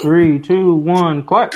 Three, 0.00 0.38
two, 0.38 0.74
one, 0.74 1.22
clap. 1.24 1.54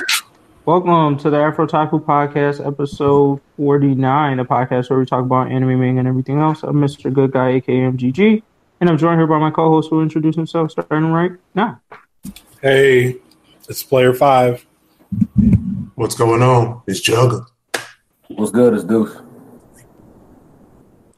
Welcome 0.65 1.15
to 1.19 1.29
the 1.29 1.37
AfrOtaku 1.37 2.03
Podcast, 2.03 2.65
episode 2.65 3.39
49, 3.57 4.39
a 4.39 4.45
podcast 4.45 4.89
where 4.89 4.97
we 4.97 5.05
talk 5.05 5.23
about 5.23 5.51
anime, 5.51 5.79
manga, 5.79 5.99
and 5.99 6.07
everything 6.07 6.39
else. 6.39 6.63
I'm 6.63 6.77
Mr. 6.77 7.13
Good 7.13 7.33
Guy, 7.33 7.49
aka 7.49 7.75
MGG, 7.75 8.41
and 8.79 8.89
I'm 8.89 8.97
joined 8.97 9.19
here 9.19 9.27
by 9.27 9.37
my 9.37 9.51
co 9.51 9.69
host 9.69 9.91
who 9.91 9.97
will 9.97 10.03
introduce 10.03 10.35
himself 10.35 10.71
starting 10.71 11.11
right 11.11 11.33
now. 11.53 11.81
Hey, 12.63 13.17
it's 13.69 13.83
Player 13.83 14.11
Five. 14.11 14.65
What's 15.93 16.15
going 16.15 16.41
on? 16.41 16.81
It's 16.87 16.99
Jugga. 16.99 17.45
What's 18.29 18.51
good? 18.51 18.73
It's 18.73 18.83
Deuce. 18.83 19.15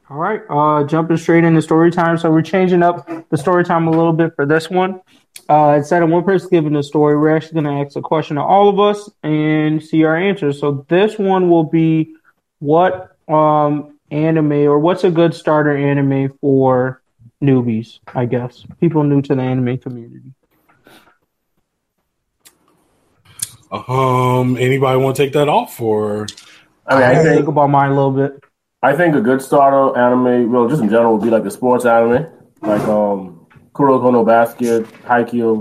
All 0.09 0.17
right, 0.17 0.41
uh, 0.49 0.83
jumping 0.83 1.15
straight 1.15 1.45
into 1.45 1.61
story 1.61 1.89
time. 1.89 2.17
So 2.17 2.29
we're 2.29 2.41
changing 2.41 2.83
up 2.83 3.07
the 3.29 3.37
story 3.37 3.63
time 3.63 3.87
a 3.87 3.91
little 3.91 4.11
bit 4.11 4.35
for 4.35 4.45
this 4.45 4.69
one. 4.69 4.99
Uh, 5.49 5.75
instead 5.77 6.01
of 6.01 6.09
one 6.09 6.23
person 6.23 6.49
giving 6.49 6.73
the 6.73 6.83
story, 6.83 7.17
we're 7.17 7.35
actually 7.35 7.61
going 7.61 7.65
to 7.65 7.85
ask 7.85 7.97
a 7.97 8.01
question 8.01 8.37
to 8.37 8.41
all 8.41 8.69
of 8.69 8.79
us 8.79 9.09
and 9.23 9.83
see 9.83 10.03
our 10.03 10.15
answers. 10.15 10.59
So 10.59 10.85
this 10.87 11.17
one 11.19 11.49
will 11.49 11.65
be 11.65 12.15
what 12.59 13.17
um, 13.27 13.99
anime 14.09 14.53
or 14.53 14.79
what's 14.79 15.03
a 15.03 15.11
good 15.11 15.33
starter 15.33 15.75
anime 15.75 16.37
for 16.39 17.01
newbies, 17.41 17.99
I 18.07 18.25
guess, 18.25 18.65
people 18.79 19.03
new 19.03 19.21
to 19.23 19.35
the 19.35 19.41
anime 19.41 19.77
community. 19.79 20.33
Um, 23.71 24.55
anybody 24.57 24.97
want 24.99 25.15
to 25.17 25.23
take 25.23 25.33
that 25.33 25.49
off 25.49 25.81
or? 25.81 26.27
I 26.85 26.95
mean, 26.95 27.03
I 27.03 27.15
Think 27.15 27.35
think 27.35 27.47
about 27.47 27.69
mine 27.69 27.91
a 27.91 27.95
little 27.95 28.11
bit. 28.11 28.43
I 28.83 28.95
think 28.95 29.15
a 29.15 29.21
good 29.21 29.41
starter 29.41 29.97
anime, 29.97 30.51
well, 30.51 30.67
just 30.67 30.81
in 30.81 30.89
general, 30.89 31.17
would 31.17 31.23
be 31.23 31.29
like 31.29 31.45
a 31.45 31.51
sports 31.51 31.85
anime, 31.85 32.27
like 32.61 32.81
um, 32.81 33.42
Kuroko 33.73 34.11
no 34.11 34.23
Basket, 34.23 34.85
Haikyuu, 35.03 35.53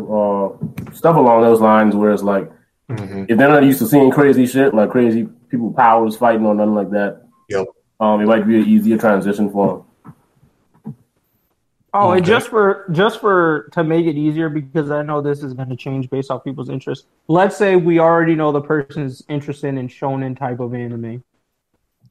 uh, 0.86 0.92
stuff 0.92 1.16
along 1.16 1.42
those 1.42 1.60
lines. 1.60 1.94
Where 1.96 2.12
it's 2.12 2.22
like, 2.22 2.50
Mm-hmm. 2.90 3.24
if 3.28 3.38
they're 3.38 3.48
not 3.48 3.62
used 3.64 3.78
to 3.78 3.86
seeing 3.86 4.10
crazy 4.10 4.44
shit, 4.44 4.74
like 4.74 4.90
crazy 4.90 5.26
people 5.48 5.72
powers 5.72 6.14
fighting 6.16 6.44
or 6.44 6.54
nothing 6.54 6.74
like 6.74 6.90
that, 6.90 7.22
Yep. 7.48 7.66
um, 8.00 8.20
it 8.20 8.26
might 8.26 8.46
be 8.46 8.56
an 8.60 8.66
easier 8.68 8.98
transition 8.98 9.50
for 9.50 9.84
them. 10.84 10.94
Oh, 11.94 12.12
and 12.12 12.24
just 12.24 12.48
for 12.48 12.86
just 12.92 13.20
for 13.20 13.68
to 13.72 13.84
make 13.84 14.06
it 14.06 14.16
easier, 14.16 14.48
because 14.48 14.90
I 14.90 15.02
know 15.02 15.20
this 15.20 15.42
is 15.42 15.52
going 15.54 15.68
to 15.68 15.76
change 15.76 16.08
based 16.10 16.30
off 16.30 16.42
people's 16.42 16.70
interest. 16.70 17.06
Let's 17.28 17.56
say 17.56 17.76
we 17.76 17.98
already 17.98 18.34
know 18.34 18.50
the 18.50 18.62
person's 18.62 19.22
interested 19.28 19.74
in 19.76 19.88
shonen 19.88 20.36
type 20.38 20.60
of 20.60 20.74
anime. 20.74 21.22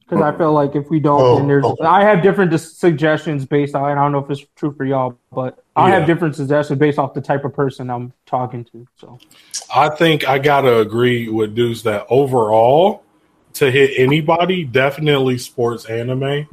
Because 0.00 0.20
I 0.22 0.36
feel 0.36 0.52
like 0.52 0.74
if 0.76 0.88
we 0.90 1.00
don't, 1.00 1.20
Oh, 1.20 1.36
then 1.38 1.48
there's 1.48 1.64
okay. 1.64 1.84
I 1.84 2.02
have 2.04 2.22
different 2.22 2.50
dis- 2.50 2.76
suggestions 2.76 3.44
based 3.44 3.74
on. 3.74 3.84
I 3.84 3.94
don't 3.94 4.12
know 4.12 4.18
if 4.18 4.30
it's 4.30 4.44
true 4.56 4.72
for 4.72 4.84
y'all, 4.84 5.16
but 5.32 5.61
I 5.74 5.88
Yeah. 5.88 5.98
have 5.98 6.06
different 6.06 6.36
suggestions 6.36 6.78
based 6.78 6.98
off 6.98 7.14
the 7.14 7.20
type 7.20 7.44
of 7.44 7.54
person 7.54 7.88
I'm 7.90 8.12
talking 8.26 8.64
to. 8.72 8.86
So 9.00 9.18
I 9.74 9.88
think 9.88 10.28
I 10.28 10.38
gotta 10.38 10.78
agree 10.80 11.28
with 11.28 11.54
Deuce 11.54 11.82
that 11.82 12.06
overall, 12.10 13.02
to 13.54 13.70
hit 13.70 13.92
anybody, 13.96 14.64
definitely 14.64 15.38
sports 15.38 15.84
anime. 15.86 16.46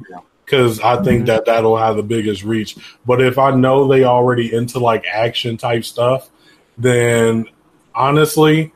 Because 0.45 0.79
I 0.79 1.01
think 1.03 1.23
mhm. 1.23 1.25
that 1.27 1.45
that'll 1.45 1.77
have 1.77 1.95
the 1.95 2.03
biggest 2.03 2.43
reach. 2.43 2.75
But 3.05 3.21
if 3.21 3.37
I 3.37 3.51
know 3.51 3.87
they 3.87 4.03
already 4.03 4.53
into 4.53 4.79
like 4.79 5.05
action 5.05 5.57
type 5.57 5.85
stuff, 5.85 6.29
then 6.77 7.45
honestly, 7.93 8.71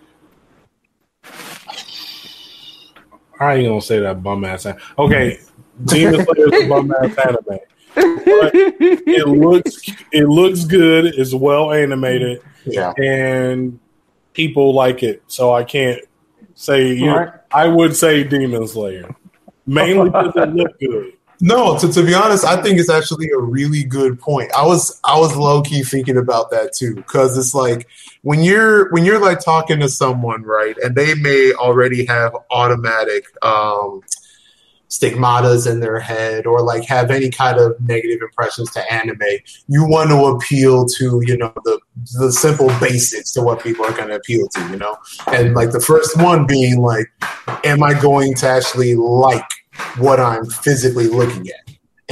I 3.40 3.56
ain't 3.56 3.68
gonna 3.68 3.82
say 3.82 4.00
that 4.00 4.22
bum 4.24 4.46
ass. 4.46 4.66
an- 4.66 4.78
Okay, 4.98 5.40
Demon 5.86 6.24
Slayer 6.26 6.54
is 6.54 6.66
a 6.66 6.70
bum 6.70 6.94
ass 7.02 7.18
anime. 7.26 7.60
But 7.96 8.52
it 8.56 9.28
looks 9.28 9.82
it 10.12 10.26
looks 10.28 10.66
good. 10.66 11.06
It's 11.06 11.34
well 11.34 11.72
animated 11.72 12.42
Yeah. 12.66 12.94
and 12.98 13.80
people 14.34 14.74
like 14.74 15.04
it. 15.04 15.24
So 15.28 15.54
I 15.54 15.64
can't 15.64 16.02
say 16.56 16.94
you 16.94 17.06
know, 17.08 17.14
Alright. 17.14 17.34
I 17.52 17.68
would 17.68 17.96
say 17.96 18.24
Demon 18.24 18.68
Slayer. 18.68 19.16
Mainly 19.66 20.06
because 20.10 20.34
it 20.36 20.50
look 20.54 20.80
good. 20.80 21.14
No, 21.42 21.78
to, 21.78 21.92
to 21.92 22.06
be 22.06 22.14
honest, 22.14 22.46
I 22.46 22.62
think 22.62 22.80
it's 22.80 22.90
actually 22.90 23.30
a 23.32 23.38
really 23.38 23.84
good 23.84 24.18
point. 24.18 24.50
I 24.56 24.66
was 24.66 24.98
I 25.04 25.20
was 25.20 25.36
low 25.36 25.62
key 25.62 25.84
thinking 25.84 26.16
about 26.16 26.52
that 26.52 26.74
too, 26.74 26.96
because 26.96 27.38
it's 27.38 27.54
like 27.54 27.88
when 28.22 28.44
you're 28.44 28.90
when 28.92 29.04
you're 29.04 29.20
like 29.20 29.42
talking 29.42 29.80
to 29.82 29.90
someone, 29.90 30.44
right, 30.44 30.78
and 30.78 30.96
they 30.96 31.16
may 31.16 31.52
already 31.54 32.06
have 32.06 32.34
automatic 32.50 33.26
um, 33.44 34.02
stigmatas 34.94 35.70
in 35.70 35.80
their 35.80 36.00
head 36.00 36.46
or 36.46 36.62
like 36.62 36.86
have 36.86 37.10
any 37.10 37.30
kind 37.30 37.58
of 37.60 37.76
negative 37.82 38.22
impressions 38.22 38.70
to 38.72 38.94
anime. 38.94 39.20
You 39.68 39.88
want 39.88 40.12
to 40.12 40.26
appeal 40.26 40.86
to 40.86 41.22
you 41.26 41.38
know 41.38 41.54
the 41.64 41.80
the 42.20 42.32
simple 42.32 42.68
basics 42.80 43.32
to 43.34 43.42
what 43.42 43.64
people 43.64 43.86
are 43.86 43.94
going 43.94 44.10
to 44.10 44.16
appeal 44.16 44.48
to, 44.50 44.70
you 44.70 44.78
know, 44.78 44.98
and 45.28 45.54
like 45.54 45.72
the 45.72 45.80
first 45.80 46.18
one 46.18 46.46
being 46.46 46.82
like, 46.82 47.12
am 47.64 47.84
I 47.84 48.00
going 48.00 48.36
to 48.36 48.48
actually 48.48 48.96
like 48.96 49.46
what 49.98 50.20
I'm 50.20 50.46
physically 50.46 51.08
looking 51.08 51.48
at. 51.48 51.63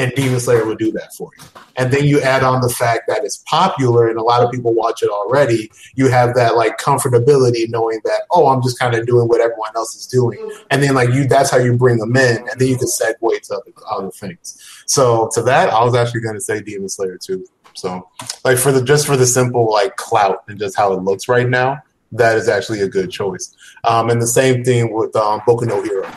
And 0.01 0.11
Demon 0.15 0.39
Slayer 0.39 0.65
will 0.65 0.75
do 0.75 0.91
that 0.93 1.13
for 1.13 1.29
you. 1.37 1.43
And 1.75 1.93
then 1.93 2.05
you 2.05 2.19
add 2.21 2.41
on 2.41 2.61
the 2.61 2.69
fact 2.69 3.03
that 3.07 3.23
it's 3.23 3.37
popular 3.45 4.07
and 4.09 4.17
a 4.17 4.23
lot 4.23 4.43
of 4.43 4.49
people 4.49 4.73
watch 4.73 5.03
it 5.03 5.11
already. 5.11 5.71
You 5.93 6.09
have 6.09 6.33
that 6.33 6.55
like 6.55 6.79
comfortability 6.79 7.69
knowing 7.69 8.01
that, 8.05 8.21
oh, 8.31 8.47
I'm 8.47 8.63
just 8.63 8.79
kind 8.79 8.95
of 8.95 9.05
doing 9.05 9.27
what 9.27 9.41
everyone 9.41 9.69
else 9.75 9.95
is 9.95 10.07
doing. 10.07 10.39
And 10.71 10.81
then 10.81 10.95
like 10.95 11.09
you 11.09 11.27
that's 11.27 11.51
how 11.51 11.59
you 11.59 11.77
bring 11.77 11.99
them 11.99 12.15
in 12.17 12.37
and 12.37 12.59
then 12.59 12.67
you 12.67 12.79
can 12.79 12.87
segue 12.87 13.41
to 13.41 13.53
other, 13.53 13.71
other 13.91 14.09
things. 14.09 14.59
So 14.87 15.29
to 15.33 15.43
that, 15.43 15.69
I 15.69 15.83
was 15.83 15.93
actually 15.93 16.21
gonna 16.21 16.41
say 16.41 16.61
Demon 16.61 16.89
Slayer 16.89 17.19
too. 17.19 17.45
So 17.75 18.09
like 18.43 18.57
for 18.57 18.71
the 18.71 18.83
just 18.83 19.05
for 19.05 19.15
the 19.15 19.27
simple 19.27 19.71
like 19.71 19.97
clout 19.97 20.45
and 20.47 20.57
just 20.57 20.75
how 20.75 20.93
it 20.93 21.03
looks 21.03 21.27
right 21.27 21.47
now, 21.47 21.77
that 22.13 22.37
is 22.37 22.49
actually 22.49 22.81
a 22.81 22.89
good 22.89 23.11
choice. 23.11 23.55
Um, 23.83 24.09
and 24.09 24.19
the 24.19 24.25
same 24.25 24.63
thing 24.63 24.91
with 24.91 25.15
um, 25.15 25.41
Boku 25.41 25.67
no 25.67 25.83
Hero 25.83 26.09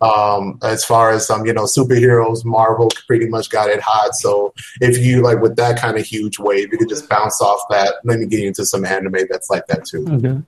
um 0.00 0.58
as 0.62 0.84
far 0.84 1.10
as 1.10 1.30
um 1.30 1.46
you 1.46 1.52
know 1.52 1.64
superheroes 1.64 2.44
marvel 2.44 2.88
pretty 3.06 3.26
much 3.26 3.48
got 3.48 3.70
it 3.70 3.80
hot 3.80 4.14
so 4.14 4.52
if 4.80 4.98
you 4.98 5.22
like 5.22 5.40
with 5.40 5.56
that 5.56 5.78
kind 5.78 5.96
of 5.96 6.04
huge 6.04 6.38
wave 6.38 6.68
you 6.70 6.78
could 6.78 6.88
just 6.88 7.08
bounce 7.08 7.40
off 7.40 7.60
that 7.70 7.94
let 8.04 8.18
me 8.18 8.26
get 8.26 8.40
you 8.40 8.48
into 8.48 8.66
some 8.66 8.84
anime 8.84 9.26
that's 9.30 9.48
like 9.48 9.66
that 9.66 9.84
too 9.84 10.06
Okay. 10.06 10.42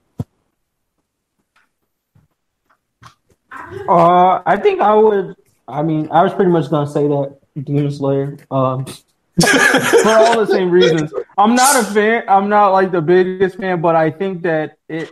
Uh, 3.88 4.42
I 4.46 4.56
think 4.56 4.80
I 4.80 4.94
would. 4.94 5.36
I 5.66 5.82
mean, 5.82 6.08
I 6.10 6.22
was 6.22 6.32
pretty 6.32 6.50
much 6.50 6.70
gonna 6.70 6.90
say 6.90 7.06
that 7.06 7.38
Demon 7.62 7.90
Slayer. 7.90 8.36
Um, 8.50 8.84
for 9.40 10.08
all 10.08 10.44
the 10.44 10.46
same 10.46 10.70
reasons. 10.70 11.12
I'm 11.36 11.54
not 11.54 11.80
a 11.80 11.86
fan. 11.86 12.24
I'm 12.28 12.48
not 12.48 12.72
like 12.72 12.90
the 12.90 13.00
biggest 13.00 13.58
fan, 13.58 13.80
but 13.80 13.94
I 13.94 14.10
think 14.10 14.42
that 14.42 14.78
it 14.88 15.10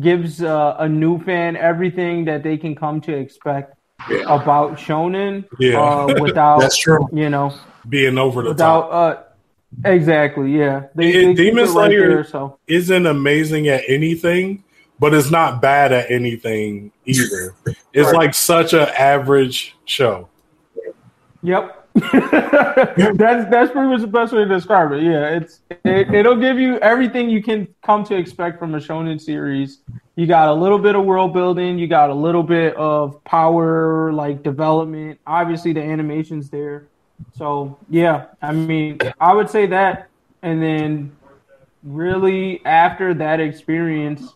gives 0.00 0.42
uh, 0.42 0.76
a 0.78 0.88
new 0.88 1.22
fan 1.22 1.56
everything 1.56 2.24
that 2.24 2.42
they 2.42 2.56
can 2.56 2.74
come 2.74 3.00
to 3.02 3.12
expect 3.16 3.74
yeah 4.10 4.22
about 4.22 4.72
shonen. 4.78 5.44
Yeah. 5.58 5.80
Uh, 5.80 6.14
without 6.20 6.60
that's 6.60 6.76
true 6.76 7.06
you 7.12 7.28
know, 7.30 7.54
Being 7.88 8.18
over 8.18 8.42
the 8.42 8.48
without 8.50 8.90
top. 8.90 9.36
uh, 9.84 9.88
exactly. 9.90 10.52
Yeah, 10.56 10.86
they, 10.94 11.08
It- 11.10 11.26
they 11.36 11.44
Demon 11.44 11.64
right 11.64 11.70
Slayer- 11.72 12.08
there, 12.08 12.24
so. 12.24 12.58
Isn't 12.66 13.06
amazing 13.06 13.68
at 13.68 13.82
anything, 13.88 14.64
but 14.98 15.14
it's 15.14 15.30
not 15.30 15.60
bad 15.62 15.92
at 15.92 16.10
anything 16.10 16.92
either. 17.04 17.54
It's 17.94 18.06
Right. 18.06 18.16
like 18.16 18.34
such 18.34 18.72
an 18.72 18.88
average 18.98 19.76
show. 19.84 20.28
Yep. 21.42 21.81
that's 22.12 23.50
that's 23.50 23.70
pretty 23.70 23.88
much 23.88 24.00
the 24.00 24.06
best 24.10 24.32
way 24.32 24.40
to 24.40 24.48
describe 24.48 24.92
it. 24.92 25.02
Yeah, 25.02 25.36
it's 25.36 25.60
it, 25.84 26.12
it'll 26.14 26.36
give 26.36 26.58
you 26.58 26.78
everything 26.78 27.28
you 27.28 27.42
can 27.42 27.68
come 27.82 28.02
to 28.04 28.16
expect 28.16 28.58
from 28.58 28.74
a 28.74 28.78
shonen 28.78 29.20
series. 29.20 29.80
You 30.16 30.26
got 30.26 30.48
a 30.48 30.54
little 30.54 30.78
bit 30.78 30.94
of 30.94 31.04
world 31.04 31.34
building, 31.34 31.78
you 31.78 31.86
got 31.86 32.08
a 32.08 32.14
little 32.14 32.42
bit 32.42 32.74
of 32.76 33.22
power 33.24 34.12
like 34.12 34.42
development. 34.42 35.20
Obviously, 35.26 35.74
the 35.74 35.82
animation's 35.82 36.48
there. 36.48 36.86
So 37.34 37.78
yeah, 37.90 38.26
I 38.40 38.52
mean, 38.52 38.98
I 39.20 39.34
would 39.34 39.50
say 39.50 39.66
that, 39.66 40.08
and 40.40 40.62
then 40.62 41.12
really 41.82 42.64
after 42.64 43.12
that 43.14 43.38
experience, 43.38 44.34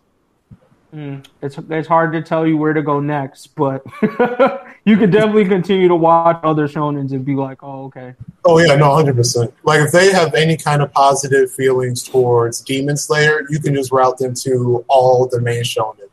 mm, 0.95 1.25
it's 1.41 1.59
it's 1.71 1.89
hard 1.89 2.13
to 2.13 2.22
tell 2.22 2.47
you 2.47 2.59
where 2.59 2.75
to 2.75 2.83
go 2.83 3.01
next, 3.01 3.48
but 3.54 3.83
you 4.86 4.97
could 4.97 5.10
definitely 5.10 5.44
continue 5.44 5.88
to 5.88 5.97
watch 5.97 6.38
other 6.44 6.66
shonens 6.68 7.10
and 7.12 7.24
be 7.24 7.34
like, 7.34 7.62
oh 7.62 7.84
okay, 7.86 8.15
oh 8.44 8.59
yeah 8.59 8.74
no 8.77 8.88
100% 8.91 9.53
like 9.65 9.80
if 9.80 9.91
they 9.92 10.12
have 10.12 10.33
any 10.34 10.56
kind 10.56 10.80
of 10.80 10.91
positive 10.92 11.50
feelings 11.53 12.03
towards 12.03 12.60
demon 12.60 12.97
slayer 12.97 13.42
you 13.50 13.59
can 13.60 13.74
just 13.74 13.91
route 13.92 14.16
them 14.18 14.33
to 14.34 14.84
all 14.88 15.27
the 15.28 15.41
main 15.41 15.62
shonen 15.65 16.09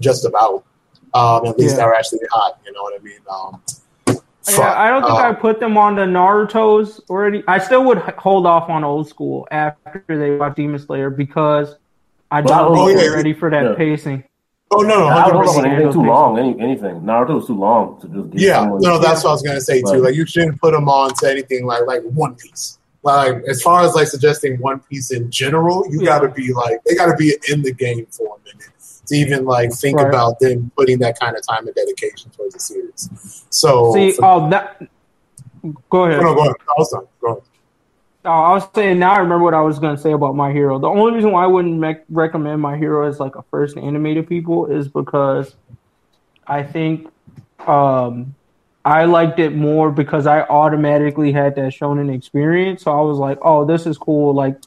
just 0.00 0.24
about 0.24 0.64
um 1.14 1.46
at 1.46 1.56
least 1.58 1.70
Yeah. 1.76 1.76
they're 1.86 1.94
actually 1.94 2.18
hot 2.32 2.58
you 2.66 2.72
know 2.72 2.82
what 2.82 3.00
i 3.00 3.02
mean 3.02 3.20
um 3.30 3.62
Yeah, 4.48 4.74
I 4.80 4.90
don't 4.90 5.02
think 5.02 5.18
uh, 5.18 5.28
I 5.30 5.32
put 5.32 5.58
them 5.58 5.76
on 5.76 5.96
the 5.96 6.02
Naruto's 6.02 7.00
already. 7.10 7.42
I 7.48 7.58
still 7.58 7.82
would 7.88 7.98
hold 7.98 8.46
off 8.46 8.68
on 8.70 8.84
old 8.84 9.08
school 9.08 9.46
after 9.50 10.04
they 10.08 10.36
watch 10.36 10.54
Demon 10.54 10.78
Slayer 10.78 11.10
because 11.10 11.74
I 12.30 12.42
Well, 12.42 12.70
don't 12.70 12.78
oh, 12.78 12.86
think 12.86 12.96
yeah. 12.96 13.02
they're 13.08 13.16
ready 13.16 13.34
for 13.34 13.50
that 13.50 13.64
Yeah. 13.64 13.74
pacing. 13.74 14.22
Oh 14.76 14.82
no 14.82 14.98
no 15.00 15.06
I 15.08 15.28
don't 15.28 15.44
know 15.44 15.50
100% 15.52 15.58
about 15.58 15.66
anything 15.66 15.92
too 15.92 16.02
long. 16.02 16.38
Any, 16.38 16.60
anything. 16.60 17.00
Naruto 17.00 17.36
was 17.36 17.46
too 17.46 17.58
long 17.58 18.00
to 18.00 18.08
just. 18.08 18.30
Give 18.30 18.40
Yeah, 18.40 18.60
someone- 18.60 18.80
no, 18.82 18.98
that's 18.98 19.24
what 19.24 19.30
I 19.30 19.32
was 19.32 19.42
gonna 19.42 19.60
say 19.60 19.80
too. 19.82 19.98
Like 20.02 20.14
you 20.14 20.26
shouldn't 20.26 20.60
put 20.60 20.72
them 20.72 20.88
on 20.88 21.12
to 21.14 21.30
anything 21.30 21.66
like 21.66 21.82
like 21.86 22.02
One 22.02 22.34
Piece. 22.36 22.78
like 23.02 23.36
as 23.48 23.62
far 23.62 23.82
as 23.84 23.94
like 23.94 24.06
suggesting 24.08 24.56
One 24.60 24.80
Piece 24.80 25.10
in 25.12 25.30
general, 25.30 25.84
you 25.90 26.04
got 26.04 26.20
to 26.20 26.28
be 26.28 26.52
like 26.52 26.82
they 26.84 26.94
got 26.94 27.06
to 27.06 27.16
be 27.16 27.36
in 27.48 27.62
the 27.62 27.72
game 27.72 28.06
for 28.10 28.36
a 28.36 28.38
minute 28.44 28.70
to 29.06 29.14
even 29.16 29.44
like 29.44 29.72
think 29.72 29.98
Right. 29.98 30.08
about 30.08 30.40
them 30.40 30.70
putting 30.76 30.98
that 30.98 31.18
kind 31.20 31.36
of 31.36 31.46
time 31.46 31.66
and 31.66 31.74
dedication 31.76 32.30
towards 32.32 32.54
the 32.54 32.60
series. 32.60 33.44
So, 33.50 33.92
See, 33.94 34.10
for- 34.12 34.24
oh, 34.24 34.50
that. 34.50 34.82
Go 35.90 36.04
ahead. 36.04 36.20
no, 36.20 36.28
no, 36.30 36.34
go 36.34 36.40
ahead. 36.42 36.56
I 36.68 36.74
was 36.76 36.90
done. 36.90 37.04
Go 37.20 37.26
ahead. 37.28 37.42
Oh, 38.26 38.30
I 38.30 38.54
was 38.54 38.66
saying 38.74 38.98
now 38.98 39.12
I 39.12 39.18
remember 39.18 39.44
what 39.44 39.54
I 39.54 39.60
was 39.60 39.78
gonna 39.78 39.96
say 39.96 40.10
about 40.10 40.34
My 40.34 40.50
Hero. 40.50 40.80
The 40.80 40.88
only 40.88 41.14
reason 41.14 41.30
why 41.30 41.44
I 41.44 41.46
wouldn't 41.46 41.78
mec- 41.78 42.04
recommend 42.08 42.60
My 42.60 42.76
Hero 42.76 43.06
as 43.06 43.20
like 43.20 43.36
a 43.36 43.42
first 43.52 43.76
animated 43.76 44.28
people 44.28 44.66
is 44.66 44.88
because 44.88 45.54
I 46.44 46.64
think 46.64 47.08
um, 47.68 48.34
I 48.84 49.04
liked 49.04 49.38
it 49.38 49.54
more 49.54 49.92
because 49.92 50.26
I 50.26 50.40
automatically 50.42 51.30
had 51.30 51.54
that 51.54 51.72
shonen 51.72 52.12
experience. 52.12 52.82
So 52.82 52.90
I 52.90 53.00
was 53.00 53.18
like, 53.18 53.38
oh, 53.42 53.64
this 53.64 53.86
is 53.86 53.96
cool. 53.96 54.34
Like 54.34 54.60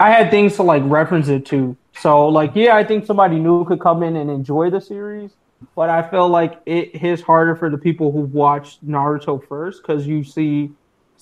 I 0.00 0.10
had 0.10 0.30
things 0.30 0.56
to 0.56 0.62
like 0.62 0.82
reference 0.86 1.28
it 1.28 1.44
to. 1.46 1.76
So 1.98 2.28
like, 2.28 2.52
yeah, 2.54 2.76
I 2.76 2.84
think 2.84 3.04
somebody 3.04 3.38
new 3.38 3.66
could 3.66 3.80
come 3.80 4.02
in 4.04 4.16
and 4.16 4.30
enjoy 4.30 4.70
the 4.70 4.80
series, 4.80 5.32
but 5.74 5.90
I 5.90 6.08
feel 6.08 6.30
like 6.30 6.62
it 6.64 6.96
hits 6.96 7.20
harder 7.20 7.56
for 7.56 7.68
the 7.68 7.78
people 7.78 8.10
who 8.10 8.20
watched 8.20 8.86
Naruto 8.86 9.46
first 9.46 9.82
because 9.82 10.06
you 10.06 10.24
see 10.24 10.70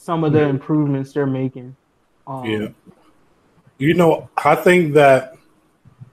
some 0.05 0.23
of 0.23 0.35
the 0.35 0.43
improvements 0.43 1.15
they're 1.15 1.27
making. 1.27 1.75
Um, 2.27 2.45
Yeah. 2.45 2.69
You 3.79 3.95
know, 3.95 4.29
I 4.37 4.55
think 4.55 4.95
that 4.95 5.37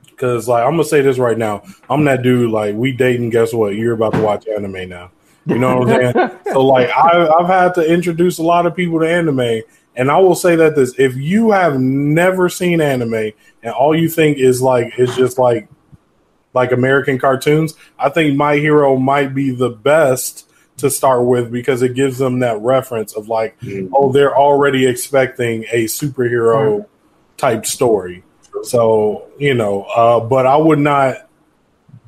because, 0.05 0.47
like, 0.47 0.63
I'm 0.63 0.71
gonna 0.71 0.85
say 0.85 1.01
this 1.01 1.17
right 1.17 1.38
now. 1.38 1.63
I'm 1.89 2.05
that 2.05 2.23
dude. 2.23 2.51
Like, 2.51 2.73
we 2.75 2.91
dating. 2.91 3.31
Guess 3.31 3.53
what? 3.53 3.75
You're 3.75 3.93
about 3.93 4.13
to 4.13 4.21
watch 4.21 4.47
anime 4.47 4.88
now. 4.88 5.11
You 5.45 5.59
know 5.59 5.77
what 5.77 5.89
I'm 5.89 6.13
saying? 6.13 6.39
so, 6.53 6.65
like, 6.65 6.89
I, 6.89 7.27
I've 7.27 7.47
had 7.47 7.75
to 7.75 7.85
introduce 7.85 8.38
a 8.38 8.43
lot 8.43 8.65
of 8.65 8.75
people 8.75 8.99
to 8.99 9.07
anime, 9.07 9.61
and 9.95 10.09
I 10.09 10.17
will 10.19 10.35
say 10.35 10.55
that 10.55 10.75
this: 10.75 10.94
if 10.97 11.15
you 11.15 11.51
have 11.51 11.79
never 11.79 12.49
seen 12.49 12.81
anime 12.81 13.31
and 13.61 13.73
all 13.73 13.95
you 13.95 14.07
think 14.09 14.37
is 14.37 14.61
like 14.61 14.94
it's 14.97 15.15
just 15.15 15.37
like 15.37 15.67
like 16.53 16.71
American 16.71 17.19
cartoons, 17.19 17.75
I 17.99 18.09
think 18.09 18.37
My 18.37 18.55
Hero 18.55 18.95
might 18.95 19.35
be 19.35 19.51
the 19.51 19.69
best 19.69 20.50
to 20.81 20.89
start 20.89 21.25
with 21.25 21.51
because 21.51 21.81
it 21.81 21.95
gives 21.95 22.18
them 22.18 22.39
that 22.39 22.60
reference 22.60 23.13
of 23.13 23.30
like, 23.30 23.57
oh, 23.94 24.12
they're 24.12 24.38
already 24.38 24.86
expecting 24.86 25.66
a 25.72 25.86
superhero 25.86 26.86
type 27.38 27.66
story. 27.66 28.24
So, 28.63 29.28
you 29.39 29.54
know, 29.54 29.83
uh, 29.83 30.19
but 30.19 30.45
I 30.45 30.57
would 30.57 30.80
not, 30.80 31.30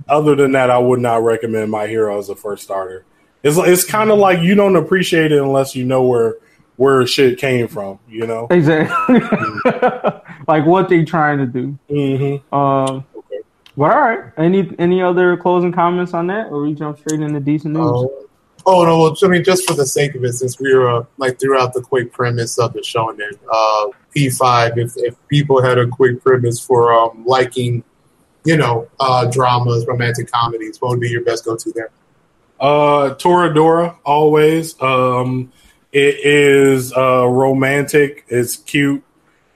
other 0.08 0.36
than 0.36 0.52
that, 0.52 0.70
I 0.70 0.78
would 0.78 1.00
not 1.00 1.24
recommend 1.24 1.72
My 1.72 1.88
Hero 1.88 2.20
as 2.20 2.30
a 2.30 2.36
first 2.36 2.64
starter. 2.64 3.06
It's, 3.42 3.58
it's 3.58 3.86
kind 3.86 4.12
of 4.12 4.20
like 4.20 4.42
you 4.42 4.56
don't 4.56 4.76
appreciate 4.76 5.32
it 5.32 5.42
unless 5.42 5.76
you 5.76 5.86
know 5.86 6.04
where 6.04 6.36
where 6.76 7.06
shit 7.06 7.38
came 7.38 7.68
from, 7.68 8.00
you 8.10 8.26
know? 8.26 8.48
Exactly. 8.50 9.20
like 10.48 10.66
what 10.66 10.90
they 10.90 11.04
trying 11.04 11.38
to 11.38 11.46
do. 11.46 11.78
Mm-hmm. 11.90 12.56
Um, 12.56 13.06
Okay. 13.16 13.42
but 13.78 13.92
all 13.92 14.02
right. 14.02 14.32
Any 14.38 14.70
any 14.80 15.02
other 15.02 15.38
closing 15.38 15.72
comments 15.72 16.14
on 16.14 16.28
that, 16.28 16.48
or 16.48 16.62
we 16.64 16.74
jump 16.74 16.98
straight 17.00 17.22
into 17.22 17.40
decent 17.40 17.76
news? 17.76 17.86
Oh, 17.86 18.23
oh 18.66 18.86
no! 18.86 18.98
Well, 19.00 19.18
I 19.24 19.28
mean, 19.28 19.44
just 19.44 19.68
for 19.68 19.74
the 19.74 19.86
sake 19.86 20.16
of 20.16 20.24
it, 20.24 20.34
since 20.34 20.60
we 20.60 20.74
were 20.74 20.90
uh, 20.90 21.06
like 21.18 21.40
throughout 21.40 21.74
the 21.74 21.82
quick 21.82 22.12
premise 22.12 22.58
of 22.58 22.74
the 22.74 22.82
shonen, 22.82 23.38
uh, 23.52 23.88
P 24.14 24.30
five. 24.30 24.78
If 24.78 24.94
if 24.98 25.16
people 25.28 25.62
had 25.62 25.78
a 25.78 25.88
quick 25.88 26.24
premise 26.24 26.60
for 26.60 26.94
um, 26.94 27.24
liking, 27.26 27.84
you 28.46 28.58
know, 28.58 28.88
uh, 29.00 29.26
dramas, 29.26 29.86
romantic 29.88 30.32
comedies, 30.32 30.80
what 30.80 30.92
would 30.92 31.00
be 31.00 31.10
your 31.10 31.24
best 31.24 31.46
go 31.46 31.56
to 31.56 31.72
there? 31.74 31.92
Uh, 32.60 33.16
Toradora 33.16 33.98
always. 34.06 34.82
Um, 34.82 35.52
it 35.92 36.16
is 36.24 36.94
uh, 36.94 37.28
romantic. 37.28 38.26
It's 38.28 38.56
cute. 38.56 39.04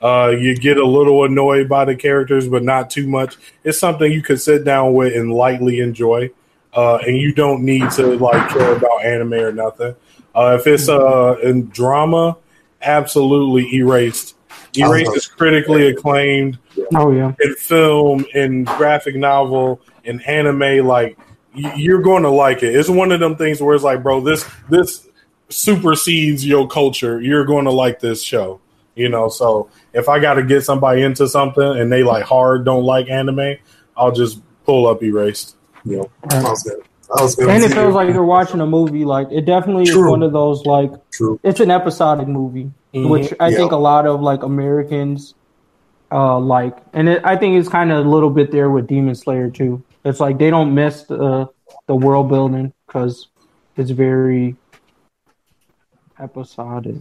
Uh, 0.01 0.36
you 0.38 0.56
get 0.56 0.77
a 0.77 0.86
little 0.86 1.24
annoyed 1.24 1.68
by 1.68 1.86
the 1.86 1.95
characters, 1.95 2.48
but 2.48 2.63
not 2.63 2.89
too 2.89 3.07
much. 3.07 3.38
It's 3.63 3.80
something 3.80 4.12
you 4.12 4.21
could 4.21 4.39
sit 4.39 4.63
down 4.63 4.94
with 4.94 5.15
and 5.15 5.33
lightly 5.33 5.80
enjoy. 5.80 6.30
Uh, 6.77 6.97
and 6.97 7.18
you 7.18 7.33
don't 7.33 7.63
need 7.63 7.89
to 7.89 8.18
like 8.19 8.50
care 8.51 8.75
about 8.75 9.03
anime 9.03 9.33
or 9.33 9.51
nothing. 9.51 9.95
Uh, 10.35 10.56
if 10.59 10.68
it's 10.68 10.88
uh, 10.88 11.35
in 11.41 11.68
drama, 11.69 12.38
absolutely 12.83 13.74
erased. 13.75 14.35
Erased 14.77 15.15
is 15.15 15.25
critically 15.25 15.88
acclaimed 15.88 16.59
Oh 16.95 17.12
yeah. 17.12 17.33
in 17.39 17.56
film, 17.56 18.25
in 18.35 18.63
graphic 18.63 19.15
novel, 19.15 19.81
in 20.03 20.21
anime, 20.21 20.85
like 20.85 21.18
you're 21.56 22.03
going 22.03 22.21
to 22.21 22.29
like 22.29 22.62
it. 22.62 22.75
It's 22.75 22.89
one 22.89 23.12
of 23.12 23.19
them 23.19 23.35
things 23.35 23.59
where 23.59 23.73
it's 23.73 23.83
like, 23.83 24.03
bro, 24.03 24.21
this 24.21 24.47
this 24.69 25.07
supersedes 25.50 26.45
your 26.45 26.68
culture. 26.68 27.19
You're 27.19 27.45
going 27.45 27.65
to 27.65 27.71
like 27.71 28.00
this 28.00 28.21
show, 28.21 28.62
you 28.95 29.09
know. 29.09 29.30
So 29.30 29.71
if 29.94 30.07
I 30.07 30.19
got 30.19 30.35
to 30.35 30.44
get 30.44 30.63
somebody 30.63 31.01
into 31.01 31.27
something 31.27 31.63
and 31.63 31.91
they 31.91 32.03
like 32.03 32.23
hard 32.25 32.65
don't 32.65 32.83
like 32.83 33.09
anime, 33.09 33.56
I'll 33.95 34.12
just 34.12 34.41
pull 34.63 34.85
up 34.85 35.01
Erased. 35.01 35.56
You 35.88 35.98
know, 35.98 36.10
I 36.30 36.42
was 36.50 36.63
gonna, 36.63 36.78
I 37.18 37.22
was 37.24 37.36
gonna 37.36 37.51
And 37.51 37.63
it 37.63 37.72
feels 37.74 37.94
like 37.95 38.13
you're 38.13 38.24
watching 38.25 38.60
a 38.60 38.66
movie. 38.68 39.06
Like 39.06 39.28
it 39.31 39.45
definitely 39.45 39.84
is 39.84 39.95
one 39.95 40.22
of 40.24 40.34
those 40.34 40.66
like 40.66 40.92
true. 41.12 41.39
it's 41.44 41.60
an 41.62 41.72
episodic 41.72 42.28
movie, 42.28 42.72
Mhm. 42.94 43.10
which 43.10 43.34
I 43.39 43.50
Yeah. 43.50 43.57
think 43.57 43.72
a 43.72 43.78
lot 43.78 44.06
of 44.06 44.22
like 44.22 44.44
Americans 44.44 45.34
uh 46.12 46.39
like, 46.39 46.78
and 46.94 47.10
it, 47.10 47.22
I 47.24 47.36
think 47.36 47.57
it's 47.60 47.69
kind 47.69 47.92
of 47.92 48.06
a 48.06 48.10
little 48.10 48.30
bit 48.30 48.51
there 48.51 48.69
with 48.69 48.88
Demon 48.88 49.16
Slayer 49.16 49.50
too. 49.50 49.84
It's 50.04 50.19
like 50.19 50.38
they 50.38 50.50
don't 50.50 50.74
miss 50.74 51.04
the 51.04 51.48
the 51.88 51.95
world 51.95 52.28
building 52.30 52.74
because 52.86 53.28
it's 53.78 53.92
very 53.92 54.56
episodic. 56.19 56.95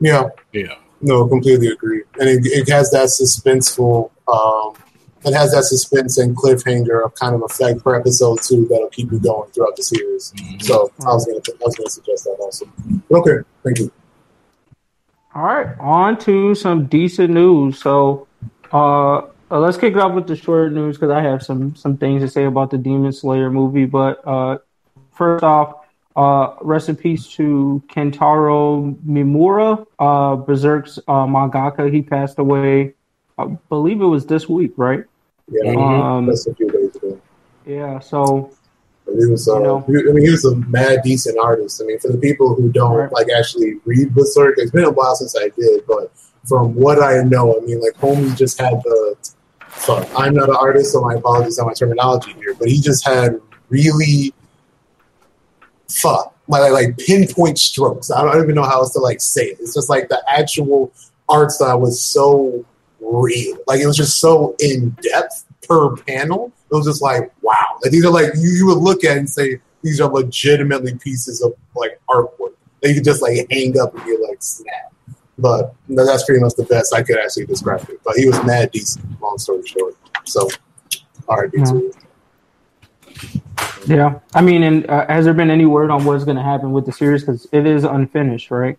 Yeah, 0.00 0.28
Yeah, 0.52 0.74
no, 1.00 1.26
completely 1.28 1.68
agree. 1.68 2.02
And 2.18 2.28
it, 2.28 2.46
it 2.46 2.68
has 2.68 2.90
that 2.92 3.08
suspenseful. 3.08 4.10
Um, 4.28 4.74
it 5.24 5.34
has 5.34 5.52
that 5.52 5.64
suspense 5.64 6.18
and 6.18 6.36
cliffhanger 6.36 7.04
of 7.04 7.14
kind 7.14 7.34
of 7.34 7.42
effect 7.42 7.84
per 7.84 7.94
episode 7.94 8.40
too 8.42 8.66
that'll 8.70 8.88
keep 8.88 9.12
you 9.12 9.18
going 9.18 9.50
throughout 9.50 9.76
the 9.76 9.82
series. 9.82 10.32
So 10.60 10.92
I 11.00 11.12
was 11.12 11.26
gonna 11.26 11.38
I 11.38 11.64
was 11.64 11.76
gonna 11.76 11.90
suggest 11.90 12.24
that 12.24 12.36
also. 12.40 12.66
Okay, 13.10 13.46
thank 13.62 13.78
you. 13.78 13.92
All 15.34 15.44
right, 15.44 15.78
on 15.78 16.18
to 16.20 16.54
some 16.54 16.86
decent 16.86 17.32
news. 17.32 17.78
So, 17.78 18.26
uh, 18.72 19.18
uh, 19.50 19.60
let's 19.60 19.76
kick 19.76 19.94
it 19.94 19.98
off 19.98 20.12
with 20.12 20.26
the 20.26 20.36
short 20.36 20.72
news 20.72 20.96
because 20.96 21.10
I 21.10 21.22
have 21.22 21.42
some 21.42 21.76
some 21.76 21.96
things 21.96 22.22
to 22.22 22.28
say 22.28 22.44
about 22.44 22.70
the 22.70 22.78
Demon 22.78 23.12
Slayer 23.12 23.50
movie. 23.50 23.84
But 23.84 24.26
uh, 24.26 24.58
first 25.12 25.44
off, 25.44 25.86
uh, 26.16 26.54
rest 26.62 26.88
in 26.88 26.96
peace 26.96 27.28
to 27.34 27.82
Kentaro 27.88 28.96
Miura, 29.04 29.86
uh, 29.98 30.36
Berserk's 30.36 30.98
uh, 31.06 31.26
mangaka. 31.26 31.92
He 31.92 32.02
passed 32.02 32.38
away. 32.38 32.94
I 33.38 33.46
believe 33.68 34.00
it 34.00 34.06
was 34.06 34.26
this 34.26 34.48
week, 34.48 34.72
right? 34.76 35.04
Yeah. 35.50 35.74
Um, 35.76 36.26
that's 36.26 36.46
a 36.46 36.54
few 36.54 36.70
days 36.70 36.94
ago. 36.96 37.20
yeah. 37.66 37.98
So 37.98 38.50
But 39.04 39.14
He 39.16 39.26
was, 39.26 39.48
uh, 39.48 39.56
You 39.58 39.62
know. 39.64 39.84
I 39.88 40.12
mean, 40.12 40.24
he 40.24 40.30
was 40.30 40.44
a 40.44 40.54
mad 40.56 41.00
decent 41.02 41.38
artist. 41.38 41.80
I 41.82 41.86
mean, 41.86 41.98
for 41.98 42.08
the 42.08 42.18
people 42.18 42.54
who 42.54 42.70
don't 42.70 42.94
Right. 42.94 43.12
like 43.12 43.26
actually 43.36 43.74
read 43.84 44.14
Berserk, 44.14 44.54
it's 44.58 44.70
been 44.70 44.84
a 44.84 44.90
while 44.90 45.14
since 45.16 45.36
I 45.36 45.48
did, 45.58 45.84
but 45.86 46.12
from 46.46 46.74
what 46.74 47.02
I 47.02 47.22
know, 47.22 47.56
I 47.56 47.60
mean, 47.64 47.80
like 47.80 47.94
Homie 47.98 48.34
just 48.36 48.60
had 48.60 48.74
the. 48.84 49.16
Fuck, 49.72 50.08
I'm 50.16 50.34
not 50.34 50.48
an 50.48 50.56
artist, 50.56 50.92
so 50.92 51.00
my 51.00 51.14
apologies 51.14 51.58
on 51.58 51.66
my 51.66 51.72
terminology 51.72 52.32
here, 52.34 52.54
but 52.54 52.68
he 52.68 52.80
just 52.80 53.06
had 53.06 53.40
really 53.70 54.34
fuck 55.88 56.34
like 56.48 56.72
like 56.72 56.98
pinpoint 56.98 57.58
strokes. 57.58 58.10
I 58.10 58.22
don't 58.22 58.42
even 58.42 58.54
know 58.56 58.64
how 58.64 58.80
else 58.80 58.92
to 58.94 58.98
like 58.98 59.20
say 59.20 59.46
it. 59.46 59.58
It's 59.60 59.74
just 59.74 59.88
like 59.88 60.08
the 60.08 60.22
actual 60.28 60.92
art 61.28 61.50
style 61.52 61.80
was 61.80 62.02
so 62.02 62.64
real, 63.10 63.58
like 63.66 63.80
it 63.80 63.86
was 63.86 63.96
just 63.96 64.20
so 64.20 64.54
in 64.60 64.90
depth 65.02 65.44
per 65.66 65.96
panel. 65.96 66.52
It 66.70 66.74
was 66.74 66.86
just 66.86 67.02
like 67.02 67.32
wow. 67.42 67.78
Like 67.82 67.92
these 67.92 68.04
are 68.04 68.10
like 68.10 68.32
you, 68.36 68.50
you 68.50 68.66
would 68.66 68.78
look 68.78 69.04
at 69.04 69.16
and 69.16 69.28
say 69.28 69.60
these 69.82 70.00
are 70.00 70.08
legitimately 70.10 70.96
pieces 70.98 71.42
of 71.42 71.54
like 71.74 72.00
artwork 72.08 72.54
that 72.80 72.88
you 72.88 72.94
could 72.94 73.04
just 73.04 73.22
like 73.22 73.46
hang 73.50 73.78
up 73.80 73.94
and 73.94 74.04
get 74.04 74.20
like 74.20 74.42
snap. 74.42 74.92
But 75.38 75.74
no, 75.88 76.04
that's 76.04 76.24
pretty 76.24 76.40
much 76.40 76.54
the 76.54 76.64
best 76.64 76.94
I 76.94 77.02
could 77.02 77.18
actually 77.18 77.46
describe 77.46 77.88
it. 77.88 78.00
But 78.04 78.16
he 78.16 78.26
was 78.26 78.42
mad 78.44 78.70
decent, 78.72 79.04
long 79.20 79.38
story 79.38 79.66
short. 79.66 79.96
So, 80.24 80.48
all 81.28 81.38
right, 81.38 81.50
Yeah. 81.54 81.80
yeah, 83.86 84.18
I 84.34 84.42
mean, 84.42 84.62
and 84.62 84.88
uh, 84.88 85.06
has 85.06 85.24
there 85.24 85.34
been 85.34 85.50
any 85.50 85.64
word 85.64 85.90
on 85.90 86.04
what's 86.04 86.24
going 86.24 86.36
to 86.36 86.42
happen 86.42 86.72
with 86.72 86.84
the 86.84 86.92
series? 86.92 87.22
Because 87.22 87.46
it 87.52 87.66
is 87.66 87.84
unfinished, 87.84 88.50
right? 88.50 88.78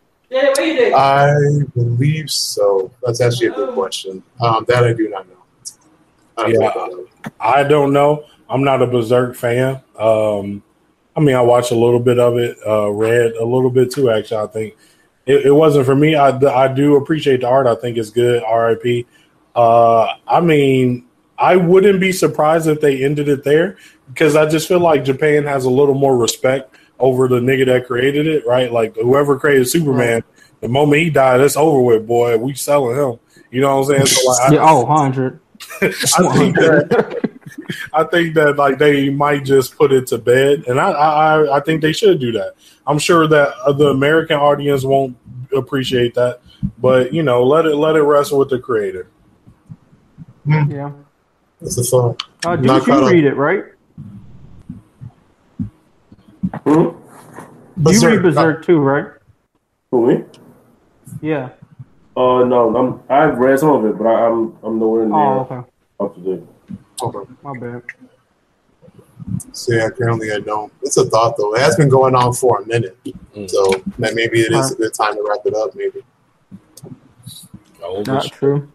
I 0.93 1.33
believe 1.75 2.31
so. 2.31 2.91
That's 3.03 3.21
actually 3.21 3.47
a 3.47 3.51
good 3.53 3.73
question. 3.73 4.23
Um, 4.39 4.65
that 4.67 4.83
I 4.83 4.93
do 4.93 5.09
not 5.09 5.27
know. 5.27 5.35
I 6.38 6.51
don't 6.51 6.61
Yeah. 6.61 6.69
I 6.69 6.88
know. 6.88 7.07
I 7.39 7.63
don't 7.63 7.93
know. 7.93 8.23
I'm 8.50 8.63
not 8.63 8.81
a 8.81 8.88
Berserk 8.88 9.35
fan. 9.35 9.81
Um, 9.97 10.63
I 11.15 11.19
mean, 11.19 11.35
I 11.35 11.41
watched 11.41 11.71
a 11.71 11.75
little 11.75 12.00
bit 12.00 12.19
of 12.19 12.38
it, 12.38 12.57
uh, 12.65 12.89
read 12.89 13.33
a 13.33 13.45
little 13.45 13.69
bit 13.69 13.91
too. 13.91 14.09
Actually, 14.09 14.43
I 14.43 14.47
think 14.47 14.77
it, 15.25 15.45
it 15.47 15.51
wasn't 15.51 15.85
for 15.85 15.95
me. 15.95 16.15
I, 16.15 16.29
I 16.29 16.67
do 16.73 16.95
appreciate 16.95 17.41
the 17.41 17.47
art. 17.47 17.67
I 17.67 17.75
think 17.75 17.97
it's 17.97 18.09
good. 18.09 18.43
R.I.P. 18.43 19.05
Uh, 19.53 20.07
I 20.27 20.39
mean, 20.39 21.05
I 21.38 21.57
wouldn't 21.57 22.00
be 22.00 22.11
surprised 22.11 22.67
if 22.67 22.79
they 22.79 23.03
ended 23.03 23.27
it 23.27 23.43
there 23.43 23.77
because 24.07 24.35
I 24.35 24.47
just 24.47 24.67
feel 24.67 24.79
like 24.79 25.03
Japan 25.03 25.43
has 25.43 25.65
a 25.65 25.69
little 25.69 25.95
more 25.95 26.17
respect 26.17 26.75
over 27.01 27.27
the 27.27 27.39
nigga 27.39 27.65
that 27.65 27.88
created 27.88 28.27
it, 28.27 28.46
right? 28.46 28.72
Like 28.72 28.96
whoever 28.96 29.38
created 29.38 29.67
Superman 29.67 30.24
The 30.62 30.67
moment 30.67 31.01
he 31.01 31.10
died, 31.10 31.41
it's 31.41 31.58
over 31.58 31.81
with, 31.81 32.08
boy. 32.08 32.38
We 32.38 32.53
selling 32.53 32.96
him. 32.96 33.20
You 33.50 33.62
know 33.62 33.79
what 33.79 33.89
I'm 33.89 34.05
saying? 34.05 34.05
So 34.05 34.29
like, 34.29 34.53
yeah, 34.53 34.70
oh, 34.70 34.86
100. 34.86 35.39
I, 35.81 35.86
I 35.86 36.38
think 36.38 36.55
that 36.55 37.31
I 37.93 38.03
think 38.05 38.36
that 38.36 38.55
like 38.55 38.77
they 38.77 39.10
might 39.10 39.43
just 39.43 39.75
put 39.75 39.91
it 39.91 40.08
to 40.08 40.17
bed, 40.17 40.65
and 40.67 40.79
I 40.79 40.91
I, 40.91 41.58
I 41.58 41.60
think 41.60 41.81
they 41.81 41.91
should 41.91 42.20
do 42.20 42.31
that. 42.34 42.53
I'm 42.88 43.00
sure 43.00 43.27
that 43.27 43.53
the 43.77 43.88
American 43.88 44.38
audience 44.38 44.84
won't 44.84 45.17
appreciate 45.55 46.13
that, 46.15 46.39
but 46.77 47.13
you 47.13 47.24
know, 47.24 47.43
let 47.43 47.65
it 47.65 47.75
let 47.75 47.96
it 47.96 48.03
rest 48.03 48.36
with 48.36 48.50
the 48.50 48.60
creator. 48.60 49.08
Yeah. 50.46 50.91
That's 51.60 51.77
a 51.77 51.84
fun. 51.84 52.15
Uh, 52.43 52.55
Not 52.55 52.86
did 52.86 52.86
caught 52.86 53.03
you 53.03 53.10
read 53.10 53.25
it, 53.25 53.36
right? 53.36 53.65
Hmm? 56.65 56.89
you 57.89 58.08
read 58.08 58.22
Berserk 58.22 58.65
too, 58.65 58.79
right? 58.79 59.05
Who 59.91 60.08
me? 60.08 60.24
Yeah. 61.22 61.50
Uh, 62.15 62.43
no, 62.43 62.75
I'm. 62.75 63.00
I've 63.10 63.38
read 63.38 63.60
some 63.60 63.70
of 63.70 63.86
it, 63.86 63.98
but 63.98 64.05
I, 64.08 64.27
I'm 64.27 64.55
I'm 64.63 64.79
nowhere 64.79 65.05
near 65.05 65.15
Oh, 65.15 65.39
okay. 65.50 65.67
up 66.00 66.15
to 66.15 66.22
date. 66.22 66.43
Okay. 67.01 67.31
My 67.41 67.58
bad. 67.58 67.84
So 69.53 69.74
yeah, 69.74 69.89
currently 69.89 70.31
I 70.31 70.39
don't. 70.39 70.72
It's 70.81 70.98
a 70.98 71.05
thought 71.05 71.38
though. 71.38 71.55
It 71.55 71.62
has 71.62 71.75
been 71.77 71.89
going 71.89 72.15
on 72.15 72.34
for 72.34 72.62
a 72.62 72.65
minute, 72.67 72.98
Mm. 73.34 73.50
so 73.50 73.72
that 74.00 74.13
maybe 74.13 74.41
it 74.41 74.51
is 74.51 74.72
a 74.74 74.75
good 74.75 74.93
time 74.93 75.15
to 75.15 75.25
wrap 75.27 75.39
it 75.46 75.53
up. 75.55 75.74
Maybe. 75.74 76.03
Not 77.81 78.25
as- 78.25 78.29
true. 78.31 78.70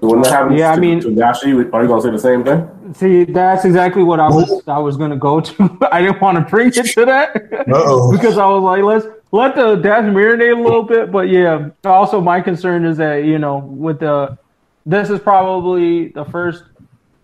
So 0.00 0.08
when 0.08 0.22
that 0.22 0.32
happens, 0.32 0.58
Yeah, 0.58 0.72
I 0.72 0.76
mean- 0.76 1.00
to 1.00 1.08
Gashi, 1.08 1.52
are 1.74 1.82
you 1.82 1.88
gonna 1.88 2.00
say 2.02 2.10
the 2.10 2.18
same 2.18 2.42
thing? 2.42 2.66
See, 2.94 3.24
that's 3.24 3.64
exactly 3.64 4.02
what 4.02 4.18
I 4.18 4.28
was 4.28 4.62
I 4.66 4.78
was 4.78 4.96
gonna 4.96 5.16
go 5.16 5.40
to. 5.40 5.78
I 5.92 6.02
didn't 6.02 6.20
want 6.20 6.38
to 6.38 6.44
bring 6.50 6.68
it 6.68 6.86
to 6.94 7.04
that 7.04 7.34
because 8.10 8.38
I 8.38 8.46
was 8.46 8.62
like, 8.62 8.82
let's 8.82 9.06
let 9.32 9.54
the 9.54 9.76
death 9.76 10.04
marinate 10.04 10.56
a 10.58 10.60
little 10.60 10.82
bit. 10.82 11.12
But 11.12 11.28
yeah, 11.28 11.68
also 11.84 12.20
my 12.20 12.40
concern 12.40 12.84
is 12.84 12.96
that 12.96 13.24
you 13.24 13.38
know 13.38 13.58
with 13.58 14.00
the 14.00 14.38
this 14.86 15.10
is 15.10 15.20
probably 15.20 16.08
the 16.08 16.24
first 16.24 16.64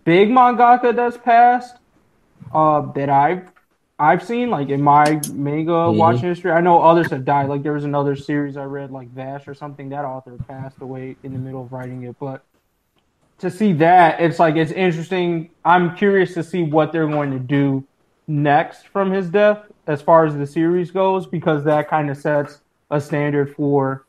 big 0.05 0.29
mangaka 0.29 0.95
that's 0.95 1.17
passed 1.17 1.75
uh, 2.53 2.81
that 2.93 3.09
I've 3.09 3.51
I've 3.99 4.23
seen 4.23 4.51
like 4.51 4.69
in 4.69 4.81
my 4.81 5.19
manga 5.33 5.71
Mhm. 5.71 5.97
watching 5.97 6.29
history. 6.29 6.51
I 6.51 6.61
know 6.61 6.79
others 6.81 7.09
have 7.09 7.25
died. 7.25 7.49
Like 7.49 7.63
there 7.63 7.73
was 7.73 7.83
another 7.83 8.15
series 8.15 8.55
I 8.55 8.63
read, 8.65 8.91
like 8.91 9.09
Vash 9.09 9.47
or 9.47 9.55
something. 9.55 9.89
That 9.89 10.05
author 10.05 10.33
passed 10.47 10.79
away 10.81 11.15
in 11.23 11.33
the 11.33 11.39
middle 11.39 11.63
of 11.63 11.73
writing 11.73 12.03
it, 12.03 12.15
but 12.19 12.43
to 13.39 13.51
see 13.51 13.73
that, 13.73 14.19
it's 14.19 14.39
like 14.39 14.55
it's 14.55 14.71
interesting. 14.71 15.51
I'm 15.63 15.95
curious 15.95 16.33
to 16.33 16.43
see 16.43 16.63
what 16.63 16.91
they're 16.91 17.07
going 17.07 17.31
to 17.31 17.39
do 17.39 17.85
next 18.27 18.87
from 18.87 19.11
his 19.11 19.29
death 19.29 19.59
as 19.85 20.01
far 20.01 20.25
as 20.25 20.35
the 20.35 20.45
series 20.45 20.91
goes, 20.91 21.25
because 21.25 21.63
that 21.63 21.89
kind 21.89 22.09
of 22.09 22.17
sets 22.17 22.61
a 22.89 22.99
standard 22.99 23.55
for, 23.55 24.05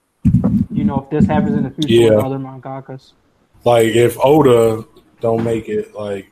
you 0.70 0.84
know, 0.84 1.00
if 1.00 1.10
this 1.10 1.26
happens 1.26 1.56
in 1.56 1.62
the 1.62 1.70
future 1.70 2.02
with 2.02 2.12
Yeah. 2.12 2.26
other 2.26 2.38
mangakas. 2.38 3.12
Like 3.64 3.88
if 3.88 4.16
Oda 4.22 4.84
don't 5.20 5.44
make 5.44 5.68
it, 5.68 5.94
like 5.94 6.30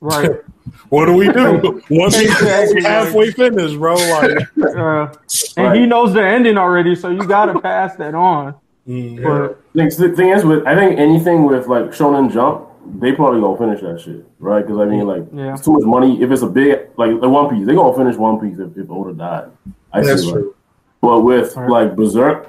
Right. 0.00 0.30
what 0.88 1.06
do 1.06 1.14
we 1.14 1.28
do? 1.32 1.82
Once 1.90 2.16
we 2.18 2.24
Exactly. 2.24 2.82
halfway 2.82 3.30
finished, 3.30 3.78
bro. 3.78 3.94
Like, 3.94 4.48
uh, 4.76 5.14
and 5.56 5.76
he 5.76 5.86
knows 5.86 6.12
the 6.12 6.22
ending 6.22 6.58
already, 6.58 6.94
so 6.94 7.10
you 7.10 7.26
got 7.26 7.46
to 7.46 7.60
pass 7.60 7.96
that 7.96 8.14
on. 8.14 8.54
Mm, 8.86 9.22
But 9.22 9.60
The 9.74 10.08
the 10.08 10.16
thing 10.16 10.30
is, 10.30 10.44
with 10.44 10.66
I 10.66 10.74
think 10.76 10.98
anything 10.98 11.44
with 11.44 11.66
like 11.66 11.86
Shonen 11.86 12.30
Jump, 12.32 12.68
they 13.00 13.12
probably 13.12 13.40
gonna 13.40 13.56
finish 13.58 13.80
that 13.80 14.00
shit, 14.00 14.26
right? 14.38 14.62
Because 14.64 14.78
I 14.80 14.84
mean, 14.86 15.06
like, 15.06 15.24
Yeah. 15.32 15.52
it's 15.54 15.64
too 15.64 15.72
much 15.72 15.84
money. 15.84 16.22
If 16.22 16.30
it's 16.30 16.42
a 16.42 16.46
big 16.48 16.88
like 16.96 17.20
the 17.20 17.28
One 17.28 17.48
Piece, 17.50 17.66
they 17.66 17.74
gonna 17.74 17.96
finish 17.96 18.16
One 18.16 18.38
Piece 18.40 18.58
if, 18.58 18.76
if 18.76 18.90
Oda 18.90 19.12
died. 19.14 19.50
I 19.92 20.00
That's 20.02 20.22
see, 20.22 20.28
right? 20.32 20.40
true. 20.40 20.54
But 21.00 21.20
with 21.20 21.56
Right. 21.56 21.68
like 21.70 21.96
Berserk, 21.96 22.48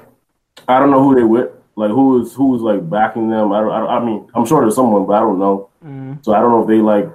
I 0.68 0.78
don't 0.78 0.90
know 0.90 1.02
who 1.02 1.14
they 1.14 1.24
with. 1.24 1.50
Like 1.76 1.90
who 1.90 2.22
is 2.22 2.32
who's 2.34 2.62
like 2.62 2.88
backing 2.88 3.28
them? 3.28 3.52
I 3.52 3.60
don't, 3.60 3.70
I, 3.70 3.78
don't, 3.80 3.88
I 3.88 4.04
mean, 4.04 4.26
I'm 4.34 4.46
sure 4.46 4.62
there's 4.62 4.74
someone, 4.74 5.04
but 5.06 5.12
I 5.14 5.20
don't 5.20 5.38
know. 5.38 5.68
mm, 5.84 6.24
So 6.24 6.32
I 6.34 6.40
don't 6.40 6.50
know 6.50 6.62
if 6.62 6.68
they 6.68 6.80
like 6.80 7.08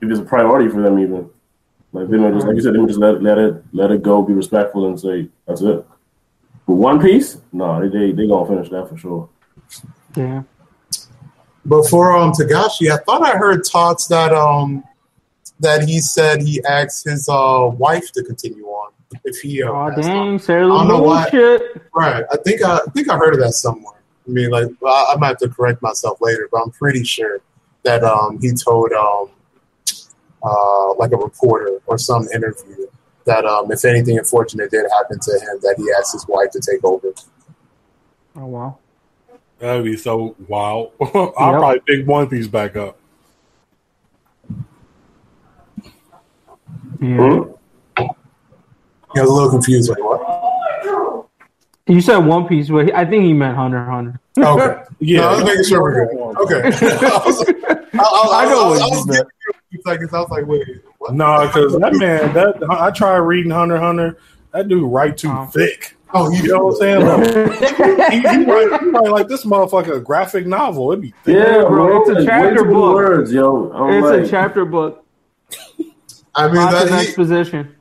if 0.00 0.10
it's 0.10 0.20
a 0.20 0.24
priority 0.24 0.68
for 0.68 0.82
them 0.82 0.98
even. 0.98 1.28
Like 1.92 2.08
they 2.08 2.18
may 2.18 2.30
just 2.32 2.46
like 2.46 2.56
you 2.56 2.62
said, 2.62 2.74
they 2.74 2.78
may 2.78 2.86
just 2.86 2.98
let 2.98 3.22
let 3.22 3.38
it 3.38 3.62
let 3.72 3.90
it 3.90 4.02
go, 4.02 4.22
be 4.22 4.34
respectful, 4.34 4.86
and 4.86 4.98
say 5.00 5.28
that's 5.46 5.62
it. 5.62 5.86
But 6.66 6.74
One 6.74 7.00
Piece, 7.00 7.38
no, 7.52 7.80
they 7.80 7.88
they 7.96 8.12
they 8.12 8.26
gonna 8.26 8.46
finish 8.46 8.68
that 8.70 8.88
for 8.88 8.96
sure. 8.96 9.28
yeah. 10.16 10.42
But 11.64 11.88
for 11.88 12.16
um 12.16 12.32
Togashi, 12.32 12.90
I 12.90 12.96
thought 12.98 13.22
I 13.22 13.36
heard 13.36 13.62
talks 13.64 14.06
that 14.06 14.32
um 14.32 14.84
that 15.60 15.82
he 15.88 16.00
said 16.00 16.42
he 16.42 16.62
asked 16.64 17.04
his 17.08 17.28
uh 17.28 17.70
wife 17.76 18.12
to 18.12 18.22
continue 18.22 18.64
on 18.66 18.92
if 19.24 19.38
he 19.40 19.62
uh, 19.62 19.70
Oh 19.70 19.90
passed 19.94 20.08
on. 20.10 20.26
dang, 20.30 20.38
Sailor 20.38 20.72
I 20.72 20.78
don't 20.78 20.88
know 20.88 21.02
why. 21.02 21.28
shit. 21.30 21.62
Right. 21.94 22.24
I 22.30 22.36
think 22.38 22.62
I, 22.62 22.76
I 22.76 22.90
think 22.92 23.08
I 23.08 23.16
heard 23.16 23.34
of 23.34 23.40
that 23.40 23.52
somewhere. 23.52 23.94
I 24.26 24.30
mean, 24.30 24.50
like 24.50 24.68
I, 24.84 25.12
I 25.14 25.16
might 25.18 25.28
have 25.28 25.38
to 25.38 25.48
correct 25.48 25.82
myself 25.82 26.20
later, 26.20 26.48
but 26.50 26.62
I'm 26.62 26.70
pretty 26.70 27.04
sure 27.04 27.40
that 27.84 28.02
um 28.04 28.38
he 28.40 28.50
told 28.52 28.92
um 28.92 29.30
uh 30.42 30.94
like 30.94 31.12
a 31.12 31.16
reporter 31.16 31.80
or 31.86 31.96
some 31.98 32.26
interview 32.34 32.86
that 33.26 33.44
um 33.44 33.70
if 33.70 33.84
anything 33.84 34.18
unfortunate 34.18 34.70
did 34.70 34.86
happen 34.98 35.18
to 35.20 35.32
him, 35.32 35.58
that 35.62 35.74
he 35.76 35.84
asked 35.98 36.12
his 36.12 36.26
wife 36.28 36.50
to 36.52 36.60
take 36.60 36.82
over. 36.84 37.12
Oh 38.36 38.46
wow. 38.46 38.78
that'd 39.58 39.84
be 39.84 39.96
so 39.96 40.34
wild. 40.48 40.92
I'll 41.00 41.08
Yep. 41.12 41.34
probably 41.36 41.80
pick 41.86 42.06
One 42.06 42.28
Piece 42.28 42.46
back 42.46 42.76
up. 42.76 42.98
Yeah. 47.00 47.16
Hmm? 47.16 47.52
Was 49.14 49.30
a 49.30 49.32
little 49.32 49.50
confused. 49.50 49.88
Like 49.90 49.98
what? 49.98 51.26
You 51.86 52.00
said 52.00 52.18
One 52.18 52.46
Piece, 52.48 52.68
but 52.68 52.92
I 52.94 53.04
think 53.06 53.24
he 53.24 53.32
meant 53.32 53.56
Hunter 53.56 53.78
x 53.80 53.88
Hunter. 53.88 54.20
Okay. 54.38 54.82
Yeah, 54.98 55.20
No, 55.20 55.28
I 55.28 55.34
was 55.36 55.44
making 55.44 55.64
sure 55.64 55.82
we're 55.82 56.06
good. 56.06 56.38
Okay. 56.40 56.62
I, 56.86 57.22
was, 57.24 57.48
I, 57.48 57.52
I, 57.98 58.44
I 58.44 58.44
know 58.48 58.60
I, 58.62 58.68
was- 58.68 58.80
what 58.80 58.82
I 58.82 58.86
you 58.86 58.90
was 58.92 59.06
meant. 59.06 59.18
giving 59.18 59.30
you 59.46 59.52
a 59.52 59.70
few 59.70 59.82
seconds. 59.86 60.14
I 60.14 60.20
was 60.20 60.30
like, 60.30 60.46
wait, 60.46 60.68
what? 60.68 60.95
No, 61.12 61.46
because 61.46 61.78
that 61.78 61.94
man, 61.94 62.32
that 62.34 62.56
I 62.70 62.90
tried 62.90 63.16
reading 63.18 63.50
Hunter 63.50 63.76
x 63.76 63.82
Hunter. 63.82 64.18
That 64.52 64.68
dude 64.68 64.90
write 64.90 65.16
too 65.18 65.30
Oh. 65.30 65.46
thick. 65.46 65.96
Oh, 66.14 66.30
You 66.30 66.48
know 66.48 66.66
what 66.66 66.74
I'm 66.74 66.78
saying? 66.78 67.06
Like, 67.98 68.10
he, 68.12 68.20
he, 68.20 68.44
write, 68.44 68.80
he 68.80 68.88
write 68.90 69.10
like 69.10 69.28
this 69.28 69.44
motherfucker 69.44 69.96
a 69.96 70.00
graphic 70.00 70.46
novel. 70.46 70.92
It'd 70.92 71.02
be 71.02 71.12
thick. 71.24 71.34
Yeah, 71.36 71.62
bro, 71.62 71.68
bro, 71.68 72.00
it's 72.02 72.20
a 72.22 72.24
chapter 72.24 72.64
book. 72.64 72.94
Words, 72.94 73.32
yo. 73.32 73.70
I'm 73.72 73.92
it's 73.94 74.04
like, 74.06 74.20
a 74.20 74.28
chapter 74.28 74.64
book. 74.64 75.04
I 76.34 76.46
mean, 76.46 76.56
Lots 76.56 76.82
of 76.84 76.88
that, 76.90 77.00
he, 77.02 77.06
exposition. 77.08 77.75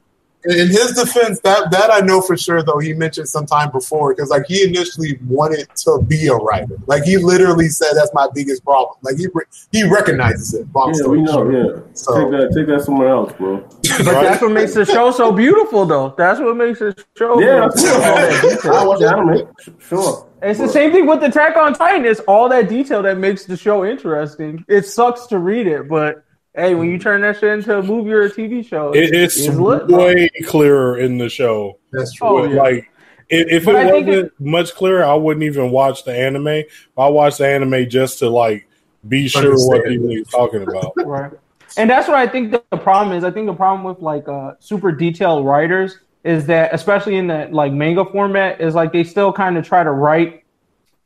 In 0.47 0.67
his 0.67 0.91
defense, 0.93 1.39
that 1.41 1.71
that 1.71 1.91
I 1.91 1.99
know 1.99 2.21
for 2.21 2.37
sure. 2.37 2.63
Though 2.63 2.79
he 2.79 2.93
mentioned 2.93 3.27
some 3.29 3.45
time 3.45 3.71
before, 3.71 4.13
because 4.13 4.29
like 4.29 4.45
he 4.47 4.63
initially 4.63 5.19
wanted 5.27 5.67
to 5.77 6.01
be 6.07 6.27
a 6.27 6.33
writer. 6.35 6.77
Like 6.87 7.03
he 7.03 7.17
literally 7.17 7.67
said, 7.69 7.93
"That's 7.95 8.13
my 8.13 8.27
biggest 8.33 8.63
problem." 8.63 8.97
Like 9.01 9.17
he 9.17 9.27
re- 9.33 9.45
he 9.71 9.83
recognizes 9.83 10.53
it. 10.53 10.67
Long 10.73 10.93
yeah, 10.99 11.07
we 11.07 11.21
know, 11.21 11.31
short. 11.31 11.53
yeah. 11.53 11.81
So- 11.93 12.21
Take 12.21 12.31
that, 12.31 12.53
take 12.55 12.67
that 12.67 12.81
somewhere 12.83 13.09
else, 13.09 13.33
bro. 13.33 13.57
But 13.97 14.21
that's 14.21 14.41
what 14.41 14.51
makes 14.51 14.73
the 14.73 14.85
show 14.85 15.11
so 15.11 15.31
beautiful, 15.31 15.85
though. 15.85 16.13
That's 16.17 16.39
what 16.39 16.55
makes 16.57 16.79
the 16.79 16.95
show. 17.17 17.39
Yeah, 17.39 17.67
beautiful. 17.73 17.99
that's 17.99 18.65
all 18.65 18.69
that 18.71 18.81
I 18.81 18.85
watch 18.85 19.01
anime, 19.01 19.47
sure. 19.79 20.27
It's 20.41 20.59
the 20.59 20.67
same 20.69 20.91
thing 20.91 21.07
with 21.07 21.23
Attack 21.23 21.55
on 21.57 21.73
Titan. 21.73 22.05
It's 22.05 22.19
all 22.21 22.49
that 22.49 22.69
detail 22.69 23.01
that 23.03 23.17
makes 23.17 23.45
the 23.45 23.57
show 23.57 23.85
interesting. 23.85 24.63
It 24.67 24.85
sucks 24.85 25.25
to 25.27 25.39
read 25.39 25.65
it, 25.65 25.87
but 25.87 26.23
hey, 26.55 26.75
when 26.75 26.89
you 26.89 26.97
turn 26.97 27.21
that 27.21 27.39
shit 27.39 27.49
into 27.49 27.77
a 27.77 27.83
movie 27.83 28.11
or 28.11 28.21
a 28.21 28.29
TV 28.29 28.65
show, 28.65 28.91
It, 28.93 29.13
it's 29.13 29.37
it's 29.37 29.55
lit, 29.55 29.87
way 29.87 30.29
clearer 30.45 30.99
in 30.99 31.17
the 31.17 31.29
show. 31.29 31.79
That's 31.91 32.13
true. 32.13 32.27
Oh, 32.27 32.43
yeah. 32.45 32.61
Like 32.61 32.91
if, 33.29 33.63
if 33.63 33.67
it 33.67 33.73
wasn't 33.73 34.39
much 34.39 34.73
clearer, 34.75 35.03
I 35.03 35.15
wouldn't 35.15 35.43
even 35.43 35.71
watch 35.71 36.03
the 36.03 36.15
anime. 36.15 36.63
I 36.97 37.07
watch 37.07 37.37
the 37.37 37.47
anime 37.47 37.89
just 37.89 38.19
to 38.19 38.29
like 38.29 38.67
be 39.07 39.27
sure 39.27 39.53
what 39.67 39.81
Understand. 39.85 40.09
people 40.09 40.21
are 40.21 40.23
talking 40.23 40.63
about. 40.63 40.93
right? 41.05 41.31
And 41.77 41.89
that's 41.89 42.07
what 42.07 42.17
I 42.17 42.27
think 42.27 42.51
the, 42.51 42.63
the 42.71 42.77
problem 42.77 43.17
is. 43.17 43.23
I 43.23 43.31
think 43.31 43.47
the 43.47 43.53
problem 43.53 43.83
with 43.83 44.01
like 44.01 44.27
uh, 44.27 44.53
super 44.59 44.91
detailed 44.91 45.45
writers 45.45 45.99
is 46.23 46.45
that, 46.47 46.73
especially 46.73 47.17
in 47.17 47.27
the 47.27 47.49
like 47.51 47.73
manga 47.73 48.05
format, 48.05 48.61
is 48.61 48.75
like 48.75 48.93
they 48.93 49.03
still 49.03 49.33
kind 49.33 49.57
of 49.57 49.67
try 49.67 49.83
to 49.83 49.91
write 49.91 50.43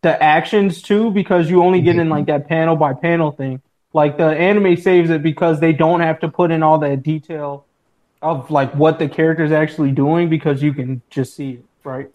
the 0.02 0.22
actions 0.22 0.82
too 0.82 1.12
because 1.12 1.50
you 1.50 1.62
only 1.64 1.82
get 1.82 1.98
in 1.98 2.08
like 2.10 2.26
that 2.28 2.48
panel 2.48 2.76
by 2.76 2.94
panel 2.94 3.32
thing. 3.32 3.62
Like 3.94 4.18
the 4.18 4.28
anime 4.28 4.78
saves 4.78 5.10
it 5.10 5.24
because 5.24 5.60
they 5.60 5.74
don't 5.74 6.02
have 6.02 6.20
to 6.20 6.30
put 6.30 6.52
in 6.52 6.62
all 6.62 6.78
that 6.80 7.02
detail 7.02 7.66
of 8.22 8.52
like 8.52 8.74
what 8.76 9.00
the 9.00 9.10
character's 9.10 9.52
actually 9.52 9.92
doing 9.92 10.30
because 10.30 10.62
you 10.62 10.74
can 10.74 11.02
just 11.10 11.36
see 11.36 11.52
it, 11.52 11.66
right? 11.84 12.08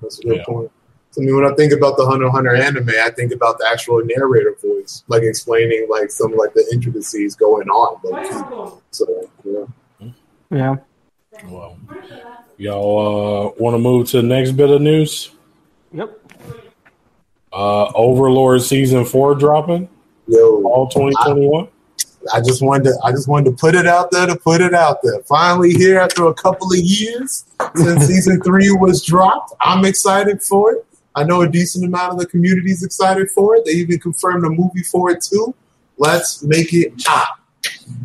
That's 0.00 0.18
a 0.18 0.22
good 0.22 0.36
Yeah. 0.38 0.44
point. 0.44 0.70
I 1.16 1.20
mean, 1.20 1.36
when 1.36 1.44
I 1.44 1.54
think 1.54 1.74
about 1.74 1.98
the 1.98 2.06
Hunter 2.06 2.30
Hunter 2.30 2.54
anime, 2.54 2.88
I 2.88 3.10
think 3.10 3.32
about 3.32 3.58
the 3.58 3.68
actual 3.70 4.02
narrator 4.02 4.56
voice, 4.62 5.04
like 5.08 5.22
explaining 5.22 5.86
like 5.90 6.10
some 6.10 6.34
like 6.34 6.54
the 6.54 6.66
intricacies 6.72 7.34
going 7.34 7.68
on. 7.68 8.00
Like, 8.02 8.80
so 8.90 9.28
yeah. 9.44 10.08
Yeah. 10.50 10.76
Well, 11.50 11.76
y'all 12.56 13.52
uh, 13.56 13.62
want 13.62 13.74
to 13.74 13.78
move 13.78 14.08
to 14.10 14.18
the 14.18 14.22
next 14.22 14.52
bit 14.52 14.70
of 14.70 14.80
news? 14.80 15.32
Yep. 15.92 16.21
Uh, 17.52 17.92
Overlord 17.94 18.62
season 18.62 19.04
four 19.04 19.34
dropping 19.34 19.88
Yo, 20.26 20.62
all 20.64 20.88
2021. 20.88 21.68
I 22.32 22.40
just 22.40 22.62
wanted 22.62 22.84
to 22.84 22.98
I 23.04 23.10
just 23.10 23.28
wanted 23.28 23.50
to 23.50 23.56
put 23.56 23.74
it 23.74 23.86
out 23.86 24.10
there 24.10 24.26
to 24.26 24.36
put 24.36 24.60
it 24.60 24.74
out 24.74 25.02
there. 25.02 25.20
Finally 25.24 25.74
here 25.74 25.98
after 25.98 26.26
a 26.26 26.34
couple 26.34 26.72
of 26.72 26.78
years 26.78 27.44
since 27.74 28.06
season 28.06 28.40
three 28.42 28.70
was 28.70 29.04
dropped. 29.04 29.54
I'm 29.60 29.84
excited 29.84 30.42
for 30.42 30.72
it. 30.72 30.86
I 31.14 31.24
know 31.24 31.42
a 31.42 31.48
decent 31.48 31.84
amount 31.84 32.12
of 32.12 32.18
the 32.18 32.26
community 32.26 32.70
is 32.70 32.82
excited 32.82 33.30
for 33.30 33.56
it. 33.56 33.64
They 33.64 33.72
even 33.72 33.98
confirmed 33.98 34.46
a 34.46 34.50
movie 34.50 34.82
for 34.82 35.10
it 35.10 35.22
too. 35.22 35.54
Let's 35.98 36.42
make 36.42 36.72
it 36.72 36.96
pop. 37.04 37.40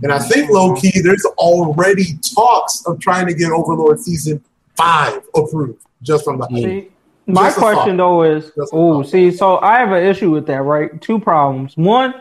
And 0.04 0.12
I 0.12 0.20
think 0.20 0.50
low 0.50 0.76
key, 0.76 1.00
there's 1.02 1.26
already 1.38 2.20
talks 2.36 2.84
of 2.86 3.00
trying 3.00 3.28
to 3.28 3.34
get 3.34 3.52
Overlord 3.52 4.00
season 4.00 4.44
five 4.76 5.22
approved 5.36 5.84
just 6.02 6.24
from 6.24 6.40
the 6.40 6.48
See, 6.50 6.92
my 7.28 7.48
Just 7.48 7.58
question 7.58 7.98
thought. 7.98 8.24
though 8.24 8.24
is, 8.24 8.52
oh, 8.72 9.04
see, 9.04 9.32
so 9.32 9.60
I 9.60 9.80
have 9.80 9.92
an 9.92 10.04
issue 10.04 10.32
with 10.32 10.48
that, 10.48 10.62
right? 10.62 11.00
Two 11.02 11.20
problems. 11.20 11.76
One, 11.76 12.14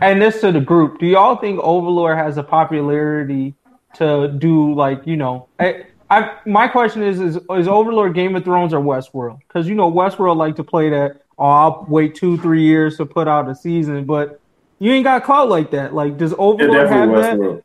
and 0.00 0.22
this 0.22 0.40
to 0.40 0.52
the 0.52 0.60
group. 0.60 0.98
Do 1.00 1.06
y'all 1.06 1.36
think 1.36 1.58
Overlord 1.60 2.16
has 2.16 2.38
a 2.38 2.42
popularity 2.42 3.54
to 3.94 4.28
do 4.28 4.72
like 4.74 5.06
you 5.06 5.16
know? 5.16 5.48
I, 5.58 5.86
I 6.10 6.38
my 6.46 6.68
question 6.68 7.02
is, 7.02 7.20
is 7.20 7.36
is 7.36 7.68
Overlord 7.68 8.14
Game 8.14 8.36
of 8.36 8.44
Thrones 8.44 8.72
or 8.72 8.80
Westworld? 8.80 9.40
Because 9.48 9.68
you 9.68 9.74
know 9.74 9.90
Westworld 9.90 10.36
like 10.36 10.56
to 10.56 10.64
play 10.64 10.90
that. 10.90 11.22
Oh, 11.36 11.46
I'll 11.46 11.86
wait 11.88 12.14
two, 12.14 12.38
three 12.38 12.62
years 12.62 12.96
to 12.98 13.06
put 13.06 13.26
out 13.26 13.48
a 13.48 13.54
season, 13.54 14.04
but 14.04 14.40
you 14.78 14.92
ain't 14.92 15.04
got 15.04 15.24
caught 15.24 15.48
like 15.48 15.72
that. 15.72 15.92
Like, 15.92 16.16
does 16.16 16.30
Yeah, 16.30 16.36
Overlord 16.38 16.88
have 16.88 17.10
definitely 17.10 17.56
that? 17.56 17.64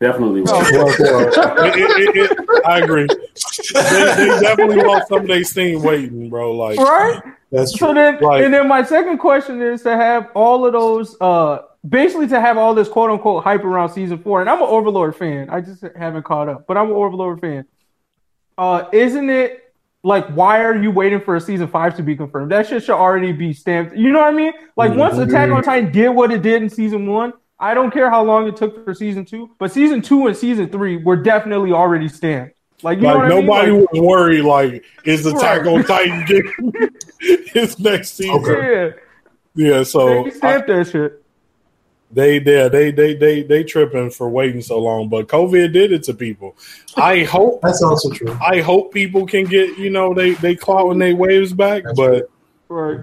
Definitely. 0.00 0.42
Oh. 0.46 0.60
Westworld. 0.62 1.66
It- 1.66 1.76
it- 1.76 2.16
it- 2.16 2.38
it- 2.38 2.66
I 2.66 2.78
agree. 2.80 3.06
They, 3.06 4.14
they 4.16 4.40
definitely 4.40 4.82
lost 4.82 5.08
some 5.08 5.20
of 5.20 5.26
their 5.28 5.44
steam 5.44 5.82
waiting, 5.82 6.28
bro. 6.28 6.52
Like, 6.52 6.78
Right? 6.78 7.22
That's 7.52 7.78
So 7.78 7.86
true. 7.86 7.94
then, 7.94 8.18
Like- 8.20 8.44
and 8.44 8.52
then 8.52 8.66
my 8.68 8.82
second 8.82 9.18
question 9.18 9.62
is 9.62 9.82
to 9.82 9.96
have 9.96 10.28
all 10.34 10.66
of 10.66 10.72
those, 10.72 11.16
uh, 11.20 11.58
basically 11.88 12.26
to 12.28 12.40
have 12.40 12.56
all 12.58 12.74
this 12.74 12.88
quote 12.88 13.10
unquote 13.10 13.44
hype 13.44 13.64
around 13.64 13.90
season 13.90 14.18
four. 14.18 14.40
And 14.40 14.50
I'm 14.50 14.60
an 14.60 14.68
Overlord 14.68 15.14
fan. 15.16 15.48
I 15.50 15.60
just 15.60 15.84
haven't 15.96 16.24
caught 16.24 16.48
up, 16.48 16.66
but 16.66 16.76
I'm 16.76 16.86
an 16.86 16.96
Overlord 16.96 17.40
fan. 17.40 17.64
Uh, 18.58 18.84
isn't 18.92 19.30
it 19.30 19.62
like 20.02 20.26
why 20.28 20.62
are 20.64 20.74
you 20.74 20.90
waiting 20.90 21.20
for 21.20 21.36
a 21.36 21.40
season 21.40 21.68
five 21.68 21.96
to 21.96 22.02
be 22.02 22.16
confirmed? 22.16 22.50
That 22.50 22.66
shit 22.66 22.82
should 22.82 22.94
already 22.96 23.32
be 23.32 23.52
stamped. 23.52 23.94
You 23.96 24.10
know 24.12 24.20
what 24.20 24.28
I 24.32 24.36
mean? 24.36 24.52
Like 24.76 24.94
once 24.94 25.16
Attack 25.18 25.50
on 25.50 25.62
Titan 25.62 25.92
did 25.92 26.08
what 26.10 26.32
it 26.32 26.42
did 26.42 26.62
in 26.62 26.70
season 26.70 27.06
one, 27.06 27.32
I 27.58 27.74
don't 27.74 27.90
care 27.90 28.10
how 28.10 28.22
long 28.22 28.46
it 28.48 28.56
took 28.56 28.84
for 28.84 28.94
season 28.94 29.24
two, 29.24 29.50
but 29.58 29.72
season 29.72 30.02
two 30.02 30.26
and 30.26 30.36
season 30.36 30.68
three 30.68 30.98
were 30.98 31.16
definitely 31.16 31.72
already 31.72 32.08
stamped. 32.08 32.54
Like 32.82 33.00
you 33.00 33.06
know 33.08 33.14
like 33.14 33.16
what 33.16 33.26
I 33.26 33.32
mean? 33.32 33.46
nobody 33.46 33.70
Like, 33.70 33.90
was 33.92 34.00
worried. 34.00 34.42
Like, 34.42 34.84
is 35.04 35.24
Attack 35.26 35.64
Right. 35.64 35.66
on 35.66 35.84
Titan 35.84 36.24
getting 36.26 36.90
his 37.54 37.78
next 37.78 38.14
season? 38.14 38.34
Okay. 38.34 38.94
yeah, 39.54 39.68
Yeah, 39.78 39.82
so 39.84 40.24
they 40.24 40.30
stamped 40.30 40.68
that 40.68 40.86
shit. 40.88 41.22
They 42.12 42.38
they 42.38 42.68
they 42.68 42.90
they 42.92 43.14
they 43.14 43.42
they 43.42 43.64
tripping 43.64 44.10
for 44.10 44.28
waiting 44.28 44.62
so 44.62 44.78
long, 44.78 45.08
but 45.08 45.26
COVID 45.26 45.72
did 45.72 45.92
it 45.92 46.04
to 46.04 46.14
people. 46.14 46.56
I 46.96 47.24
hope 47.24 47.60
That's 47.62 47.82
also 47.82 48.10
true. 48.10 48.32
I 48.40 48.60
hope 48.60 48.92
people 48.92 49.26
can 49.26 49.44
get 49.44 49.76
you 49.76 49.90
know 49.90 50.14
they 50.14 50.34
they 50.34 50.54
clawing 50.54 50.98
their 50.98 51.16
waves 51.16 51.52
back, 51.52 51.82
That's 51.82 51.96
but 51.96 52.30
Right. 52.68 53.00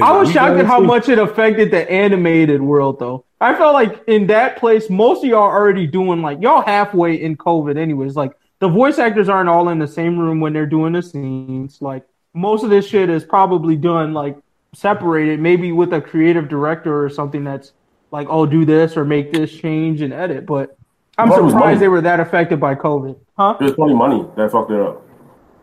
I 0.00 0.16
was 0.16 0.30
shocked 0.32 0.58
at 0.58 0.66
how 0.66 0.80
much 0.80 1.08
it 1.08 1.18
affected 1.18 1.70
the 1.70 1.90
animated 1.90 2.62
world, 2.62 2.98
though. 2.98 3.24
I 3.42 3.54
felt 3.56 3.74
like 3.74 4.02
in 4.06 4.28
that 4.28 4.56
place, 4.56 4.88
most 4.88 5.24
of 5.24 5.28
y'all 5.30 5.42
already 5.42 5.86
doing 5.86 6.22
like 6.22 6.40
y'all 6.40 6.62
halfway 6.62 7.20
in 7.20 7.36
COVID, 7.36 7.76
anyways. 7.76 8.14
Like 8.14 8.32
the 8.60 8.68
voice 8.68 8.98
actors 8.98 9.28
aren't 9.28 9.48
all 9.48 9.68
in 9.68 9.78
the 9.80 9.86
same 9.88 10.18
room 10.18 10.38
when 10.40 10.52
they're 10.52 10.66
doing 10.66 10.92
the 10.92 11.02
scenes. 11.02 11.82
Like 11.82 12.04
most 12.34 12.62
of 12.62 12.70
this 12.70 12.86
shit 12.86 13.10
is 13.10 13.24
probably 13.24 13.76
done 13.76 14.14
like 14.14 14.36
separated, 14.74 15.40
maybe 15.40 15.72
with 15.72 15.92
a 15.92 16.00
creative 16.00 16.48
director 16.48 17.04
or 17.04 17.10
something 17.10 17.42
that's 17.44 17.72
like, 18.12 18.28
oh, 18.30 18.46
do 18.46 18.64
this 18.64 18.96
or 18.96 19.04
make 19.04 19.32
this 19.32 19.52
change 19.52 20.02
and 20.02 20.12
edit. 20.12 20.46
But 20.46 20.76
I'm 21.18 21.28
What 21.28 21.42
was 21.42 21.52
money? 21.52 21.62
surprised 21.62 21.80
they 21.80 21.88
were 21.88 22.00
that 22.00 22.20
affected 22.20 22.60
by 22.60 22.74
COVID, 22.76 23.18
huh? 23.36 23.56
There's 23.58 23.72
plenty 23.74 23.92
of 23.92 23.98
money 23.98 24.24
that 24.36 24.52
fucked 24.52 24.70
it 24.70 24.80
up. 24.80 25.02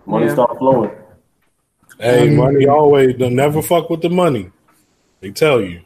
Money 0.06 0.26
Yeah. 0.26 0.34
stopped 0.34 0.58
flowing. 0.60 0.92
Hey, 2.00 2.30
money 2.36 2.68
always 2.68 3.16
don't 3.16 3.36
never 3.36 3.62
fuck 3.62 3.90
with 3.90 4.02
the 4.02 4.10
money. 4.10 4.52
They 5.22 5.32
tell 5.32 5.62
you. 5.62 5.82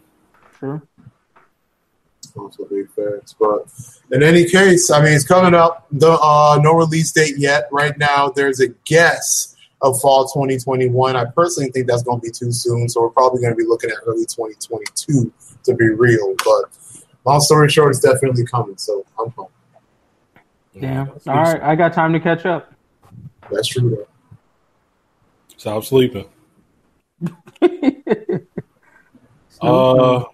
Sure. 2.34 2.44
Also 2.44 2.66
big 2.66 2.90
facts. 2.92 3.36
But 3.40 3.68
in 4.12 4.24
any 4.24 4.46
case, 4.46 4.90
I 4.92 5.02
mean, 5.02 5.14
it's 5.14 5.26
coming 5.26 5.54
up. 5.54 5.88
The 5.92 6.12
uh, 6.12 6.60
no 6.62 6.74
release 6.74 7.12
date 7.12 7.38
yet. 7.38 7.68
Right 7.72 7.98
now, 7.98 8.30
there's 8.30 8.60
a 8.60 8.70
guess 8.86 9.56
of 9.82 10.00
fall 10.02 10.26
2021. 10.28 11.16
I 11.16 11.26
personally 11.26 11.72
think 11.72 11.88
that's 11.88 12.04
going 12.04 12.20
to 12.22 12.26
be 12.26 12.32
too 12.32 12.52
soon, 12.52 12.90
so 12.90 13.02
we're 13.02 13.10
probably 13.10 13.42
going 13.42 13.54
to 13.54 13.58
be 13.58 13.66
looking 13.66 13.90
at 13.90 13.98
early 14.06 14.26
2022 14.26 15.32
to 15.64 15.76
be 15.76 15.90
real. 15.90 16.36
But 16.44 17.00
long 17.26 17.42
story 17.42 17.70
short, 17.70 17.92
it's 17.92 18.00
definitely 18.00 18.46
coming. 18.46 18.78
So 18.78 19.06
I'm 19.20 19.32
pumped. 19.32 19.52
Damn. 20.80 21.10
All 21.10 21.36
right, 21.36 21.62
I 21.62 21.76
got 21.76 21.94
time 21.94 22.14
to 22.14 22.20
catch 22.20 22.46
up. 22.46 22.74
That's 23.52 23.68
true. 23.68 23.90
Though. 23.90 24.08
Stop 25.58 25.84
sleeping. 25.84 26.26
Uh, 29.62 30.26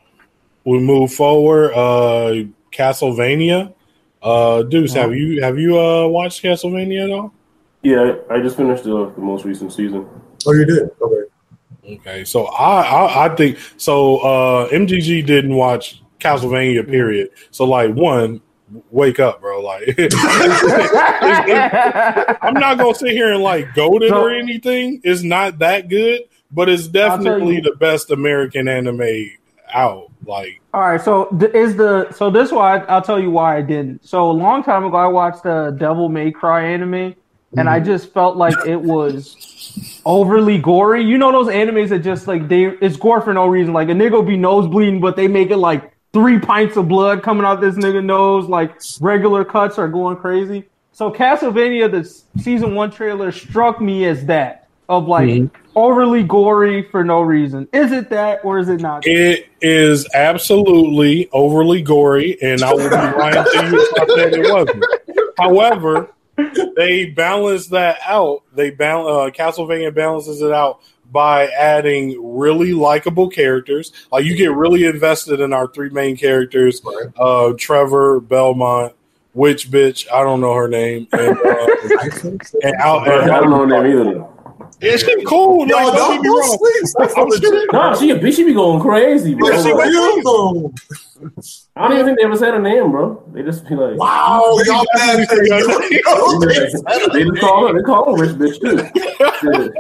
we 0.65 0.79
move 0.79 1.13
forward. 1.13 1.73
Uh, 1.73 2.45
Castlevania. 2.71 3.73
Uh, 4.21 4.63
Deuce, 4.63 4.93
have 4.93 5.15
you 5.15 5.41
have 5.41 5.57
you 5.57 5.79
uh 5.79 6.05
watched 6.07 6.43
Castlevania 6.43 7.05
at 7.05 7.11
all? 7.11 7.33
Yeah, 7.81 8.15
I 8.29 8.39
just 8.41 8.57
finished 8.57 8.83
the, 8.83 9.09
the 9.11 9.21
most 9.21 9.45
recent 9.45 9.71
season. 9.71 10.05
Oh, 10.45 10.51
you 10.53 10.65
did. 10.65 10.89
Okay. 11.01 11.21
Okay, 11.95 12.23
so 12.25 12.45
I, 12.47 12.81
I 12.81 13.25
I 13.25 13.35
think 13.35 13.57
so. 13.77 14.17
Uh, 14.17 14.67
MGG 14.69 15.25
didn't 15.25 15.55
watch 15.55 16.01
Castlevania. 16.19 16.85
Period. 16.87 17.29
So 17.51 17.63
like 17.65 17.93
one, 17.95 18.41
wake 18.91 19.19
up, 19.19 19.39
bro. 19.41 19.61
Like 19.61 19.95
I'm 22.41 22.53
not 22.53 22.77
gonna 22.77 22.93
sit 22.95 23.11
here 23.11 23.31
and 23.33 23.41
like 23.41 23.73
goad 23.73 24.03
it 24.03 24.09
So- 24.09 24.21
or 24.21 24.29
anything. 24.31 25.01
It's 25.03 25.23
not 25.23 25.59
that 25.59 25.89
good, 25.89 26.21
but 26.51 26.69
it's 26.69 26.87
definitely 26.87 27.55
you. 27.55 27.61
the 27.61 27.75
best 27.75 28.11
American 28.11 28.67
anime 28.67 29.29
out. 29.73 30.11
Like 30.25 30.61
All 30.73 30.81
right, 30.81 31.01
so 31.01 31.25
th- 31.39 31.53
is 31.53 31.75
the 31.75 32.11
so 32.11 32.29
this 32.29 32.51
why 32.51 32.79
I'll 32.79 33.01
tell 33.01 33.19
you 33.19 33.31
why 33.31 33.57
I 33.57 33.61
didn't. 33.61 34.05
So 34.05 34.29
a 34.29 34.33
long 34.33 34.63
time 34.63 34.83
ago, 34.83 34.97
I 34.97 35.07
watched 35.07 35.43
the 35.43 35.75
Devil 35.77 36.09
May 36.09 36.31
Cry 36.31 36.65
anime, 36.65 37.15
and 37.57 37.69
I 37.69 37.79
mhm. 37.79 37.85
just 37.85 38.13
felt 38.13 38.37
like 38.37 38.53
it 38.65 38.79
was 38.81 40.01
overly 40.05 40.57
gory. 40.57 41.03
You 41.03 41.17
know 41.17 41.31
those 41.31 41.47
animes 41.47 41.89
that 41.89 41.99
just 41.99 42.27
like 42.27 42.47
they 42.47 42.65
it's 42.65 42.97
gore 42.97 43.21
for 43.21 43.33
no 43.33 43.47
reason. 43.47 43.73
Like 43.73 43.89
a 43.89 43.93
nigga 43.93 44.25
be 44.27 44.37
nose 44.37 44.67
bleeding, 44.67 44.99
but 44.99 45.15
they 45.15 45.27
make 45.27 45.51
it 45.51 45.57
like 45.57 45.93
three 46.13 46.39
pints 46.39 46.77
of 46.77 46.87
blood 46.87 47.23
coming 47.23 47.45
out 47.45 47.61
this 47.61 47.75
nigga 47.75 48.03
nose. 48.03 48.47
Like 48.47 48.79
regular 49.01 49.45
cuts 49.45 49.77
are 49.77 49.87
going 49.87 50.17
crazy. 50.17 50.65
So 50.91 51.11
Castlevania, 51.11 51.89
the 51.89 52.03
season 52.41 52.75
one 52.75 52.91
trailer 52.91 53.31
struck 53.31 53.79
me 53.79 54.05
as 54.05 54.25
that 54.25 54.68
of 54.89 55.07
like 55.07 55.43
overly 55.75 56.23
gory 56.23 56.81
for 56.89 57.03
no 57.05 57.21
reason. 57.21 57.67
Is 57.71 57.91
it 57.93 58.09
that 58.09 58.43
or 58.43 58.59
is 58.59 58.67
it 58.67 58.81
not? 58.81 59.05
it 59.05 59.47
is 59.61 60.07
absolutely 60.13 61.29
overly 61.31 61.81
gory, 61.81 62.41
and 62.41 62.61
I 62.63 62.73
would 62.73 62.89
be 62.89 62.95
lying 63.19 63.33
to 63.35 63.67
you 63.69 63.89
if 63.91 64.01
I 64.01 64.15
said 64.15 64.33
it 64.33 64.51
wasn't. 64.51 64.85
However, 65.37 66.09
they 66.75 67.05
balance 67.05 67.67
that 67.67 67.99
out. 68.05 68.43
They 68.53 68.71
balance 68.71 69.37
uh, 69.37 69.41
Castlevania 69.43 69.93
balances 69.93 70.41
it 70.41 70.51
out 70.51 70.81
by 71.11 71.47
adding 71.47 72.37
really 72.37 72.73
likable 72.73 73.29
characters. 73.29 73.91
Like 74.11 74.25
you 74.25 74.35
get 74.35 74.51
really 74.53 74.85
invested 74.85 75.39
in 75.39 75.53
our 75.53 75.67
three 75.67 75.89
main 75.89 76.17
characters: 76.17 76.81
Right. 76.83 77.07
uh, 77.17 77.53
Trevor, 77.57 78.19
Belmont, 78.21 78.93
Witch 79.33 79.69
Bitch. 79.69 80.11
I 80.11 80.23
don't 80.23 80.41
know 80.41 80.53
her 80.55 80.67
name, 80.67 81.07
and, 81.11 81.37
uh, 81.37 81.41
I 82.01 82.09
think 82.11 82.43
so. 82.45 82.57
and 82.63 82.75
Al- 82.75 82.99
I 82.99 83.27
don't 83.39 83.49
know 83.49 83.65
her 83.67 83.83
name 83.83 83.99
either. 83.99 84.25
Though. 84.79 84.87
Yeah, 84.87 84.95
she 84.97 85.23
cool. 85.25 85.67
Yo, 85.67 85.75
Like, 85.75 85.93
don't 85.93 85.95
don't 85.95 86.23
get 86.23 86.29
me 86.31 86.57
sleep. 86.57 86.93
That's 86.99 87.17
I'm 87.17 87.27
legit. 87.27 87.49
sure- 87.49 87.65
Nah, 87.73 87.95
she 87.95 88.09
a 88.11 88.19
bitch. 88.19 88.35
She 88.35 88.43
be 88.43 88.53
going 88.53 88.79
crazy, 88.81 89.35
bro. 89.35 89.49
Yeah, 89.49 89.61
she 89.61 89.71
Like. 89.73 89.89
I 91.75 91.87
don't 91.87 91.93
even 91.93 92.05
think 92.05 92.17
they 92.19 92.23
ever 92.25 92.37
said 92.37 92.53
her 92.53 92.61
name, 92.61 92.91
bro. 92.91 93.21
They 93.33 93.43
just 93.43 93.67
be 93.67 93.75
like, 93.75 93.97
Wow, 93.97 94.55
y'all 94.65 94.85
bad. 94.95 95.17
definitely 95.27 95.49
they 97.13 97.23
just 97.25 97.39
call 97.41 97.67
her. 97.67 97.73
They 97.73 97.83
call 97.83 98.15
her 98.15 98.23
rich 98.23 98.37
bitch 98.37 98.59
too. 98.61 99.71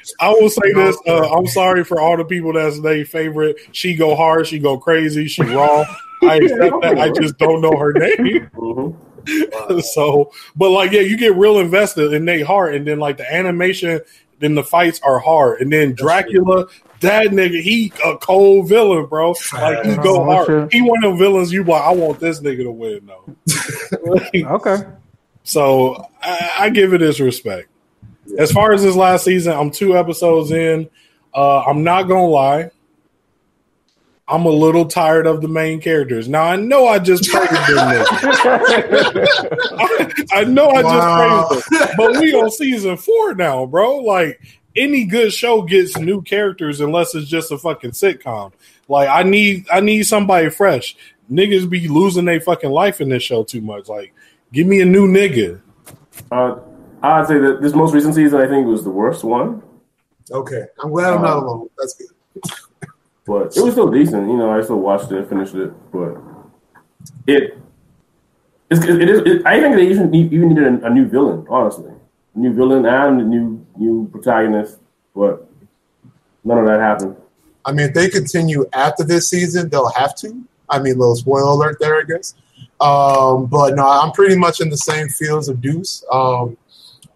I 0.20 0.30
will 0.30 0.48
say 0.48 0.72
this. 0.72 0.96
Uh, 1.06 1.28
I'm 1.36 1.46
sorry 1.46 1.84
for 1.84 2.00
all 2.00 2.16
the 2.16 2.24
people 2.24 2.52
that's 2.54 2.80
their 2.80 3.04
favorite. 3.04 3.56
She 3.72 3.94
go 3.94 4.16
hard. 4.16 4.46
She 4.46 4.58
go 4.58 4.78
crazy. 4.78 5.28
She 5.28 5.42
raw. 5.42 5.84
I 6.22 6.36
accept 6.42 6.80
that. 6.82 6.98
I 6.98 7.10
just 7.10 7.36
don't 7.38 7.60
know 7.60 7.76
her 7.76 7.92
name. 7.92 8.50
So, 9.94 10.32
but 10.56 10.70
like, 10.70 10.92
yeah, 10.92 11.00
you 11.00 11.16
get 11.16 11.34
real 11.36 11.58
invested 11.58 12.12
in 12.12 12.24
Nate 12.24 12.46
Hart, 12.46 12.74
and 12.74 12.86
then 12.86 12.98
like 12.98 13.16
the 13.16 13.32
animation, 13.32 14.00
then 14.38 14.54
the 14.54 14.64
fights 14.64 15.00
are 15.02 15.18
hard, 15.18 15.60
and 15.60 15.72
then 15.72 15.94
Dracula. 15.94 16.66
That 17.00 17.28
nigga, 17.28 17.62
he 17.62 17.90
a 18.04 18.18
cold 18.18 18.68
villain, 18.68 19.06
bro. 19.06 19.34
Like 19.54 19.86
he 19.86 19.96
go 19.96 20.22
hard. 20.22 20.46
shit. 20.46 20.72
He 20.72 20.82
one 20.82 21.02
of 21.02 21.12
them 21.12 21.18
villains. 21.18 21.50
You 21.50 21.64
like, 21.64 21.82
I 21.82 21.92
want 21.92 22.20
this 22.20 22.40
nigga 22.40 22.64
to 22.64 22.70
win 22.70 23.06
though. 23.06 24.20
Okay. 24.54 24.76
So 25.42 26.06
I, 26.22 26.50
I 26.58 26.70
give 26.70 26.92
it 26.92 27.00
his 27.00 27.18
respect. 27.20 27.68
As 28.38 28.52
far 28.52 28.72
as 28.72 28.82
this 28.82 28.96
last 28.96 29.24
season, 29.24 29.54
I'm 29.54 29.70
two 29.70 29.96
episodes 29.96 30.50
in. 30.50 30.90
Uh, 31.34 31.62
I'm 31.62 31.82
not 31.82 32.02
gonna 32.02 32.26
lie. 32.26 32.70
I'm 34.30 34.44
a 34.46 34.50
little 34.50 34.86
tired 34.86 35.26
of 35.26 35.40
the 35.42 35.48
main 35.48 35.80
characters. 35.80 36.28
Now 36.28 36.44
I 36.44 36.56
know 36.56 36.86
I 36.86 36.98
just 37.00 37.28
praised 37.28 37.50
them. 37.52 38.06
I, 39.78 40.12
I 40.32 40.44
know 40.44 40.70
I 40.70 40.82
Wow. 40.82 41.48
just 41.48 41.60
praised 41.60 41.70
them, 41.80 41.96
but 41.96 42.20
we 42.20 42.32
on 42.34 42.50
season 42.50 42.96
four 42.96 43.34
now, 43.34 43.66
bro. 43.66 43.96
Like 43.98 44.40
any 44.76 45.04
good 45.04 45.32
show 45.32 45.62
gets 45.62 45.98
new 45.98 46.22
characters 46.22 46.80
unless 46.80 47.14
it's 47.14 47.28
just 47.28 47.50
a 47.50 47.58
fucking 47.58 47.90
sitcom. 47.90 48.52
Like 48.88 49.08
I 49.08 49.24
need 49.24 49.66
I 49.72 49.80
need 49.80 50.04
somebody 50.04 50.48
fresh. 50.48 50.96
Niggas 51.30 51.68
be 51.68 51.88
losing 51.88 52.24
their 52.24 52.40
fucking 52.40 52.70
life 52.70 53.00
in 53.00 53.08
this 53.08 53.22
show 53.22 53.42
too 53.44 53.60
much. 53.60 53.88
Like 53.88 54.14
give 54.52 54.66
me 54.66 54.80
a 54.80 54.84
new 54.86 55.08
nigga. 55.08 55.60
Uh, 56.30 56.56
I'd 57.02 57.26
say 57.26 57.38
that 57.38 57.60
this 57.62 57.74
most 57.74 57.94
recent 57.94 58.14
season, 58.14 58.40
I 58.40 58.46
think, 58.46 58.66
was 58.66 58.84
the 58.84 58.90
worst 58.90 59.24
one, 59.24 59.62
Okay, 60.30 60.64
I'm 60.82 60.90
glad 60.90 61.14
I'm 61.14 61.22
not 61.22 61.38
alone. 61.38 61.68
That's 61.78 61.94
good. 61.94 62.08
But 63.30 63.56
it 63.56 63.62
was 63.62 63.74
still 63.74 63.88
decent. 63.88 64.28
You 64.28 64.36
know, 64.36 64.50
I 64.50 64.60
still 64.60 64.80
watched 64.80 65.12
it, 65.12 65.28
finished 65.28 65.54
it, 65.54 65.70
but 65.92 66.20
it. 67.28 67.56
It's, 68.68 68.84
it 68.84 69.08
is. 69.08 69.20
It, 69.20 69.46
I 69.46 69.60
think 69.60 69.76
they 69.76 69.88
even 69.88 70.12
even 70.12 70.48
needed 70.48 70.82
a, 70.82 70.86
a 70.86 70.90
new 70.90 71.06
villain, 71.06 71.46
honestly, 71.48 71.92
a 72.34 72.38
new 72.38 72.52
villain 72.52 72.84
and 72.86 73.20
a 73.20 73.24
new 73.24 73.64
new 73.76 74.08
protagonist, 74.08 74.80
but 75.14 75.48
none 76.42 76.58
of 76.58 76.66
that 76.66 76.80
happened. 76.80 77.14
I 77.64 77.70
mean, 77.70 77.90
if 77.90 77.94
they 77.94 78.08
continue 78.08 78.66
after 78.72 79.04
this 79.04 79.28
season, 79.28 79.68
they'll 79.68 79.92
have 79.92 80.16
to. 80.16 80.44
I 80.68 80.80
mean, 80.80 80.98
little 80.98 81.14
spoiler 81.14 81.52
alert 81.52 81.76
there, 81.78 82.00
I 82.00 82.02
guess. 82.02 82.34
Um, 82.80 83.46
but 83.46 83.76
no, 83.76 83.86
I'm 83.86 84.10
pretty 84.10 84.36
much 84.36 84.60
in 84.60 84.70
the 84.70 84.76
same 84.76 85.08
fields 85.08 85.48
of 85.48 85.60
Deuce. 85.60 86.04
Um, 86.10 86.56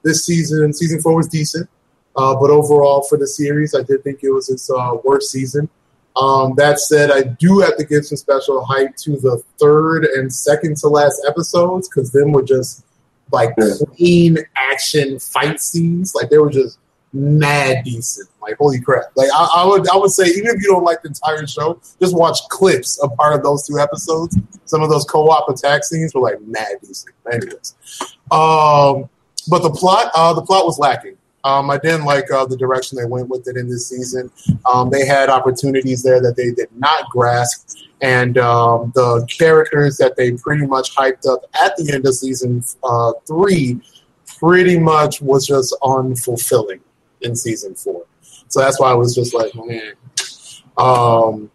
this 0.04 0.24
season, 0.24 0.72
season 0.74 1.00
four 1.00 1.16
was 1.16 1.26
decent, 1.26 1.68
uh, 2.14 2.36
but 2.36 2.50
overall 2.50 3.02
for 3.02 3.18
the 3.18 3.26
series, 3.26 3.74
I 3.74 3.82
did 3.82 4.04
think 4.04 4.22
it 4.22 4.30
was 4.30 4.48
its 4.48 4.70
uh, 4.70 4.92
worst 5.02 5.32
season. 5.32 5.68
Um, 6.16 6.54
that 6.56 6.78
said, 6.78 7.10
I 7.10 7.22
do 7.22 7.58
have 7.60 7.76
to 7.76 7.84
give 7.84 8.06
some 8.06 8.16
special 8.16 8.64
hype 8.64 8.96
to 8.98 9.12
the 9.16 9.42
third 9.58 10.04
and 10.04 10.32
second 10.32 10.76
to 10.78 10.88
last 10.88 11.24
episodes 11.28 11.88
because 11.88 12.12
them 12.12 12.30
were 12.32 12.42
just 12.42 12.84
like 13.32 13.54
clean 13.96 14.38
action 14.56 15.18
fight 15.18 15.60
scenes. 15.60 16.14
Like 16.14 16.30
they 16.30 16.38
were 16.38 16.50
just 16.50 16.78
mad 17.12 17.84
decent. 17.84 18.28
Like 18.40 18.56
holy 18.58 18.80
crap! 18.80 19.04
Like 19.16 19.30
I, 19.34 19.48
I 19.56 19.66
would 19.66 19.88
I 19.88 19.96
would 19.96 20.10
say 20.10 20.26
even 20.26 20.54
if 20.54 20.62
you 20.62 20.68
don't 20.68 20.84
like 20.84 21.02
the 21.02 21.08
entire 21.08 21.46
show, 21.46 21.80
just 22.00 22.14
watch 22.14 22.38
clips 22.50 23.02
of 23.02 23.14
part 23.16 23.34
of 23.34 23.42
those 23.42 23.66
two 23.66 23.78
episodes. 23.78 24.36
Some 24.66 24.82
of 24.82 24.90
those 24.90 25.04
co-op 25.04 25.48
attack 25.48 25.84
scenes 25.84 26.14
were 26.14 26.20
like 26.20 26.40
mad 26.42 26.76
decent. 26.82 27.14
Anyways, 27.32 27.74
um, 28.30 29.08
but 29.48 29.62
the 29.62 29.70
plot 29.70 30.12
uh, 30.14 30.32
the 30.34 30.42
plot 30.42 30.64
was 30.64 30.78
lacking. 30.78 31.16
Um, 31.44 31.70
I 31.70 31.78
didn't 31.78 32.04
like 32.06 32.30
uh, 32.30 32.46
the 32.46 32.56
direction 32.56 32.96
they 32.96 33.04
went 33.04 33.28
with 33.28 33.46
it 33.46 33.56
in 33.56 33.68
this 33.68 33.88
season. 33.88 34.30
Um, 34.72 34.90
they 34.90 35.06
had 35.06 35.28
opportunities 35.28 36.02
there 36.02 36.20
that 36.22 36.36
they 36.36 36.50
did 36.50 36.68
not 36.76 37.10
grasp, 37.10 37.78
and 38.00 38.38
um, 38.38 38.92
the 38.94 39.26
characters 39.26 39.98
that 39.98 40.16
they 40.16 40.32
pretty 40.32 40.66
much 40.66 40.96
hyped 40.96 41.30
up 41.30 41.42
at 41.62 41.76
the 41.76 41.92
end 41.92 42.06
of 42.06 42.14
season 42.14 42.64
uh, 42.82 43.12
three 43.26 43.80
pretty 44.38 44.78
much 44.78 45.20
was 45.20 45.46
just 45.46 45.76
unfulfilling 45.82 46.80
in 47.20 47.36
season 47.36 47.74
four. 47.74 48.04
So 48.48 48.60
that's 48.60 48.80
why 48.80 48.90
I 48.90 48.94
was 48.94 49.14
just 49.14 49.34
like, 49.34 49.52
man. 49.54 49.92
Um, 50.76 51.50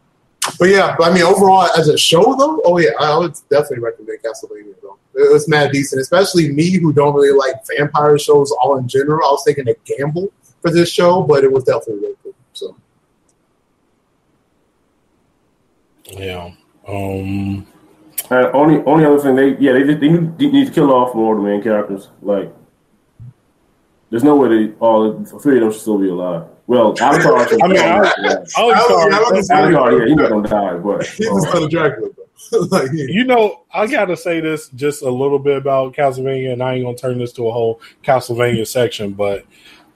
but 0.58 0.70
yeah, 0.70 0.96
but 0.98 1.12
I 1.12 1.14
mean, 1.14 1.24
overall, 1.24 1.70
as 1.78 1.88
a 1.90 1.98
show 1.98 2.36
though, 2.36 2.62
oh 2.66 2.78
yeah, 2.78 2.92
I 3.00 3.18
would 3.18 3.34
definitely 3.50 3.80
recommend 3.80 4.20
Castlevania 4.24 4.76
though. 4.82 4.98
It 5.16 5.32
was 5.32 5.48
mad 5.50 5.72
decent, 5.72 6.02
especially 6.02 6.52
me 6.52 6.78
who 6.78 6.94
don't 6.94 7.14
really 7.14 7.38
like 7.38 7.56
vampire 7.68 8.18
shows 8.18 8.52
all 8.62 8.78
in 8.78 8.88
general. 8.88 9.28
I 9.28 9.32
was 9.32 9.44
taking 9.46 9.68
a 9.68 9.76
gamble 9.86 10.32
for 10.62 10.72
this 10.72 10.92
show, 10.92 11.24
but 11.24 11.44
it 11.44 11.52
was 11.52 11.64
definitely 11.66 12.02
really 12.02 12.16
cool. 12.24 12.36
So 12.54 12.76
Yeah. 16.12 16.52
Um 16.88 17.68
And 18.30 18.46
only 18.54 18.84
only 18.86 19.06
other 19.06 19.20
thing 19.20 19.36
they 19.36 19.58
yeah 19.58 19.74
they 19.74 19.84
they 19.84 20.10
need, 20.10 20.38
they 20.38 20.48
need 20.48 20.68
to 20.68 20.74
kill 20.74 20.92
off 20.92 21.16
more 21.16 21.36
of 21.36 21.44
the 21.44 21.50
main 21.50 21.62
characters. 21.62 22.10
Like, 22.22 22.54
there's 24.10 24.24
no 24.24 24.36
way 24.36 24.50
they 24.50 24.74
all 24.80 25.12
the 25.12 25.40
three 25.40 25.58
of 25.58 25.62
them 25.62 25.72
should 25.72 25.82
still 25.82 25.98
be 25.98 26.10
alive. 26.10 26.46
Well, 26.70 26.94
Avatar. 27.02 27.36
I 27.64 27.68
mean, 27.68 27.80
I- 27.80 28.14
yeah. 28.22 28.36
Alucard, 28.56 29.12
I 29.12 29.32
was- 29.32 29.50
Avatar, 29.50 29.92
yeah, 29.92 30.06
he's 30.06 30.16
not 30.16 30.30
gonna 30.30 30.48
die, 30.48 30.76
but 30.76 31.04
he's 31.04 31.26
the 31.28 31.48
son 31.52 31.64
of 31.64 31.70
Dracula, 31.72 32.10
though. 32.52 32.60
like, 32.70 32.90
yeah. 32.94 33.06
You 33.10 33.24
know, 33.24 33.62
I 33.74 33.88
gotta 33.88 34.16
say 34.16 34.40
this 34.40 34.70
just 34.70 35.02
a 35.02 35.10
little 35.10 35.40
bit 35.40 35.58
about 35.58 35.96
Castlevania, 35.96 36.54
and 36.54 36.62
I 36.62 36.76
ain't 36.76 36.86
gonna 36.86 36.96
turn 36.96 37.18
this 37.18 37.34
to 37.34 37.48
a 37.48 37.52
whole 37.52 37.82
Castlevania 38.04 38.68
section, 38.68 39.14
but 39.14 39.46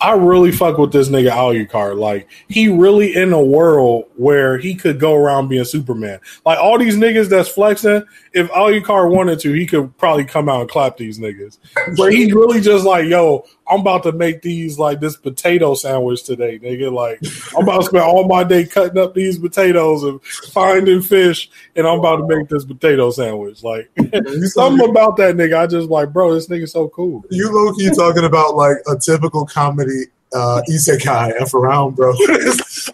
I 0.01 0.15
really 0.15 0.51
fuck 0.51 0.79
with 0.79 0.91
this 0.91 1.09
nigga 1.09 1.29
Alucard. 1.29 1.97
Like, 1.97 2.27
he 2.49 2.67
really 2.67 3.15
in 3.15 3.31
a 3.31 3.41
world 3.41 4.05
where 4.17 4.57
he 4.57 4.73
could 4.75 4.99
go 4.99 5.13
around 5.13 5.47
being 5.47 5.63
Superman. 5.63 6.19
Like 6.45 6.57
all 6.57 6.77
these 6.79 6.97
niggas 6.97 7.29
that's 7.29 7.47
flexing, 7.49 8.03
if 8.33 8.49
Alucard 8.49 9.12
wanted 9.15 9.39
to, 9.41 9.53
he 9.53 9.65
could 9.67 9.95
probably 9.97 10.25
come 10.25 10.49
out 10.49 10.62
and 10.62 10.69
clap 10.69 10.97
these 10.97 11.19
niggas. 11.19 11.59
But 11.95 12.13
he's 12.13 12.33
really 12.33 12.59
just 12.59 12.83
like, 12.83 13.05
yo, 13.05 13.45
I'm 13.67 13.82
about 13.82 14.04
to 14.04 14.12
make 14.12 14.41
these 14.41 14.78
like 14.78 14.99
this 14.99 15.15
potato 15.15 15.73
sandwich 15.76 16.23
today, 16.23 16.60
nigga. 16.60 16.91
Like, 16.91 17.19
I'm 17.56 17.63
about 17.63 17.80
to 17.80 17.86
spend 17.86 18.04
all 18.04 18.28
my 18.28 18.43
day 18.43 18.65
cutting 18.65 18.97
up 18.97 19.13
these 19.13 19.39
potatoes 19.39 20.04
and 20.04 20.21
finding 20.23 21.02
fish, 21.02 21.49
and 21.76 21.88
I'm 21.88 21.99
about 21.99 22.17
to 22.17 22.28
make 22.28 22.49
this 22.49 22.65
potato 22.65 23.12
sandwich. 23.12 23.63
Like, 23.63 23.89
something 23.97 24.89
about 24.89 25.17
that 25.17 25.36
nigga, 25.36 25.58
I 25.58 25.67
just 25.67 25.89
like, 25.89 26.12
bro, 26.12 26.34
this 26.34 26.47
nigga 26.47 26.69
so 26.69 26.89
cool. 26.89 27.23
You 27.30 27.52
low 27.52 27.73
key 27.73 27.89
talking 27.95 28.26
about 28.26 28.56
like 28.56 28.78
a 28.88 28.97
typical 28.97 29.45
comedy 29.45 30.06
uh, 30.34 30.62
isekai 30.69 31.34
F 31.39 31.54
around, 31.54 31.95
bro. 31.95 32.13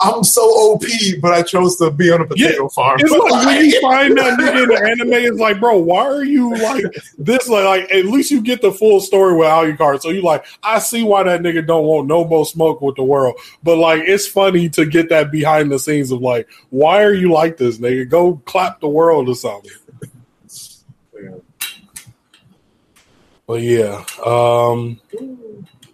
I'm 0.01 0.23
so 0.23 0.41
OP, 0.41 0.83
but 1.21 1.33
I 1.33 1.41
chose 1.41 1.77
to 1.77 1.91
be 1.91 2.11
on 2.11 2.21
a 2.21 2.25
potato 2.25 2.67
farm. 2.69 2.97
It's 2.99 3.11
like 3.11 3.45
when 3.45 3.65
you 3.65 3.81
find 3.81 4.17
that 4.17 4.39
nigga 4.39 4.63
in 4.63 4.69
the 4.69 4.89
anime, 4.89 5.13
it's 5.13 5.39
like, 5.39 5.59
bro, 5.59 5.77
why 5.77 6.05
are 6.05 6.23
you 6.23 6.55
like 6.55 6.85
this? 7.17 7.47
Like, 7.47 7.65
like 7.65 7.91
at 7.91 8.05
least 8.05 8.31
you 8.31 8.41
get 8.41 8.61
the 8.61 8.71
full 8.71 8.99
story 8.99 9.35
with 9.35 9.47
Alucard. 9.47 10.01
So 10.01 10.09
you 10.09 10.21
like, 10.21 10.45
I 10.63 10.79
see 10.79 11.03
why 11.03 11.23
that 11.23 11.41
nigga 11.41 11.65
don't 11.65 11.85
want 11.85 12.07
no 12.07 12.25
more 12.25 12.45
smoke 12.45 12.81
with 12.81 12.95
the 12.95 13.03
world. 13.03 13.35
But 13.63 13.77
like, 13.77 14.03
it's 14.05 14.27
funny 14.27 14.69
to 14.69 14.85
get 14.85 15.09
that 15.09 15.31
behind 15.31 15.71
the 15.71 15.79
scenes 15.79 16.11
of 16.11 16.21
like, 16.21 16.47
why 16.69 17.03
are 17.03 17.13
you 17.13 17.31
like 17.31 17.57
this, 17.57 17.77
nigga? 17.77 18.09
Go 18.09 18.41
clap 18.45 18.81
the 18.81 18.89
world 18.89 19.29
or 19.29 19.35
something. 19.35 19.71
But 23.47 23.63
yeah, 23.63 24.05
um, 24.23 25.01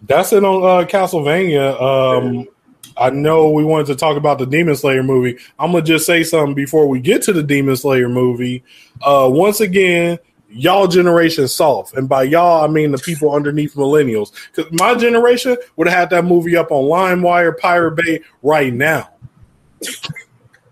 that's 0.02 0.34
it 0.34 0.44
on 0.44 0.62
uh, 0.62 0.86
Castlevania. 0.86 1.80
Um, 1.80 2.48
I 2.96 3.10
know 3.10 3.50
we 3.50 3.64
wanted 3.64 3.86
to 3.88 3.96
talk 3.96 4.16
about 4.16 4.38
the 4.38 4.46
Demon 4.46 4.76
Slayer 4.76 5.02
movie. 5.02 5.38
I'm 5.58 5.72
gonna 5.72 5.84
just 5.84 6.06
say 6.06 6.22
something 6.22 6.54
before 6.54 6.88
we 6.88 7.00
get 7.00 7.22
to 7.22 7.32
the 7.32 7.42
Demon 7.42 7.76
Slayer 7.76 8.08
movie. 8.08 8.64
Uh, 9.02 9.28
once 9.30 9.60
again, 9.60 10.18
y'all 10.48 10.86
generation 10.86 11.48
soft, 11.48 11.94
and 11.94 12.08
by 12.08 12.22
y'all 12.22 12.64
I 12.64 12.68
mean 12.68 12.92
the 12.92 12.98
people 12.98 13.34
underneath 13.34 13.74
millennials. 13.74 14.32
Because 14.54 14.72
my 14.72 14.94
generation 14.94 15.56
would 15.76 15.88
have 15.88 15.98
had 15.98 16.10
that 16.10 16.24
movie 16.24 16.56
up 16.56 16.70
on 16.70 16.84
LimeWire, 16.84 17.58
Pirate 17.58 17.96
Bay 17.96 18.20
right 18.42 18.72
now. 18.72 19.10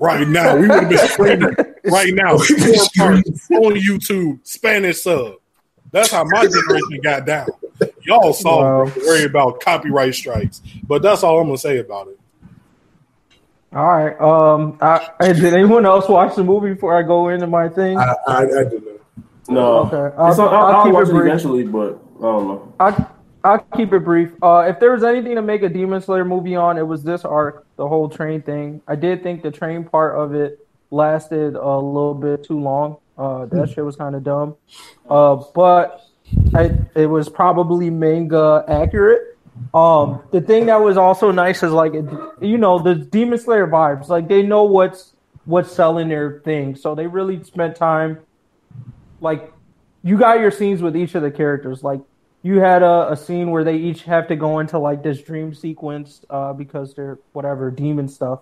Right 0.00 0.26
now, 0.26 0.56
we 0.56 0.68
would 0.68 0.82
have 0.82 0.88
been 0.88 1.08
screaming. 1.08 1.54
Right 1.84 2.12
now, 2.14 2.32
on 2.34 3.74
YouTube, 3.74 4.40
Spanish 4.42 5.02
sub. 5.02 5.34
That's 5.92 6.10
how 6.10 6.24
my 6.24 6.42
generation 6.42 7.00
got 7.02 7.24
down. 7.24 7.46
Y'all 8.04 8.32
saw 8.32 8.84
Wow. 8.84 8.92
worry 9.06 9.24
about 9.24 9.60
copyright 9.60 10.14
strikes, 10.14 10.62
but 10.86 11.02
that's 11.02 11.22
all 11.22 11.38
I'm 11.40 11.46
gonna 11.46 11.58
say 11.58 11.78
about 11.78 12.08
it. 12.08 12.18
All 13.74 13.84
right. 13.86 14.20
Um, 14.20 14.78
I, 14.80 15.08
I- 15.20 15.32
did 15.32 15.52
anyone 15.54 15.84
else 15.84 16.08
watch 16.08 16.36
the 16.36 16.44
movie 16.44 16.74
before 16.74 16.96
I 16.96 17.02
go 17.02 17.28
into 17.28 17.46
my 17.46 17.68
thing? 17.68 17.98
I, 17.98 18.14
I, 18.28 18.36
I 18.38 18.44
didn't 18.46 18.84
know. 18.84 18.98
no. 19.48 19.76
Okay, 19.86 20.16
I'll- 20.16 20.40
I'll, 20.40 20.48
I'll 20.48 20.54
I'll 20.76 20.84
keep 20.84 20.92
watch 20.94 21.06
it 21.06 21.10
it 21.10 21.12
brief. 21.12 21.24
eventually, 21.26 21.64
but 21.64 21.98
I 22.18 22.22
don't 22.22 22.48
know. 22.48 22.74
I 22.78 23.06
I'll 23.42 23.58
keep 23.76 23.92
it 23.92 24.00
brief. 24.04 24.30
Uh, 24.42 24.64
if 24.68 24.80
there 24.80 24.92
was 24.92 25.02
anything 25.04 25.34
to 25.34 25.42
make 25.42 25.62
a 25.62 25.68
Demon 25.68 26.00
Slayer 26.00 26.24
movie 26.24 26.56
on, 26.56 26.78
it 26.78 26.86
was 26.86 27.02
this 27.02 27.24
arc, 27.26 27.66
the 27.76 27.86
whole 27.86 28.08
train 28.08 28.40
thing. 28.40 28.80
I 28.88 28.94
did 28.96 29.22
think 29.22 29.42
the 29.42 29.50
train 29.50 29.84
part 29.84 30.16
of 30.16 30.34
it 30.34 30.66
lasted 30.90 31.54
a 31.54 31.76
little 31.78 32.14
bit 32.14 32.44
too 32.44 32.58
long. 32.58 32.96
Uh, 33.18 33.44
that 33.46 33.68
shit 33.70 33.84
was 33.84 33.96
kind 33.96 34.14
of 34.14 34.24
dumb. 34.24 34.56
Uh, 35.10 35.42
but 35.54 36.00
I, 36.54 36.78
it 36.94 37.06
was 37.06 37.28
probably 37.28 37.90
manga 37.90 38.64
accurate. 38.68 39.38
Um, 39.72 40.22
the 40.30 40.40
thing 40.40 40.66
that 40.66 40.80
was 40.80 40.96
also 40.96 41.30
nice 41.30 41.62
is 41.62 41.72
like, 41.72 41.94
you 42.40 42.58
know, 42.58 42.78
the 42.78 42.94
Demon 42.94 43.38
Slayer 43.38 43.66
vibes. 43.66 44.08
Like 44.08 44.28
they 44.28 44.42
know 44.42 44.64
what's 44.64 45.12
what's 45.44 45.70
selling 45.72 46.08
their 46.08 46.40
thing, 46.40 46.76
so 46.76 46.94
they 46.94 47.06
really 47.06 47.42
spent 47.44 47.76
time. 47.76 48.20
Like, 49.20 49.52
you 50.02 50.18
got 50.18 50.40
your 50.40 50.50
scenes 50.50 50.82
with 50.82 50.96
each 50.96 51.14
of 51.14 51.22
the 51.22 51.30
characters. 51.30 51.82
Like, 51.82 52.00
you 52.44 52.60
had 52.60 52.82
a, 52.82 53.12
a 53.12 53.16
scene 53.16 53.50
where 53.50 53.64
they 53.64 53.76
each 53.76 54.02
have 54.04 54.28
to 54.28 54.36
go 54.36 54.58
into 54.58 54.78
like 54.78 55.02
this 55.02 55.20
dream 55.22 55.54
sequence 55.54 56.24
uh, 56.28 56.52
because 56.52 56.94
they're 56.94 57.18
whatever 57.32 57.70
demon 57.70 58.06
stuff, 58.06 58.40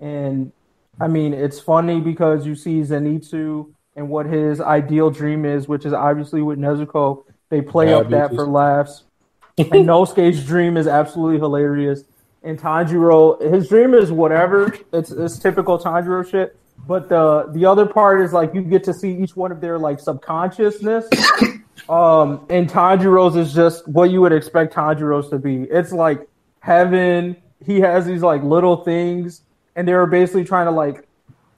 and 0.00 0.52
I 1.00 1.06
mean 1.06 1.32
it's 1.32 1.60
funny 1.60 2.00
because 2.00 2.46
you 2.46 2.56
see 2.56 2.80
Zenitsu 2.80 3.72
and 3.96 4.08
what 4.08 4.26
his 4.26 4.60
ideal 4.60 5.08
dream 5.08 5.44
is, 5.44 5.68
which 5.68 5.86
is 5.86 5.92
obviously 5.92 6.42
with 6.42 6.58
Nezuko. 6.58 7.24
They 7.54 7.60
play 7.60 7.90
Yeah, 7.90 7.98
up 7.98 8.10
that 8.10 8.32
bitches. 8.32 8.34
for 8.34 8.46
laughs. 8.48 9.04
and 9.58 9.68
Nosuke's 9.70 10.44
dream 10.44 10.76
is 10.76 10.88
absolutely 10.88 11.38
hilarious. 11.38 12.02
And 12.42 12.58
Tanjiro, 12.58 13.40
his 13.54 13.68
dream 13.68 13.94
is 13.94 14.10
whatever. 14.10 14.76
It's 14.92 15.12
it's 15.12 15.38
typical 15.38 15.78
Tanjiro 15.78 16.28
shit. 16.28 16.56
but 16.88 17.08
the 17.08 17.46
the 17.52 17.64
other 17.64 17.86
part 17.86 18.20
is 18.22 18.32
like 18.32 18.52
you 18.54 18.62
get 18.62 18.82
to 18.84 18.92
see 18.92 19.12
each 19.16 19.36
one 19.36 19.52
of 19.52 19.60
their 19.60 19.78
like 19.78 20.00
subconsciousness. 20.00 21.06
um, 21.88 22.44
and 22.50 22.68
Tanjiro's 22.68 23.36
is 23.36 23.54
just 23.54 23.86
what 23.86 24.10
you 24.10 24.20
would 24.20 24.32
expect 24.32 24.74
Tanjiro's 24.74 25.30
to 25.30 25.38
be. 25.38 25.62
It's 25.70 25.92
like 25.92 26.26
heaven. 26.58 27.36
He 27.64 27.78
has 27.82 28.04
these 28.04 28.22
like 28.22 28.42
little 28.42 28.78
things, 28.78 29.42
and 29.76 29.86
they 29.86 29.94
were 29.94 30.06
basically 30.06 30.42
trying 30.44 30.66
to 30.66 30.72
like 30.72 31.06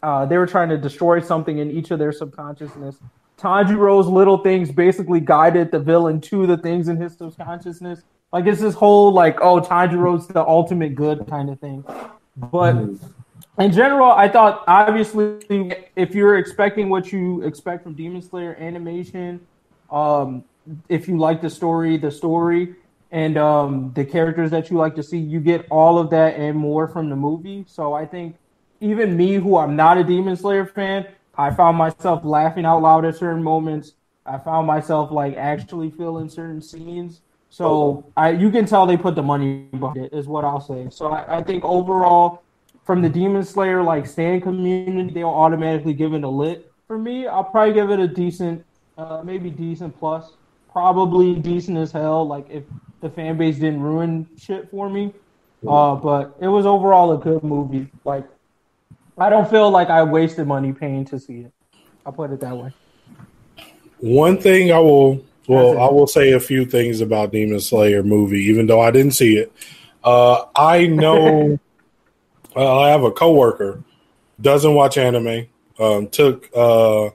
uh, 0.02 0.26
they 0.26 0.36
were 0.36 0.46
trying 0.46 0.68
to 0.68 0.76
destroy 0.76 1.20
something 1.20 1.56
in 1.56 1.70
each 1.70 1.90
of 1.90 1.98
their 1.98 2.12
subconsciousness. 2.12 2.96
Tanjiro's 3.38 4.06
little 4.06 4.38
things 4.38 4.70
basically 4.70 5.20
guided 5.20 5.70
the 5.70 5.78
villain 5.78 6.20
to 6.22 6.46
the 6.46 6.56
things 6.56 6.88
in 6.88 6.96
his 6.96 7.16
subconsciousness. 7.16 8.02
Like 8.32 8.46
it's 8.46 8.60
this 8.60 8.74
whole 8.74 9.12
like, 9.12 9.40
oh, 9.40 9.60
Tanjiro's 9.60 10.26
the 10.26 10.44
ultimate 10.44 10.94
good 10.94 11.26
kind 11.28 11.50
of 11.50 11.60
thing. 11.60 11.84
But 12.36 12.76
in 13.58 13.72
general, 13.72 14.10
I 14.10 14.28
thought 14.28 14.64
obviously 14.66 15.74
if 15.96 16.14
you're 16.14 16.38
expecting 16.38 16.88
what 16.88 17.12
you 17.12 17.42
expect 17.42 17.82
from 17.82 17.94
Demon 17.94 18.22
Slayer 18.22 18.56
animation, 18.58 19.40
um, 19.90 20.44
if 20.88 21.06
you 21.06 21.18
like 21.18 21.40
the 21.40 21.50
story, 21.50 21.96
the 21.96 22.10
story, 22.10 22.74
and 23.12 23.38
um, 23.38 23.92
the 23.94 24.04
characters 24.04 24.50
that 24.50 24.70
you 24.70 24.76
like 24.76 24.94
to 24.96 25.02
see, 25.02 25.18
you 25.18 25.40
get 25.40 25.66
all 25.70 25.98
of 25.98 26.10
that 26.10 26.34
and 26.34 26.56
more 26.56 26.88
from 26.88 27.08
the 27.08 27.16
movie. 27.16 27.64
So 27.68 27.92
I 27.92 28.04
think 28.04 28.36
even 28.80 29.16
me, 29.16 29.34
who 29.34 29.56
I'm 29.56 29.76
not 29.76 29.96
a 29.96 30.04
Demon 30.04 30.36
Slayer 30.36 30.66
fan, 30.66 31.06
I 31.38 31.50
found 31.50 31.76
myself 31.76 32.24
laughing 32.24 32.64
out 32.64 32.82
loud 32.82 33.04
at 33.04 33.16
certain 33.16 33.42
moments. 33.42 33.92
I 34.24 34.38
found 34.38 34.66
myself 34.66 35.10
like 35.10 35.36
actually 35.36 35.90
feeling 35.90 36.28
certain 36.28 36.60
scenes. 36.60 37.20
So 37.48 38.04
I, 38.16 38.30
you 38.30 38.50
can 38.50 38.66
tell 38.66 38.86
they 38.86 38.96
put 38.96 39.14
the 39.14 39.22
money 39.22 39.68
behind 39.72 39.96
it, 39.96 40.12
is 40.12 40.26
what 40.26 40.44
I'll 40.44 40.60
say. 40.60 40.88
So 40.90 41.12
I, 41.12 41.38
I 41.38 41.42
think 41.42 41.64
overall, 41.64 42.42
from 42.84 43.02
the 43.02 43.08
Demon 43.08 43.44
Slayer 43.44 43.82
like 43.82 44.06
stand 44.06 44.42
community, 44.42 45.12
they'll 45.12 45.28
automatically 45.28 45.94
give 45.94 46.12
it 46.14 46.22
a 46.24 46.28
lit. 46.28 46.70
For 46.86 46.98
me, 46.98 47.26
I'll 47.26 47.44
probably 47.44 47.74
give 47.74 47.90
it 47.90 47.98
a 48.00 48.08
decent, 48.08 48.64
uh, 48.98 49.22
maybe 49.24 49.50
decent 49.50 49.98
plus, 49.98 50.32
probably 50.70 51.34
decent 51.34 51.78
as 51.78 51.92
hell. 51.92 52.26
Like 52.26 52.46
if 52.50 52.64
the 53.00 53.10
fan 53.10 53.36
base 53.36 53.56
didn't 53.56 53.80
ruin 53.80 54.28
shit 54.36 54.70
for 54.70 54.88
me, 54.88 55.12
uh, 55.66 55.94
but 55.94 56.36
it 56.40 56.48
was 56.48 56.66
overall 56.66 57.12
a 57.12 57.18
good 57.18 57.42
movie. 57.42 57.88
Like 58.04 58.24
I 59.18 59.30
don't 59.30 59.48
feel 59.48 59.70
like 59.70 59.88
I 59.88 60.02
wasted 60.02 60.46
money 60.46 60.72
paying 60.72 61.04
to 61.06 61.18
see 61.18 61.40
it. 61.40 61.52
I'll 62.04 62.12
put 62.12 62.30
it 62.30 62.40
that 62.40 62.56
way. 62.56 62.72
One 63.98 64.38
thing 64.38 64.72
I 64.72 64.78
will 64.78 65.24
well, 65.48 65.80
I 65.80 65.90
will 65.90 66.06
say 66.06 66.32
a 66.32 66.40
few 66.40 66.64
things 66.64 67.00
about 67.00 67.32
Demon 67.32 67.60
Slayer 67.60 68.02
movie, 68.02 68.44
even 68.44 68.66
though 68.66 68.80
I 68.80 68.90
didn't 68.90 69.12
see 69.12 69.36
it. 69.36 69.52
Uh, 70.02 70.44
I 70.54 70.86
know 70.86 71.58
uh, 72.56 72.80
I 72.80 72.88
have 72.90 73.04
a 73.04 73.10
coworker 73.10 73.82
doesn't 74.40 74.74
watch 74.74 74.98
anime. 74.98 75.46
Um, 75.78 76.08
took 76.08 76.48
uh, 76.54 77.06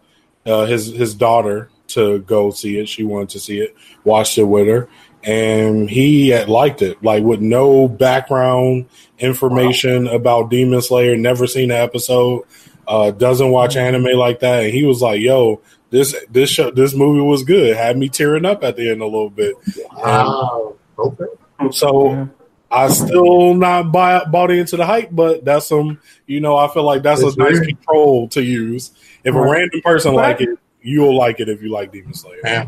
uh, 0.46 0.66
his 0.66 0.88
his 0.88 1.14
daughter 1.16 1.70
to 1.88 2.20
go 2.20 2.52
see 2.52 2.78
it. 2.78 2.88
She 2.88 3.04
wanted 3.04 3.30
to 3.30 3.40
see 3.40 3.60
it. 3.60 3.76
Watched 4.04 4.38
it 4.38 4.44
with 4.44 4.68
her, 4.68 4.88
and 5.24 5.90
he 5.90 6.30
had 6.30 6.50
liked 6.50 6.82
it. 6.82 7.04
Like 7.04 7.24
with 7.24 7.42
no 7.42 7.88
background 7.88 8.88
information 9.20 10.08
about 10.08 10.50
Demon 10.50 10.82
Slayer. 10.82 11.16
Never 11.18 11.48
seen 11.48 11.72
an 11.72 11.78
episode. 11.78 12.44
Uh, 12.88 13.12
doesn't 13.12 13.52
watch 13.52 13.76
anime 13.76 14.18
like 14.18 14.40
that. 14.40 14.64
And 14.66 14.74
he 14.74 14.84
was 14.84 15.02
like, 15.02 15.22
"Yo, 15.22 15.62
this 15.92 16.16
this 16.30 16.50
show 16.50 16.72
this 16.72 16.94
movie 16.94 17.22
was 17.22 17.44
good. 17.44 17.76
Had 17.78 17.98
me 17.98 18.10
tearing 18.10 18.46
up 18.46 18.64
at 18.64 18.76
the 18.76 18.90
end 18.92 19.02
a 19.02 19.06
little 19.06 19.30
bit." 19.30 19.56
Wow. 19.96 20.76
Okay. 20.98 21.26
So 21.72 22.12
Yeah. 22.12 22.26
I 22.74 22.88
still 22.88 23.54
not 23.54 23.92
buy, 23.92 24.24
bought 24.26 24.50
into 24.50 24.78
the 24.78 24.86
hype, 24.86 25.10
but 25.12 25.44
that's 25.46 25.68
some 25.68 26.00
you 26.26 26.40
know 26.40 26.56
I 26.58 26.68
feel 26.70 26.84
like 26.84 27.04
that's 27.04 27.22
That's 27.22 27.36
a 27.36 27.40
nice 27.40 27.60
control 27.60 28.28
to 28.30 28.42
use. 28.44 28.92
If 29.24 29.36
a 29.36 29.42
random 29.42 29.82
person 29.82 30.16
But- 30.16 30.22
like 30.22 30.42
it, 30.42 30.50
you'll 30.82 31.16
like 31.16 31.40
it 31.40 31.48
if 31.50 31.62
you 31.62 31.70
like 31.72 31.92
Demon 31.92 32.14
Slayer. 32.14 32.40
Yeah. 32.44 32.66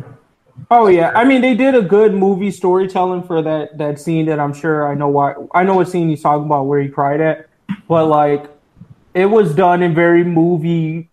Oh 0.70 0.88
yeah, 0.88 1.12
I 1.16 1.24
mean 1.24 1.42
they 1.42 1.56
did 1.56 1.76
a 1.76 1.82
good 1.82 2.14
movie 2.14 2.52
storytelling 2.52 3.24
for 3.24 3.42
that 3.42 3.78
that 3.78 4.00
scene 4.00 4.26
that 4.28 4.40
I'm 4.40 4.54
sure 4.54 4.88
I 4.88 4.94
know 4.94 5.08
why 5.08 5.34
I 5.54 5.64
know 5.64 5.76
what 5.76 5.90
scene 5.90 6.10
he's 6.10 6.22
talking 6.22 6.46
about 6.46 6.64
where 6.64 6.80
he 6.82 6.90
cried 6.90 7.22
at, 7.22 7.48
but 7.88 8.06
like 8.06 8.46
it 9.14 9.26
was 9.26 9.54
done 9.56 9.82
in 9.82 9.94
very 9.94 10.24
movie. 10.24 11.10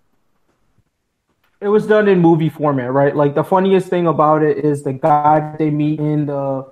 It 1.60 1.68
was 1.68 1.86
done 1.86 2.08
in 2.08 2.20
movie 2.20 2.48
format, 2.48 2.90
right? 2.92 3.14
Like 3.14 3.34
the 3.34 3.44
funniest 3.44 3.88
thing 3.88 4.06
about 4.06 4.42
it 4.42 4.58
is 4.58 4.82
the 4.82 4.94
guy 4.94 5.54
they 5.58 5.70
meet 5.70 6.00
in 6.00 6.26
the 6.26 6.66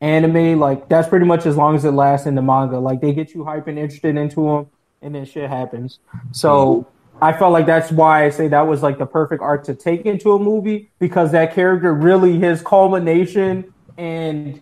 anime. 0.00 0.58
Like 0.58 0.88
that's 0.88 1.08
pretty 1.08 1.26
much 1.26 1.46
as 1.46 1.56
long 1.56 1.76
as 1.76 1.84
it 1.84 1.92
lasts 1.92 2.26
in 2.26 2.34
the 2.34 2.42
manga. 2.42 2.78
Like 2.78 3.00
they 3.00 3.12
get 3.12 3.34
you 3.34 3.44
hype 3.44 3.68
and 3.68 3.78
interested 3.78 4.16
into 4.16 4.48
him, 4.48 4.66
and 5.02 5.14
then 5.14 5.24
shit 5.24 5.48
happens. 5.48 5.98
So 6.32 6.86
I 7.22 7.32
felt 7.32 7.52
like 7.52 7.66
that's 7.66 7.90
why 7.90 8.24
I 8.24 8.30
say 8.30 8.48
that 8.48 8.62
was 8.62 8.82
like 8.82 8.98
the 8.98 9.06
perfect 9.06 9.42
arc 9.42 9.64
to 9.64 9.74
take 9.74 10.04
into 10.04 10.32
a 10.32 10.38
movie 10.38 10.90
because 10.98 11.32
that 11.32 11.54
character 11.54 11.94
really 11.94 12.38
his 12.38 12.60
culmination 12.62 13.72
and 13.96 14.60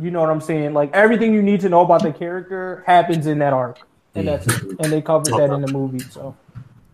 you 0.00 0.10
know 0.10 0.20
what 0.20 0.30
I'm 0.30 0.40
saying. 0.40 0.72
Like 0.72 0.92
everything 0.92 1.34
you 1.34 1.42
need 1.42 1.60
to 1.60 1.68
know 1.68 1.80
about 1.80 2.02
the 2.02 2.12
character 2.12 2.82
happens 2.86 3.26
in 3.26 3.38
that 3.38 3.52
arc, 3.52 3.80
and 4.14 4.28
that's 4.28 4.46
it. 4.46 4.62
And 4.80 4.92
they 4.92 5.02
covered 5.02 5.34
that 5.34 5.50
in 5.52 5.60
the 5.60 5.72
movie, 5.72 6.00
so 6.00 6.36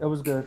it 0.00 0.06
was 0.06 0.22
good. 0.22 0.46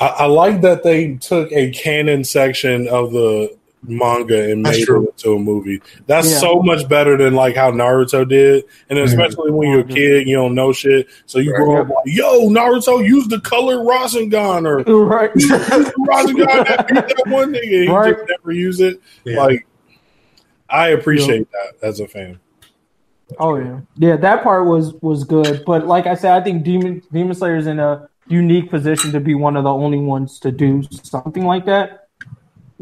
I, 0.00 0.06
I 0.06 0.26
like 0.26 0.60
that 0.62 0.82
they 0.82 1.14
took 1.16 1.52
a 1.52 1.70
canon 1.70 2.24
section 2.24 2.88
of 2.88 3.12
the 3.12 3.56
manga 3.82 4.50
and 4.50 4.64
That's 4.64 4.78
made 4.78 4.86
true. 4.86 5.04
it 5.04 5.10
into 5.10 5.36
a 5.36 5.38
movie. 5.38 5.82
That's 6.06 6.30
Yeah. 6.30 6.38
so 6.38 6.62
much 6.62 6.88
better 6.88 7.16
than 7.16 7.34
like 7.34 7.56
how 7.56 7.70
Naruto 7.70 8.28
did, 8.28 8.64
and 8.88 8.98
mm-hmm. 8.98 9.08
especially 9.08 9.50
when 9.50 9.70
you're 9.70 9.80
a 9.80 9.84
mm-hmm. 9.84 9.94
kid, 9.94 10.28
you 10.28 10.36
don't 10.36 10.54
know 10.54 10.72
shit, 10.72 11.08
so 11.26 11.38
you 11.38 11.52
Right. 11.52 11.58
grow 11.58 11.80
up 11.80 11.88
like, 11.88 12.04
"Yo, 12.06 12.48
Naruto, 12.48 13.04
use 13.04 13.26
the 13.28 13.40
color 13.40 13.76
Rasengan 13.78 14.66
or 14.66 14.78
Right. 15.06 15.32
Rasengan 15.34 16.66
that 16.66 16.86
beat 16.88 16.94
that 16.94 17.24
one 17.26 17.52
nigga." 17.52 17.62
He 17.84 17.88
Right. 17.88 18.14
just 18.14 18.28
never 18.28 18.52
use 18.52 18.80
it. 18.80 19.00
Yeah. 19.24 19.42
Like, 19.42 19.66
I 20.68 20.88
appreciate 20.88 21.48
that 21.52 21.86
as 21.86 22.00
a 22.00 22.08
fan. 22.08 22.38
Oh 23.38 23.56
yeah, 23.56 23.80
yeah. 23.96 24.16
That 24.16 24.42
part 24.42 24.66
was 24.66 24.94
was 25.02 25.24
good, 25.24 25.64
but 25.66 25.86
like 25.86 26.06
I 26.06 26.14
said, 26.14 26.32
I 26.32 26.42
think 26.42 26.64
Demon 26.64 27.02
Demon 27.12 27.34
Slayer 27.34 27.56
is 27.56 27.66
in 27.66 27.78
a 27.78 28.08
unique 28.28 28.70
position 28.70 29.12
to 29.12 29.20
be 29.20 29.34
one 29.34 29.56
of 29.56 29.64
the 29.64 29.70
only 29.70 29.98
ones 29.98 30.38
to 30.40 30.50
do 30.52 30.82
something 30.90 31.44
like 31.44 31.66
that, 31.66 32.01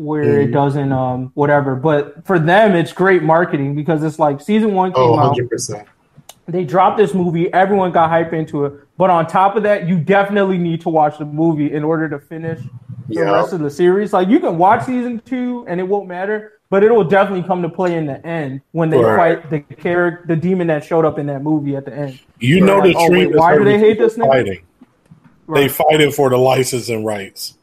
where 0.01 0.41
it 0.41 0.49
Mhm. 0.49 0.53
doesn't 0.53 0.93
um 0.93 1.31
whatever. 1.35 1.77
But 1.77 2.27
for 2.27 2.39
them, 2.39 2.75
it's 2.75 2.93
great 2.93 3.23
marketing 3.23 3.75
because 3.75 4.03
it's 4.03 4.19
like 4.19 4.41
season 4.41 4.75
one 4.75 4.93
came 4.93 5.03
Oh, 5.03 5.19
out, 5.19 5.37
100%. 5.37 5.87
they 6.49 6.65
dropped 6.65 6.97
this 6.99 7.15
movie, 7.15 7.53
everyone 7.53 7.93
got 7.93 8.09
hype 8.11 8.33
into 8.33 8.65
it. 8.65 8.73
But 8.97 9.11
on 9.11 9.27
top 9.27 9.57
of 9.57 9.63
that, 9.65 9.87
you 9.89 9.99
definitely 9.99 10.59
need 10.59 10.81
to 10.83 10.89
watch 10.89 11.19
the 11.19 11.25
movie 11.25 11.73
in 11.73 11.85
order 11.85 12.09
to 12.09 12.19
finish 12.19 12.61
the 13.09 13.17
Yeah. 13.21 13.31
rest 13.31 13.53
of 13.53 13.61
the 13.61 13.71
series. 13.71 14.13
Like 14.13 14.29
you 14.29 14.41
can 14.41 14.57
watch 14.59 14.85
season 14.85 15.21
two 15.25 15.65
and 15.69 15.79
it 15.81 15.85
won't 15.87 16.09
matter, 16.09 16.53
but 16.71 16.83
it 16.83 16.91
will 16.93 17.05
definitely 17.05 17.47
come 17.47 17.63
to 17.63 17.69
play 17.69 17.95
in 17.97 18.07
the 18.07 18.25
end 18.27 18.63
when 18.73 18.91
they 18.91 19.03
Right. 19.03 19.41
fight 19.41 19.51
the 19.51 19.61
character, 19.77 20.25
the 20.27 20.37
demon 20.37 20.69
that 20.69 20.85
showed 20.85 21.05
up 21.05 21.19
in 21.19 21.27
that 21.27 21.43
movie 21.43 21.77
at 21.77 21.85
the 21.85 21.95
end. 21.95 22.19
You 22.39 22.61
know 22.61 22.79
Like, 22.79 22.95
the 22.95 22.99
oh, 22.99 23.11
wait, 23.11 23.35
why 23.35 23.57
do 23.57 23.65
they 23.65 23.79
hate 23.79 23.99
this 23.99 24.17
nigga? 24.17 24.29
fighting. 24.29 24.59
They 25.49 25.63
Right. 25.63 25.71
fighting 25.71 26.11
for 26.13 26.31
the 26.31 26.39
licensing 26.39 27.05
rights. 27.05 27.55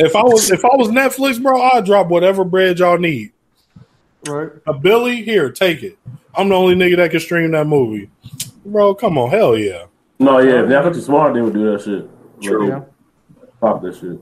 If 0.00 0.14
I 0.16 0.22
was 0.22 0.50
if 0.50 0.64
I 0.64 0.76
was 0.76 0.88
Netflix, 0.88 1.42
bro, 1.42 1.60
I'd 1.60 1.84
drop 1.84 2.08
whatever 2.08 2.44
bread 2.44 2.78
y'all 2.78 2.98
need. 2.98 3.32
right. 4.26 4.50
A 4.66 4.72
Billy, 4.74 5.22
here, 5.22 5.50
take 5.50 5.82
it. 5.82 5.98
I'm 6.34 6.48
the 6.50 6.54
only 6.54 6.74
nigga 6.74 6.96
that 6.98 7.10
can 7.10 7.20
stream 7.20 7.50
that 7.52 7.66
movie. 7.66 8.10
Bro, 8.64 8.94
come 8.96 9.18
on, 9.18 9.30
hell 9.30 9.56
yeah. 9.56 9.86
No, 10.18 10.38
yeah, 10.38 10.62
if 10.62 10.66
Netflix 10.66 10.96
is 10.96 11.06
smart, 11.06 11.34
they 11.34 11.40
would 11.40 11.54
do 11.54 11.70
that 11.72 11.82
shit. 11.82 12.08
True. 12.42 12.70
Like, 12.70 12.82
Yeah. 12.82 13.44
Pop 13.60 13.82
that 13.82 13.94
shit. 13.96 14.18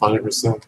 100%. 0.00 0.64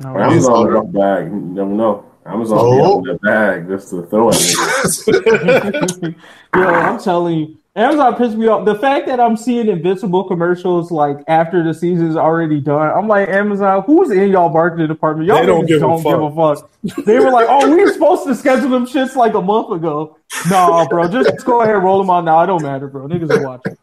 No, 0.00 0.08
Or 0.08 0.12
Right. 0.14 0.32
Amazon 0.32 0.66
drop 0.66 0.90
bag. 0.92 1.26
You 1.26 1.36
never 1.38 1.70
know. 1.70 2.04
Amazon 2.26 2.58
Oh. 2.60 3.00
be 3.02 3.10
out 3.10 3.20
that 3.20 3.20
bag 3.22 3.68
just 3.68 3.90
to 3.90 4.02
throw 4.06 4.30
at 4.30 4.34
niggas. 4.36 6.14
Yo, 6.56 6.62
I'm 6.62 6.98
telling 6.98 7.38
you, 7.38 7.56
Amazon 7.76 8.14
pissed 8.14 8.36
me 8.36 8.46
off. 8.46 8.64
The 8.64 8.76
fact 8.76 9.06
that 9.08 9.18
I'm 9.18 9.36
seeing 9.36 9.66
Invincible 9.68 10.22
commercials 10.24 10.92
like 10.92 11.18
after 11.26 11.64
the 11.64 11.74
season's 11.74 12.14
already 12.14 12.60
done, 12.60 12.88
I'm 12.96 13.08
like, 13.08 13.28
Amazon, 13.28 13.82
who's 13.84 14.12
in 14.12 14.30
y'all 14.30 14.48
marketing 14.48 14.86
department? 14.86 15.26
Y'all 15.26 15.40
They 15.40 15.46
don't 15.46 15.66
give 15.66 15.78
a 15.78 15.80
don't 15.80 16.02
give 16.02 16.22
a 16.22 16.30
fuck. 16.56 16.70
They 17.04 17.18
were 17.18 17.30
like, 17.32 17.48
oh, 17.50 17.68
we 17.68 17.82
were 17.82 17.92
supposed 17.92 18.24
to 18.26 18.34
schedule 18.36 18.68
them 18.70 18.86
shits 18.86 19.16
like 19.16 19.34
a 19.34 19.42
month 19.42 19.72
ago. 19.72 20.16
Nah, 20.48 20.86
bro, 20.86 21.08
just 21.08 21.44
go 21.44 21.62
ahead, 21.62 21.82
roll 21.82 21.98
them 21.98 22.10
out 22.10 22.24
now. 22.24 22.42
It 22.42 22.46
don't 22.46 22.62
matter, 22.62 22.86
bro. 22.86 23.08
Niggas 23.08 23.30
are 23.30 23.42
watching. 23.42 23.76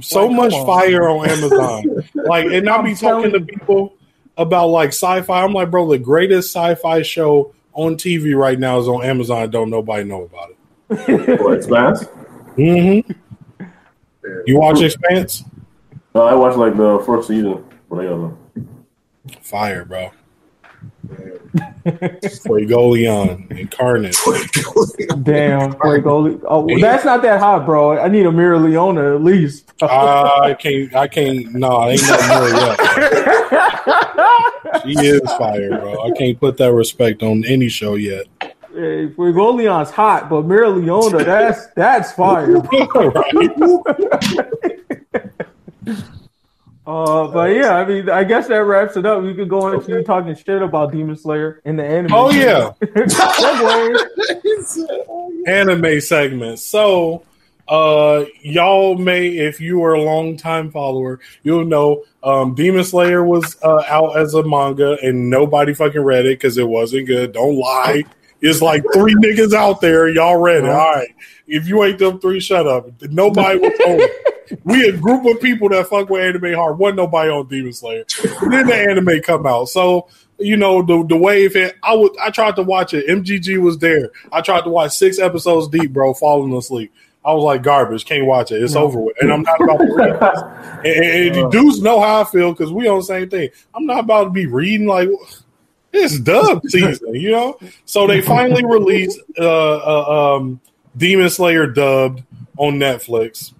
so 0.00 0.26
Like, 0.26 0.36
much 0.36 0.52
on. 0.54 0.66
fire 0.66 1.08
on 1.08 1.28
Amazon. 1.28 1.84
like, 2.14 2.46
and 2.46 2.68
I'll 2.68 2.82
be 2.82 2.90
I'm 2.90 2.96
talking 2.96 3.30
to 3.32 3.40
telling 3.40 3.48
you. 3.48 3.56
people 3.58 3.94
about 4.38 4.68
like 4.68 4.88
sci-fi. 4.90 5.42
I'm 5.44 5.52
like, 5.52 5.70
bro, 5.70 5.86
the 5.88 5.98
greatest 5.98 6.48
sci-fi 6.54 7.02
show 7.02 7.54
on 7.74 7.96
TV 7.96 8.34
right 8.34 8.58
now 8.58 8.78
is 8.78 8.88
on 8.88 9.04
Amazon. 9.04 9.50
Don't 9.50 9.68
nobody 9.70 10.04
know 10.04 10.22
about 10.22 10.50
it. 10.50 11.40
What's 11.42 11.66
Expanse? 11.66 12.04
Mm-hmm. 12.56 13.12
You 14.46 14.58
watch 14.58 14.80
Expanse? 14.80 15.44
No, 16.14 16.22
I 16.22 16.34
watched 16.34 16.58
like 16.58 16.76
the 16.76 17.02
first 17.06 17.28
season. 17.28 17.64
What 17.88 18.04
I 18.04 18.08
got 18.08 18.32
Fire, 19.40 19.84
bro. 19.84 20.10
Fuegoleon 21.84 23.50
incarnate. 23.58 24.16
Damn, 25.22 25.72
Fuego. 25.80 26.40
Oh, 26.46 26.60
well, 26.60 26.80
that's 26.80 27.04
not 27.04 27.22
that 27.22 27.40
hot, 27.40 27.66
bro. 27.66 27.98
I 27.98 28.08
need 28.08 28.26
a 28.26 28.30
Mereoleona 28.30 29.16
at 29.16 29.22
least. 29.22 29.72
I 29.82 30.54
can't. 30.58 30.94
I 30.94 31.08
can't. 31.08 31.52
No, 31.54 31.88
ain't 31.88 32.02
nothing 32.02 32.56
yet. 34.72 34.82
She 34.82 35.06
is 35.06 35.20
fire, 35.38 35.78
bro. 35.78 36.04
I 36.04 36.10
can't 36.12 36.38
put 36.38 36.56
that 36.58 36.72
respect 36.72 37.22
on 37.22 37.44
any 37.44 37.68
show 37.68 37.96
yet. 37.96 38.26
Hey, 38.74 39.08
Fuegoleon's 39.08 39.90
hot, 39.90 40.30
but 40.30 40.44
Mereoleona, 40.44 41.24
that's 41.24 41.66
that's 41.74 42.12
fire. 42.12 42.56
Uh, 46.84 47.28
but 47.28 47.54
yeah, 47.54 47.76
I 47.76 47.84
mean, 47.84 48.10
I 48.10 48.24
guess 48.24 48.48
that 48.48 48.56
wraps 48.56 48.96
it 48.96 49.06
up. 49.06 49.22
We 49.22 49.34
could 49.34 49.48
go 49.48 49.68
into 49.72 49.92
you 49.92 50.02
talking 50.02 50.34
shit 50.34 50.62
about 50.62 50.90
Demon 50.90 51.16
Slayer 51.16 51.60
in 51.64 51.76
the 51.76 51.84
anime. 51.84 52.12
Oh 52.12 52.32
yeah, 52.32 52.72
anime 55.52 56.00
segment. 56.00 56.58
So, 56.58 57.22
uh, 57.68 58.24
y'all 58.40 58.96
may, 58.96 59.28
if 59.28 59.60
you 59.60 59.84
are 59.84 59.92
a 59.92 60.02
long 60.02 60.36
time 60.36 60.72
follower, 60.72 61.20
you'll 61.44 61.64
know 61.64 62.02
um, 62.24 62.56
Demon 62.56 62.82
Slayer 62.82 63.24
was 63.24 63.56
uh, 63.62 63.84
out 63.86 64.16
as 64.16 64.34
a 64.34 64.42
manga 64.42 64.98
and 65.02 65.30
nobody 65.30 65.74
fucking 65.74 66.02
read 66.02 66.26
it 66.26 66.40
because 66.40 66.58
it 66.58 66.66
wasn't 66.66 67.06
good. 67.06 67.32
Don't 67.32 67.56
lie. 67.56 68.02
It's 68.42 68.60
like 68.60 68.84
three 68.92 69.14
niggas 69.14 69.54
out 69.54 69.80
there. 69.80 70.08
Y'all 70.08 70.36
ready? 70.36 70.66
Uh-huh. 70.66 70.76
All 70.76 70.92
right. 70.92 71.14
If 71.46 71.68
you 71.68 71.82
ain't 71.84 71.98
them 71.98 72.18
three, 72.18 72.40
shut 72.40 72.66
up. 72.66 72.90
Nobody 73.02 73.58
was 73.58 74.10
we 74.64 74.88
a 74.88 74.96
group 74.96 75.24
of 75.26 75.40
people 75.40 75.68
that 75.68 75.86
fuck 75.86 76.10
with 76.10 76.22
anime 76.22 76.54
hard. 76.54 76.76
Wasn't 76.76 76.96
nobody 76.96 77.30
on 77.30 77.46
Demon 77.46 77.72
Slayer. 77.72 78.04
then 78.50 78.66
the 78.66 78.74
anime 78.74 79.22
come 79.22 79.46
out. 79.46 79.68
So 79.68 80.08
you 80.38 80.56
know 80.56 80.82
the 80.82 81.06
the 81.06 81.16
wave 81.16 81.54
hit. 81.54 81.76
I 81.82 81.94
would 81.94 82.16
I 82.18 82.30
tried 82.30 82.56
to 82.56 82.62
watch 82.62 82.94
it. 82.94 83.06
MGG 83.06 83.58
was 83.62 83.78
there. 83.78 84.10
I 84.32 84.40
tried 84.40 84.64
to 84.64 84.70
watch 84.70 84.96
six 84.96 85.18
episodes 85.20 85.68
deep, 85.68 85.92
bro, 85.92 86.12
falling 86.12 86.54
asleep. 86.54 86.92
I 87.24 87.32
was 87.32 87.44
like 87.44 87.62
garbage. 87.62 88.04
Can't 88.04 88.26
watch 88.26 88.50
it. 88.50 88.60
It's 88.60 88.74
over 88.74 88.98
with. 88.98 89.16
And 89.20 89.32
I'm 89.32 89.42
not 89.42 89.60
about 89.60 89.78
to 89.78 89.94
read. 89.94 90.58
And, 90.84 91.04
and, 91.04 91.36
and 91.36 91.52
dudes 91.52 91.80
know 91.80 92.00
how 92.00 92.22
I 92.22 92.24
feel 92.24 92.50
because 92.50 92.72
we 92.72 92.88
on 92.88 92.98
the 92.98 93.04
same 93.04 93.30
thing. 93.30 93.50
I'm 93.72 93.86
not 93.86 94.00
about 94.00 94.24
to 94.24 94.30
be 94.30 94.46
reading 94.46 94.88
like 94.88 95.08
it's 95.92 96.18
dub 96.18 96.62
season, 96.68 97.14
you 97.14 97.30
know. 97.30 97.58
So 97.84 98.06
they 98.06 98.20
finally 98.20 98.64
released 98.64 99.20
uh, 99.38 99.76
uh, 99.76 100.36
um, 100.36 100.60
Demon 100.96 101.30
Slayer 101.30 101.66
dubbed 101.66 102.22
on 102.56 102.74
Netflix. 102.74 103.52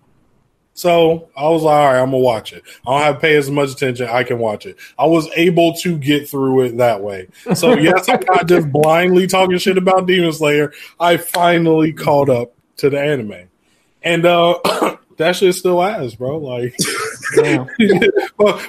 So 0.75 1.29
I 1.37 1.49
was 1.49 1.62
like, 1.62 1.75
all 1.75 1.92
right, 1.92 2.01
I'm 2.01 2.07
gonna 2.07 2.18
watch 2.18 2.53
it. 2.53 2.62
I 2.87 2.90
don't 2.90 3.03
have 3.03 3.14
to 3.16 3.21
pay 3.21 3.37
as 3.37 3.51
much 3.51 3.71
attention. 3.71 4.09
I 4.09 4.25
can 4.25 4.38
watch 4.38 4.64
it. 4.64 4.79
I 4.99 5.07
was 5.07 5.29
able 5.37 5.75
to 5.75 5.99
get 5.99 6.29
through 6.29 6.62
it 6.62 6.79
that 6.79 7.03
way. 7.03 7.29
So 7.55 7.77
yes, 7.77 8.09
I'm 8.09 8.21
not 8.29 8.49
just 8.49 8.73
blindly 8.73 9.27
talking 9.27 9.59
shit 9.59 9.77
about 9.77 10.07
Demon 10.07 10.33
Slayer. 10.33 10.73
I 10.99 11.18
finally 11.18 11.92
caught 11.92 12.31
up 12.31 12.55
to 12.79 12.88
the 12.88 12.99
anime, 12.99 13.49
and 14.03 14.25
uh, 14.25 14.59
that 15.18 15.37
shit 15.37 15.55
still 15.55 15.83
ass, 15.83 16.14
bro. 16.14 16.38
Like, 16.38 16.75
my 17.37 17.66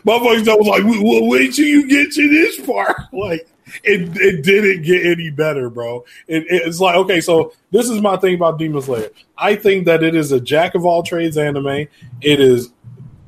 motherfuckers 0.06 0.58
was 0.58 0.68
like, 0.68 0.84
well, 0.84 1.28
wait 1.28 1.54
till 1.54 1.66
you 1.66 1.88
get 1.88 2.12
to 2.14 2.30
this 2.30 2.60
part. 2.66 2.98
Like, 3.14 3.48
it 3.84 4.16
it 4.18 4.44
didn't 4.44 4.84
get 4.84 5.06
any 5.06 5.30
better, 5.30 5.70
bro. 5.70 6.06
It, 6.28 6.46
it's 6.50 6.80
like 6.80 6.96
okay, 6.96 7.22
so 7.22 7.54
this 7.72 7.90
is 7.90 8.02
my 8.02 8.18
thing 8.18 8.36
about 8.36 8.60
Demon 8.60 8.82
Slayer. 8.82 9.10
I 9.38 9.56
think 9.56 9.86
that 9.86 10.04
it 10.04 10.16
is 10.16 10.32
a 10.32 10.40
jack 10.40 10.76
of 10.76 10.86
all 10.86 11.04
trades 11.04 11.38
anime. 11.38 11.88
It 12.22 12.40
is 12.40 12.72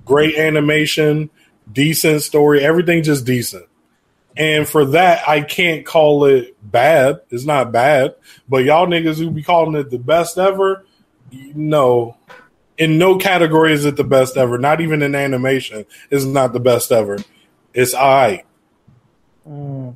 great 0.06 0.36
animation, 0.36 1.30
decent 1.72 2.22
story, 2.22 2.64
everything 2.64 3.04
just 3.04 3.26
decent. 3.26 3.66
And 4.38 4.68
for 4.68 4.86
that, 4.88 5.28
I 5.28 5.42
can't 5.42 5.86
call 5.86 6.26
it 6.26 6.56
bad. 6.62 7.22
It's 7.30 7.46
not 7.46 7.72
bad, 7.72 8.16
but 8.50 8.66
y'all 8.66 8.86
niggas 8.86 9.18
who 9.18 9.32
be 9.32 9.44
calling 9.44 9.76
it 9.80 9.90
the 9.90 9.98
best 9.98 10.38
ever, 10.38 10.86
no. 11.32 12.18
In 12.78 12.98
no 12.98 13.18
category 13.18 13.72
is 13.72 13.86
it 13.86 13.96
the 13.96 14.04
best 14.04 14.36
ever. 14.36 14.58
Not 14.58 14.82
even 14.82 15.02
in 15.02 15.16
animation 15.16 15.86
is 16.10 16.26
not 16.26 16.52
the 16.52 16.60
best 16.60 16.92
ever. 16.92 17.18
It's 17.74 17.94
alright. 17.94 18.46
Mm. 19.48 19.96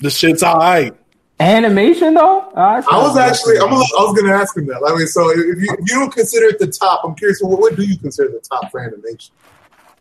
The 0.00 0.10
shit's 0.10 0.42
all 0.42 0.58
right. 0.58 0.94
Animation 1.40 2.14
though, 2.14 2.50
I 2.56 2.80
was 2.80 3.16
actually 3.16 3.58
I'm 3.58 3.72
a, 3.72 3.76
I 3.76 4.02
was 4.02 4.18
going 4.18 4.26
to 4.26 4.36
ask 4.36 4.56
him 4.56 4.66
that. 4.66 4.82
I 4.84 4.96
mean, 4.98 5.06
so 5.06 5.30
if 5.30 5.36
you, 5.38 5.76
if 5.78 5.88
you 5.88 6.00
don't 6.00 6.12
consider 6.12 6.46
it 6.46 6.58
the 6.58 6.66
top, 6.66 7.02
I'm 7.04 7.14
curious. 7.14 7.40
What, 7.40 7.60
what 7.60 7.76
do 7.76 7.84
you 7.84 7.96
consider 7.96 8.30
the 8.30 8.40
top 8.40 8.72
for 8.72 8.80
animation? 8.80 9.32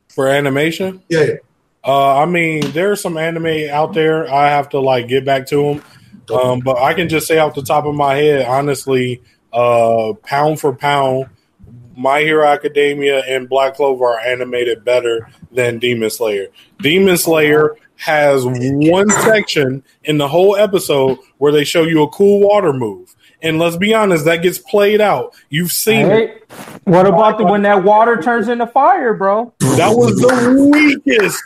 For 0.10 0.28
animation, 0.28 1.04
yeah, 1.10 1.22
yeah. 1.22 1.34
Uh, 1.84 2.24
I 2.24 2.26
mean, 2.26 2.72
there's 2.72 3.02
some 3.02 3.18
anime 3.18 3.70
out 3.70 3.94
there. 3.94 4.28
I 4.34 4.50
have 4.50 4.70
to 4.70 4.80
like 4.80 5.08
get 5.08 5.26
back 5.26 5.46
to 5.48 5.62
them, 6.28 6.36
um, 6.36 6.60
but 6.60 6.78
I 6.80 6.96
can 6.96 7.08
just 7.08 7.28
say 7.28 7.38
off 7.38 7.54
the 7.54 7.62
top 7.62 7.86
of 7.86 7.94
my 7.94 8.16
head, 8.16 8.48
honestly, 8.48 9.22
uh, 9.54 10.14
pound 10.24 10.60
for 10.60 10.74
pound, 10.74 11.30
My 11.96 12.22
Hero 12.22 12.48
Academia 12.48 13.20
and 13.26 13.48
Black 13.48 13.76
Clover 13.76 14.06
are 14.06 14.20
animated 14.20 14.84
better 14.84 15.30
than 15.52 15.78
Demon 15.78 16.10
Slayer. 16.10 16.48
Demon 16.80 17.18
Slayer 17.18 17.78
has 17.98 18.44
one 18.46 19.10
section 19.10 19.84
in 20.04 20.18
the 20.18 20.28
whole 20.28 20.56
episode 20.56 21.20
where 21.38 21.52
they 21.52 21.64
show 21.64 21.84
you 21.84 22.04
a 22.04 22.10
cool 22.10 22.40
water 22.40 22.74
move. 22.74 23.16
And 23.42 23.60
let's 23.60 23.78
be 23.78 23.94
honest, 23.94 24.26
that 24.26 24.42
gets 24.42 24.58
played 24.58 25.00
out. 25.02 25.36
You've 25.50 25.72
seen 25.72 26.08
hey, 26.08 26.24
it. 26.24 26.52
What 26.86 27.06
about 27.06 27.38
the, 27.38 27.46
when 27.46 27.62
that 27.64 27.84
water 27.84 28.22
turns 28.22 28.48
into 28.48 28.66
fire, 28.66 29.14
bro? 29.14 29.54
That 29.60 29.96
was 29.96 30.16
the 30.16 30.70
weakest 30.72 31.44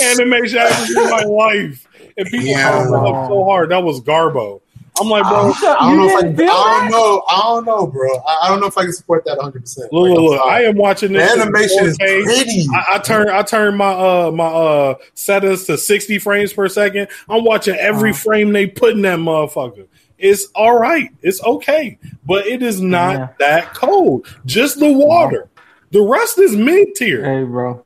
animation 0.00 0.58
I've 0.58 0.72
ever 0.72 0.86
seen 0.86 1.02
in 1.02 1.10
my 1.10 1.22
life. 1.22 1.88
And 2.16 2.26
people 2.28 2.46
yeah. 2.46 2.84
so 2.84 3.44
hard. 3.44 3.70
That 3.70 3.82
was 3.82 4.00
Garbo. 4.00 4.60
I'm 5.00 5.08
like, 5.08 5.22
bro, 5.24 5.52
I, 5.52 5.76
I 5.80 5.90
don't 5.90 5.98
know 5.98 6.06
if 6.06 6.14
I, 6.14 6.28
I 6.28 6.80
don't 6.80 6.90
know. 6.90 7.24
I 7.28 7.40
don't 7.42 7.64
know, 7.64 7.86
bro. 7.86 8.08
I, 8.18 8.40
I, 8.42 8.48
don't 8.48 8.60
know 8.60 8.66
if 8.66 8.78
I 8.78 8.84
can 8.84 8.92
support 8.92 9.24
that 9.24 9.36
100. 9.36 9.60
percent 9.60 9.92
Look, 9.92 10.08
look, 10.08 10.30
look, 10.30 10.40
I 10.40 10.64
am 10.64 10.76
watching 10.76 11.12
this. 11.12 11.32
The 11.32 11.42
animation 11.42 11.84
is 11.86 11.96
pretty. 11.98 12.66
I, 12.74 12.96
I, 12.96 12.98
turn, 12.98 13.28
I 13.28 13.42
turn 13.42 13.76
my 13.76 13.92
uh 13.92 14.30
my 14.30 14.46
uh 14.46 14.94
settings 15.14 15.64
to 15.64 15.76
60 15.76 16.18
frames 16.18 16.52
per 16.52 16.68
second. 16.68 17.08
I'm 17.28 17.44
watching 17.44 17.76
every 17.76 18.10
uh-huh. 18.10 18.18
frame 18.18 18.52
they 18.52 18.66
put 18.66 18.92
in 18.92 19.02
that 19.02 19.18
motherfucker. 19.18 19.86
It's 20.18 20.46
all 20.54 20.78
right. 20.78 21.10
It's 21.22 21.42
okay, 21.42 21.98
but 22.24 22.46
it 22.46 22.62
is 22.62 22.80
not 22.80 23.14
yeah. 23.14 23.28
that 23.38 23.74
cold. 23.74 24.26
Just 24.46 24.78
the 24.78 24.92
water. 24.92 25.48
The 25.90 26.00
rest 26.02 26.38
is 26.38 26.56
mid 26.56 26.94
tier. 26.94 27.24
Hey, 27.24 27.44
bro. 27.44 27.84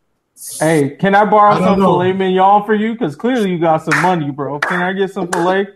Hey, 0.59 0.97
can 0.99 1.15
I 1.15 1.27
borrow 1.27 1.55
I 1.55 1.59
some 1.59 1.81
know. 1.81 1.99
filet 1.99 2.13
mignon 2.13 2.65
for 2.65 2.75
you? 2.75 2.93
Because 2.93 3.15
clearly 3.15 3.51
you 3.51 3.59
got 3.59 3.85
some 3.85 4.01
money, 4.01 4.31
bro. 4.31 4.59
Can 4.61 4.81
I 4.81 4.93
get 4.93 5.11
some 5.11 5.31
filet? 5.31 5.67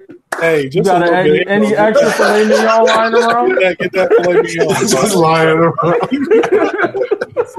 Hey, 0.40 0.64
just 0.64 0.76
you 0.76 0.82
got 0.82 1.02
any, 1.02 1.46
any 1.46 1.74
extra 1.74 2.10
filet 2.12 2.48
mignon 2.48 2.84
lying 2.86 3.14
around? 3.14 3.48
Get 3.48 3.60
that, 3.60 3.78
get 3.78 3.92
that 3.92 4.08
filet 4.10 4.42
mignon. 4.42 4.68
just 4.88 5.14
lying 5.14 5.58
around. 5.58 5.74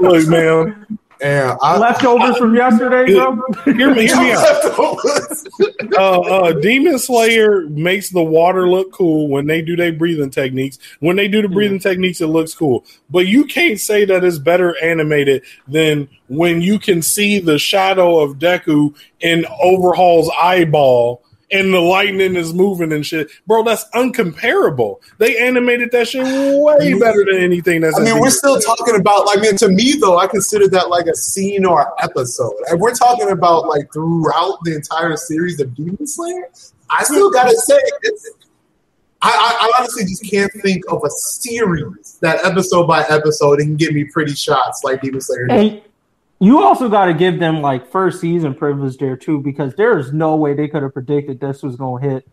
Look, 0.00 0.28
man. 0.28 0.98
Yeah, 1.20 1.56
I, 1.62 1.78
leftovers 1.78 2.36
I, 2.36 2.38
from 2.38 2.54
yesterday, 2.54 3.14
bro. 3.14 3.40
Hear 3.64 3.94
me, 3.94 4.06
hear 4.06 4.20
me 4.20 4.32
out. 4.32 5.98
uh, 5.98 6.20
uh, 6.20 6.52
Demon 6.60 6.98
Slayer 6.98 7.62
makes 7.70 8.10
the 8.10 8.22
water 8.22 8.68
look 8.68 8.92
cool 8.92 9.28
when 9.28 9.46
they 9.46 9.62
do 9.62 9.76
their 9.76 9.92
breathing 9.92 10.28
techniques. 10.28 10.78
When 11.00 11.16
they 11.16 11.26
do 11.26 11.40
the 11.40 11.48
breathing 11.48 11.78
yeah. 11.78 11.90
techniques, 11.90 12.20
it 12.20 12.26
looks 12.26 12.54
cool. 12.54 12.84
But 13.08 13.26
you 13.26 13.46
can't 13.46 13.80
say 13.80 14.04
that 14.04 14.24
it's 14.24 14.38
better 14.38 14.76
animated 14.84 15.42
than 15.66 16.08
when 16.28 16.60
you 16.60 16.78
can 16.78 17.00
see 17.00 17.38
the 17.38 17.58
shadow 17.58 18.18
of 18.20 18.36
Deku 18.36 18.94
in 19.20 19.46
Overhaul's 19.62 20.30
eyeball 20.38 21.22
and 21.50 21.72
the 21.72 21.80
lightning 21.80 22.34
is 22.36 22.52
moving 22.52 22.92
and 22.92 23.06
shit. 23.06 23.28
Bro, 23.46 23.64
that's 23.64 23.84
uncomparable. 23.90 25.00
They 25.18 25.38
animated 25.38 25.92
that 25.92 26.08
shit 26.08 26.24
way 26.24 26.98
better 26.98 27.24
than 27.24 27.40
anything 27.40 27.80
that's 27.80 27.98
I 27.98 28.02
mean, 28.02 28.18
we're 28.18 28.30
still 28.30 28.58
talking 28.60 28.98
about 28.98 29.26
like 29.26 29.38
I 29.38 29.40
mean 29.42 29.56
to 29.58 29.68
me 29.68 29.94
though, 29.94 30.18
I 30.18 30.26
consider 30.26 30.68
that 30.68 30.88
like 30.88 31.06
a 31.06 31.14
scene 31.14 31.64
or 31.64 31.82
an 31.82 31.88
episode. 32.00 32.56
And 32.68 32.80
we're 32.80 32.94
talking 32.94 33.30
about 33.30 33.66
like 33.66 33.92
throughout 33.92 34.58
the 34.64 34.74
entire 34.74 35.16
series 35.16 35.60
of 35.60 35.74
Demon 35.74 36.06
Slayer. 36.06 36.48
I 36.90 37.04
still 37.04 37.30
gotta 37.30 37.54
say 37.54 37.78
I, 39.22 39.30
I, 39.60 39.72
honestly 39.78 40.04
just 40.04 40.30
can't 40.30 40.52
think 40.62 40.84
of 40.88 41.02
a 41.04 41.10
series 41.10 42.18
that 42.20 42.44
episode 42.44 42.86
by 42.86 43.02
episode 43.08 43.58
can 43.58 43.76
give 43.76 43.92
me 43.92 44.04
pretty 44.04 44.34
shots 44.34 44.84
like 44.84 45.00
Demon 45.00 45.20
Slayer. 45.20 45.46
And, 45.50 45.82
you 46.38 46.62
also 46.62 46.88
got 46.88 47.06
to 47.06 47.14
give 47.14 47.38
them 47.38 47.62
like 47.62 47.90
first 47.90 48.20
season 48.20 48.54
privilege 48.54 48.98
there 48.98 49.16
too, 49.16 49.40
because 49.40 49.74
there 49.74 49.98
is 49.98 50.12
no 50.12 50.36
way 50.36 50.54
they 50.54 50.68
could 50.68 50.82
have 50.82 50.92
predicted 50.92 51.40
this 51.40 51.62
was 51.62 51.76
going 51.76 52.02
to 52.02 52.08
hit 52.08 52.28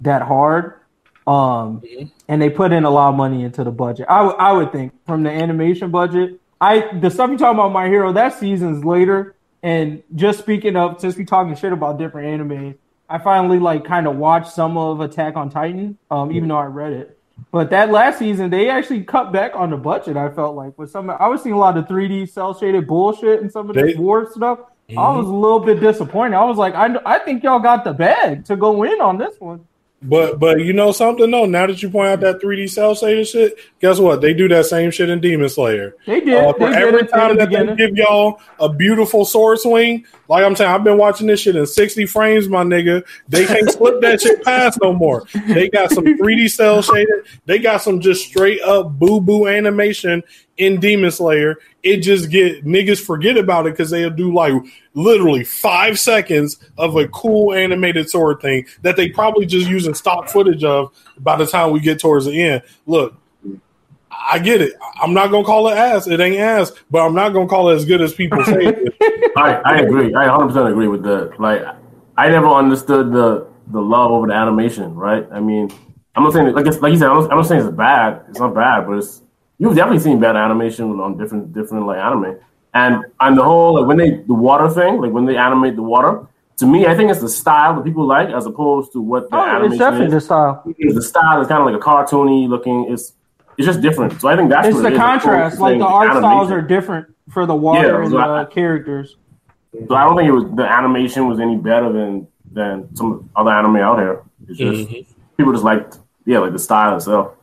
that 0.00 0.22
hard. 0.22 0.80
Um, 1.26 1.80
mm-hmm. 1.80 2.04
and 2.28 2.42
they 2.42 2.50
put 2.50 2.70
in 2.72 2.84
a 2.84 2.90
lot 2.90 3.08
of 3.08 3.14
money 3.14 3.44
into 3.44 3.64
the 3.64 3.70
budget. 3.70 4.06
I, 4.10 4.18
w- 4.18 4.36
I 4.36 4.52
would 4.52 4.72
think 4.72 4.92
from 5.06 5.22
the 5.22 5.30
animation 5.30 5.90
budget. 5.90 6.38
I 6.60 6.98
the 6.98 7.10
stuff 7.10 7.30
you 7.30 7.38
talking 7.38 7.58
about 7.58 7.72
my 7.72 7.88
hero 7.88 8.12
that 8.12 8.38
season's 8.38 8.84
later. 8.84 9.34
And 9.62 10.02
just 10.14 10.38
speaking 10.40 10.76
of, 10.76 11.00
since 11.00 11.16
we 11.16 11.24
talking 11.24 11.56
shit 11.56 11.72
about 11.72 11.98
different 11.98 12.28
anime, 12.28 12.74
I 13.08 13.18
finally 13.18 13.58
like 13.58 13.86
kind 13.86 14.06
of 14.06 14.16
watched 14.16 14.52
some 14.52 14.76
of 14.76 15.00
Attack 15.00 15.36
on 15.36 15.48
Titan, 15.48 15.96
um, 16.10 16.30
even 16.32 16.48
though 16.48 16.58
I 16.58 16.66
read 16.66 16.92
it. 16.92 17.13
But 17.50 17.70
that 17.70 17.90
last 17.90 18.18
season, 18.18 18.50
they 18.50 18.68
actually 18.68 19.02
cut 19.04 19.32
back 19.32 19.52
on 19.54 19.70
the 19.70 19.76
budget. 19.76 20.16
I 20.16 20.30
felt 20.30 20.56
like 20.56 20.76
with 20.78 20.90
some, 20.90 21.10
I 21.10 21.28
was 21.28 21.42
seeing 21.42 21.54
a 21.54 21.58
lot 21.58 21.76
of 21.76 21.86
3D 21.86 22.28
cel 22.28 22.58
shaded 22.58 22.86
bullshit 22.86 23.42
and 23.42 23.50
some 23.50 23.68
of 23.70 23.76
the 23.76 23.94
war 23.96 24.30
stuff. 24.30 24.60
I 24.88 24.92
mm-hmm. 24.92 25.18
was 25.18 25.26
a 25.26 25.32
little 25.32 25.60
bit 25.60 25.80
disappointed. 25.80 26.36
I 26.36 26.44
was 26.44 26.58
like, 26.58 26.74
I, 26.74 26.94
I 27.06 27.18
think 27.20 27.42
y'all 27.42 27.58
got 27.58 27.84
the 27.84 27.92
bag 27.92 28.44
to 28.46 28.56
go 28.56 28.82
in 28.82 29.00
on 29.00 29.18
this 29.18 29.36
one. 29.38 29.66
But 30.06 30.38
but 30.38 30.60
you 30.60 30.74
know 30.74 30.92
something 30.92 31.30
though. 31.30 31.46
Now 31.46 31.66
that 31.66 31.82
you 31.82 31.88
point 31.88 32.08
out 32.08 32.20
that 32.20 32.40
3D 32.42 32.68
cel 32.68 32.94
shaded 32.94 33.26
shit, 33.26 33.58
guess 33.80 33.98
what? 33.98 34.20
They 34.20 34.34
do 34.34 34.48
that 34.48 34.66
same 34.66 34.90
shit 34.90 35.08
in 35.08 35.18
Demon 35.20 35.48
Slayer. 35.48 35.96
They 36.06 36.20
did. 36.20 36.34
Uh, 36.34 36.52
they 36.52 36.58
for 36.58 36.68
did 36.68 36.76
every 36.76 37.00
it 37.00 37.10
time 37.10 37.36
that 37.38 37.48
they 37.48 37.74
give 37.74 37.96
y'all 37.96 38.40
a 38.60 38.68
beautiful 38.68 39.24
sword 39.24 39.60
swing, 39.60 40.04
like 40.28 40.44
I'm 40.44 40.54
saying, 40.56 40.70
I've 40.70 40.84
been 40.84 40.98
watching 40.98 41.26
this 41.26 41.40
shit 41.40 41.56
in 41.56 41.66
60 41.66 42.04
frames, 42.06 42.48
my 42.48 42.64
nigga. 42.64 43.02
They 43.28 43.46
can't 43.46 43.70
slip 43.70 44.02
that 44.02 44.20
shit 44.20 44.44
past 44.44 44.78
no 44.82 44.92
more. 44.92 45.24
They 45.46 45.70
got 45.70 45.90
some 45.90 46.04
3D 46.04 46.50
cel 46.50 46.82
shaded. 46.82 47.26
They 47.46 47.58
got 47.58 47.80
some 47.80 48.00
just 48.00 48.26
straight 48.26 48.60
up 48.60 48.92
boo 48.98 49.22
boo 49.22 49.48
animation 49.48 50.22
in 50.56 50.80
Demon 50.80 51.10
Slayer. 51.10 51.56
It 51.82 51.98
just 51.98 52.30
get 52.30 52.64
niggas 52.64 53.04
forget 53.04 53.36
about 53.36 53.66
it 53.66 53.72
because 53.72 53.90
they'll 53.90 54.10
do 54.10 54.32
like 54.32 54.54
literally 54.94 55.44
five 55.44 55.98
seconds 55.98 56.58
of 56.78 56.96
a 56.96 57.08
cool 57.08 57.52
animated 57.52 58.08
sword 58.08 58.40
thing 58.40 58.66
that 58.82 58.96
they 58.96 59.08
probably 59.08 59.46
just 59.46 59.68
using 59.68 59.94
stock 59.94 60.28
footage 60.28 60.64
of 60.64 60.92
by 61.18 61.36
the 61.36 61.46
time 61.46 61.72
we 61.72 61.80
get 61.80 61.98
towards 61.98 62.24
the 62.26 62.42
end. 62.42 62.62
Look, 62.86 63.14
I 64.10 64.38
get 64.38 64.60
it. 64.62 64.74
I'm 65.00 65.12
not 65.12 65.30
gonna 65.30 65.44
call 65.44 65.68
it 65.68 65.76
ass. 65.76 66.06
It 66.06 66.20
ain't 66.20 66.38
ass, 66.38 66.72
but 66.90 67.04
I'm 67.04 67.14
not 67.14 67.30
gonna 67.30 67.48
call 67.48 67.70
it 67.70 67.74
as 67.74 67.84
good 67.84 68.00
as 68.00 68.14
people 68.14 68.42
say 68.44 68.66
it. 68.66 68.78
is. 68.78 68.88
I, 69.36 69.60
I 69.64 69.78
agree. 69.78 70.14
I 70.14 70.28
100 70.28 70.48
percent 70.48 70.68
agree 70.68 70.88
with 70.88 71.02
that. 71.02 71.38
Like, 71.40 71.62
I 72.16 72.28
never 72.28 72.46
understood 72.46 73.12
the 73.12 73.46
the 73.68 73.80
love 73.80 74.10
over 74.10 74.26
the 74.26 74.32
animation. 74.32 74.94
Right? 74.94 75.26
I 75.32 75.40
mean, 75.40 75.70
I'm 76.14 76.22
not 76.22 76.32
saying 76.32 76.52
like 76.54 76.66
it's, 76.66 76.80
like 76.80 76.92
you 76.92 76.98
said. 76.98 77.08
I'm 77.08 77.20
not, 77.20 77.30
I'm 77.30 77.36
not 77.38 77.46
saying 77.46 77.66
it's 77.66 77.76
bad. 77.76 78.22
It's 78.28 78.38
not 78.38 78.54
bad, 78.54 78.86
but 78.86 78.98
it's 78.98 79.22
you've 79.64 79.76
definitely 79.76 80.00
seen 80.00 80.20
bad 80.20 80.36
animation 80.36 81.00
on 81.00 81.16
different 81.16 81.52
different 81.52 81.86
like 81.86 81.98
anime. 81.98 82.38
And 82.74 83.04
and 83.20 83.38
the 83.38 83.42
whole 83.42 83.74
like 83.78 83.86
when 83.86 83.96
they 83.96 84.10
the 84.18 84.34
water 84.34 84.68
thing, 84.68 85.00
like 85.00 85.12
when 85.12 85.24
they 85.24 85.36
animate 85.36 85.76
the 85.76 85.82
water. 85.82 86.26
To 86.58 86.66
me, 86.66 86.86
I 86.86 86.94
think 86.96 87.10
it's 87.10 87.20
the 87.20 87.28
style 87.28 87.74
that 87.74 87.84
people 87.84 88.06
like 88.06 88.28
as 88.28 88.46
opposed 88.46 88.92
to 88.92 89.00
what 89.00 89.28
the 89.28 89.36
animation 89.36 89.72
is. 89.72 89.80
Oh, 89.80 89.82
it's 89.82 89.82
animation 89.82 89.92
definitely 89.92 90.10
the 90.10 90.16
is. 90.18 90.24
style. 90.24 90.62
The 90.78 91.02
style 91.02 91.40
is 91.40 91.48
kind 91.48 91.60
of 91.60 91.66
like 91.66 91.74
a 91.74 91.84
cartoony 91.84 92.48
looking. 92.48 92.92
It's 92.92 93.14
it's 93.58 93.66
just 93.66 93.80
different. 93.80 94.20
So 94.20 94.28
I 94.28 94.36
think 94.36 94.50
that's 94.50 94.68
It's 94.68 94.74
what 94.74 94.82
the 94.82 94.88
it 94.88 94.92
is, 94.92 94.98
as 95.00 95.04
opposed 95.04 95.22
contrast. 95.22 95.56
to 95.56 95.62
Like 95.62 95.78
the 95.78 95.86
art 95.86 96.16
styles 96.16 96.50
are 96.52 96.62
different 96.62 97.12
for 97.30 97.46
the 97.46 97.56
water 97.56 97.88
Yeah, 97.88 98.02
and 98.02 98.10
so 98.10 98.18
the 98.18 98.22
I- 98.22 98.44
characters. 98.44 99.16
So 99.88 99.94
I 99.96 100.04
don't 100.04 100.16
think 100.16 100.28
it 100.28 100.32
was 100.32 100.44
the 100.54 100.62
animation 100.62 101.26
was 101.26 101.40
any 101.40 101.56
better 101.56 101.92
than 101.92 102.28
than 102.52 102.94
some 102.94 103.28
other 103.34 103.50
anime 103.50 103.76
out 103.76 103.98
here. 103.98 104.22
It's 104.48 104.58
just 104.58 104.88
mm-hmm. 104.88 105.12
people 105.36 105.52
just 105.52 105.64
liked 105.64 105.98
yeah, 106.24 106.38
like 106.38 106.52
the 106.52 106.58
style 106.58 106.96
itself. 106.96 107.34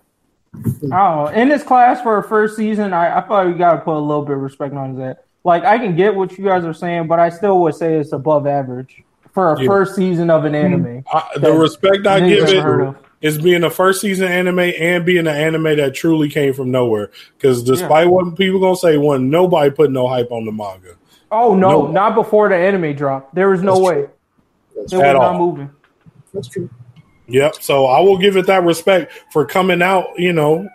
Oh, 0.92 1.28
in 1.28 1.50
this 1.50 1.64
class 1.64 2.02
for 2.02 2.18
a 2.18 2.24
first 2.24 2.56
season, 2.56 2.94
I, 2.94 3.20
I 3.20 3.22
thought 3.22 3.48
we 3.48 3.54
got 3.54 3.74
to 3.74 3.82
put 3.82 3.96
a 3.96 4.00
little 4.00 4.24
bit 4.26 4.36
of 4.36 4.42
respect 4.42 4.74
on 4.74 4.96
that. 4.98 5.26
Like, 5.44 5.64
I 5.64 5.78
can 5.78 5.96
get 5.96 6.14
what 6.14 6.38
you 6.38 6.44
guys 6.46 6.66
are 6.66 6.74
saying, 6.74 7.08
but 7.08 7.20
I 7.20 7.30
still 7.30 7.60
would 7.62 7.76
say 7.76 7.96
it's 7.96 8.12
above 8.12 8.46
average 8.46 9.04
for 9.34 9.54
a 9.54 9.62
Yeah. 9.62 9.68
first 9.68 9.96
season 9.96 10.30
of 10.30 10.46
an 10.46 10.54
anime. 10.54 10.84
Mm-hmm. 11.04 11.18
I, 11.18 11.40
the 11.40 11.54
respect 11.54 12.06
I 12.06 12.20
give 12.28 12.46
never 12.50 12.62
heard 12.62 12.82
it 12.82 12.88
of. 12.90 12.96
is 13.22 13.38
being 13.38 13.64
a 13.64 13.70
first 13.70 14.02
season 14.02 14.28
anime 14.28 14.60
and 14.60 15.06
being 15.06 15.20
an 15.26 15.28
anime 15.30 15.78
that 15.78 15.96
truly 15.96 16.30
came 16.30 16.54
from 16.54 16.70
nowhere. 16.70 17.12
Because 17.38 17.64
despite 17.64 18.08
what 18.10 18.36
people 18.36 18.60
gonna 18.60 18.76
say, 18.76 18.98
one 18.98 19.30
nobody 19.30 19.72
put 19.72 19.90
no 19.90 20.08
hype 20.08 20.32
on 20.32 20.46
the 20.46 20.52
manga 20.52 20.96
Oh 21.32 21.56
no, 21.56 21.86
No. 21.86 21.88
not 21.92 22.14
before 22.14 22.50
the 22.50 22.56
anime 22.56 22.94
drop. 22.96 23.34
There 23.34 23.50
was 23.50 23.62
no 23.64 23.76
That's 23.76 23.86
way. 23.86 23.94
true. 23.94 24.10
That's, 24.76 24.94
It 24.94 24.96
was 24.98 25.04
not 25.06 25.16
all. 25.16 25.38
moving. 25.40 25.70
that's 26.34 26.50
true. 26.50 26.70
Yep. 27.32 27.56
So 27.62 27.86
I 27.86 28.00
will 28.02 28.18
give 28.18 28.38
it 28.38 28.48
that 28.48 28.64
respect 28.64 29.12
for 29.32 29.46
coming 29.46 29.82
out, 29.82 30.08
you 30.18 30.34
know, 30.34 30.70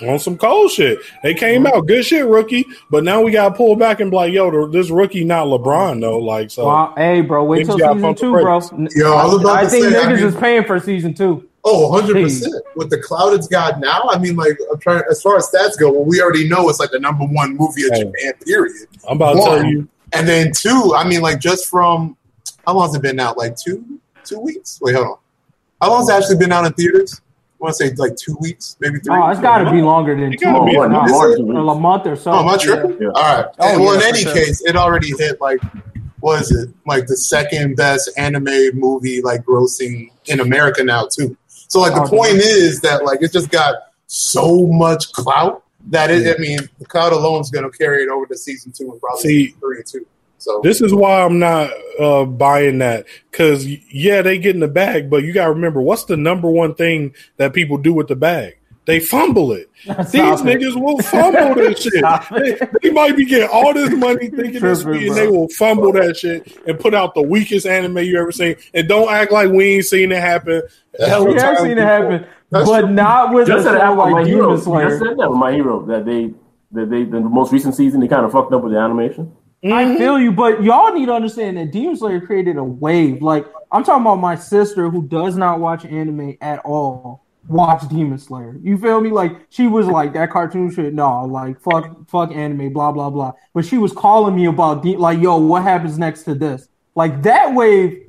on 0.00 0.18
some 0.18 0.38
cold 0.38 0.70
shit. 0.70 0.98
They 1.22 1.34
came 1.34 1.64
mm-hmm. 1.64 1.76
out 1.76 1.86
good 1.86 2.04
shit, 2.04 2.26
rookie. 2.26 2.66
But 2.90 3.04
now 3.04 3.20
we 3.22 3.32
gotta 3.32 3.54
pull 3.54 3.76
back 3.76 4.00
and 4.00 4.10
be 4.10 4.16
like, 4.16 4.32
yo, 4.32 4.68
this 4.68 4.90
rookie 4.90 5.24
not 5.24 5.46
LeBron 5.46 6.00
though. 6.00 6.18
Like 6.18 6.50
so. 6.50 6.66
Wow. 6.66 6.94
Hey, 6.96 7.20
bro, 7.20 7.44
wait 7.44 7.66
till 7.66 7.78
gotta 7.78 7.98
season 7.98 8.14
two, 8.14 8.32
bro. 8.32 8.60
brakes. 8.60 8.96
Yo, 8.96 9.14
I 9.14 9.24
was 9.26 9.40
about 9.40 9.56
I 9.56 9.64
to 9.64 9.70
think 9.70 9.84
say, 9.86 9.98
I 9.98 10.04
niggas 10.04 10.16
mean- 10.16 10.26
is 10.26 10.36
paying 10.36 10.64
for 10.64 10.80
season 10.80 11.14
two. 11.14 11.48
Oh, 11.64 11.90
100%. 12.00 12.48
With 12.76 12.88
the 12.88 12.98
cloud 12.98 13.34
it's 13.34 13.46
got 13.48 13.80
now, 13.80 14.04
I 14.08 14.18
mean, 14.18 14.36
like, 14.36 14.56
I'm 14.72 14.78
trying, 14.78 15.02
as 15.10 15.20
far 15.20 15.36
as 15.36 15.50
stats 15.50 15.78
go, 15.78 15.90
well, 15.90 16.04
we 16.04 16.22
already 16.22 16.48
know 16.48 16.68
it's 16.70 16.80
like 16.80 16.92
the 16.92 17.00
number 17.00 17.26
one 17.26 17.56
movie 17.56 17.84
of 17.84 17.90
Hey. 17.92 18.04
Japan, 18.04 18.32
period. 18.46 18.86
I'm 19.06 19.16
about 19.16 19.34
to 19.34 19.40
tell 19.40 19.64
you. 19.64 19.88
And 20.14 20.26
then 20.26 20.52
two, 20.52 20.94
I 20.96 21.06
mean, 21.06 21.20
like, 21.20 21.40
just 21.40 21.66
from, 21.66 22.16
how 22.66 22.74
long 22.74 22.86
has 22.88 22.94
it 22.94 23.02
been 23.02 23.20
out? 23.20 23.36
Like 23.36 23.56
two, 23.56 24.00
two 24.24 24.38
weeks? 24.38 24.78
Wait, 24.80 24.94
hold 24.94 25.08
on. 25.08 25.16
How 25.80 25.90
long 25.90 26.00
has 26.00 26.08
it 26.08 26.12
actually 26.14 26.36
been 26.38 26.52
out 26.52 26.64
in 26.66 26.72
theaters? 26.72 27.20
I 27.60 27.64
want 27.64 27.76
to 27.76 27.88
say 27.88 27.94
like 27.94 28.16
two 28.16 28.36
weeks, 28.40 28.76
maybe 28.80 28.98
three. 29.00 29.16
Oh, 29.16 29.28
it's 29.30 29.40
got 29.40 29.58
to 29.58 29.70
be 29.70 29.82
longer 29.82 30.14
than 30.14 30.32
It 30.32 30.38
two 30.38 30.44
gotta 30.46 30.64
be 30.64 30.76
months. 30.76 30.92
more, 30.94 31.06
Is 31.06 31.10
more 31.12 31.26
it? 31.32 31.36
than 31.38 31.46
two 31.46 31.52
Or 31.56 31.72
a 31.76 31.78
month 31.78 32.06
or 32.06 32.16
so. 32.16 32.30
Oh, 32.32 32.40
am 32.40 32.48
I 32.48 32.56
tripping? 32.56 32.98
Yeah. 33.00 33.08
All 33.08 33.36
right. 33.36 33.46
Oh, 33.58 33.68
And, 33.74 33.80
well, 33.82 33.94
yeah, 33.94 34.08
in 34.08 34.14
any 34.14 34.22
sure. 34.22 34.32
case, 34.32 34.60
it 34.64 34.76
already 34.76 35.10
hit 35.16 35.40
like 35.40 35.60
what 36.20 36.42
is 36.42 36.50
it? 36.50 36.70
Like 36.86 37.06
the 37.06 37.16
second 37.16 37.76
best 37.76 38.10
anime 38.16 38.70
movie 38.74 39.22
like 39.22 39.44
grossing 39.44 40.10
in 40.26 40.40
America 40.40 40.82
now 40.82 41.06
too. 41.06 41.36
So 41.48 41.80
like 41.80 41.94
the 41.94 42.02
Oh, 42.02 42.08
point 42.08 42.32
damn. 42.32 42.40
is 42.40 42.80
that 42.80 43.04
like 43.04 43.18
it's 43.22 43.32
just 43.32 43.50
got 43.50 43.74
so 44.06 44.66
much 44.66 45.12
clout 45.12 45.62
that 45.90 46.10
it. 46.10 46.26
I 46.36 46.40
mean, 46.40 46.58
the 46.78 46.86
clout 46.86 47.12
alone 47.12 47.40
is 47.40 47.50
going 47.50 47.70
to 47.70 47.76
carry 47.76 48.02
it 48.02 48.08
over 48.08 48.26
to 48.26 48.36
season 48.36 48.72
two 48.72 48.90
and 48.90 49.00
probably 49.00 49.20
See, 49.22 49.44
season 49.46 49.60
three 49.60 49.76
and 49.78 49.86
two. 49.86 50.06
So 50.38 50.60
This 50.62 50.80
is 50.80 50.94
why 50.94 51.22
I'm 51.22 51.38
not 51.38 51.70
uh, 52.00 52.24
buying 52.24 52.78
that. 52.78 53.06
Because 53.30 53.66
yeah, 53.92 54.22
they 54.22 54.38
get 54.38 54.54
in 54.54 54.60
the 54.60 54.68
bag, 54.68 55.10
but 55.10 55.24
you 55.24 55.32
gotta 55.32 55.52
remember 55.52 55.80
what's 55.82 56.04
the 56.04 56.16
number 56.16 56.50
one 56.50 56.74
thing 56.74 57.14
that 57.36 57.52
people 57.52 57.76
do 57.76 57.92
with 57.92 58.08
the 58.08 58.16
bag? 58.16 58.54
They 58.84 59.00
fumble 59.00 59.52
it. 59.52 59.68
Stop 59.82 60.06
These 60.08 60.14
it. 60.16 60.44
niggas 60.44 60.80
will 60.80 60.96
fumble 61.02 61.54
this 61.56 61.82
shit. 61.82 62.02
They, 62.30 62.66
they 62.82 62.90
might 62.90 63.16
be 63.18 63.26
getting 63.26 63.48
all 63.52 63.74
this 63.74 63.90
money 63.94 64.30
thinking 64.30 64.62
this 64.62 64.82
Tripping, 64.82 65.08
and 65.08 65.16
they 65.16 65.26
will 65.26 65.48
fumble 65.50 65.92
that 65.92 66.16
shit 66.16 66.56
and 66.66 66.80
put 66.80 66.94
out 66.94 67.14
the 67.14 67.20
weakest 67.20 67.66
anime 67.66 67.98
you 67.98 68.18
ever 68.18 68.32
seen. 68.32 68.56
And 68.72 68.88
don't 68.88 69.10
act 69.10 69.30
like 69.30 69.50
we 69.50 69.74
ain't 69.74 69.84
seen 69.84 70.10
it 70.10 70.20
happen. 70.20 70.62
Hell 71.04 71.26
We 71.26 71.34
have 71.34 71.56
time 71.56 71.56
seen 71.66 71.72
it 71.72 71.84
happen, 71.84 72.26
That's 72.50 72.66
but 72.66 72.80
true. 72.82 72.90
not 72.94 73.34
with 73.34 73.48
a 73.48 73.52
Just 73.52 73.64
said 73.64 73.74
that 73.74 73.80
show 73.80 74.04
with 74.06 74.12
my 74.14 74.24
hero. 74.24 74.56
Demon 74.56 74.88
Just 74.88 74.98
said 75.04 75.18
that 75.18 75.30
with 75.30 75.38
my 75.38 75.52
hero 75.52 75.84
that 75.84 76.06
they 76.06 76.32
that 76.72 76.88
they 76.88 77.04
the 77.04 77.20
most 77.20 77.52
recent 77.52 77.74
season 77.74 78.00
they 78.00 78.08
kind 78.08 78.24
of 78.24 78.32
fucked 78.32 78.54
up 78.54 78.62
with 78.62 78.72
the 78.72 78.78
animation. 78.78 79.30
I 79.64 79.96
feel 79.96 80.18
you, 80.18 80.30
but 80.32 80.62
y'all 80.62 80.92
need 80.92 81.06
to 81.06 81.12
understand 81.12 81.56
that 81.56 81.72
Demon 81.72 81.96
Slayer 81.96 82.20
created 82.20 82.56
a 82.56 82.64
wave. 82.64 83.22
Like 83.22 83.46
I'm 83.72 83.82
talking 83.84 84.02
about 84.02 84.16
my 84.16 84.36
sister 84.36 84.88
who 84.88 85.02
does 85.02 85.36
not 85.36 85.60
watch 85.60 85.84
anime 85.84 86.36
at 86.40 86.60
all. 86.60 87.24
Watch 87.48 87.88
Demon 87.88 88.18
Slayer. 88.18 88.56
You 88.62 88.76
feel 88.78 89.00
me? 89.00 89.10
Like 89.10 89.32
she 89.48 89.66
was 89.66 89.86
like 89.86 90.12
that 90.12 90.30
cartoon 90.30 90.70
shit. 90.70 90.92
No, 90.94 91.24
like 91.24 91.60
fuck, 91.60 92.08
fuck 92.08 92.30
anime, 92.30 92.72
blah 92.72 92.92
blah 92.92 93.10
blah. 93.10 93.32
But 93.54 93.64
she 93.64 93.78
was 93.78 93.92
calling 93.92 94.36
me 94.36 94.46
about 94.46 94.82
de- 94.82 94.96
like, 94.96 95.18
yo, 95.18 95.38
what 95.38 95.62
happens 95.62 95.98
next 95.98 96.24
to 96.24 96.34
this? 96.34 96.68
Like 96.94 97.22
that 97.22 97.54
wave 97.54 98.04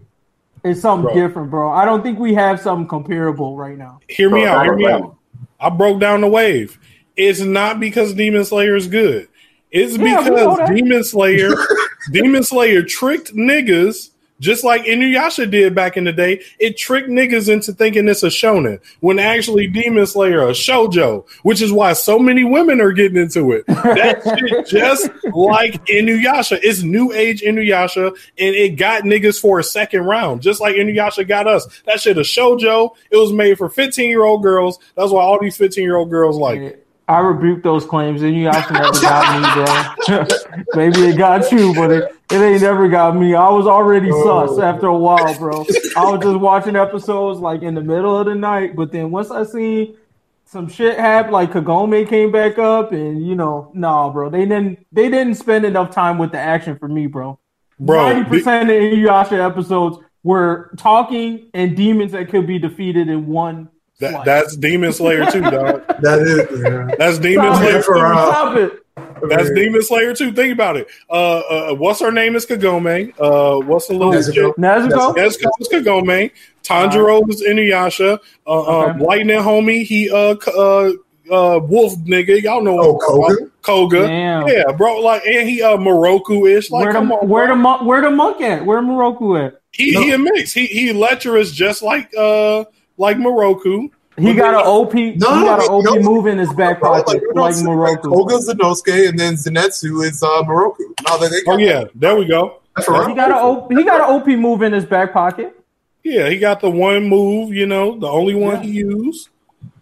is 0.64 0.82
something 0.82 1.06
Bro. 1.06 1.14
different, 1.16 1.50
bro. 1.52 1.72
I 1.72 1.86
don't 1.86 2.04
think 2.04 2.20
we 2.20 2.34
have 2.34 2.60
something 2.60 2.88
comparable 2.88 3.56
right 3.56 3.78
now. 3.78 4.02
Hear 4.10 4.30
me 4.30 4.43
So, 4.43 4.50
out. 4.50 4.66
Hear 4.66 4.76
me 4.76 4.88
out. 4.88 5.16
I 5.60 5.70
broke 5.70 6.02
down 6.02 6.20
the 6.22 6.28
wave. 6.28 6.78
It's 7.16 7.39
not 7.39 7.80
because 7.80 8.14
Demon 8.14 8.43
Slayer 8.43 8.76
is 8.76 8.88
good. 8.88 9.29
It's 9.72 9.97
Yeah, 9.97 10.24
because. 10.24 10.70
Demon 10.70 11.03
Slayer, 11.03 11.51
Demon 12.11 12.43
Slayer 12.43 12.84
tricked 12.84 13.36
niggas 13.36 14.09
just 14.39 14.63
like 14.63 14.84
Inuyasha 14.84 15.49
did 15.49 15.76
back 15.76 15.97
in 15.97 16.05
the 16.05 16.13
day. 16.13 16.41
It 16.59 16.78
tricked 16.78 17.09
niggas 17.09 17.51
into 17.51 17.74
thinking 17.74 18.07
it's 18.07 18.24
a 18.24 18.28
shonen 18.28 18.80
when 19.01 19.20
actually 19.20 19.67
Demon 19.67 20.05
Slayer 20.05 20.47
a 20.47 20.51
shojo, 20.51 21.28
which 21.43 21.61
is 21.61 21.72
why 21.72 21.93
so 21.93 22.17
many 22.17 22.43
women 22.43 22.82
are 22.82 22.91
getting 22.91 23.17
into 23.17 23.51
it. 23.51 23.65
That 23.67 24.22
shit 24.39 24.67
just 24.67 25.09
like 25.34 25.86
Inuyasha. 25.88 26.59
It's 26.63 26.82
new 26.82 27.11
age 27.11 27.41
Inuyasha, 27.41 28.07
and 28.07 28.55
it 28.55 28.78
got 28.78 29.03
niggas 29.03 29.39
for 29.39 29.59
a 29.59 29.63
second 29.63 30.05
round, 30.05 30.41
just 30.41 30.61
like 30.61 30.76
Inuyasha 30.76 31.28
got 31.28 31.47
us. 31.47 31.82
That 31.86 31.99
shit 31.99 32.17
a 32.17 32.22
shojo. 32.22 32.95
It 33.11 33.17
was 33.17 33.34
made 33.34 33.57
for 33.57 33.70
15 33.70 34.09
year 34.09 34.24
old 34.24 34.41
girls. 34.41 34.80
That's 34.95 35.11
why 35.11 35.22
all 35.22 35.39
these 35.39 35.57
15 35.57 35.84
year 35.84 35.97
old 35.97 36.09
girls 36.09 36.38
like 36.38 36.59
it. 36.59 36.86
I 37.10 37.20
rebuke 37.22 37.64
those 37.64 37.86
claims, 37.86 38.22
and 38.22 38.36
you 38.36 38.47
also 38.49 38.72
never 38.72 38.91
got 39.01 40.05
me, 40.07 40.16
bro. 40.16 40.26
Maybe 40.76 41.07
it 41.10 41.18
got 41.18 41.51
you, 41.51 41.74
but 41.74 41.91
it, 41.91 42.16
it 42.32 42.36
ain't 42.36 42.62
never 42.62 42.88
got 42.88 43.16
me. 43.16 43.34
I 43.34 43.49
was 43.49 43.66
already 43.66 44.12
Oh. 44.14 44.45
sus 44.47 44.60
after 44.60 44.86
a 44.88 44.95
while, 44.97 45.36
bro. 45.39 45.66
I 45.97 46.12
was 46.12 46.20
just 46.22 46.39
watching 46.39 46.76
episodes 46.76 47.39
like 47.39 47.64
in 47.64 47.74
the 47.74 47.82
middle 47.82 48.16
of 48.16 48.28
the 48.28 48.36
night, 48.36 48.76
but 48.76 48.91
then 48.91 49.10
once 49.10 49.32
I 49.32 49.43
seen 49.43 49.97
some 50.45 50.68
shit 50.70 50.99
happen, 50.99 51.32
like 51.32 51.51
Kagome 51.51 52.07
came 52.07 52.32
back 52.32 52.60
up, 52.60 52.91
and 52.91 53.26
you 53.26 53.36
know, 53.36 53.72
nah, 53.74 54.12
bro, 54.12 54.30
they 54.30 54.45
didn't 54.45 54.86
they 54.91 55.10
didn't 55.10 55.34
spend 55.36 55.66
enough 55.66 55.89
time 55.89 56.20
with 56.20 56.32
the 56.32 56.39
action 56.39 56.78
for 56.78 56.88
me, 56.88 57.07
bro. 57.07 57.39
Bro, 57.80 58.03
ninety 58.14 58.30
percent 58.30 58.70
of 58.70 58.76
Inuyasha 58.76 59.43
episodes 59.49 59.97
were 60.22 60.72
talking 60.78 61.49
and 61.55 61.76
demons 61.76 62.12
that 62.12 62.30
could 62.30 62.45
be 62.45 62.60
defeated 62.60 63.10
in 63.10 63.26
one. 63.26 63.70
That, 64.00 64.24
that's 64.26 64.56
Demon 64.56 64.93
Slayer 64.93 65.26
too, 65.32 65.41
dog. 65.41 65.86
that 66.02 66.20
is 66.22 66.62
yeah. 66.64 66.95
That's 66.97 67.20
Demon 67.20 67.45
Stop 67.54 67.58
Slayer 67.64 67.78
it, 67.80 67.84
for, 67.86 67.95
too. 67.95 68.02
uh, 68.02 68.32
Stop 68.32 68.58
it. 68.58 68.86
That's 69.30 69.52
Demon 69.52 69.82
Slayer 69.84 70.14
too. 70.16 70.32
Think 70.32 70.54
about 70.54 70.78
it. 70.78 70.88
Uh, 71.10 71.39
uh, 71.39 71.76
what's 71.76 72.00
her 72.00 72.12
name 72.12 72.36
is 72.36 72.45
Kagome. 72.45 73.14
Uh, 73.20 73.66
what's 73.66 73.88
the 73.88 73.93
little 73.93 74.14
Nezuko. 74.14 74.56
Nezuko? 74.56 75.16
Nezuko 75.16 75.52
is 75.60 75.68
Kagome. 75.70 76.32
Tanjiro 76.64 77.30
is 77.30 77.43
Inuyasha. 77.43 78.20
Uh, 78.47 78.50
Okay. 78.52 79.00
uh, 79.00 79.04
Lightning 79.04 79.39
homie, 79.39 79.84
he 79.84 80.10
uh, 80.10 80.36
uh, 80.47 80.91
uh, 81.32 81.60
wolf 81.60 81.93
nigga. 82.06 82.41
Y'all 82.41 82.62
know. 82.62 82.80
Oh, 82.80 82.97
Koga? 82.97 83.36
Koga. 83.62 84.08
Damn. 84.08 84.47
Yeah, 84.47 84.72
bro. 84.78 85.00
Like, 85.02 85.26
and 85.26 85.47
he 85.50 85.62
uh 85.62 85.78
Miroku 85.78 86.50
ish. 86.50 86.72
Like, 86.72 86.86
where 86.86 86.93
the 86.93 87.00
come 87.00 87.12
on, 87.12 87.28
where 87.28 87.47
bro. 87.47 87.56
the 87.56 87.62
monk 87.62 87.82
where 87.84 88.02
the 88.02 88.12
monk 88.12 88.41
at? 88.41 88.66
Where 88.66 88.82
Miroku 88.82 89.45
at? 89.47 89.62
he 89.72 89.91
No. 89.91 90.02
he 90.02 90.12
a 90.12 90.18
mix. 90.18 90.54
He 90.54 90.66
he 90.68 90.93
lecherous 90.93 91.52
just 91.52 91.82
like 91.84 92.10
uh 92.18 92.64
like 93.00 93.18
Miroku. 93.18 93.89
He 94.18 94.34
got 94.34 94.54
an 94.54 94.62
OP. 94.66 94.93
he 94.93 95.16
got 95.16 95.62
an 95.64 95.70
OP 95.70 95.86
no. 95.86 95.95
move 96.02 96.28
in 96.28 96.38
his 96.38 96.52
back 96.54 96.82
pocket, 96.82 97.22
you 97.22 97.34
know 97.34 97.43
like 97.43 97.56
what 97.56 97.66
I'm? 97.66 97.78
Like, 97.78 98.02
Miroku. 98.02 98.28
Koga's 98.28 98.50
Inosuke, 98.50 99.10
and 99.10 99.18
then 99.18 99.36
Zenitsu 99.36 100.04
is 100.06 100.22
uh, 100.22 100.43
Moroku. 100.43 100.80
No, 101.08 101.18
they, 101.18 101.30
they 101.30 101.41
got 101.43 101.54
Oh 101.54 101.58
yeah, 101.58 101.86
there 101.95 102.16
we 102.18 102.26
go. 102.26 102.60
That's 102.76 102.89
right. 102.89 103.08
He 103.10 103.16
got 103.16 103.32
an 103.32 103.38
OP. 103.38 103.72
He 103.72 103.84
got 103.84 104.02
an 104.10 104.16
OP 104.22 104.28
move 104.28 104.62
in 104.62 104.74
his 104.74 104.86
back 104.86 105.14
pocket. 105.14 105.56
Yeah, 106.04 106.30
he 106.30 106.38
got 106.38 106.60
the 106.60 106.70
one 106.70 107.06
move, 107.08 107.54
you 107.54 107.66
know, 107.66 107.97
the 107.97 108.08
only 108.08 108.36
one 108.36 108.62
he 108.62 108.72
used. 108.72 109.30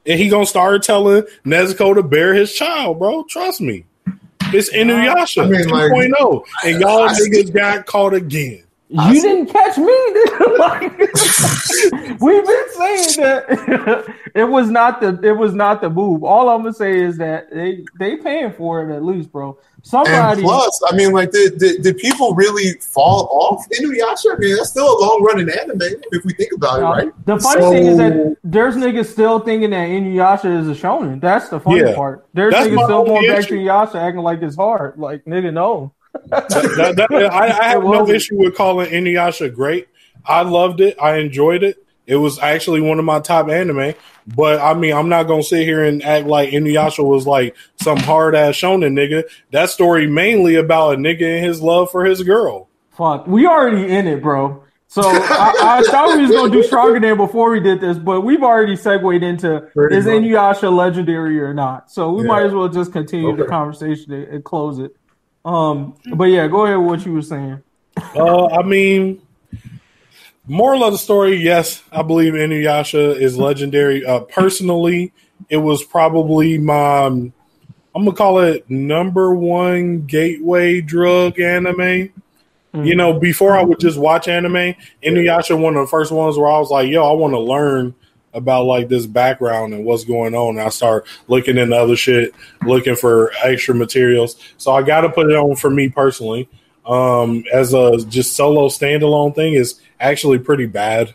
And 0.06 0.20
he 0.20 0.30
gonna 0.30 0.46
start 0.46 0.84
telling 0.84 1.24
Nezuko 1.46 1.96
to 1.96 2.04
bear 2.04 2.34
his 2.34 2.54
child, 2.54 3.00
bro. 3.00 3.24
Trust 3.24 3.60
me. 3.62 3.86
It's 4.54 4.72
Inuyasha 4.72 5.44
I 5.44 5.50
mean, 5.50 5.68
like- 5.68 5.92
2.0. 5.92 6.44
and 6.64 6.80
y'all 6.80 7.02
I- 7.04 7.08
I 7.08 7.14
see- 7.14 7.30
niggas 7.30 7.54
got 7.54 7.86
caught 7.86 8.14
again. 8.14 8.64
You 8.90 9.22
didn't 9.22 9.48
catch 9.48 9.78
me. 9.78 9.86
like, 10.58 10.98
we've 12.22 12.46
been 12.46 12.70
saying 12.74 13.18
that 13.22 14.16
it 14.36 14.46
was 14.46 14.70
not 14.70 15.02
the 15.02 15.20
it 15.24 15.34
was 15.38 15.54
not 15.54 15.82
the 15.82 15.90
move. 15.90 16.24
All 16.24 16.48
I'm 16.50 16.62
gonna 16.62 16.74
say 16.74 17.00
is 17.00 17.18
that 17.18 17.50
they 17.52 17.84
they 18.00 18.16
paying 18.16 18.54
for 18.54 18.90
it 18.90 18.96
at 18.96 19.04
least, 19.04 19.32
bro. 19.32 19.58
And 19.76 19.86
Somebody. 19.86 20.42
plus, 20.42 20.82
I 20.90 20.96
mean, 20.96 21.12
like, 21.14 21.32
did, 21.32 21.60
did, 21.60 21.82
did 21.82 21.98
people 21.98 22.34
really 22.36 22.74
fall 22.82 23.30
off 23.32 23.66
Inuyasha? 23.70 24.36
I 24.36 24.38
mean, 24.38 24.56
that's 24.58 24.70
still 24.70 24.86
a 24.86 24.98
long 25.00 25.24
running 25.24 25.50
anime 25.50 25.80
if 26.12 26.26
we 26.26 26.34
think 26.34 26.52
about 26.54 26.80
it, 26.80 26.84
right? 26.84 27.26
The 27.26 27.40
funny 27.40 27.62
So- 27.62 27.72
thing 27.72 27.86
is 27.86 27.98
that 27.98 28.38
there's 28.44 28.76
niggas 28.76 29.06
still 29.06 29.40
thinking 29.40 29.70
that 29.70 29.88
Inuyasha 29.88 30.60
is 30.62 30.68
a 30.68 30.74
shonen. 30.82 31.22
That's 31.22 31.48
the 31.50 31.60
funny 31.60 31.82
Yeah. 31.82 31.96
part. 31.96 32.26
There's 32.34 32.54
niggas 32.54 32.84
still 32.86 33.06
going 33.06 33.28
back 33.28 33.46
to. 33.48 33.54
Inuyasha 33.54 33.96
acting 33.96 34.24
like 34.24 34.42
it's 34.42 34.56
hard. 34.58 34.98
Like 34.98 35.24
nigga, 35.26 35.54
no. 35.54 35.94
That- 36.30 36.94
that- 36.98 37.12
I, 37.34 37.46
I 37.48 37.64
have 37.70 37.84
no 37.84 38.08
issue 38.08 38.38
with 38.38 38.56
calling 38.56 38.90
Inuyasha 38.90 39.54
great. 39.54 39.88
I 40.26 40.42
loved 40.42 40.82
it. 40.82 40.98
I 41.02 41.18
enjoyed 41.18 41.64
it. 41.64 41.84
It 42.06 42.16
was 42.18 42.40
actually 42.40 42.82
one 42.82 43.00
of 43.00 43.06
my 43.06 43.20
top 43.20 43.50
anime. 43.50 43.94
But 44.36 44.60
I 44.60 44.74
mean, 44.74 44.94
I'm 44.94 45.08
not 45.10 45.24
gonna 45.24 45.44
sit 45.44 45.64
here 45.66 45.84
and 45.84 46.04
act 46.04 46.26
like 46.28 46.50
Inuyasha 46.50 47.04
was 47.06 47.26
like 47.26 47.56
some 47.82 47.98
hard 47.98 48.36
ass 48.36 48.56
shonen 48.56 48.94
nigga. 48.94 49.24
That 49.52 49.70
story 49.70 50.08
mainly 50.08 50.56
about 50.56 50.96
a 50.96 50.98
nigga 50.98 51.22
and 51.38 51.46
his 51.46 51.62
love 51.62 51.92
for 51.92 52.04
his 52.06 52.24
girl. 52.24 52.68
Fuck, 52.92 53.28
we 53.28 53.46
already 53.46 53.88
in 53.90 54.08
it, 54.08 54.22
bro. 54.22 54.64
So 54.90 55.02
I, 55.06 55.54
I 55.80 55.82
thought 55.92 56.16
we 56.18 56.24
was 56.24 56.32
gonna 56.32 56.52
do 56.52 56.64
stronger 56.64 57.00
than 57.00 57.16
before 57.16 57.52
we 57.52 57.60
did 57.62 57.80
this, 57.80 57.98
but 57.98 58.22
we've 58.22 58.44
already 58.44 58.76
segued 58.76 59.22
into 59.24 59.62
Pretty 59.74 59.96
is 59.96 60.06
much. 60.06 60.16
Inuyasha 60.16 60.74
legendary 60.76 61.40
or 61.40 61.54
not. 61.54 61.90
So 61.92 62.12
we 62.14 62.24
Yeah. 62.24 62.28
might 62.28 62.46
as 62.46 62.54
well 62.54 62.68
just 62.68 62.92
continue 62.92 63.34
the 63.36 63.46
conversation 63.46 64.12
and, 64.14 64.28
and 64.28 64.44
close 64.44 64.80
it. 64.80 64.96
Um, 65.48 65.96
but 66.14 66.26
yeah, 66.26 66.46
go 66.48 66.66
ahead 66.66 66.78
with 66.78 66.88
what 66.88 67.06
you 67.06 67.14
were 67.14 67.22
saying. 67.22 67.64
Uh, 68.14 68.48
I 68.48 68.64
mean, 68.64 69.22
moral 70.46 70.84
of 70.84 70.92
the 70.92 70.98
story, 70.98 71.38
yes, 71.38 71.82
I 71.90 72.02
believe 72.02 72.34
Inuyasha 72.34 73.16
is 73.16 73.38
legendary. 73.38 74.06
Uh, 74.06 74.20
personally, 74.20 75.14
it 75.50 75.58
was 75.58 75.86
probably 75.86 76.58
my, 76.58 77.06
I'm 77.06 77.34
gonna 77.96 78.12
call 78.12 78.40
it 78.40 78.70
number 78.70 79.34
one 79.34 80.06
gateway 80.06 80.82
drug 80.82 81.40
anime. 81.40 82.12
You 82.74 82.96
know, 82.96 83.20
before 83.20 83.58
I 83.58 83.64
would 83.64 83.80
just 83.80 83.98
watch 83.98 84.28
anime, 84.28 84.76
Inuyasha 85.02 85.60
one 85.60 85.76
of 85.76 85.82
the 85.82 85.88
first 85.88 86.12
ones 86.12 86.38
where 86.38 86.48
I 86.48 86.60
was 86.60 86.70
like, 86.70 86.92
"Yo, 86.92 87.04
I 87.04 87.14
want 87.14 87.34
to 87.34 87.40
learn 87.40 87.96
about 88.38 88.66
like 88.66 88.88
this 88.88 89.06
background 89.06 89.74
and 89.74 89.84
what's 89.86 90.06
going 90.06 90.36
on." 90.36 90.58
And 90.58 90.62
I 90.62 90.70
start 90.70 91.06
looking 91.28 91.58
into 91.58 91.76
other 91.76 91.96
shit, 91.96 92.34
looking 92.66 92.96
for 92.96 93.32
extra 93.44 93.76
materials. 93.76 94.36
So 94.58 94.72
I 94.72 94.84
got 94.84 95.02
to 95.02 95.10
put 95.10 95.30
it 95.30 95.36
on 95.36 95.56
for 95.56 95.70
me 95.70 95.90
personally. 95.90 96.48
Um, 96.86 97.44
as 97.52 97.74
a 97.74 97.98
just 98.08 98.36
solo 98.38 98.70
standalone 98.70 99.36
thing 99.36 99.54
is 99.54 99.82
actually 100.00 100.40
pretty 100.40 100.68
bad. 100.68 101.14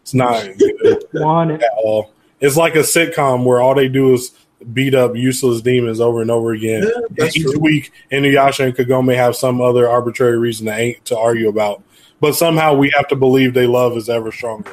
It's 0.00 0.14
not 0.14 0.42
good 0.58 1.04
at 1.14 1.62
all. 1.76 2.12
It's 2.40 2.56
like 2.56 2.74
a 2.74 2.80
sitcom 2.80 3.44
where 3.44 3.60
all 3.60 3.74
they 3.76 3.86
do 3.88 4.14
is 4.14 4.32
beat 4.72 4.94
up 4.94 5.14
useless 5.16 5.60
demons 5.62 6.00
over 6.00 6.22
and 6.22 6.30
over 6.30 6.52
again. 6.52 6.82
Yeah, 6.82 7.24
And 7.24 7.36
each 7.36 7.42
true. 7.44 7.58
week, 7.58 7.92
Inuyasha 8.10 8.64
and 8.66 8.76
Kagome 8.76 9.14
have 9.14 9.36
some 9.36 9.60
other 9.60 9.88
arbitrary 9.88 10.38
reason 10.38 10.66
to 10.66 10.72
ain't 10.74 11.04
to 11.06 11.16
argue 11.18 11.48
about. 11.48 11.82
But 12.20 12.34
somehow 12.34 12.74
we 12.74 12.90
have 12.96 13.08
to 13.08 13.16
believe 13.16 13.54
they 13.54 13.66
love 13.66 13.96
is 13.96 14.08
ever 14.08 14.30
stronger. 14.32 14.72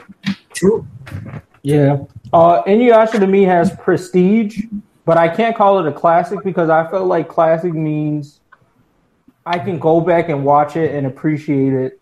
True. 0.53 0.87
Yeah. 1.62 1.99
Uh, 2.32 2.64
Inuyasha 2.64 3.20
to 3.20 3.28
me 3.28 3.43
has 3.43 3.76
prestige, 3.76 4.64
but 5.05 5.18
I 5.18 5.28
can't 5.28 5.55
call 5.55 5.80
it 5.80 5.88
a 5.88 5.91
classic 5.91 6.43
because 6.43 6.70
I 6.70 6.89
feel 6.89 7.05
like 7.05 7.28
classic 7.28 7.74
means 7.74 8.39
I 9.45 9.60
can 9.60 9.80
go 9.80 10.01
back 10.01 10.30
and 10.30 10.45
watch 10.45 10.76
it 10.76 10.93
and 10.93 11.07
appreciate 11.07 11.74
it 11.74 11.99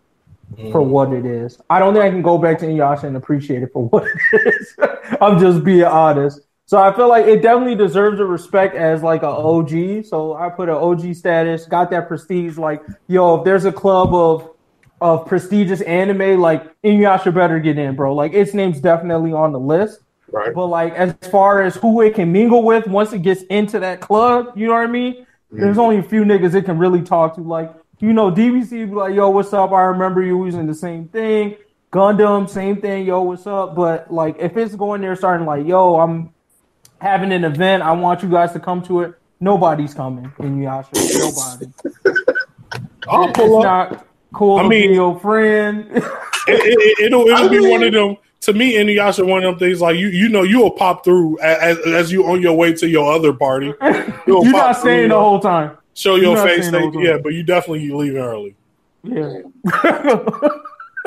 for 0.72 0.82
what 0.82 1.12
it 1.12 1.26
is. 1.26 1.60
I 1.68 1.78
don't 1.78 1.94
think 1.94 2.04
I 2.04 2.10
can 2.10 2.22
go 2.22 2.38
back 2.38 2.58
to 2.60 2.66
Inuyasha 2.66 3.04
and 3.04 3.16
appreciate 3.16 3.62
it 3.62 3.72
for 3.72 3.88
what 3.88 4.04
it 4.04 4.46
is. 4.46 4.76
I'm 5.20 5.38
just 5.38 5.64
being 5.64 5.84
honest. 5.84 6.40
So 6.66 6.78
I 6.78 6.94
feel 6.94 7.08
like 7.08 7.26
it 7.26 7.40
definitely 7.40 7.76
deserves 7.76 8.20
a 8.20 8.26
respect 8.26 8.74
as 8.74 9.02
like 9.02 9.22
a 9.22 9.28
OG. 9.28 10.04
So 10.04 10.34
I 10.34 10.50
put 10.50 10.68
an 10.68 10.74
OG 10.74 11.14
status, 11.14 11.64
got 11.64 11.90
that 11.90 12.08
prestige. 12.08 12.58
Like, 12.58 12.82
yo, 13.06 13.36
if 13.36 13.44
there's 13.44 13.64
a 13.64 13.72
club 13.72 14.12
of 14.14 14.50
of 15.00 15.26
prestigious 15.26 15.80
anime, 15.82 16.40
like 16.40 16.64
Inuyasha 16.82 17.32
better 17.34 17.60
get 17.60 17.78
in, 17.78 17.94
bro. 17.96 18.14
Like 18.14 18.32
its 18.34 18.54
name's 18.54 18.80
definitely 18.80 19.32
on 19.32 19.52
the 19.52 19.60
list. 19.60 20.00
Right. 20.30 20.52
But 20.54 20.66
like 20.66 20.92
as 20.94 21.14
far 21.30 21.62
as 21.62 21.76
who 21.76 22.02
it 22.02 22.14
can 22.14 22.32
mingle 22.32 22.62
with 22.62 22.86
once 22.86 23.12
it 23.12 23.22
gets 23.22 23.42
into 23.44 23.78
that 23.80 24.00
club, 24.00 24.52
you 24.56 24.66
know 24.66 24.74
what 24.74 24.82
I 24.82 24.86
mean? 24.86 25.14
Mm-hmm. 25.14 25.60
There's 25.60 25.78
only 25.78 25.98
a 25.98 26.02
few 26.02 26.24
niggas 26.24 26.54
it 26.54 26.64
can 26.64 26.78
really 26.78 27.00
talk 27.02 27.34
to. 27.36 27.40
Like, 27.40 27.72
you 28.00 28.12
know, 28.12 28.30
DBZ 28.30 28.70
be 28.70 28.94
like, 28.94 29.14
yo, 29.14 29.30
what's 29.30 29.52
up? 29.52 29.72
I 29.72 29.82
remember 29.82 30.22
you 30.22 30.44
using 30.44 30.66
the 30.66 30.74
same 30.74 31.08
thing. 31.08 31.56
Gundam, 31.90 32.48
same 32.48 32.80
thing, 32.80 33.06
yo, 33.06 33.22
what's 33.22 33.46
up? 33.46 33.74
But 33.74 34.12
like 34.12 34.36
if 34.38 34.56
it's 34.56 34.74
going 34.74 35.00
there 35.00 35.16
starting 35.16 35.46
like, 35.46 35.66
yo, 35.66 35.98
I'm 35.98 36.34
having 37.00 37.32
an 37.32 37.44
event, 37.44 37.82
I 37.82 37.92
want 37.92 38.22
you 38.22 38.28
guys 38.28 38.52
to 38.52 38.60
come 38.60 38.82
to 38.82 39.00
it. 39.02 39.14
Nobody's 39.40 39.94
coming 39.94 40.30
Inuyasha. 40.38 40.92
Nobody. 41.18 41.72
I'll 43.08 43.28
It's 43.28 43.38
pull 43.38 43.58
up. 43.58 43.62
not 43.92 44.07
cool 44.32 44.58
I 44.58 44.66
mean- 44.68 44.92
your 44.94 45.18
friend. 45.20 45.86
It, 46.50 46.98
it, 47.00 47.12
will 47.12 47.26
it'll 47.28 47.48
be 47.48 47.58
mean- 47.60 47.70
one 47.70 47.82
of 47.82 47.92
them. 47.92 48.16
To 48.42 48.52
me, 48.52 48.74
Inuyasha 48.76 49.26
one 49.26 49.42
of 49.44 49.50
them 49.50 49.58
things 49.58 49.80
like 49.80 49.96
you 49.98 50.06
you 50.08 50.28
know 50.28 50.44
you'll 50.44 50.70
pop 50.70 51.02
through 51.04 51.40
as, 51.40 51.76
as 51.86 52.12
you 52.12 52.24
on 52.26 52.40
your 52.40 52.54
way 52.56 52.72
to 52.72 52.88
your 52.88 53.12
other 53.12 53.32
party. 53.32 53.74
You'll 54.28 54.44
You're 54.44 54.52
pop 54.52 54.66
not 54.68 54.76
staying 54.78 55.00
through, 55.00 55.08
the 55.08 55.16
uh, 55.16 55.20
whole 55.20 55.40
time. 55.40 55.76
show 55.94 56.14
you're 56.14 56.36
your 56.36 56.46
face. 56.46 56.68
staying 56.68 56.92
They, 56.92 57.02
yeah, 57.02 57.18
but 57.18 57.34
you 57.34 57.42
definitely 57.42 57.82
you 57.82 57.96
leave 57.96 58.14
early. 58.14 58.54
Yeah. 59.02 59.40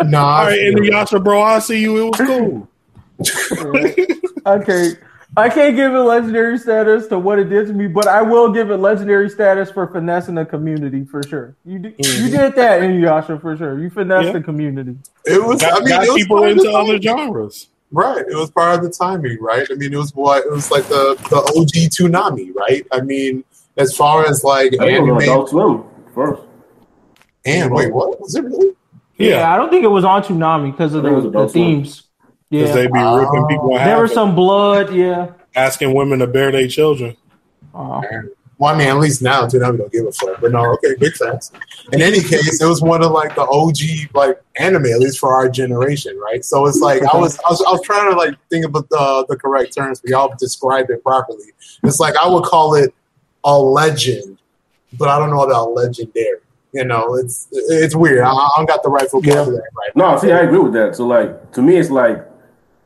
Nah, 0.03 0.19
All 0.19 0.29
I 0.41 0.47
right, 0.47 0.59
feel 0.59 0.77
it. 0.77 0.91
Inuyasha, 0.91 1.23
bro, 1.23 1.41
I 1.43 1.59
see 1.59 1.79
you. 1.79 1.97
It 2.07 2.17
was 2.17 2.27
cool. 2.27 2.67
okay. 4.47 4.93
I 5.37 5.47
can't 5.47 5.77
give 5.77 5.93
it 5.93 5.99
legendary 5.99 6.57
status 6.57 7.07
to 7.07 7.17
what 7.17 7.39
it 7.39 7.45
did 7.45 7.67
to 7.67 7.73
me, 7.73 7.87
but 7.87 8.05
I 8.05 8.21
will 8.21 8.51
give 8.51 8.69
it 8.69 8.77
legendary 8.77 9.29
status 9.29 9.71
for 9.71 9.87
finessing 9.87 10.35
the 10.35 10.45
community 10.45 11.05
for 11.05 11.23
sure. 11.23 11.55
You 11.63 11.79
did, 11.79 11.95
you 11.99 12.03
mm-hmm. 12.03 12.31
did 12.31 12.55
that 12.55 12.81
Inuyasha 12.81 13.39
for 13.39 13.55
sure. 13.55 13.79
You 13.79 13.89
finessed 13.89 14.27
Yeah. 14.27 14.33
the 14.33 14.41
community. 14.41 14.97
It 15.25 15.41
was. 15.41 15.61
Got, 15.61 15.73
I 15.73 15.79
mean, 15.79 15.87
got 15.87 16.03
it 16.03 16.11
was 16.11 16.21
people 16.21 16.37
part 16.39 16.51
of 16.51 16.57
the 16.57 16.63
into 16.65 16.77
other 16.77 17.01
genres. 17.01 17.67
Right. 17.91 18.25
It 18.27 18.35
was 18.35 18.51
part 18.51 18.75
of 18.75 18.83
the 18.83 18.89
timing, 18.89 19.37
right? 19.41 19.67
I 19.69 19.75
mean, 19.75 19.93
it 19.93 19.97
was 19.97 20.13
what 20.13 20.45
it 20.45 20.51
was 20.51 20.69
like 20.69 20.85
the 20.87 21.15
the 21.29 21.37
OG 21.37 21.91
Toonami, 21.91 22.53
right? 22.53 22.85
I 22.91 23.01
mean, 23.01 23.45
as 23.77 23.95
far 23.95 24.25
as 24.25 24.43
like 24.43 24.73
I 24.73 24.85
think 24.85 24.91
it 24.91 24.95
anime 24.97 25.17
Adult 25.17 25.49
Swim 25.49 25.83
first. 26.13 26.41
and 27.45 27.73
wait, 27.73 27.93
what 27.93 28.19
was 28.19 28.35
it 28.35 28.43
really? 28.43 28.75
Yeah, 29.17 29.29
Yeah, 29.29 29.53
I 29.53 29.57
don't 29.57 29.69
think 29.69 29.83
it 29.83 29.89
was 29.89 30.03
on 30.03 30.23
Toonami 30.23 30.71
because 30.71 30.93
of 30.93 31.05
I 31.05 31.09
think 31.09 31.13
it 31.13 31.15
was 31.15 31.23
the, 31.25 31.29
the 31.31 31.37
Adult 31.37 31.51
Swim. 31.51 31.63
themes. 31.63 32.03
Because 32.51 32.69
Yeah, 32.69 32.75
they 32.75 32.87
be 32.87 32.99
ripping 32.99 33.47
people 33.47 33.77
in 33.77 33.83
there 33.85 34.01
was 34.01 34.13
some 34.13 34.35
blood. 34.35 34.93
Yeah. 34.93 35.31
asking 35.55 35.93
women 35.95 36.19
to 36.19 36.27
bear 36.27 36.51
their 36.51 36.67
children. 36.67 37.15
Uh, 37.73 38.01
Well, 38.57 38.75
I 38.75 38.77
mean, 38.77 38.89
at 38.89 38.97
least 38.97 39.23
now 39.23 39.47
Toonami 39.47 39.79
don't 39.79 39.91
give 39.91 40.05
a 40.05 40.11
fuck. 40.11 40.39
But 40.39 40.51
no, 40.51 40.63
okay, 40.73 40.93
big 40.99 41.13
facts. 41.15 41.51
In 41.93 41.99
any 42.01 42.21
case, 42.21 42.61
it 42.61 42.65
was 42.67 42.79
one 42.79 43.01
of 43.03 43.11
like 43.11 43.33
the 43.33 43.41
OG 43.41 44.13
like 44.13 44.39
anime, 44.59 44.85
at 44.85 44.99
least 44.99 45.17
for 45.17 45.33
our 45.33 45.49
generation, 45.49 46.15
right? 46.19 46.45
So 46.45 46.67
it's 46.67 46.79
like 46.79 47.01
I 47.01 47.17
was 47.17 47.39
I 47.39 47.49
was, 47.49 47.63
I 47.67 47.71
was 47.71 47.81
trying 47.83 48.11
to 48.11 48.15
like 48.15 48.35
think 48.51 48.65
of 48.65 48.73
the 48.73 49.25
the 49.29 49.35
correct 49.35 49.73
terms, 49.75 49.99
but 49.99 50.11
y'all 50.11 50.35
described 50.37 50.91
it 50.91 51.01
properly. 51.03 51.45
It's 51.83 51.99
like 51.99 52.15
I 52.17 52.27
would 52.27 52.43
call 52.43 52.75
it 52.75 52.93
a 53.43 53.57
legend, 53.57 54.37
but 54.95 55.07
I 55.07 55.17
don't 55.17 55.31
know 55.31 55.41
about 55.41 55.73
legendary. 55.73 56.37
You 56.73 56.85
know, 56.85 57.15
it's 57.15 57.47
it's 57.51 57.95
weird. 57.95 58.21
I, 58.21 58.31
I 58.31 58.49
don't 58.57 58.67
got 58.67 58.83
the 58.83 58.89
right 58.89 59.09
vocabulary 59.09 59.55
right. 59.75 59.95
No, 59.95 60.17
see, 60.19 60.31
I 60.31 60.41
agree 60.41 60.59
with 60.59 60.73
that. 60.73 60.95
So, 60.95 61.07
like, 61.07 61.51
to 61.53 61.63
me, 61.63 61.77
it's 61.77 61.89
like 61.89 62.23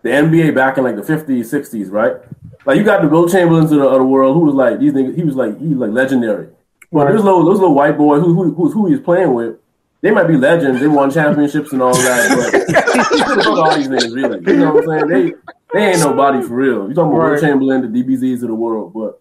the 0.06 0.12
NBA 0.12 0.54
back 0.54 0.78
in 0.78 0.84
like 0.84 0.96
the 0.96 1.02
50s, 1.02 1.46
60s, 1.52 1.92
right? 1.92 2.18
Like, 2.66 2.78
you 2.78 2.84
got 2.84 3.02
the 3.02 3.08
Wilt 3.10 3.32
Chamberlains 3.32 3.72
of 3.72 3.80
the, 3.80 3.88
of 3.88 3.98
the 3.98 4.06
world 4.06 4.36
who 4.36 4.42
was 4.42 4.54
like, 4.54 4.80
these 4.80 4.94
niggas, 4.94 5.16
he 5.16 5.24
was 5.24 5.36
like, 5.36 5.60
he 5.60 5.70
was 5.70 5.78
like 5.80 5.92
legendary. 5.92 6.48
But 6.92 7.06
Right. 7.06 7.12
those 7.14 7.24
little, 7.24 7.44
those 7.44 7.60
little 7.60 7.74
white 7.74 7.98
boys 7.98 8.22
who, 8.22 8.34
who, 8.36 8.54
who, 8.54 8.70
who 8.70 8.86
he 8.86 8.94
was 8.94 9.02
playing 9.04 9.34
with, 9.34 9.56
they 10.02 10.12
might 10.12 10.28
be 10.28 10.38
legends. 10.38 10.80
They 10.80 10.88
won 10.88 11.10
championships 11.10 11.74
and 11.74 11.82
all 11.82 11.96
that. 11.96 12.52
But 12.52 13.36
fuck 13.44 13.58
all 13.58 13.76
these 13.76 13.88
niggas, 13.88 14.16
really. 14.16 14.40
You 14.52 14.60
know 14.60 14.74
what 14.76 14.88
I'm 14.88 15.08
saying? 15.08 15.08
They, 15.08 15.34
they 15.74 15.86
ain't 15.88 16.00
nobody 16.02 16.42
for 16.48 16.54
real. 16.54 16.88
You 16.88 16.94
talking 16.94 17.12
about 17.12 17.12
Wilt 17.14 17.32
Right. 17.32 17.42
Chamberlain, 17.42 17.92
the 17.92 18.04
DBZs 18.04 18.44
of 18.44 18.50
the 18.50 18.56
world. 18.56 18.94
But 18.94 19.20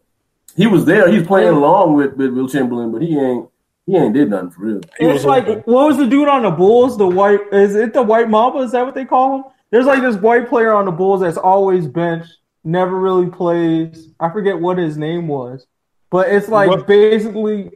he 0.55 0.66
was 0.66 0.85
there. 0.85 1.11
He's 1.11 1.26
playing 1.26 1.49
along 1.55 1.95
with, 1.95 2.12
with 2.14 2.35
Wilt 2.35 2.53
Chamberlain, 2.53 2.93
but 2.93 3.01
he 3.01 3.18
ain't 3.18 3.49
he 3.87 3.97
ain't 3.97 4.12
did 4.14 4.28
nothing 4.30 4.51
for 4.51 4.61
real. 4.62 4.80
He 4.99 5.07
It's 5.07 5.14
was 5.14 5.24
like 5.24 5.47
what 5.66 5.89
was 5.89 5.97
the 5.97 6.07
dude 6.07 6.28
on 6.28 6.43
the 6.43 6.51
Bulls? 6.51 6.97
The 6.99 7.07
white 7.07 7.41
is 7.53 7.74
it 7.74 7.93
the 7.95 8.03
white 8.03 8.28
Mamba? 8.30 8.59
Is 8.61 8.72
that 8.72 8.85
what 8.85 8.95
they 8.95 9.05
call 9.07 9.37
him? 9.37 9.45
There's 9.71 9.87
like 9.87 10.03
this 10.03 10.17
white 10.17 10.49
player 10.49 10.73
on 10.73 10.85
the 10.85 10.93
Bulls 10.93 11.21
that's 11.21 11.37
always 11.37 11.87
benched, 11.87 12.33
never 12.62 12.97
really 12.99 13.27
plays. 13.29 14.09
I 14.21 14.31
forget 14.31 14.59
what 14.61 14.79
his 14.79 14.97
name 14.97 15.27
was, 15.29 15.67
but 16.11 16.29
it's 16.29 16.49
like 16.49 16.69
What- 16.69 16.87
basically 16.87 17.71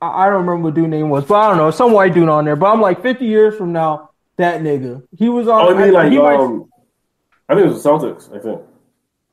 I 0.00 0.24
I 0.26 0.26
don't 0.26 0.46
remember 0.46 0.64
what 0.68 0.74
dude 0.74 0.90
name 0.90 1.10
was, 1.10 1.24
but 1.24 1.34
I 1.34 1.48
don't 1.48 1.58
know 1.58 1.70
some 1.70 1.92
white 1.92 2.14
dude 2.14 2.28
on 2.28 2.44
there. 2.44 2.56
But 2.56 2.72
I'm 2.72 2.80
like 2.80 3.02
50 3.02 3.24
years 3.24 3.56
from 3.56 3.72
now, 3.72 4.10
that 4.36 4.60
nigga 4.62 5.02
he 5.16 5.28
was 5.28 5.48
on. 5.48 5.60
Oh, 5.66 5.76
I 5.76 5.82
mean, 5.84 5.92
like, 5.92 6.10
he 6.12 6.18
might- 6.18 6.36
um, 6.38 6.68
I 7.48 7.54
think 7.54 7.66
it 7.66 7.70
was 7.72 7.82
the 7.82 7.88
Celtics. 7.88 8.34
I 8.36 8.38
think. 8.40 8.60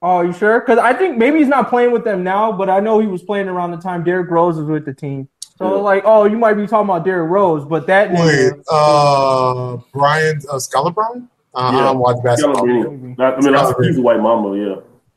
Oh, 0.02 0.22
you 0.22 0.34
sure? 0.34 0.60
Because 0.60 0.78
I 0.78 0.94
think 0.94 1.18
maybe 1.18 1.40
he's 1.40 1.48
not 1.48 1.70
playing 1.70 1.92
with 1.92 2.04
them 2.04 2.24
now, 2.24 2.52
but 2.52 2.70
I 2.70 2.80
know 2.80 3.00
he 3.00 3.08
was 3.08 3.24
playing 3.24 3.48
around 3.48 3.72
the 3.72 3.78
time 3.78 4.04
Derrick 4.04 4.30
Rose 4.30 4.58
was 4.58 4.68
with 4.68 4.86
the 4.86 4.94
team. 4.94 5.28
So 5.58 5.76
Yeah. 5.76 5.82
like, 5.82 6.04
oh, 6.06 6.26
you 6.26 6.38
might 6.38 6.54
be 6.56 6.68
talking 6.68 6.90
about 6.90 7.04
Derrick 7.06 7.30
Rose, 7.30 7.66
but 7.66 7.88
that 7.88 8.12
Wait, 8.12 8.18
nigga, 8.20 8.64
uh, 8.72 9.78
Brian 9.94 10.38
uh, 10.50 10.56
Scalabrine? 10.56 11.28
Uh, 11.56 11.60
I 11.60 11.74
Yeah. 11.76 11.82
don't 11.84 12.00
watch 12.00 12.18
basketball. 12.24 12.56
Scalabrine. 12.64 13.18
That- 13.18 13.34
I 13.36 13.42
mean, 13.42 13.54
that's, 13.54 13.86
he's 13.86 13.98
a 13.98 14.02
White 14.02 14.20
Mamba. 14.20 14.58
Yeah. 14.58 14.76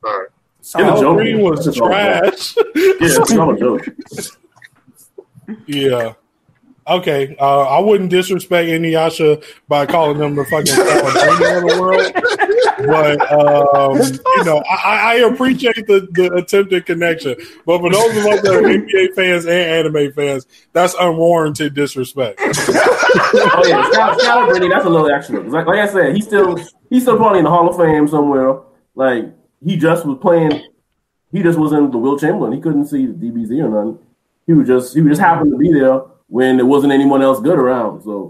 All 0.09 0.19
right. 0.19 0.27
And 0.75 0.87
the 0.89 1.01
joke. 1.01 1.17
Green 1.17 1.41
was 1.41 1.65
That's 1.65 1.79
all 1.79 1.87
trash. 1.87 2.55
Yeah, 2.57 2.93
it's 3.01 3.31
not 3.31 3.53
a 3.53 3.57
joke. 3.57 3.85
Yeah. 5.65 6.13
Okay. 6.87 7.35
Uh, 7.39 7.61
I 7.61 7.79
wouldn't 7.79 8.09
disrespect 8.09 8.69
Inuyasha 8.69 9.43
by 9.67 9.85
calling 9.85 10.17
them 10.19 10.35
the 10.35 10.45
fucking 10.45 10.73
Saladino 10.73 11.57
of 11.57 11.69
the 11.69 11.81
world. 11.81 12.11
But 12.85 13.31
um, 13.31 13.97
you 13.97 14.43
know, 14.43 14.63
I, 14.69 15.13
I 15.13 15.13
appreciate 15.15 15.87
the, 15.87 16.07
the 16.11 16.33
attempted 16.35 16.85
connection. 16.85 17.35
But 17.65 17.79
for 17.79 17.91
those 17.91 18.17
of 18.17 18.25
us 18.25 18.41
that 18.41 18.53
are 18.53 18.61
NBA 18.61 19.15
fans 19.15 19.45
and 19.45 19.53
anime 19.53 20.11
fans, 20.13 20.47
that's 20.73 20.95
unwarranted 20.99 21.73
disrespect. 21.73 22.41
Oh 23.11 23.63
yeah, 23.65 23.83
Scal- 23.89 24.17
Scalabrine. 24.19 24.69
That's 24.69 24.85
a 24.85 24.89
little 24.89 25.09
extra. 25.09 25.41
Like, 25.41 25.65
like 25.65 25.79
I 25.79 25.87
said, 25.87 26.15
he's 26.15 26.25
still 26.25 26.57
he's 26.91 27.01
still 27.01 27.17
probably 27.17 27.39
in 27.39 27.45
the 27.45 27.49
Hall 27.49 27.67
of 27.67 27.75
Fame 27.75 28.07
somewhere. 28.07 28.59
Like 28.93 29.25
he 29.65 29.77
just 29.77 30.05
was 30.05 30.19
playing. 30.21 30.63
He 31.31 31.41
just 31.41 31.57
was 31.57 31.71
in 31.73 31.89
the 31.89 31.97
Wilt 31.97 32.21
Chamberlain. 32.21 32.53
He 32.53 32.61
couldn't 32.61 32.85
see 32.85 33.07
the 33.07 33.13
DBZ 33.13 33.63
or 33.63 33.69
nothing. 33.69 34.05
He 34.45 34.53
was 34.53 34.67
just 34.67 34.95
he 34.95 35.01
just 35.01 35.19
happened 35.19 35.51
to 35.51 35.57
be 35.57 35.73
there 35.73 36.01
when 36.27 36.57
there 36.57 36.65
wasn't 36.65 36.93
anyone 36.93 37.21
else 37.23 37.39
good 37.39 37.57
around. 37.57 38.03
So 38.03 38.29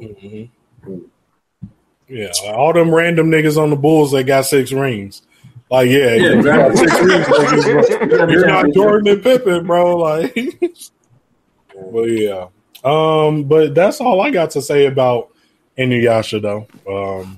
Yeah, 2.10 2.32
all 2.53 2.74
them 2.74 2.93
random 2.93 3.30
niggas 3.30 3.62
on 3.62 3.70
the 3.70 3.76
Bulls 3.76 4.12
that 4.12 4.24
got 4.24 4.45
six 4.45 4.72
rings. 4.72 5.22
Like, 5.70 5.89
yeah, 5.89 6.16
Yeah, 6.16 6.32
you 6.34 6.43
got 6.43 6.76
six 6.76 6.91
rings. 7.01 7.26
Niggas, 7.28 8.10
bro. 8.10 8.28
You're 8.30 8.47
not 8.47 8.74
Jordan 8.74 9.07
and 9.14 9.24
Pippen, 9.24 9.68
bro. 9.68 9.97
Like, 9.97 10.34
but 11.91 12.03
yeah. 12.05 12.47
Um, 12.84 13.43
but 13.43 13.76
that's 13.76 14.01
all 14.01 14.22
I 14.22 14.32
got 14.32 14.51
to 14.51 14.62
say 14.62 14.88
about 14.88 15.30
Inuyasha, 15.78 16.41
though. 16.41 16.68
Um, 16.91 17.38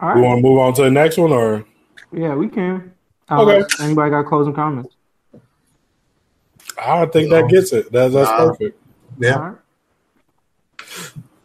all 0.00 0.14
we 0.14 0.22
want 0.22 0.38
to 0.38 0.42
move 0.42 0.58
on 0.58 0.72
to 0.74 0.82
the 0.82 0.90
next 0.90 1.18
one, 1.18 1.32
or 1.32 1.64
Yeah, 2.12 2.34
we 2.34 2.48
can. 2.48 2.94
Uh, 3.28 3.42
Okay. 3.42 3.62
Anybody 3.84 4.10
got 4.10 4.24
closing 4.24 4.54
comments? 4.54 4.96
I 6.82 7.04
think 7.06 7.30
that 7.30 7.48
gets 7.50 7.74
it. 7.74 7.92
That, 7.92 8.12
that's 8.12 8.30
Nah. 8.30 8.46
perfect. 8.46 8.80
Yeah. 9.18 9.54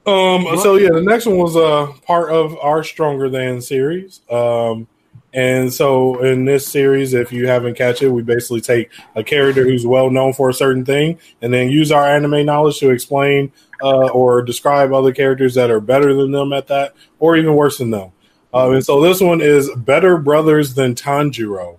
Um, 0.07 0.45
so 0.59 0.75
yeah, 0.75 0.89
the 0.89 1.01
next 1.01 1.25
one 1.25 1.37
was 1.37 1.55
uh, 1.55 1.91
part 2.05 2.31
of 2.31 2.57
our 2.59 2.83
Stronger 2.83 3.29
Than 3.29 3.61
series. 3.61 4.21
Um, 4.29 4.87
and 5.33 5.73
so 5.73 6.23
in 6.23 6.45
this 6.45 6.65
series, 6.65 7.13
if 7.13 7.33
you 7.33 7.47
haven't 7.47 7.75
catch 7.75 8.01
it, 8.01 8.09
we 8.09 8.21
basically 8.21 8.61
take 8.61 8.89
a 9.15 9.23
character 9.23 9.63
who's 9.63 9.85
well 9.85 10.09
known 10.09 10.31
for 10.31 10.49
a 10.49 10.53
certain 10.53 10.85
thing, 10.85 11.19
and 11.41 11.53
then 11.53 11.69
use 11.69 11.91
our 11.91 12.05
anime 12.05 12.45
knowledge 12.45 12.79
to 12.79 12.89
explain 12.91 13.51
uh, 13.83 14.07
or 14.09 14.41
describe 14.43 14.93
other 14.93 15.11
characters 15.11 15.55
that 15.55 15.69
are 15.69 15.81
better 15.81 16.13
than 16.13 16.31
them 16.31 16.53
at 16.53 16.67
that, 16.67 16.93
or 17.19 17.35
even 17.35 17.55
worse 17.55 17.79
than 17.79 17.89
them. 17.89 18.11
Um, 18.53 18.75
and 18.75 18.85
so 18.85 19.01
this 19.01 19.19
one 19.19 19.41
is 19.41 19.69
better 19.75 20.17
brothers 20.17 20.75
than 20.75 20.95
Tanjiro. 20.95 21.77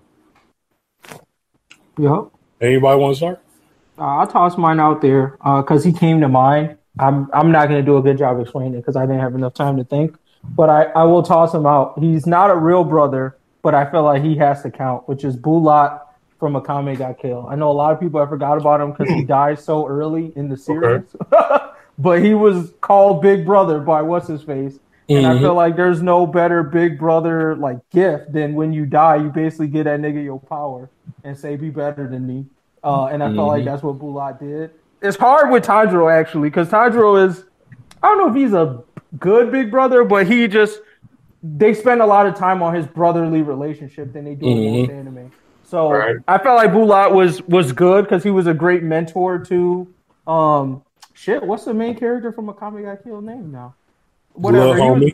Yep. 1.99 2.31
Anybody 2.61 3.01
want 3.01 3.15
to 3.15 3.17
start? 3.17 3.43
Uh, 3.99 4.03
I'll 4.03 4.27
toss 4.27 4.59
mine 4.59 4.81
out 4.81 5.01
there 5.01 5.39
because 5.43 5.83
he 5.83 5.93
came 5.93 6.21
to 6.21 6.29
mind. 6.29 6.77
I'm 6.99 7.29
I'm 7.33 7.53
not 7.53 7.69
going 7.69 7.81
to 7.81 7.87
do 7.87 7.97
a 7.99 8.03
good 8.03 8.19
job 8.19 8.41
explaining 8.41 8.75
it 8.75 8.79
because 8.79 8.97
I 8.97 9.03
didn't 9.07 9.21
have 9.21 9.35
enough 9.35 9.55
time 9.55 9.77
to 9.77 9.85
think. 9.85 10.17
But 10.57 10.71
I, 10.71 10.85
I 10.85 11.05
will 11.05 11.23
toss 11.23 11.53
him 11.53 11.67
out. 11.67 11.99
He's 11.99 12.27
not 12.27 12.51
a 12.51 12.57
real 12.57 12.83
brother, 12.85 13.37
but 13.63 13.75
I 13.75 13.91
feel 13.91 14.05
like 14.05 14.23
he 14.23 14.37
has 14.37 14.63
to 14.63 14.71
count, 14.71 15.07
which 15.09 15.23
is 15.25 15.37
Bulat 15.37 16.01
from 16.39 16.55
Akame 16.55 16.97
ga 16.97 17.13
Kill. 17.15 17.47
I 17.49 17.57
know 17.57 17.71
a 17.71 17.73
lot 17.73 17.93
of 17.93 18.01
people 18.01 18.21
have 18.21 18.31
forgot 18.31 18.57
about 18.59 18.81
him 18.81 18.91
because 18.93 19.11
he 19.11 19.23
died 19.23 19.59
so 19.61 19.87
early 19.87 20.33
in 20.37 20.49
the 20.49 20.57
series. 20.57 21.15
but 21.99 22.23
he 22.23 22.35
was 22.35 22.73
called 22.81 23.23
Big 23.23 23.45
Brother 23.45 23.81
by 23.81 24.03
what's 24.03 24.29
his 24.29 24.43
face. 24.43 24.79
And 25.15 25.27
I 25.27 25.35
Mhm. 25.35 25.41
feel 25.41 25.55
like 25.55 25.77
there's 25.77 26.03
no 26.03 26.27
better 26.27 26.63
Big 26.63 26.99
Brother 26.99 27.57
like 27.57 27.79
gift 27.91 28.33
than 28.33 28.55
when 28.55 28.73
you 28.73 28.87
die, 28.87 29.17
you 29.17 29.31
basically 29.31 29.69
get 29.69 29.85
that 29.85 30.01
nigga 30.01 30.23
your 30.23 30.41
power 30.41 30.91
and 31.25 31.37
say, 31.39 31.57
"Be 31.57 31.71
better 31.71 32.09
than 32.09 32.27
me." 32.27 32.47
Uh, 32.83 33.07
and 33.07 33.23
I 33.23 33.31
felt 33.31 33.49
like 33.49 33.65
that's 33.65 33.83
what 33.83 33.99
Bulat 33.99 34.39
did. 34.41 34.71
It's 35.07 35.17
hard 35.17 35.51
with 35.51 35.65
Tanjiro 35.65 36.13
actually 36.13 36.49
because 36.49 36.69
Tanjiro 36.69 37.27
is, 37.27 37.45
I 38.03 38.09
don't 38.09 38.19
know 38.19 38.29
if 38.29 38.35
he's 38.35 38.53
a 38.53 38.83
good 39.19 39.51
Big 39.53 39.71
Brother, 39.71 40.05
but 40.05 40.27
he 40.27 40.49
just 40.49 40.81
they 41.43 41.75
spend 41.75 42.01
a 42.03 42.07
lot 42.07 42.27
of 42.27 42.35
time 42.35 42.63
on 42.63 42.75
his 42.75 42.87
brotherly 42.87 43.43
relationship 43.43 44.13
than 44.13 44.25
they 44.25 44.35
do 44.35 44.47
in 44.47 44.81
most 44.81 44.91
anime. 44.91 45.33
So 45.65 45.91
Right. 45.91 46.17
I 46.27 46.39
felt 46.39 46.57
like 46.57 46.71
Bulat 46.71 47.13
was 47.13 47.43
was 47.43 47.73
good 47.73 48.05
because 48.05 48.23
he 48.23 48.31
was 48.31 48.47
a 48.47 48.55
great 48.55 48.83
mentor 48.83 49.39
to 49.47 49.87
um 50.27 50.83
shit. 51.15 51.43
What's 51.43 51.65
the 51.65 51.75
main 51.75 51.95
character 51.97 52.33
from 52.33 52.49
Akame 52.49 52.83
ga 52.83 52.97
Kill 53.03 53.21
name 53.21 53.51
now? 53.53 53.75
Little 54.37 54.75
he 54.75 54.81
was- 54.91 55.13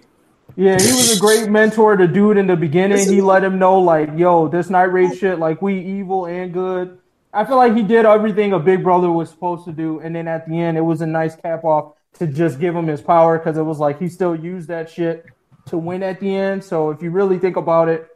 yeah, 0.56 0.78
he 0.78 0.92
was 0.92 1.16
a 1.16 1.20
great 1.20 1.48
mentor 1.48 1.96
to 1.96 2.06
dude 2.06 2.36
in 2.36 2.46
the 2.46 2.56
beginning. 2.56 2.98
He 3.08 3.22
let 3.22 3.42
him 3.42 3.58
know, 3.58 3.78
like, 3.78 4.10
yo, 4.18 4.48
this 4.48 4.68
night 4.68 4.92
raid 4.92 5.16
shit, 5.16 5.38
like, 5.38 5.62
we 5.62 5.78
evil 5.78 6.26
and 6.26 6.52
good. 6.52 6.98
I 7.32 7.44
feel 7.44 7.56
like 7.56 7.74
he 7.74 7.82
did 7.82 8.04
everything 8.04 8.52
a 8.52 8.58
big 8.58 8.82
brother 8.82 9.10
was 9.10 9.30
supposed 9.30 9.64
to 9.64 9.72
do. 9.72 10.00
And 10.00 10.14
then 10.14 10.28
at 10.28 10.46
the 10.46 10.60
end, 10.60 10.76
it 10.76 10.82
was 10.82 11.00
a 11.00 11.06
nice 11.06 11.34
cap 11.34 11.64
off 11.64 11.94
to 12.18 12.26
just 12.26 12.60
give 12.60 12.76
him 12.76 12.86
his 12.86 13.00
power 13.00 13.38
because 13.38 13.56
it 13.56 13.62
was 13.62 13.78
like 13.78 13.98
he 13.98 14.08
still 14.08 14.34
used 14.36 14.68
that 14.68 14.90
shit 14.90 15.24
to 15.66 15.78
win 15.78 16.02
at 16.02 16.20
the 16.20 16.34
end. 16.34 16.62
So 16.62 16.90
if 16.90 17.02
you 17.02 17.10
really 17.10 17.38
think 17.38 17.56
about 17.56 17.88
it, 17.88 18.08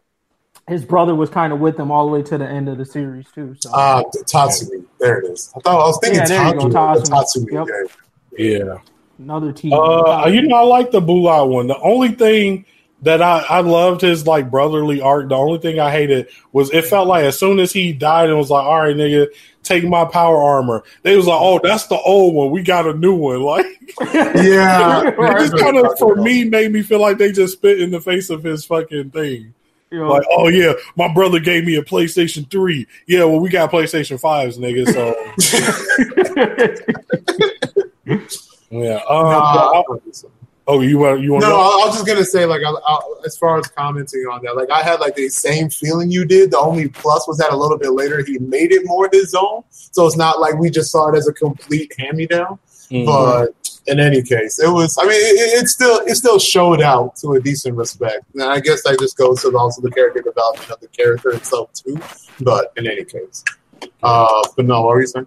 his 0.69 0.85
brother 0.85 1.15
was 1.15 1.31
kind 1.31 1.53
of 1.53 1.61
with 1.61 1.79
him 1.79 1.91
all 1.91 2.07
the 2.07 2.13
way 2.13 2.23
to 2.25 2.37
the 2.39 2.47
end 2.47 2.69
of 2.69 2.77
the 2.77 2.85
series, 2.85 3.27
too. 3.33 3.55
So 3.61 3.71
Uh, 3.73 4.03
Tatsumi. 4.25 4.85
There 4.99 5.21
it 5.21 5.31
is. 5.31 5.53
I 5.57 5.61
thought 5.61 5.81
I 5.81 5.87
was 5.87 5.99
thinking 6.03 6.21
Yeah, 6.21 6.27
there 6.27 6.47
you 6.49 6.55
go, 6.55 6.69
Tatsumi. 6.69 7.09
Tatsumi. 7.09 7.53
Yep. 7.53 7.91
yeah. 8.37 8.65
Yeah. 8.65 8.79
another 9.19 9.53
team. 9.53 9.73
Uh, 9.73 10.27
you 10.27 10.43
know, 10.43 10.57
I 10.57 10.63
like 10.63 10.91
the 10.91 11.01
Bulat 11.01 11.49
one. 11.49 11.69
The 11.69 11.79
only 11.79 12.11
thing 12.11 12.67
that 13.07 13.23
I, 13.23 13.39
I 13.49 13.61
loved 13.61 14.01
his 14.03 14.27
like 14.27 14.51
brotherly 14.51 15.01
art. 15.01 15.29
The 15.31 15.37
only 15.37 15.59
thing 15.59 15.79
I 15.81 15.91
hated 15.91 16.29
was 16.53 16.71
it 16.73 16.85
felt 16.85 17.09
like 17.09 17.25
as 17.25 17.39
soon 17.39 17.59
as 17.61 17.73
he 17.73 17.93
died 17.93 18.29
and 18.29 18.37
was 18.39 18.51
like, 18.51 18.65
"All 18.65 18.81
right, 18.81 18.95
nigga, 18.97 19.29
take 19.63 19.85
my 19.85 20.05
power 20.05 20.37
armor," 20.43 20.83
they 21.03 21.17
was 21.17 21.27
like, 21.27 21.39
"Oh, 21.41 21.61
that's 21.63 21.87
the 21.87 21.99
old 21.99 22.35
one. 22.35 22.51
We 22.51 22.63
got 22.63 22.87
a 22.87 22.93
new 22.95 23.15
one." 23.15 23.43
Like, 23.47 23.67
Yeah. 24.35 25.03
it 25.19 25.39
just 25.39 25.57
kind 25.59 25.77
of 25.79 25.99
for 25.99 26.17
me 26.17 26.45
made 26.45 26.73
me 26.73 26.83
feel 26.83 27.01
like 27.01 27.17
they 27.19 27.33
just 27.33 27.55
spit 27.55 27.81
in 27.81 27.91
the 27.91 28.01
face 28.01 28.29
of 28.31 28.43
his 28.43 28.65
fucking 28.65 29.11
thing. 29.11 29.55
You 29.93 30.01
know, 30.01 30.09
Like, 30.11 30.25
oh 30.33 30.49
yeah, 30.49 30.73
my 30.97 31.13
brother 31.15 31.39
gave 31.39 31.65
me 31.65 31.77
a 31.77 31.83
PlayStation 31.83 32.51
Three. 32.51 32.87
Yeah, 33.07 33.25
well, 33.25 33.39
we 33.41 33.49
got 33.49 33.71
PlayStation 33.71 34.19
Fives, 34.21 34.59
nigga. 34.59 34.85
So 34.93 35.15
yeah. 38.71 39.01
Um, 39.09 39.25
Nah, 39.27 39.83
but 39.89 40.01
I- 40.05 40.29
oh, 40.67 40.81
you 40.81 40.99
want 40.99 41.21
you 41.21 41.33
want 41.33 41.43
No, 41.43 41.51
to? 41.51 41.55
I, 41.55 41.59
I 41.59 41.87
was 41.87 41.95
just 41.95 42.07
gonna 42.07 42.25
say, 42.25 42.45
like, 42.45 42.63
I, 42.67 42.71
I, 42.71 43.01
as 43.25 43.37
far 43.37 43.59
as 43.59 43.67
commenting 43.69 44.21
on 44.31 44.43
that, 44.45 44.57
like, 44.57 44.71
I 44.71 44.83
had 44.83 45.01
like 45.01 45.15
the 45.15 45.29
same 45.29 45.71
feeling 45.71 46.11
you 46.11 46.25
did. 46.25 46.51
The 46.51 46.59
only 46.59 46.89
plus 46.89 47.27
was 47.29 47.39
that 47.39 47.53
a 47.53 47.57
little 47.57 47.79
bit 47.79 47.93
later 47.93 48.25
he 48.25 48.39
made 48.39 48.73
it 48.73 48.83
more 48.85 49.09
his 49.13 49.35
own, 49.35 49.63
so 49.71 50.07
it's 50.07 50.17
not 50.17 50.41
like 50.41 50.59
we 50.59 50.71
just 50.71 50.91
saw 50.91 51.09
it 51.09 51.17
as 51.17 51.29
a 51.29 51.33
complete 51.33 51.93
hand 51.99 52.17
me 52.17 52.27
down. 52.27 52.59
Mhm. 52.91 53.05
But 53.07 53.55
in 53.89 53.99
any 54.01 54.23
case, 54.23 54.59
it 54.61 54.69
was. 54.69 54.97
I 55.01 55.03
mean, 55.05 55.13
it, 55.13 55.63
it 55.63 55.69
still 55.69 55.99
it 56.07 56.15
still 56.15 56.39
showed 56.39 56.81
out 56.81 57.17
to 57.17 57.33
a 57.33 57.41
decent 57.41 57.77
respect, 57.77 58.25
and 58.35 58.43
I 58.45 58.61
guess 58.61 58.83
that 58.85 58.99
just 58.99 59.17
goes 59.17 59.43
to 59.43 59.57
also 59.57 59.83
the 59.83 59.91
character 59.91 60.23
development 60.23 60.71
of 60.71 60.81
the 60.81 60.89
character 60.89 61.31
itself 61.31 61.73
too. 61.73 61.99
But 62.41 62.73
in 62.77 62.87
any 62.87 63.05
case, 63.05 63.43
uh, 64.03 64.43
but 64.57 64.67
no, 64.67 64.83
what 64.83 64.89
were 64.95 65.01
you 65.01 65.07
saying? 65.07 65.27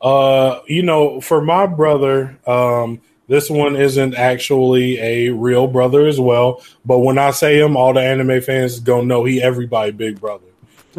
Uh, 0.00 0.60
you 0.66 0.82
know, 0.82 1.20
for 1.20 1.42
my 1.42 1.66
brother, 1.66 2.38
um, 2.46 3.00
this 3.30 3.48
one 3.48 3.76
isn't 3.76 4.16
actually 4.16 4.98
a 4.98 5.28
real 5.30 5.68
brother 5.68 6.04
as 6.08 6.18
well. 6.18 6.64
But 6.84 6.98
when 6.98 7.16
I 7.16 7.30
say 7.30 7.60
him, 7.60 7.76
all 7.76 7.94
the 7.94 8.00
anime 8.00 8.40
fans 8.40 8.80
gonna 8.80 9.04
know 9.04 9.24
he 9.24 9.40
everybody 9.40 9.92
big 9.92 10.20
brother. 10.20 10.46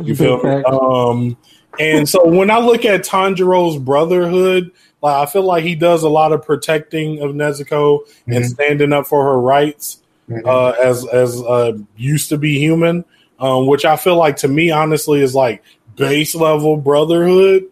You 0.01 0.15
feel 0.15 0.41
me? 0.41 0.63
Um, 0.63 1.35
and 1.77 2.07
so 2.07 2.25
when 2.25 2.49
I 2.49 2.59
look 2.59 2.85
at 2.85 3.03
Tanjiro's 3.03 3.77
brotherhood, 3.77 4.71
like 5.01 5.27
I 5.27 5.29
feel 5.29 5.43
like 5.43 5.65
he 5.65 5.75
does 5.75 6.03
a 6.03 6.09
lot 6.09 6.31
of 6.31 6.41
protecting 6.45 7.21
of 7.21 7.31
Nezuko 7.31 7.99
and 8.27 8.45
Mhm. 8.45 8.49
standing 8.49 8.93
up 8.93 9.07
for 9.07 9.25
her 9.25 9.37
rights 9.37 9.97
uh, 10.45 10.69
as 10.81 11.05
as 11.07 11.41
uh, 11.41 11.73
used 11.97 12.29
to 12.29 12.37
be 12.37 12.57
human, 12.57 13.03
um, 13.41 13.67
which 13.67 13.83
I 13.83 13.97
feel 13.97 14.15
like 14.15 14.37
to 14.37 14.47
me 14.47 14.71
honestly 14.71 15.19
is 15.19 15.35
like 15.35 15.63
base 15.97 16.33
level 16.33 16.77
brotherhood. 16.77 17.65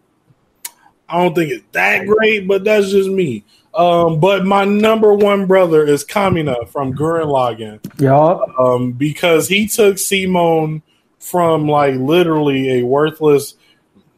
I 1.08 1.22
don't 1.22 1.34
think 1.34 1.50
it's 1.50 1.64
that 1.72 2.06
great, 2.06 2.46
but 2.46 2.62
that's 2.62 2.90
just 2.90 3.08
me. 3.08 3.42
Um, 3.74 4.18
but 4.18 4.44
my 4.44 4.64
number 4.64 5.14
one 5.14 5.46
brother 5.46 5.86
is 5.86 6.04
Kamina 6.04 6.68
from 6.68 6.94
Gurren 6.94 7.26
Lagann. 7.26 7.80
Yeah. 8.00 8.38
Um, 8.58 8.92
because 8.92 9.48
he 9.48 9.68
took 9.68 9.98
Simon 9.98 10.82
from 11.20 11.68
like 11.68 11.94
literally 11.94 12.80
a 12.80 12.82
worthless 12.82 13.54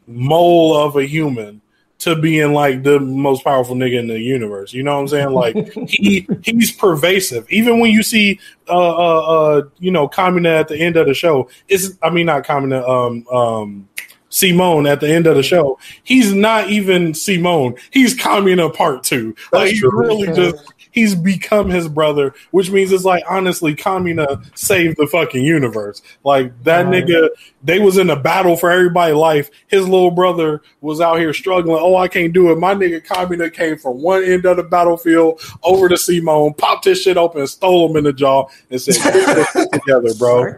mole 0.07 0.75
of 0.75 0.95
a 0.95 1.05
human 1.05 1.61
to 1.99 2.15
being 2.17 2.53
like 2.53 2.83
the 2.83 2.99
most 2.99 3.43
powerful 3.43 3.75
nigga 3.75 3.99
in 3.99 4.07
the 4.07 4.19
universe. 4.19 4.73
You 4.73 4.83
know 4.83 4.95
what 4.95 5.01
I'm 5.01 5.07
saying? 5.07 5.29
Like 5.29 5.73
he 5.87 6.27
he's 6.43 6.71
pervasive. 6.71 7.49
Even 7.49 7.79
when 7.79 7.91
you 7.91 8.03
see 8.03 8.39
uh 8.67 8.73
uh, 8.73 9.19
uh 9.21 9.61
you 9.79 9.91
know 9.91 10.09
Kamina 10.09 10.59
at 10.59 10.67
the 10.67 10.77
end 10.77 10.97
of 10.97 11.07
the 11.07 11.13
show, 11.13 11.49
it's 11.67 11.97
I 12.01 12.09
mean 12.09 12.25
not 12.25 12.43
Kamina 12.43 12.87
um 12.87 13.27
um 13.27 13.89
Simon 14.33 14.87
at 14.87 14.99
the 14.99 15.13
end 15.13 15.27
of 15.27 15.35
the 15.35 15.43
show, 15.43 15.77
he's 16.03 16.33
not 16.33 16.67
even 16.69 17.13
Simon. 17.13 17.75
He's 17.91 18.17
Kamina 18.17 18.73
part 18.73 19.03
two. 19.03 19.35
Like 19.51 19.69
he's 19.69 19.83
really 19.83 20.25
just 20.33 20.73
he's 20.89 21.13
become 21.13 21.69
his 21.69 21.87
brother, 21.87 22.33
which 22.49 22.71
means 22.71 22.91
it's 22.91 23.03
like 23.03 23.23
honestly, 23.29 23.75
Kamina 23.75 24.43
saved 24.57 24.97
the 24.97 25.05
fucking 25.05 25.43
universe. 25.43 26.01
Like 26.23 26.51
that 26.63 26.87
nigga, 26.87 27.29
they 27.63 27.77
was 27.77 27.97
in 27.97 28.09
a 28.09 28.15
battle 28.15 28.57
for 28.57 28.71
everybody's 28.71 29.17
life. 29.17 29.51
His 29.67 29.87
little 29.87 30.11
brother 30.11 30.63
was 30.81 30.99
out 30.99 31.19
here 31.19 31.33
struggling. 31.33 31.79
Oh, 31.79 31.95
I 31.95 32.07
can't 32.07 32.33
do 32.33 32.51
it. 32.51 32.57
My 32.57 32.73
nigga 32.73 33.05
Kamina 33.05 33.53
came 33.53 33.77
from 33.77 34.01
one 34.01 34.23
end 34.23 34.45
of 34.45 34.57
the 34.57 34.63
battlefield 34.63 35.41
over 35.61 35.87
to 35.89 35.97
Simon, 35.97 36.55
popped 36.55 36.85
his 36.85 36.99
shit 36.99 37.17
open, 37.17 37.45
stole 37.45 37.87
him 37.87 37.97
in 37.97 38.05
the 38.05 38.13
jaw, 38.13 38.47
and 38.71 38.81
said, 38.81 38.95
"Get 39.53 39.71
together, 39.71 40.15
bro." 40.15 40.55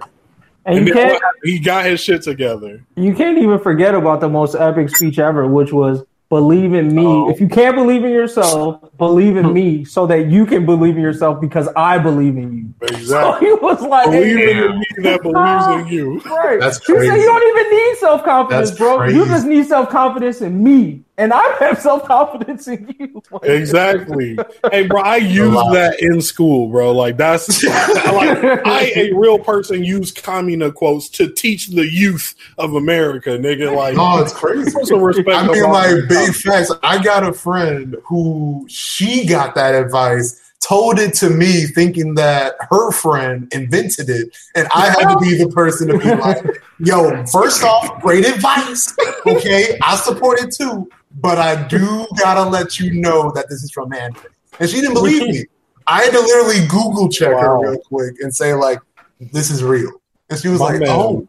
And, 0.66 0.80
And 0.80 0.88
you 0.88 0.94
can't 0.94 1.22
he 1.44 1.60
got 1.60 1.86
his 1.86 2.00
shit 2.02 2.24
together. 2.24 2.84
you 2.96 3.14
can't 3.14 3.38
even 3.38 3.60
forget 3.60 3.94
about 3.96 4.20
the 4.22 4.30
most 4.30 4.56
epic 4.56 4.90
speech 4.96 5.20
ever, 5.20 5.48
which 5.48 5.72
was 5.72 6.04
believe 6.30 6.74
in 6.74 6.94
me. 6.96 7.06
Oh. 7.06 7.30
If 7.30 7.40
you 7.40 7.48
can't 7.48 7.76
believe 7.76 8.04
in 8.04 8.10
yourself, 8.12 8.82
believe 8.98 9.38
in 9.38 9.54
me 9.60 9.86
so 9.86 10.08
that 10.08 10.26
you 10.32 10.46
can 10.48 10.66
believe 10.66 10.96
in 10.96 11.02
yourself 11.04 11.40
because 11.40 11.68
I 11.76 12.00
believe 12.00 12.36
in 12.38 12.52
you. 12.58 12.66
So 12.88 12.96
Exactly. 12.96 13.48
he 13.48 13.54
was 13.54 13.82
like, 13.84 14.06
Believe 14.12 14.38
hey, 14.38 14.66
in 14.66 14.80
me 14.80 14.86
that 15.04 15.22
believes 15.22 15.88
in 15.92 15.94
you. 15.96 16.20
Right. 16.22 16.60
That's 16.60 16.80
crazy. 16.80 17.04
He 17.04 17.10
said 17.12 17.18
you 17.20 17.26
don't 17.26 17.58
even 17.60 17.72
need 17.78 17.98
self 18.00 18.24
confidence, 18.26 18.70
That's 18.72 18.80
bro. 18.80 19.06
You 19.06 19.26
just 19.28 19.46
need 19.46 19.66
self 19.68 19.90
confidence 19.90 20.42
in 20.42 20.64
me, 20.64 21.04
and 21.18 21.32
I 21.34 21.44
have 21.60 21.80
self 21.82 22.06
confidence 22.06 22.68
in 22.68 22.94
you. 23.00 23.22
Like, 23.32 23.46
Exactly. 23.46 24.38
Hey, 24.72 24.88
bro, 24.88 25.02
I 25.02 25.18
use 25.18 25.54
that 25.74 26.00
in 26.02 26.22
school, 26.22 26.70
bro. 26.70 26.92
Like 26.92 27.18
that's 27.18 27.64
like 27.64 28.38
I, 28.66 28.92
a 28.96 29.14
real 29.14 29.40
person, 29.40 29.84
use 29.84 30.12
Kamina 30.14 30.74
quotes 30.74 31.08
to 31.10 31.30
teach 31.32 31.68
the 31.68 31.88
youth 31.88 32.36
of 32.58 32.74
America, 32.74 33.30
nigga. 33.32 33.74
Like, 33.76 33.96
Oh, 33.98 34.22
it's 34.22 34.34
crazy. 34.34 34.72
some 34.84 35.02
respect. 35.02 35.30
I 35.30 35.48
mean, 35.48 35.64
like 35.64 36.10
big 36.10 36.34
facts. 36.34 36.72
I 36.84 37.02
got 37.02 37.24
a 37.24 37.32
friend 37.34 37.96
who 38.04 38.66
she 38.68 39.26
got 39.26 39.56
that 39.56 39.76
advice, 39.76 40.45
told 40.66 41.00
it 41.00 41.14
to 41.16 41.30
me, 41.30 41.66
thinking 41.66 42.16
that 42.16 42.56
her 42.72 42.92
friend 42.92 43.48
invented 43.54 44.10
it, 44.10 44.36
and 44.56 44.68
I 44.74 44.88
had 44.88 45.14
to 45.14 45.18
be 45.20 45.38
the 45.38 45.50
person 45.50 45.88
to 45.90 45.98
be 45.98 46.16
like, 46.16 46.44
"Yo, 46.80 47.26
first 47.28 47.64
off, 47.64 48.02
great 48.02 48.26
advice. 48.26 48.94
Okay, 49.28 49.78
I 49.84 49.96
support 49.96 50.42
it 50.42 50.54
too, 50.54 50.90
but 51.22 51.38
I 51.38 51.68
do 51.68 52.08
gotta 52.18 52.50
let 52.50 52.80
you 52.80 53.00
know 53.00 53.32
that 53.36 53.50
this 53.50 53.64
is 53.64 53.72
from 53.72 53.94
Andrew." 53.94 54.30
And 54.60 54.70
she 54.70 54.82
didn't 54.82 54.96
believe 54.96 55.24
me. 55.28 55.46
I 55.88 56.04
had 56.04 56.14
to 56.14 56.20
literally 56.20 56.66
Google 56.68 57.10
check 57.10 57.32
her 57.32 57.60
real 57.60 57.78
quick 57.80 58.16
and 58.22 58.36
say 58.36 58.54
like, 58.54 58.80
"This 59.20 59.52
is 59.52 59.64
real," 59.64 59.92
and 60.30 60.40
she 60.40 60.48
was 60.48 60.60
My 60.60 60.72
like, 60.72 60.80
man. 60.80 60.90
"Oh." 60.90 61.28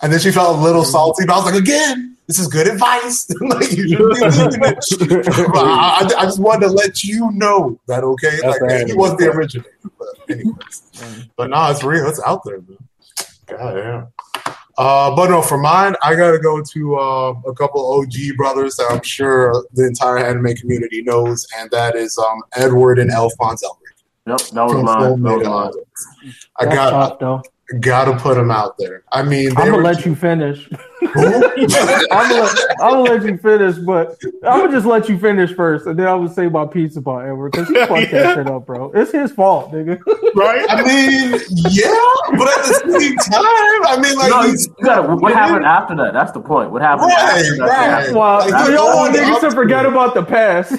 And 0.00 0.12
then 0.12 0.20
she 0.20 0.30
felt 0.30 0.56
a 0.56 0.60
little 0.60 0.84
salty, 0.84 1.26
but 1.26 1.32
I 1.32 1.36
was 1.38 1.46
like, 1.46 1.60
again, 1.60 2.16
this 2.28 2.38
is 2.38 2.46
good 2.46 2.68
advice. 2.68 3.26
like 3.40 3.72
you 3.72 3.88
should 3.88 3.98
be 3.98 4.24
using 4.24 4.62
I, 5.54 6.06
I- 6.14 6.14
I 6.20 6.22
just 6.24 6.38
wanted 6.38 6.66
to 6.66 6.72
let 6.72 7.02
you 7.02 7.30
know 7.32 7.80
that, 7.88 8.04
okay? 8.04 8.38
That's 8.42 8.60
like 8.60 8.86
he 8.86 8.92
was 8.94 9.16
the 9.16 9.30
originator. 9.32 9.70
But 9.98 10.08
anyways, 10.28 11.28
but 11.36 11.50
no, 11.50 11.70
it's 11.70 11.82
real. 11.82 12.06
It's 12.06 12.20
out 12.24 12.42
there, 12.44 12.60
man. 12.60 12.78
God 13.46 13.74
damn. 13.74 14.06
Uh, 14.76 15.16
but 15.16 15.28
no, 15.28 15.42
for 15.42 15.58
mine, 15.58 15.96
I 16.04 16.14
gotta 16.14 16.38
go 16.38 16.62
to 16.62 16.96
uh, 16.96 17.34
a 17.48 17.54
couple 17.54 17.84
OG 17.98 18.36
brothers 18.36 18.76
that 18.76 18.86
I'm 18.92 19.02
sure 19.02 19.64
the 19.72 19.86
entire 19.86 20.18
anime 20.18 20.54
community 20.54 21.02
knows, 21.02 21.44
and 21.58 21.68
that 21.72 21.96
is 21.96 22.16
um, 22.18 22.42
Edward 22.54 23.00
and 23.00 23.10
Alphonse 23.10 23.64
Elric. 23.64 23.74
Yep, 24.26 24.40
that 24.52 24.62
was 24.62 24.72
from 24.74 24.84
mine. 24.84 24.98
Full 25.00 25.16
That 25.16 25.38
was 25.38 25.74
mine. 25.74 26.34
I 26.60 26.64
got 26.66 26.90
tough, 26.90 27.18
though. 27.18 27.42
Gotta 27.80 28.16
put 28.16 28.36
them 28.36 28.50
out 28.50 28.76
there. 28.78 29.02
I 29.12 29.22
mean, 29.22 29.50
I'm 29.56 29.70
gonna 29.70 29.82
let 29.82 30.04
you 30.06 30.14
finish. 30.14 30.68
Who? 31.00 31.24
I'm 31.24 32.28
gonna, 32.30 32.42
let, 32.42 32.58
I'm 32.80 32.90
gonna 32.90 33.00
let 33.02 33.22
you 33.24 33.38
finish, 33.38 33.76
but 33.78 34.16
I'm 34.44 34.60
gonna 34.60 34.72
just 34.72 34.86
let 34.86 35.08
you 35.08 35.18
finish 35.18 35.54
first, 35.54 35.86
and 35.86 35.98
then 35.98 36.06
I 36.06 36.14
would 36.14 36.32
say 36.34 36.48
my 36.48 36.66
piece 36.66 36.96
about 36.96 37.24
Edward 37.26 37.52
because 37.52 37.68
he 37.68 37.74
fucked 37.86 38.12
Yeah. 38.12 38.22
that 38.22 38.34
shit 38.36 38.46
up, 38.48 38.66
bro. 38.66 38.90
It's 38.92 39.12
his 39.12 39.32
fault, 39.32 39.72
nigga. 39.72 39.98
right? 40.34 40.66
I 40.68 40.82
mean, 40.82 41.40
yeah, 41.70 41.94
but 42.36 42.48
at 42.48 42.64
the 42.66 42.98
same 42.98 43.16
time, 43.16 43.86
I 43.86 43.98
mean, 44.02 44.16
like, 44.18 44.30
No, 44.30 44.42
you, 44.42 44.50
he's, 44.50 44.66
you 44.66 44.84
gotta, 44.84 45.14
what 45.16 45.32
happened 45.32 45.64
after 45.64 45.94
that? 45.96 46.12
That's 46.12 46.32
the 46.32 46.40
point. 46.40 46.70
What 46.70 46.82
happened 46.82 47.06
Right, 47.10 47.38
after 47.38 47.56
that? 47.56 48.06
right. 48.06 48.12
Well, 48.14 48.50
Like, 48.50 48.66
we 48.68 48.72
don't 48.74 48.96
want 48.96 49.14
niggas 49.14 49.40
to 49.40 49.48
to 49.50 49.54
forget 49.54 49.86
about 49.86 50.14
the 50.14 50.24
past. 50.24 50.72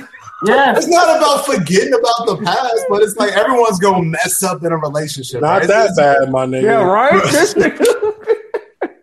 Yes. 0.46 0.78
it's 0.78 0.88
not 0.88 1.18
about 1.18 1.46
forgetting 1.46 1.94
about 1.94 2.26
the 2.26 2.42
past, 2.46 2.86
but 2.90 3.02
it's 3.02 3.18
like 3.18 3.34
everyone's 3.34 3.80
gonna 3.80 4.04
mess 4.04 4.42
up 4.44 4.64
in 4.64 4.72
a 4.72 4.78
relationship. 4.78 5.42
Not 5.42 5.60
right? 5.60 5.68
that 5.68 5.92
It's- 5.92 5.98
bad, 5.98 6.32
my 6.32 6.46
nigga. 6.46 6.64
Yeah, 6.64 6.84
right. 6.84 8.06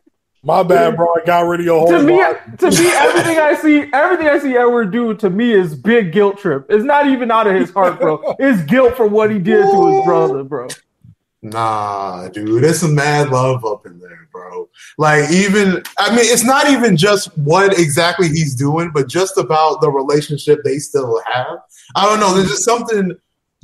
My 0.42 0.62
bad, 0.62 0.94
bro. 0.94 1.08
I 1.12 1.24
got 1.26 1.40
rid 1.40 1.58
of 1.58 1.66
your 1.66 1.80
whole 1.80 1.88
to 1.88 2.00
me, 2.04 2.18
body. 2.18 2.38
to 2.58 2.70
me, 2.70 2.88
everything 2.92 3.38
I 3.38 3.56
see, 3.56 3.90
everything 3.92 4.28
I 4.28 4.38
see 4.38 4.56
Edward 4.56 4.92
do 4.92 5.12
to 5.14 5.28
me 5.28 5.52
is 5.52 5.74
big 5.74 6.12
guilt 6.12 6.38
trip. 6.38 6.66
It's 6.68 6.84
not 6.84 7.08
even 7.08 7.32
out 7.32 7.48
of 7.48 7.54
his 7.56 7.72
heart, 7.72 7.98
bro. 7.98 8.36
It's 8.38 8.62
guilt 8.62 8.96
for 8.96 9.08
what 9.08 9.32
he 9.32 9.40
did 9.40 9.62
to 9.62 9.86
his 9.96 10.04
brother, 10.04 10.44
bro. 10.44 10.68
Nah, 11.46 12.26
dude, 12.28 12.64
it's 12.64 12.80
some 12.80 12.96
mad 12.96 13.28
love 13.30 13.64
up 13.64 13.86
in 13.86 14.00
there, 14.00 14.28
bro. 14.32 14.68
Like, 14.98 15.30
even 15.30 15.80
I 15.96 16.10
mean, 16.10 16.24
it's 16.24 16.42
not 16.42 16.68
even 16.68 16.96
just 16.96 17.28
what 17.38 17.78
exactly 17.78 18.26
he's 18.28 18.56
doing, 18.56 18.90
but 18.92 19.08
just 19.08 19.38
about 19.38 19.80
the 19.80 19.88
relationship 19.88 20.64
they 20.64 20.78
still 20.78 21.22
have. 21.32 21.58
I 21.94 22.04
don't 22.04 22.18
know. 22.18 22.34
There's 22.34 22.48
just 22.48 22.64
something 22.64 23.12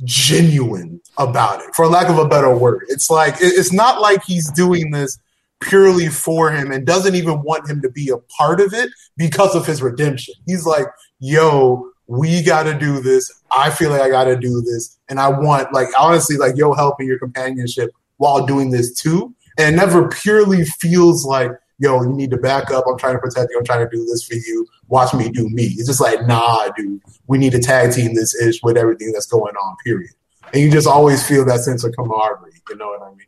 genuine 0.05 1.01
about 1.17 1.59
it, 1.61 1.75
for 1.75 1.85
lack 1.87 2.07
of 2.07 2.19
a 2.19 2.27
better 2.27 2.55
word. 2.55 2.85
It's 2.87 3.09
like 3.09 3.35
it's 3.39 3.73
not 3.73 3.99
like 3.99 4.23
he's 4.23 4.49
doing 4.51 4.91
this 4.91 5.19
purely 5.59 6.07
for 6.07 6.51
him 6.51 6.71
and 6.71 6.87
doesn't 6.87 7.15
even 7.15 7.41
want 7.41 7.69
him 7.69 7.81
to 7.81 7.89
be 7.89 8.09
a 8.09 8.17
part 8.37 8.61
of 8.61 8.73
it 8.73 8.91
because 9.17 9.55
of 9.55 9.65
his 9.65 9.81
redemption. 9.81 10.35
He's 10.45 10.65
like, 10.65 10.87
yo, 11.19 11.89
we 12.07 12.43
got 12.43 12.63
to 12.63 12.77
do 12.77 13.01
this. 13.01 13.31
I 13.55 13.69
feel 13.69 13.89
like 13.89 14.01
I 14.01 14.09
got 14.09 14.25
to 14.25 14.35
do 14.35 14.61
this. 14.61 14.99
And 15.09 15.19
I 15.19 15.29
want, 15.29 15.73
like, 15.73 15.87
honestly, 15.97 16.37
like, 16.37 16.55
yo, 16.57 16.73
helping 16.73 17.07
your 17.07 17.19
companionship 17.19 17.91
while 18.17 18.45
doing 18.45 18.71
this 18.71 18.93
too. 18.93 19.33
And 19.57 19.73
it 19.73 19.77
never 19.77 20.09
purely 20.09 20.65
feels 20.65 21.25
like, 21.25 21.51
yo, 21.79 22.01
you 22.03 22.13
need 22.13 22.31
to 22.31 22.37
back 22.37 22.71
up. 22.71 22.85
I'm 22.87 22.97
trying 22.97 23.15
to 23.15 23.19
protect 23.19 23.51
you. 23.51 23.57
I'm 23.57 23.65
trying 23.65 23.87
to 23.87 23.95
do 23.95 24.05
this 24.05 24.23
for 24.23 24.35
you. 24.35 24.65
Watch 24.87 25.13
me 25.13 25.29
do 25.29 25.49
me. 25.49 25.65
It's 25.65 25.87
just 25.87 26.01
like, 26.01 26.25
nah, 26.25 26.69
dude, 26.75 27.01
we 27.27 27.37
need 27.37 27.51
to 27.53 27.59
tag 27.59 27.93
team 27.93 28.15
this 28.15 28.35
ish 28.41 28.61
with 28.63 28.77
everything 28.77 29.11
that's 29.11 29.27
going 29.27 29.55
on, 29.55 29.75
period. 29.83 30.11
And 30.53 30.61
you 30.61 30.71
just 30.71 30.87
always 30.87 31.25
feel 31.27 31.45
that 31.45 31.61
sense 31.61 31.83
of 31.83 31.93
camaraderie. 31.95 32.61
You 32.69 32.77
know 32.77 32.87
what 32.87 33.01
I 33.01 33.09
mean? 33.09 33.27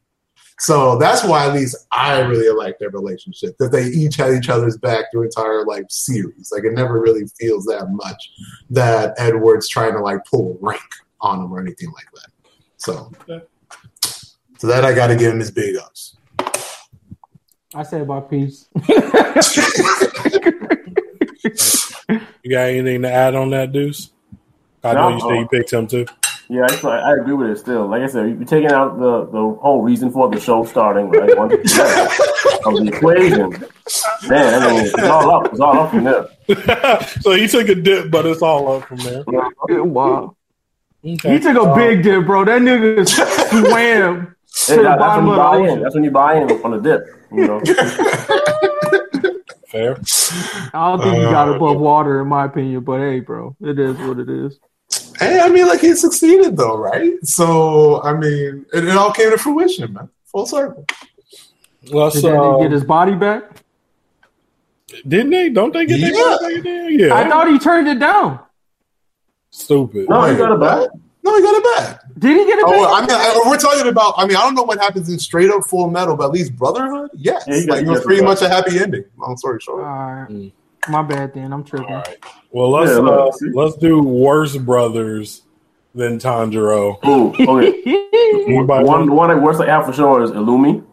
So 0.66 0.98
that's 0.98 1.24
why 1.24 1.46
at 1.46 1.54
least 1.54 1.76
I 1.92 2.22
really 2.22 2.50
like 2.50 2.80
their 2.80 2.90
relationship 2.90 3.56
that 3.60 3.72
they 3.72 3.84
each 3.86 4.16
had 4.16 4.34
each 4.34 4.50
other's 4.50 4.80
back 4.80 5.12
through 5.12 5.26
entire 5.26 5.64
like 5.64 5.86
series. 5.90 6.52
Like 6.52 6.64
it 6.64 6.74
never 6.74 7.00
really 7.00 7.28
feels 7.40 7.66
that 7.66 7.86
much 7.92 8.32
that 8.72 9.14
Edward's 9.20 9.70
trying 9.70 9.94
to 9.94 10.00
like 10.00 10.26
pull 10.26 10.58
rank 10.62 10.82
on 11.22 11.40
him 11.44 11.54
or 11.54 11.60
anything 11.60 11.92
like 11.92 12.08
that. 12.16 12.32
So, 12.78 13.12
so 14.58 14.66
that 14.66 14.84
I 14.84 14.96
got 14.96 15.08
to 15.08 15.16
give 15.16 15.34
him 15.34 15.40
his 15.40 15.52
big 15.52 15.76
ups. 15.78 16.18
I 17.76 17.84
said 17.84 18.08
my 18.08 18.22
piece. 18.22 18.68
You 22.44 22.52
got 22.52 22.68
anything 22.70 23.02
to 23.02 23.12
add 23.12 23.34
on 23.34 23.50
that, 23.52 23.72
Deuce? 23.72 24.12
I 24.84 24.94
know 24.94 25.10
No. 25.10 25.16
you 25.16 25.22
said 25.22 25.40
you 25.40 25.48
picked 25.48 25.74
him 25.74 25.88
too. 25.88 26.06
Yeah, 26.50 26.64
I, 26.64 26.68
just- 26.68 26.86
I 26.86 27.14
agree 27.14 27.34
with 27.34 27.50
it 27.50 27.58
still. 27.58 27.88
Like 27.88 28.04
I 28.04 28.08
said, 28.08 28.28
you're 28.30 28.46
taking 28.46 28.72
out 28.72 29.00
the, 29.00 29.26
the 29.26 29.58
whole 29.62 29.82
reason 29.82 30.12
for 30.12 30.30
the 30.30 30.40
show 30.40 30.64
starting, 30.64 31.10
right? 31.10 31.36
Once 31.38 31.54
it's 31.54 31.78
of 32.66 32.76
the 32.76 32.92
equation. 32.94 33.50
Man, 34.30 34.62
I 34.64 34.68
mean, 34.74 34.86
it's 34.86 34.94
all 35.04 35.32
up. 35.32 35.52
It's 35.52 35.60
all 35.60 35.80
up 35.80 35.90
from 35.92 36.04
there. 36.04 36.28
so 37.22 37.32
he 37.32 37.48
took 37.48 37.68
a 37.70 37.76
dip, 37.76 38.12
but 38.12 38.26
it's 38.28 38.42
all 38.44 38.72
up 38.78 38.88
from 38.88 38.98
there. 38.98 39.24
wow. 39.84 40.36
Okay. 41.04 41.34
He 41.34 41.40
took 41.40 41.58
a 41.58 41.76
big 41.76 42.04
dip, 42.04 42.26
bro. 42.26 42.46
That 42.46 42.62
nigga 42.62 43.08
swam 43.08 44.36
to 44.68 44.72
Hey, 44.72 44.78
the 44.78 44.84
that- 44.84 45.00
that's 45.00 45.18
when 45.18 45.26
bottom 45.26 45.26
you 45.26 45.32
of 45.32 45.36
the 45.36 45.42
buy 45.44 45.58
in. 45.58 45.64
ocean. 45.66 45.82
That's 45.84 45.96
when 45.96 46.04
you 46.04 46.12
buy 46.12 46.36
in 46.36 46.52
on 46.64 46.72
the 46.72 46.80
dip. 46.80 47.06
You 47.32 47.48
know, 47.48 47.60
Fair. 49.68 49.98
I 50.74 50.90
don't 50.90 51.02
think 51.02 51.16
he 51.16 51.22
got 51.24 51.50
Uh, 51.50 51.56
above 51.56 51.80
water, 51.80 52.22
in 52.22 52.28
my 52.28 52.46
opinion. 52.46 52.84
But 52.84 53.00
hey, 53.00 53.20
bro, 53.20 53.56
it 53.62 53.78
is 53.80 53.98
what 53.98 54.20
it 54.20 54.30
is. 54.30 54.58
Hey, 55.20 55.40
I 55.40 55.50
mean, 55.50 55.68
like 55.68 55.80
he 55.82 55.96
succeeded 55.96 56.58
though, 56.58 56.78
right? 56.78 57.14
So 57.24 58.02
I 58.04 58.14
mean, 58.14 58.66
it, 58.74 58.86
it 58.86 58.98
all 58.98 59.12
came 59.12 59.32
to 59.32 59.38
fruition, 59.38 59.94
man. 59.94 60.10
Full 60.26 60.46
circle. 60.46 60.86
Let's 61.88 62.16
Did 62.16 62.24
that 62.26 62.30
nigga 62.32 62.60
uh, 62.60 62.62
get 62.64 62.72
his 62.72 62.84
body 62.84 63.16
back? 63.16 63.44
Didn't 65.08 65.30
they? 65.32 65.50
Don't 65.50 65.74
they 65.74 65.86
get 65.86 66.00
Yeah. 66.00 66.10
their 66.42 66.62
back? 66.64 66.90
Yeah. 66.92 67.16
I 67.16 67.30
thought 67.30 67.48
he 67.50 67.60
turned 67.60 67.88
it 67.88 68.00
down. 68.00 68.40
Stupid. 69.52 70.10
No, 70.10 70.24
he 70.26 70.36
got 70.36 70.52
it 70.52 70.60
back. 70.60 70.90
No, 71.24 71.36
he 71.36 71.42
got 71.42 71.56
it 71.56 71.64
back. 71.78 72.02
Did 72.20 72.38
he 72.38 72.46
get 72.46 72.60
it 72.60 72.66
Oh, 72.68 72.72
back? 72.72 72.92
I 72.94 73.02
mean, 73.02 73.10
I, 73.12 73.50
we're 73.50 73.58
talking 73.58 73.88
about. 73.88 74.14
I 74.18 74.28
mean, 74.28 74.38
I 74.38 74.42
don't 74.42 74.54
know 74.56 74.64
what 74.64 74.80
happens 74.80 75.10
in 75.10 75.18
straight 75.20 75.50
up 75.50 75.66
Full 75.66 75.90
Metal, 75.90 76.16
but 76.16 76.26
at 76.26 76.32
least 76.32 76.56
Brotherhood, 76.56 77.10
yes, 77.14 77.44
Yeah, 77.48 77.56
like 77.68 77.84
it 77.84 77.88
was 77.88 78.04
pretty 78.04 78.22
it 78.22 78.26
much 78.26 78.42
a 78.42 78.50
happy 78.50 78.78
ending. 78.80 79.06
Long 79.18 79.36
story 79.38 79.56
All 79.56 79.60
short. 79.60 79.84
right. 79.84 80.28
Mm. 80.30 80.52
My 80.90 81.02
bad 81.02 81.34
then. 81.34 81.52
I'm 81.54 81.64
tripping. 81.64 81.88
All 81.88 81.96
right. 81.96 82.18
Well, 82.52 82.72
let's 82.72 82.92
Yeah, 82.92 83.00
uh, 83.00 83.32
let's 83.54 83.76
do 83.78 84.02
worse 84.02 84.56
brothers 84.58 85.44
than 85.94 86.20
Tanjiro. 86.20 86.98
Ooh, 87.08 87.30
okay. 87.34 87.82
Anybody 88.48 88.86
one, 88.86 88.88
want- 89.00 89.06
the 89.10 89.16
one 89.16 89.30
that 89.30 89.42
works 89.42 89.60
like 89.60 89.70
out 89.70 89.86
for 89.86 89.94
sure 89.94 90.22
is 90.24 90.32
Illumi 90.32 90.84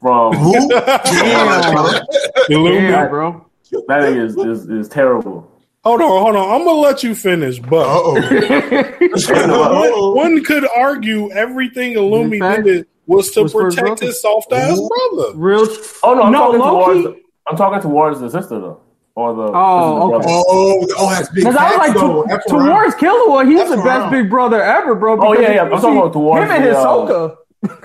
from 0.00 0.32
Who? 0.34 0.52
Damn. 0.70 2.04
Illumi? 2.48 2.88
yeah, 2.90 3.08
bro. 3.08 3.44
that 3.70 4.02
nigga 4.02 4.24
is, 4.24 4.36
is 4.36 4.68
is 4.70 4.88
terrible. 4.88 5.50
Hold 5.84 6.00
on, 6.02 6.08
hold 6.22 6.36
on. 6.36 6.50
I'm 6.60 6.66
gonna 6.66 6.80
let 6.80 7.02
you 7.02 7.14
finish, 7.14 7.58
but 7.58 8.04
one, 8.04 8.22
one 10.16 10.44
could 10.44 10.66
argue 10.76 11.30
everything 11.32 11.94
Illumi 11.94 12.38
fact, 12.38 12.64
did 12.64 12.86
was 13.06 13.30
to 13.32 13.42
was 13.44 13.52
protect 13.52 14.00
his 14.00 14.20
soft 14.20 14.52
ass 14.52 14.78
brother. 14.78 15.32
Real. 15.36 15.66
Oh 16.02 16.14
no, 16.14 16.22
I'm 16.22 16.32
No, 16.32 16.38
talking 16.52 16.60
low-key- 16.60 17.02
towards. 17.02 17.18
I'm 17.46 17.56
talking 17.56 17.80
towards 17.80 18.20
the 18.20 18.30
sister 18.30 18.58
though, 18.60 18.80
or 19.18 19.34
the 19.34 19.46
Oh, 19.52 20.10
the 20.10 20.16
okay. 20.16 20.26
Oh, 20.28 20.86
oh, 20.98 21.10
that's 21.10 21.28
big. 21.30 21.44
Because 21.44 21.56
I 21.56 21.70
was 21.70 21.78
like, 21.78 21.86
facts, 21.88 22.00
though. 22.00 22.22
to, 22.22 22.28
That's 22.28 22.52
around. 22.52 22.66
towards 22.68 22.94
Killua, 22.96 23.46
he's 23.48 23.58
That's 23.58 23.70
the 23.70 23.76
best 23.78 23.86
around. 23.88 24.10
big 24.12 24.30
brother 24.30 24.62
ever, 24.62 24.94
bro. 24.94 25.12
Oh, 25.14 25.32
because 25.32 25.42
yeah, 25.42 25.54
yeah, 25.54 25.62
I'm 25.62 25.70
talking 25.70 25.98
about 25.98 26.12
towards 26.12 26.44
him 26.44 26.50
and 26.52 26.64
the, 26.64 26.78
uh, 26.78 26.84
Hisoka. 26.84 27.36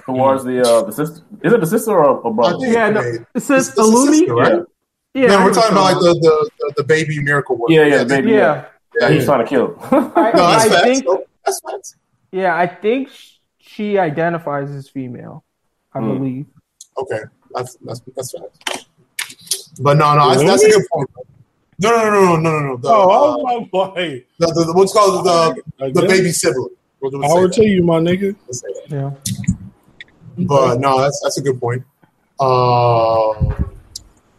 towards 0.06 0.44
the 0.44 0.62
uh 0.62 0.84
the 0.84 0.92
sister. 0.92 1.24
Is 1.44 1.54
it 1.54 1.60
the 1.60 1.66
sister 1.76 1.92
or, 1.92 2.06
or 2.26 2.32
I 2.32 2.36
brother? 2.36 2.58
think 2.60 2.74
Yeah, 2.74 2.90
no, 2.90 3.00
Wait, 3.02 3.16
it 3.16 3.28
this- 3.34 3.46
says 3.46 3.74
this 3.74 3.86
is 3.86 3.94
Illumi. 3.94 4.14
sister, 4.20 4.36
right? 4.36 4.62
Yeah, 5.16 5.28
no, 5.28 5.38
we're 5.40 5.48
know 5.50 5.54
talking 5.54 5.72
about 5.74 5.84
like 5.94 6.00
the, 6.06 6.14
the, 6.22 6.50
the, 6.60 6.74
the 6.78 6.84
baby 6.84 7.20
miracle 7.22 7.56
work. 7.58 7.70
Yeah, 7.72 7.86
yeah, 7.86 7.98
the 8.04 8.06
baby. 8.06 8.32
Yeah, 8.32 8.66
Yeah, 9.00 9.10
he's 9.10 9.26
trying 9.26 9.44
to 9.44 9.50
kill. 9.50 9.78
I, 9.92 10.32
No, 10.38 10.48
that's 10.52 10.66
I 10.66 10.70
facts. 10.70 10.82
think. 10.84 11.06
though. 11.06 11.24
That's 11.46 11.60
facts. 11.62 11.96
Yeah, 12.32 12.56
I 12.56 12.66
think 12.68 13.10
she 13.60 13.98
identifies 13.98 14.70
as 14.72 14.90
female. 14.90 15.44
I 15.94 16.00
Hmm. 16.00 16.18
believe. 16.18 16.46
Okay, 16.98 17.22
that's 17.56 17.76
that's 17.86 18.02
that's 18.16 18.32
facts. 18.38 18.83
But 19.80 19.98
no, 19.98 20.16
no, 20.16 20.30
that's, 20.30 20.44
that's 20.44 20.64
a 20.64 20.70
good 20.70 20.86
point. 20.92 21.10
No, 21.80 21.90
no, 21.90 22.04
no, 22.04 22.12
no, 22.12 22.36
no, 22.38 22.60
no, 22.60 22.60
no. 22.68 22.78
The, 22.78 22.88
Oh, 22.90 23.10
uh, 23.10 23.52
I 23.52 23.58
was 23.58 23.70
like, 23.96 24.28
the, 24.38 24.46
the, 24.48 24.64
the 24.66 24.74
what's 24.74 24.94
called 24.94 25.26
the 25.26 25.62
the 25.92 26.02
baby 26.08 26.32
sibling. 26.32 26.70
We'll, 27.02 27.12
we'll 27.12 27.22
say 27.24 27.28
Power 27.28 27.48
that. 27.48 27.54
to 27.56 27.66
you, 27.66 27.84
my 27.84 28.00
nigga. 28.00 28.36
We'll 28.46 28.54
say 28.54 28.68
that. 28.88 29.18
Yeah. 29.28 29.36
But 30.38 30.80
no, 30.80 31.02
that's 31.02 31.20
that's 31.24 31.38
a 31.38 31.42
good 31.42 31.60
point. 31.60 31.84
Uh, 32.40 33.54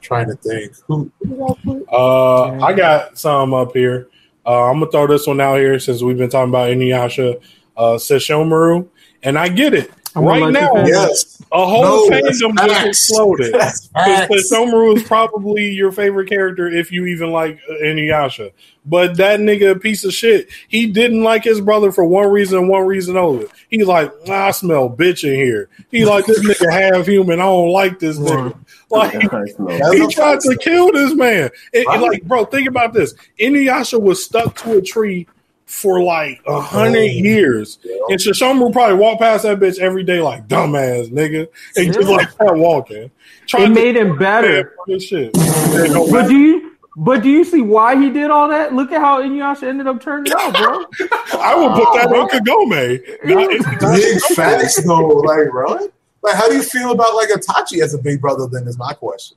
trying 0.00 0.28
to 0.28 0.36
think. 0.36 0.72
Who, 0.86 1.10
who 1.20 1.28
did 1.28 1.42
I 1.42 1.54
put? 1.64 1.86
Uh, 1.92 2.64
I 2.64 2.72
got 2.72 3.18
some 3.18 3.52
up 3.54 3.72
here. 3.72 4.08
Uh, 4.46 4.70
I'm 4.70 4.78
gonna 4.80 4.90
throw 4.90 5.06
this 5.06 5.26
one 5.26 5.40
out 5.40 5.58
here 5.58 5.78
since 5.78 6.02
we've 6.02 6.18
been 6.18 6.30
talking 6.30 6.50
about 6.50 6.70
Inuyasha, 6.70 7.40
uh, 7.76 7.94
Sesshomaru, 7.94 8.88
and 9.22 9.38
I 9.38 9.48
get 9.48 9.74
it. 9.74 9.90
I'm 10.16 10.24
right 10.24 10.52
now. 10.52 10.76
Yes, 10.86 11.42
a 11.50 11.66
whole 11.66 11.82
No, 11.82 12.08
fandom 12.08 12.56
just 12.56 12.86
exploded. 12.86 13.52
that's 13.54 13.88
Because 13.94 14.48
facts. 14.48 14.52
Is 14.52 15.02
probably 15.08 15.70
your 15.70 15.90
favorite 15.92 16.28
character 16.28 16.68
if 16.68 16.92
you 16.92 17.06
even 17.06 17.30
like 17.32 17.58
uh, 17.68 17.74
Inuyasha. 17.82 18.52
But 18.86 19.16
that 19.16 19.40
nigga, 19.40 19.80
piece 19.80 20.04
of 20.04 20.12
shit, 20.12 20.50
he 20.68 20.86
didn't 20.86 21.22
like 21.22 21.42
his 21.42 21.60
brother 21.60 21.90
for 21.90 22.04
one 22.04 22.28
reason 22.30 22.58
and 22.58 22.68
one 22.68 22.86
reason 22.86 23.16
only. 23.16 23.46
He's 23.70 23.86
like, 23.86 24.12
"Nah, 24.26 24.48
I 24.48 24.50
smell 24.50 24.90
bitch 24.90 25.24
in 25.26 25.34
here. 25.34 25.68
He 25.90 26.04
like, 26.04 26.26
this 26.26 26.40
nigga 26.44 26.70
half 26.70 27.06
human. 27.06 27.40
I 27.40 27.44
don't 27.44 27.70
like 27.70 27.98
this 27.98 28.18
nigga. 28.18 28.56
Like, 28.90 29.28
Christ, 29.28 29.58
no. 29.58 29.90
He 29.92 30.06
tried 30.08 30.38
to 30.40 30.56
kill 30.56 30.92
this 30.92 31.14
man. 31.14 31.50
It- 31.72 31.84
Right. 31.86 32.00
Like, 32.00 32.22
bro, 32.24 32.44
think 32.44 32.68
about 32.68 32.92
this. 32.92 33.14
Inuyasha 33.40 34.00
was 34.00 34.24
stuck 34.24 34.54
to 34.58 34.76
a 34.78 34.82
tree 34.82 35.26
for 35.66 36.02
like 36.02 36.40
a 36.46 36.50
oh, 36.50 36.60
hundred 36.60 36.98
Oh. 36.98 37.02
years. 37.02 37.78
Yeah. 37.82 37.96
And 38.10 38.18
Sesshomaru 38.20 38.72
probably 38.72 38.96
walk 38.96 39.18
past 39.18 39.44
that 39.44 39.58
bitch 39.58 39.78
every 39.78 40.04
day 40.04 40.20
like 40.20 40.46
dumbass 40.48 41.10
nigga. 41.10 41.48
And 41.76 41.92
just 41.92 42.08
like 42.08 42.30
start 42.30 42.58
walking. 42.58 43.04
It 43.04 43.10
Trying 43.46 43.72
made 43.74 43.96
him 43.96 44.16
better. 44.18 44.74
this 44.86 45.04
shit. 45.04 45.32
But 45.32 46.28
do 46.28 46.36
you? 46.38 46.70
But 46.96 47.24
do 47.24 47.28
you 47.28 47.42
see 47.44 47.60
why 47.60 48.00
he 48.00 48.08
did 48.10 48.30
all 48.30 48.48
that? 48.50 48.72
Look 48.72 48.92
at 48.92 49.00
how 49.00 49.20
Inuyasha 49.20 49.64
ended 49.64 49.88
up 49.88 50.00
turning 50.00 50.32
out, 50.38 50.54
bro. 50.54 50.84
I 51.40 51.54
would 51.56 51.72
put 51.74 51.92
that 51.96 52.06
on 52.14 52.28
Kagome. 52.28 53.00
Not- 53.24 53.50
it's 53.50 53.82
not 53.82 53.96
Big 53.96 54.16
Sesshomaru. 54.18 54.34
facts 54.36 54.82
though. 54.84 55.08
Like, 55.08 55.50
bro. 55.50 55.88
Like, 56.22 56.36
how 56.36 56.48
do 56.48 56.54
you 56.54 56.62
feel 56.62 56.92
about 56.92 57.14
like 57.16 57.30
Itachi 57.30 57.82
as 57.82 57.94
a 57.94 57.98
big 57.98 58.20
brother? 58.20 58.46
Then 58.46 58.68
is 58.68 58.78
my 58.78 58.92
question. 58.94 59.36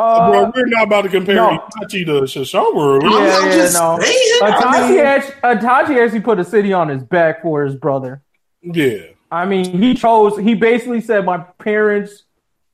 Uh, 0.00 0.30
Bro, 0.30 0.52
we're 0.54 0.66
not 0.66 0.84
about 0.86 1.02
to 1.02 1.08
compare 1.10 1.34
no. 1.36 1.58
Itachi 1.82 2.06
to 2.06 2.22
Sesshomaru. 2.22 3.02
Yeah, 3.02 3.08
I'm, 3.08 3.14
I'm 3.14 3.46
yeah, 3.50 3.54
just 3.54 3.74
no. 3.74 3.98
saying. 4.00 4.40
Itachi, 4.42 5.04
actually, 5.04 5.34
Itachi 5.42 6.02
actually 6.04 6.20
put 6.20 6.38
a 6.38 6.44
city 6.44 6.72
on 6.72 6.88
his 6.88 7.02
back 7.02 7.42
for 7.42 7.64
his 7.64 7.74
brother. 7.76 8.22
Yeah. 8.62 9.02
I 9.30 9.44
mean, 9.44 9.64
he 9.78 9.94
chose. 9.94 10.38
He 10.38 10.54
basically 10.54 11.00
said, 11.02 11.24
"My 11.24 11.38
parents, 11.58 12.24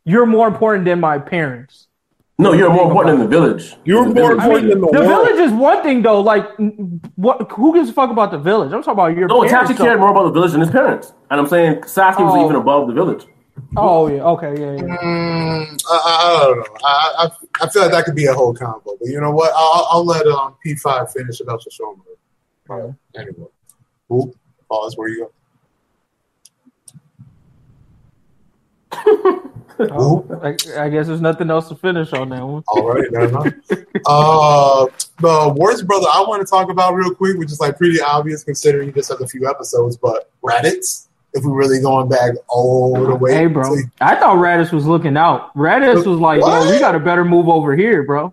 you're 0.04 0.24
more 0.26 0.46
important 0.46 0.84
than 0.84 1.00
my 1.00 1.18
parents." 1.18 1.88
No, 2.38 2.52
you're 2.52 2.70
more 2.70 2.86
important 2.86 3.18
than 3.18 3.28
the 3.30 3.36
village. 3.40 3.74
You 3.84 3.96
were 3.98 4.08
The 4.08 4.14
more 4.14 4.28
village. 4.28 4.40
I 4.40 4.44
important 4.44 4.64
mean, 4.64 4.70
than 4.70 4.80
the, 4.82 4.98
the, 5.00 5.06
world. 5.08 5.26
village 5.26 5.40
is 5.48 5.52
one 5.52 5.82
thing 5.82 6.02
though. 6.02 6.20
Like, 6.20 6.46
what? 7.16 7.50
Who 7.52 7.74
gives 7.74 7.88
a 7.90 7.92
fuck 7.92 8.10
about 8.10 8.30
the 8.30 8.38
village? 8.38 8.72
I'm 8.72 8.82
talking 8.82 8.92
about 8.92 9.16
your 9.16 9.26
No, 9.26 9.42
parents. 9.46 9.72
Itachi 9.72 9.76
cared 9.78 9.98
more 10.00 10.10
about 10.10 10.24
the 10.24 10.32
village 10.32 10.52
than 10.52 10.60
his 10.60 10.70
parents. 10.70 11.12
And 11.30 11.40
I'm 11.40 11.46
saying 11.48 11.76
Sasuke 11.82 12.20
was 12.20 12.34
Oh. 12.36 12.44
even 12.44 12.56
above 12.56 12.86
the 12.88 12.94
village. 12.94 13.24
Oh 13.76 14.08
yeah. 14.08 14.22
Okay. 14.22 14.60
Yeah. 14.60 14.74
yeah. 14.74 14.96
Mm, 14.96 15.82
I, 15.90 15.94
I, 15.94 16.44
don't 16.46 16.58
know. 16.58 16.76
I, 16.84 17.14
I 17.18 17.64
I 17.64 17.68
feel 17.68 17.82
like 17.82 17.92
that 17.92 18.04
could 18.04 18.14
be 18.14 18.26
a 18.26 18.34
whole 18.34 18.54
combo. 18.54 18.96
But 18.98 19.08
you 19.08 19.20
know 19.20 19.30
what? 19.30 19.52
I'll, 19.54 19.88
I'll 19.90 20.04
let 20.04 20.26
um, 20.26 20.56
P5 20.64 21.12
finish 21.12 21.40
about 21.40 21.62
Sesshomaru. 21.62 22.00
Uh, 22.68 22.92
anyway. 23.14 23.48
Ooh, 24.12 24.32
pause. 24.68 24.96
Where 24.96 25.08
you 25.08 25.30
Oh, 29.78 30.24
I, 30.42 30.56
I 30.84 30.88
guess 30.88 31.06
there's 31.06 31.20
nothing 31.20 31.50
else 31.50 31.68
to 31.68 31.74
finish 31.74 32.12
on 32.14 32.30
that 32.30 32.42
one. 32.42 32.64
All 32.68 32.94
right, 32.94 33.06
uh, 34.06 34.86
the 35.20 35.54
worst 35.54 35.86
brother 35.86 36.06
I 36.10 36.24
want 36.26 36.40
to 36.40 36.50
talk 36.50 36.70
about 36.70 36.94
real 36.94 37.14
quick, 37.14 37.36
which 37.36 37.52
is 37.52 37.60
like 37.60 37.76
pretty 37.76 38.00
obvious 38.00 38.42
considering 38.42 38.88
you 38.88 38.94
just 38.94 39.10
have 39.10 39.20
a 39.20 39.26
few 39.26 39.48
episodes, 39.48 39.98
but 39.98 40.30
Raditz. 40.42 41.05
If 41.36 41.44
we're 41.44 41.54
really 41.54 41.80
going 41.80 42.08
back 42.08 42.32
all 42.48 42.94
the 42.94 43.14
way, 43.14 43.34
Hey, 43.34 43.46
bro. 43.46 43.62
to- 43.62 43.82
I 44.00 44.16
thought 44.16 44.36
Raditz 44.36 44.72
was 44.72 44.86
looking 44.86 45.16
out. 45.16 45.54
Raditz 45.54 46.06
was 46.06 46.18
like, 46.18 46.40
"Yo, 46.40 46.70
we 46.70 46.78
got 46.78 46.94
a 46.94 47.00
better 47.00 47.24
move 47.24 47.48
over 47.48 47.76
here, 47.76 48.02
bro." 48.02 48.32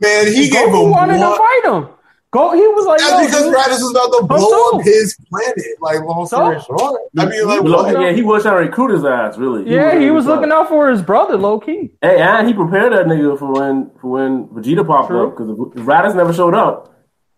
man, 0.00 0.26
he 0.26 0.50
gave 0.50 0.68
Goku 0.68 0.84
him 0.84 0.90
wanted 0.90 1.18
one. 1.20 1.30
to 1.32 1.36
fight 1.38 1.62
him. 1.64 1.88
Go. 2.32 2.52
He 2.52 2.60
was 2.66 2.84
like, 2.84 2.98
That's 2.98 3.12
"Yo, 3.12 3.24
because 3.26 3.44
dude." 3.44 3.54
Raditz 3.54 3.80
was 3.80 3.90
about 3.92 4.18
to 4.18 4.24
blow 4.26 4.38
so? 4.50 4.78
up 4.78 4.84
his 4.84 5.16
planet. 5.30 5.54
Like 5.80 6.00
long 6.02 6.26
story 6.26 6.58
So? 6.60 6.76
short, 6.76 7.00
I 7.16 7.26
mean, 7.26 7.46
like, 7.46 7.62
Well, 7.62 7.84
what? 7.84 8.00
yeah, 8.00 8.10
he 8.10 8.22
was 8.22 8.42
trying 8.42 8.56
to 8.56 8.68
recruit 8.68 8.90
his 8.90 9.04
ass, 9.04 9.38
really. 9.38 9.70
yeah, 9.72 9.98
he 9.98 10.10
was 10.10 10.26
looking 10.26 10.50
out 10.50 10.68
for 10.68 10.90
his 10.90 11.00
brother, 11.00 11.36
low 11.38 11.60
key. 11.60 11.92
Hey, 12.02 12.20
and 12.20 12.46
he 12.48 12.52
prepared 12.52 12.92
that 12.92 13.06
nigga 13.06 13.38
for 13.38 13.52
when 13.52 13.90
for 14.00 14.08
when 14.10 14.46
Vegeta 14.48 14.84
popped 14.86 15.08
True. 15.10 15.28
up 15.28 15.36
because 15.36 15.48
if 15.50 15.84
Raditz 15.86 16.16
never 16.16 16.32
showed 16.32 16.54
up, 16.54 16.93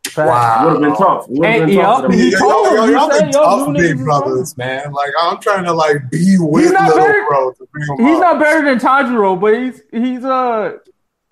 it 0.07 0.17
would 0.17 0.73
have 0.73 0.81
been 0.81 0.97
tough. 0.97 1.29
Would 1.29 1.47
have 1.49 1.61
And, 1.63 1.71
been 1.71 1.77
tough. 1.81 2.03
yup, 2.03 2.11
for 2.11 2.17
Yo, 2.17 2.75
yo, 2.75 2.75
yo, 2.75 2.85
y'all 2.93 3.09
been 3.09 3.27
yo, 3.29 3.33
tough 3.33 3.75
big 3.75 3.99
brothers, 3.99 4.57
man. 4.57 4.93
Like 4.93 5.11
I'm 5.21 5.39
trying 5.41 5.65
to 5.65 5.73
like 5.73 6.11
be 6.11 6.37
with 6.39 6.71
little 6.71 6.97
better- 6.97 7.25
bro 7.29 7.53
to 7.53 7.67
He's 7.99 8.17
up. 8.17 8.21
not 8.21 8.39
better 8.41 8.65
than 8.65 8.79
Tanjiro, 8.79 9.39
but 9.41 9.55
he's 9.59 9.83
he's 9.93 10.25
uh 10.25 10.79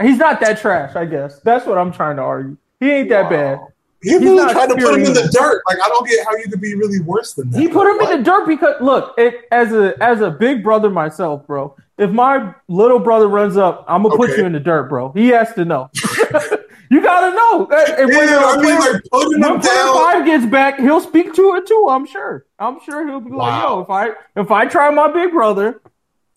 he's 0.03 0.19
not 0.19 0.41
that 0.41 0.59
trash. 0.61 0.95
I 0.97 1.05
guess 1.05 1.41
that's 1.41 1.67
what 1.67 1.79
I'm 1.79 1.93
trying 1.93 2.17
to 2.17 2.23
argue. 2.23 2.57
He 2.81 2.91
ain't 2.91 3.09
that 3.11 3.31
bad. 3.31 3.61
He 4.03 4.11
he's 4.11 4.21
really 4.21 4.37
not 4.37 4.51
tried 4.53 4.67
to 4.69 4.75
put 4.75 4.95
him 4.95 5.07
in 5.07 5.15
the 5.15 5.29
dirt. 5.33 5.63
Like 5.67 5.79
I 5.83 5.89
don't 5.89 6.07
get 6.07 6.27
how 6.27 6.37
you 6.37 6.45
could 6.51 6.61
be 6.61 6.75
really 6.75 7.01
worse 7.01 7.33
than 7.33 7.49
that. 7.51 7.59
He 7.61 7.69
put 7.69 7.87
him 7.91 7.97
Like, 7.99 8.11
in 8.15 8.19
the 8.19 8.25
dirt 8.31 8.47
because 8.47 8.75
look, 8.83 9.15
it, 9.17 9.47
as 9.51 9.73
a 9.73 9.95
as 10.03 10.21
a 10.21 10.31
big 10.31 10.63
brother 10.63 10.91
myself, 10.91 11.47
bro. 11.47 11.75
If 11.97 12.11
my 12.11 12.53
little 12.69 12.99
brother 12.99 13.29
runs 13.29 13.57
up, 13.57 13.85
I'm 13.89 14.03
gonna 14.03 14.17
put 14.17 14.37
you 14.37 14.45
in 14.45 14.53
the 14.53 14.59
dirt, 14.61 14.89
bro. 14.89 15.13
He 15.13 15.29
has 15.29 15.55
to 15.55 15.65
know. 15.65 15.91
you 16.95 17.03
gotta 17.03 17.35
know. 17.35 17.67
And 17.99 18.09
when, 18.09 18.29
Yeah, 18.29 18.37
I 18.37 18.53
uh, 18.53 18.57
mean, 18.57 18.65
when- 18.79 18.93
like 18.93 19.03
putting 19.11 19.41
when 19.41 19.61
Player. 19.61 19.93
Five 19.95 20.25
gets 20.25 20.47
back, 20.47 20.79
he'll 20.79 21.01
speak 21.01 21.35
to 21.35 21.55
it 21.57 21.67
too. 21.67 21.87
I'm 21.91 22.07
sure. 22.07 22.47
I'm 22.59 22.79
sure 22.85 23.07
he'll 23.07 23.21
be 23.21 23.31
like, 23.31 23.63
"Yo, 23.63 23.81
if 23.81 23.91
I 23.91 24.11
if 24.37 24.51
I 24.51 24.67
try 24.67 24.91
my 24.91 25.09
big 25.13 25.33
brother, 25.33 25.81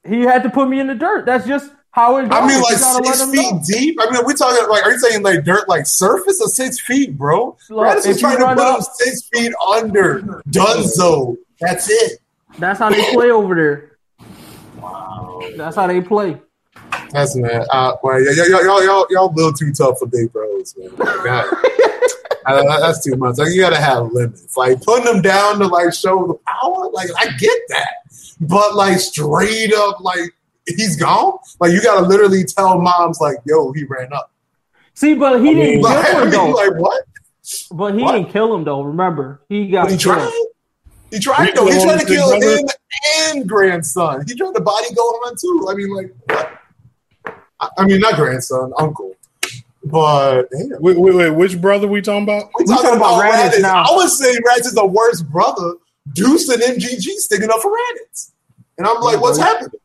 he 0.08 0.22
had 0.22 0.44
to 0.44 0.50
put 0.50 0.68
me 0.68 0.80
in 0.80 0.88
the 0.88 0.96
dirt. 0.96 1.26
That's 1.26 1.46
just 1.46 1.72
how 1.92 2.18
it 2.18 2.24
goes. 2.30 2.32
I 2.40 2.48
mean, 2.48 2.62
like 2.62 2.78
six 2.78 3.24
feet 3.32 3.52
know. 3.52 3.62
deep. 3.66 3.98
I 4.02 4.10
mean, 4.12 4.22
we 4.26 4.34
talking 4.34 4.68
like, 4.70 4.84
are 4.86 4.92
you 4.92 5.00
saying 5.00 5.24
like 5.24 5.44
dirt, 5.44 5.68
like 5.70 5.86
surface 5.88 6.40
or 6.42 6.48
six 6.48 6.80
feet, 6.80 7.18
bro? 7.18 7.58
Look, 7.70 7.86
Raditz 7.86 7.98
if 8.00 8.06
was 8.08 8.22
you 8.22 8.22
trying 8.22 8.38
to 8.38 8.46
put 8.46 8.52
him 8.54 8.60
up- 8.60 8.82
six 8.94 9.30
feet 9.34 9.54
under. 9.74 10.22
Dunzo. 10.50 11.38
That's 11.60 11.90
it. 11.90 12.20
That's 12.60 12.80
how 12.80 12.90
they 12.90 13.12
play 13.14 13.30
over 13.32 13.56
there. 13.56 13.98
Wow. 14.80 15.42
That's 15.56 15.76
how 15.76 15.88
they 15.88 16.02
play. 16.02 16.40
That's 17.12 17.36
man. 17.36 17.66
Uh, 17.72 17.94
well, 18.04 18.22
y'all, 18.22 18.34
y'all, 18.36 18.64
y'all, 18.66 18.84
y'all, 18.86 19.08
y'all 19.10 19.32
a 19.32 19.34
little 19.34 19.54
too 19.54 19.72
tough 19.74 20.00
for 20.00 20.08
big 20.08 20.32
bros, 20.34 20.76
man. 20.78 20.90
Like, 20.98 21.24
God. 21.24 21.46
Uh, 22.50 22.80
that's 22.80 23.04
too 23.04 23.14
much. 23.18 23.38
Like 23.38 23.50
you 23.52 23.60
gotta 23.60 23.76
have 23.76 24.14
limits. 24.14 24.56
Like 24.56 24.82
putting 24.82 25.04
them 25.04 25.22
down 25.22 25.60
to 25.60 25.68
like 25.68 25.94
show 25.94 26.28
the 26.28 26.36
power. 26.50 26.90
Like 26.94 27.10
I 27.20 27.26
get 27.38 27.60
that, 27.68 27.90
but 28.40 28.74
like 28.74 29.00
straight 29.00 29.74
up, 29.74 30.00
like 30.00 30.34
he's 30.66 30.96
gone. 30.96 31.40
Like 31.60 31.74
you 31.74 31.82
gotta 31.84 32.08
literally 32.08 32.46
tell 32.46 32.80
moms 32.80 33.20
like, 33.20 33.36
"Yo, 33.46 33.74
he 33.74 33.84
ran 33.84 34.14
up." 34.14 34.32
See, 34.94 35.14
but 35.14 35.42
he 35.42 35.50
I 35.50 35.54
didn't 35.56 35.82
mean- 35.82 35.84
kill 35.84 35.92
Like, 35.92 36.24
him 36.24 36.30
though. 36.32 36.50
like 36.52 36.76
what? 36.76 37.04
but 37.72 37.96
he 37.96 38.02
what? 38.04 38.12
didn't 38.14 38.30
kill 38.32 38.56
him 38.56 38.64
though. 38.64 38.82
Remember, 38.82 39.42
he 39.50 39.68
got 39.68 39.84
But 39.90 39.92
he 39.92 39.98
killed. 39.98 40.16
tried. 40.18 40.44
He 41.12 41.20
tried 41.20 41.46
He 41.48 41.52
though. 41.52 41.66
He 41.70 41.84
tried 41.84 42.00
to 42.00 42.06
kill 42.06 42.32
him 42.32 42.66
and 43.26 43.50
grandson. 43.50 44.24
He 44.26 44.36
tried 44.36 44.54
to 44.56 44.62
body 44.62 44.88
Gohan 44.96 45.38
too. 45.42 45.68
I 45.70 45.74
mean, 45.74 45.94
like, 45.94 46.16
what? 46.28 46.57
I- 47.60 47.70
I 47.80 47.86
mean, 47.86 48.00
not 48.00 48.16
grandson, 48.16 48.74
uncle. 48.78 49.16
But 49.84 50.50
damn. 50.52 50.82
Wait, 50.82 50.98
wait, 50.98 51.16
wait. 51.16 51.30
Which 51.30 51.60
brother 51.60 51.88
we 51.88 52.02
talking 52.02 52.24
about? 52.24 52.50
We 52.58 52.64
We 52.64 52.66
talking 52.66 52.84
talking 52.84 52.98
about 52.98 53.20
about 53.20 53.34
Raditz 53.34 53.58
Raditz. 53.58 53.62
now. 53.62 53.84
I 53.84 53.96
would 53.96 54.10
say 54.10 54.34
Raditz 54.36 54.66
is 54.66 54.74
the 54.74 54.86
worst 54.86 55.30
brother. 55.30 55.74
Deuce 56.14 56.50
and 56.50 56.62
MGG 56.62 57.02
sticking 57.02 57.50
up 57.50 57.62
for 57.62 57.72
Raditz. 57.72 58.32
And 58.78 58.88
I'm 58.88 59.00
like, 59.02 59.22
what's 59.22 59.40
mm-hmm. 59.40 59.48
happening? 59.48 59.80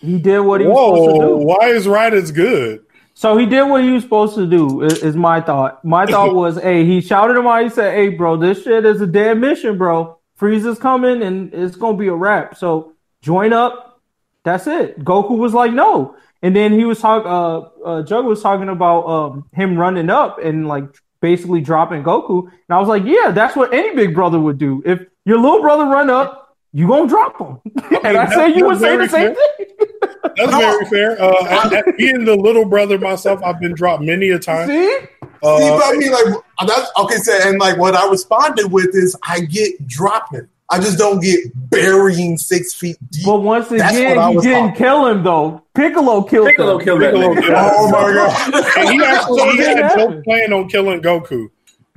He 0.00 0.18
did 0.18 0.40
what 0.40 0.60
he 0.60 0.66
was 0.66 0.76
supposed 0.76 1.20
to 1.20 1.26
Whoa! 1.26 1.38
do. 1.38 1.44
Why 1.44 1.68
is 1.68 1.86
Raditz 1.86 2.32
good? 2.32 2.84
So 3.14 3.36
he 3.36 3.46
did 3.46 3.64
what 3.64 3.82
he 3.82 3.90
was 3.90 4.04
supposed 4.04 4.36
to 4.36 4.46
do. 4.46 4.82
Is, 4.82 5.02
is 5.02 5.16
my 5.16 5.40
thought. 5.40 5.84
My 5.84 6.06
thought 6.10 6.34
was, 6.34 6.60
hey, 6.60 6.84
he 6.84 7.00
shouted 7.00 7.36
him 7.36 7.46
out. 7.46 7.64
He 7.64 7.70
said, 7.70 7.94
"Hey, 7.94 8.10
bro, 8.10 8.36
this 8.36 8.62
shit 8.62 8.84
is 8.84 9.00
a 9.00 9.06
dead 9.06 9.38
mission, 9.38 9.76
bro. 9.76 10.18
Frieza's 10.38 10.78
coming, 10.78 11.22
and 11.22 11.52
it's 11.52 11.74
gonna 11.74 11.96
be 11.96 12.06
a 12.06 12.14
wrap. 12.14 12.56
So 12.56 12.92
join 13.20 13.52
up. 13.52 14.00
That's 14.44 14.68
it." 14.68 15.04
Goku 15.04 15.36
was 15.36 15.52
like, 15.52 15.72
"No," 15.72 16.14
and 16.42 16.54
then 16.54 16.72
he 16.72 16.84
was 16.84 17.00
talking. 17.00 17.30
Uh, 17.30 17.58
uh, 17.84 18.02
Jug 18.02 18.24
was 18.24 18.42
talking 18.42 18.68
about 18.68 19.06
um 19.06 19.48
him 19.52 19.76
running 19.76 20.10
up 20.10 20.38
and 20.42 20.68
like 20.68 20.84
basically 21.20 21.60
dropping 21.60 22.02
Goku, 22.02 22.44
and 22.44 22.70
I 22.70 22.78
was 22.78 22.88
like, 22.88 23.04
"Yeah, 23.04 23.30
that's 23.32 23.56
what 23.56 23.72
any 23.72 23.94
big 23.94 24.14
brother 24.14 24.38
would 24.38 24.58
do. 24.58 24.82
If 24.84 25.02
your 25.24 25.38
little 25.38 25.60
brother 25.60 25.84
run 25.84 26.10
up, 26.10 26.56
you 26.72 26.86
gonna 26.86 27.08
drop 27.08 27.38
him." 27.38 27.60
and 28.04 28.16
I 28.16 28.32
said 28.32 28.48
you 28.56 28.66
would 28.66 28.78
say 28.78 28.96
the 28.96 29.08
same 29.08 29.34
thing. 29.34 29.66
That's 30.36 30.56
very 30.56 30.84
fair. 30.86 31.20
Uh, 31.20 31.70
at 31.72 31.96
being 31.96 32.24
the 32.24 32.36
little 32.36 32.64
brother 32.64 32.98
myself, 32.98 33.40
I've 33.42 33.60
been 33.60 33.74
dropped 33.74 34.02
many 34.02 34.30
a 34.30 34.38
time. 34.38 34.68
See? 34.68 34.98
See, 34.98 35.06
but 35.20 35.42
Uh, 35.42 35.80
I 35.84 35.92
mean, 35.96 36.10
like, 36.10 36.34
that's 36.66 36.90
okay. 36.98 37.16
So, 37.16 37.32
and 37.48 37.58
like, 37.58 37.78
what 37.78 37.94
I 37.94 38.08
responded 38.10 38.70
with 38.70 38.94
is, 38.94 39.16
I 39.22 39.40
get 39.40 39.86
dropping. 39.86 40.48
I 40.70 40.78
just 40.78 40.98
don't 40.98 41.20
get 41.22 41.40
burying 41.70 42.36
six 42.36 42.74
feet 42.74 42.96
deep. 43.10 43.24
But 43.24 43.40
once 43.40 43.70
again, 43.70 44.16
what 44.16 44.32
he 44.34 44.40
didn't 44.40 44.68
talking 44.68 44.74
kill 44.76 45.06
him 45.06 45.22
though. 45.24 45.62
Piccolo 45.74 46.22
killed 46.22 46.48
Piccolo 46.48 46.78
him. 46.78 46.84
killed 46.84 47.00
that 47.02 47.14
Piccolo 47.14 47.34
nigga. 47.34 47.40
killed- 47.40 47.54
oh 47.56 47.90
my 47.90 48.12
god! 48.12 48.76
and 48.78 48.88
he 48.90 49.02
actually 49.06 49.50
he 49.52 49.58
had 49.62 49.74
didn't 49.96 49.96
no 50.16 50.22
plan 50.22 50.52
on 50.52 50.68
killing 50.68 51.00
Goku. 51.00 51.48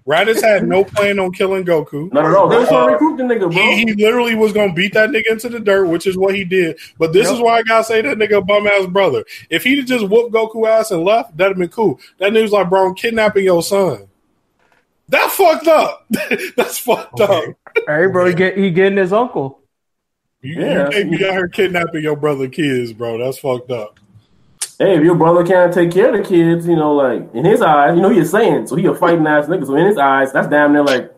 Raditz 0.08 0.42
had 0.42 0.68
no 0.68 0.84
plan 0.84 1.20
on 1.20 1.32
killing 1.32 1.64
Goku. 1.64 2.12
Not 2.12 2.26
at 2.26 2.34
all. 2.36 2.48
They 2.50 2.58
was 2.58 2.68
trying 2.70 2.88
to 2.88 2.90
Uh, 2.90 2.92
recruit 2.94 3.18
the 3.18 3.24
nigga, 3.24 3.40
bro. 3.42 3.52
He, 3.52 3.76
he 3.86 3.94
literally 3.94 4.34
was 4.36 4.52
gonna 4.52 4.74
beat 4.74 4.94
that 4.94 5.10
nigga 5.12 5.30
into 5.32 5.48
the 5.48 5.60
dirt, 5.60 5.86
which 5.86 6.08
is 6.08 6.18
what 6.18 6.34
he 6.34 6.44
did. 6.44 6.78
But 6.98 7.14
this 7.14 7.28
Yep. 7.28 7.36
is 7.36 7.40
why 7.42 7.58
I 7.60 7.64
gotta 7.64 7.84
say 7.84 8.02
that 8.02 8.18
nigga 8.18 8.46
bum 8.46 8.66
ass 8.68 8.88
brother. 8.88 9.24
If 9.52 9.64
he'd 9.64 9.86
just 9.86 10.08
whooped 10.10 10.34
Goku 10.34 10.68
ass 10.68 10.90
and 10.92 11.04
left, 11.04 11.38
that'd 11.38 11.52
have 11.52 11.60
been 11.60 11.70
cool. 11.70 12.00
That 12.18 12.32
nigga 12.34 12.42
was 12.44 12.52
like, 12.52 12.70
bro, 12.70 12.88
I'm 12.88 12.96
kidnapping 12.96 13.44
your 13.44 13.62
son. 13.62 14.08
That 15.12 15.30
fucked 15.32 15.68
up. 15.68 16.06
That's 16.58 16.78
fucked 16.80 17.20
Okay. 17.20 17.50
up. 17.50 17.56
Hey, 17.88 18.08
bro, 18.08 18.26
he, 18.28 18.34
get, 18.34 18.58
he 18.58 18.72
getting 18.72 18.98
his 18.98 19.14
uncle. 19.14 19.60
You, 20.42 20.56
Yeah. 20.60 20.86
you 20.86 20.92
can't 20.92 21.12
be 21.12 21.26
out 21.26 21.34
here 21.34 21.48
kidnapping 21.48 22.02
your 22.04 22.16
brother 22.16 22.48
kids, 22.48 22.94
bro. 22.94 23.18
That's 23.18 23.38
fucked 23.38 23.72
up. 23.72 24.00
hey, 24.80 24.96
if 24.98 25.04
your 25.04 25.16
brother 25.16 25.46
can't 25.46 25.74
take 25.74 25.92
care 25.92 26.14
of 26.16 26.24
the 26.24 26.28
kids, 26.28 26.66
you 26.68 26.76
know, 26.76 26.94
like 26.96 27.30
in 27.36 27.46
his 27.46 27.62
eyes, 27.62 27.96
you 27.96 28.02
know, 28.02 28.10
he's 28.10 28.32
saying, 28.32 28.68
so 28.68 28.76
he 28.76 28.86
a 28.88 28.96
fighting 28.96 29.28
ass 29.28 29.46
nigga. 29.48 29.66
So 29.68 29.76
in 29.76 29.86
his 29.86 29.98
eyes, 29.98 30.32
that's 30.34 30.48
damn 30.48 30.74
near 30.74 30.84
like 30.84 31.14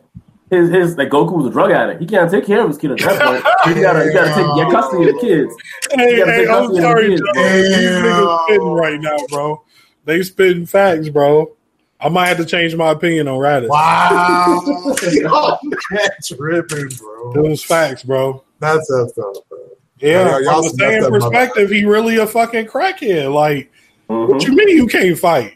his 0.49 0.69
his 0.69 0.97
like 0.97 1.09
Goku 1.09 1.33
was 1.37 1.45
a 1.45 1.49
drug 1.51 1.71
addict. 1.71 2.01
He 2.01 2.05
can't 2.07 2.29
take 2.29 2.45
care 2.45 2.61
of 2.61 2.67
his 2.67 2.77
kid 2.77 2.91
at 2.91 2.99
that 2.99 3.21
point. 3.21 3.45
You 3.75 3.81
gotta 3.81 4.05
you 4.05 4.13
gotta 4.13 4.33
take 4.33 4.55
get 4.57 4.71
custody 4.71 5.07
of 5.09 5.15
the 5.15 5.21
kids. 5.21 5.53
Hey, 5.91 6.17
gotta 6.17 6.31
hey, 6.31 6.37
take 6.39 6.49
I'm 6.49 6.55
custody 6.67 6.67
of 6.67 6.75
the 6.75 6.81
sorry, 6.81 7.07
kids. 7.09 7.21
Joe. 7.21 7.43
These 7.43 7.69
niggas 8.03 8.43
spitting 8.45 8.73
right 8.73 8.99
now, 9.01 9.17
bro. 9.29 9.63
They 10.05 10.21
spitting 10.23 10.65
facts, 10.65 11.09
bro. 11.09 11.55
I 12.03 12.09
might 12.09 12.27
have 12.27 12.37
to 12.37 12.45
change 12.45 12.75
my 12.75 12.91
opinion 12.91 13.27
on 13.27 13.37
Raditz. 13.39 13.69
Wow, 13.69 14.61
Yo, 15.11 15.57
that's 15.91 16.31
ripping, 16.33 16.89
bro. 16.99 17.33
Those 17.33 17.63
facts, 17.63 18.03
bro. 18.03 18.43
That's 18.59 18.87
that's 18.89 19.13
tough, 19.13 19.35
bro. 19.49 19.59
Yeah, 19.99 20.09
Yeah, 20.37 20.39
y'all 20.39 20.53
from 20.55 20.63
the 20.63 20.69
some 20.69 20.77
same 20.79 20.89
messed 21.01 21.05
up 21.05 21.11
perspective, 21.13 21.69
he 21.69 21.85
really 21.85 22.17
a 22.17 22.27
fucking 22.27 22.65
crackhead. 22.65 23.33
Like, 23.33 23.71
Mhm. 24.09 24.27
what 24.29 24.43
you 24.43 24.53
mean 24.53 24.69
you 24.69 24.87
can't 24.87 25.17
fight? 25.17 25.53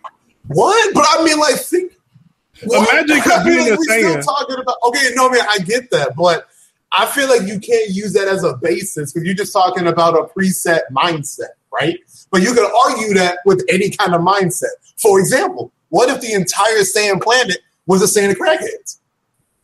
What? 0.47 0.93
But 0.93 1.05
I 1.09 1.23
mean, 1.23 1.37
like, 1.37 1.55
think. 1.55 1.91
what? 2.63 2.89
Imagine 2.93 3.31
I 3.31 3.43
mean, 3.43 3.53
being 3.57 3.69
like, 3.69 3.73
a 3.73 3.77
we 3.77 3.83
still 3.85 4.21
talking 4.23 4.55
about. 4.59 4.75
Okay, 4.87 5.09
no, 5.15 5.29
man, 5.29 5.41
I 5.49 5.59
get 5.59 5.91
that, 5.91 6.15
but 6.15 6.47
I 6.93 7.05
feel 7.07 7.27
like 7.27 7.41
you 7.41 7.59
can't 7.59 7.89
use 7.89 8.13
that 8.13 8.29
as 8.29 8.43
a 8.45 8.55
basis 8.55 9.11
because 9.11 9.25
you're 9.25 9.35
just 9.35 9.51
talking 9.51 9.87
about 9.87 10.13
a 10.13 10.23
preset 10.33 10.79
mindset, 10.95 11.49
right? 11.73 11.97
But 12.31 12.41
you 12.41 12.53
could 12.53 12.69
argue 12.87 13.13
that 13.15 13.39
with 13.45 13.65
any 13.67 13.89
kind 13.89 14.15
of 14.15 14.21
mindset. 14.21 14.71
For 14.97 15.19
example, 15.19 15.73
what 15.89 16.09
if 16.09 16.21
the 16.21 16.33
entire 16.33 16.79
Saiyan 16.79 17.21
planet 17.21 17.59
was 17.85 18.01
a 18.01 18.19
Saiyan 18.19 18.31
of 18.31 18.37
crackheads? 18.37 18.99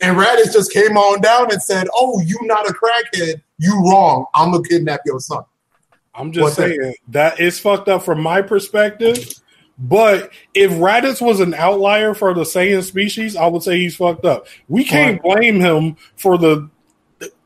And 0.02 0.18
Raditz 0.18 0.52
just 0.52 0.74
came 0.74 0.98
on 0.98 1.22
down 1.22 1.52
and 1.52 1.62
said, 1.62 1.88
"Oh, 1.96 2.20
you 2.22 2.38
not 2.44 2.70
a 2.70 2.74
crackhead. 2.74 3.42
You 3.58 3.74
wrong. 3.90 4.26
I'm 4.34 4.52
gonna 4.52 4.64
kidnap 4.64 5.02
your 5.06 5.20
son." 5.20 5.44
I'm 6.16 6.32
just 6.32 6.44
What's 6.44 6.56
saying 6.56 6.96
that 7.10 7.40
it's 7.40 7.60
fucked 7.60 7.88
up 7.88 8.04
from 8.04 8.22
my 8.22 8.42
perspective. 8.42 9.34
But 9.80 10.32
if 10.54 10.72
Raditz 10.72 11.20
was 11.20 11.40
an 11.40 11.54
outlier 11.54 12.14
for 12.14 12.34
the 12.34 12.44
Saiyan 12.44 12.84
species, 12.84 13.36
I 13.36 13.48
would 13.48 13.64
say 13.64 13.80
he's 13.80 13.96
fucked 13.96 14.24
up. 14.24 14.48
We 14.68 14.84
can't 14.84 15.22
blame 15.22 15.60
him 15.60 15.98
for 16.16 16.38
the 16.38 16.70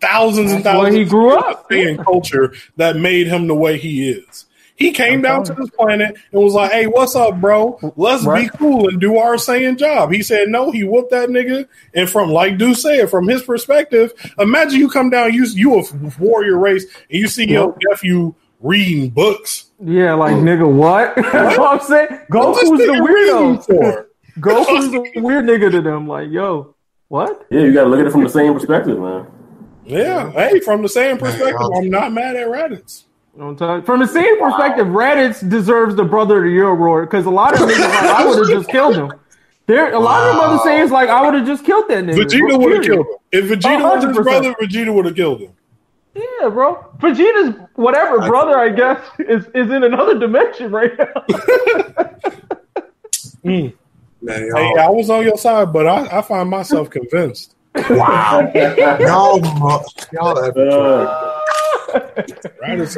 thousands 0.02 0.52
and 0.52 0.64
That's 0.64 0.76
why 0.78 0.86
thousands 0.86 0.96
he 0.96 1.06
grew 1.06 1.38
of 1.38 1.44
up. 1.44 1.70
Saiyan 1.70 2.04
culture 2.04 2.54
that 2.76 2.98
made 2.98 3.28
him 3.28 3.48
the 3.48 3.56
way 3.56 3.78
he 3.78 4.10
is. 4.10 4.46
He 4.78 4.92
came 4.92 5.16
I'm 5.16 5.22
down 5.24 5.44
to 5.46 5.54
this 5.54 5.72
planet 5.72 6.16
and 6.32 6.42
was 6.42 6.54
like, 6.54 6.72
"Hey, 6.72 6.86
what's 6.86 7.16
up, 7.16 7.42
bro? 7.42 7.80
Let's 7.96 8.26
be 8.26 8.48
cool 8.58 8.88
and 8.88 9.02
do 9.02 9.18
our 9.18 9.34
Saiyan 9.36 9.78
job." 9.78 10.12
He 10.12 10.22
said, 10.22 10.50
"No." 10.50 10.70
He 10.70 10.84
whooped 10.84 11.10
that 11.10 11.30
nigga, 11.30 11.68
and 11.96 12.08
from 12.08 12.30
like 12.30 12.60
Deuce 12.60 12.84
said, 12.84 13.10
from 13.10 13.28
his 13.28 13.42
perspective, 13.42 14.14
imagine 14.38 14.80
you 14.80 14.88
come 14.88 15.10
down, 15.10 15.34
you 15.34 15.46
you 15.46 15.80
a 15.80 15.84
warrior 16.20 16.60
race, 16.60 16.86
and 17.10 17.20
you 17.20 17.28
see 17.28 17.50
your 17.50 17.76
nephew 17.90 18.36
reading 18.62 19.10
books. 19.10 19.72
Yeah, 19.84 20.14
like 20.14 20.36
nigga, 20.36 20.72
what? 20.72 21.16
That's 21.32 21.58
what 21.58 21.82
I'm 21.82 21.88
saying. 21.88 22.22
What's 22.30 22.70
Goku's 22.70 22.78
the 22.78 22.94
weirdo. 22.94 23.66
for? 23.66 24.10
Goku's 24.40 24.92
the 24.92 25.12
weird 25.22 25.46
nigga 25.46 25.72
to 25.72 25.82
them. 25.82 26.08
Like, 26.08 26.30
yo, 26.30 26.76
what? 27.08 27.48
Yeah, 27.50 27.62
you 27.62 27.74
gotta 27.74 27.90
look 27.90 28.00
at 28.00 28.06
it 28.06 28.12
from 28.12 28.24
the 28.24 28.30
same 28.30 28.54
perspective, 28.54 29.00
man. 29.00 29.26
Yeah, 29.86 30.32
hey, 30.34 30.60
from 30.60 30.84
the 30.84 30.90
same 30.90 31.18
perspective, 31.18 31.60
I'm 31.78 31.90
not 31.90 32.12
mad 32.12 32.36
at 32.36 32.48
Raditz. 32.48 33.06
Don't 33.38 33.56
tell- 33.58 33.82
From 33.84 34.00
the 34.00 34.08
same 34.08 34.40
perspective, 34.40 34.88
Raditz 34.88 35.48
deserves 35.48 35.96
the 35.96 36.04
brother 36.04 36.38
of 36.40 36.44
the 36.46 36.50
year 36.50 36.68
award 36.70 37.10
because 37.10 37.26
a 37.26 37.30
lot 37.30 37.54
of 37.54 37.60
niggas 37.60 37.80
like 37.80 37.94
I 38.04 38.26
would 38.26 38.38
have 38.40 38.48
just 38.48 38.70
killed 38.76 38.96
him. 38.96 39.12
There, 39.68 39.94
a 39.94 40.00
lot 40.00 40.28
of 40.30 40.36
them 40.36 40.44
other 40.46 40.58
Saiyans 40.70 40.92
like 40.92 41.10
I 41.10 41.22
would 41.26 41.34
have 41.36 41.46
just 41.46 41.66
killed 41.66 41.88
that 41.90 42.04
nigga. 42.06 42.24
Vegeta 42.24 42.58
would 42.58 42.74
have 42.74 42.84
killed 42.84 43.06
him. 43.06 43.14
If 43.32 43.46
Vegeta 43.46 43.82
was 43.84 44.04
his 44.04 44.18
brother, 44.18 44.54
Vegeta 44.62 44.94
would 44.94 45.06
have 45.06 45.16
killed 45.16 45.42
him. 45.42 45.52
Yeah, 46.16 46.50
bro. 46.50 46.84
Vegeta's 47.00 47.60
whatever 47.76 48.20
brother, 48.28 48.58
I 48.58 48.70
guess, 48.70 49.00
is 49.20 49.46
is 49.54 49.70
in 49.72 49.84
another 49.84 50.18
dimension 50.18 50.72
right 50.72 50.92
now. 50.98 51.26
Mm. 53.46 53.74
Man, 54.22 54.52
Hey, 54.56 54.74
I 54.80 54.90
was 54.90 55.10
on 55.10 55.24
your 55.24 55.38
side, 55.38 55.72
but 55.72 55.88
I, 55.88 56.18
I 56.18 56.22
find 56.22 56.50
myself 56.50 56.90
convinced. 56.90 57.56
wow, 57.90 58.52
y'all, 58.56 59.40
y'all 60.12 60.44
have 60.44 60.58
Uh, 60.58 60.60
Raditz 60.60 60.60
a 60.60 60.62
good 60.62 61.27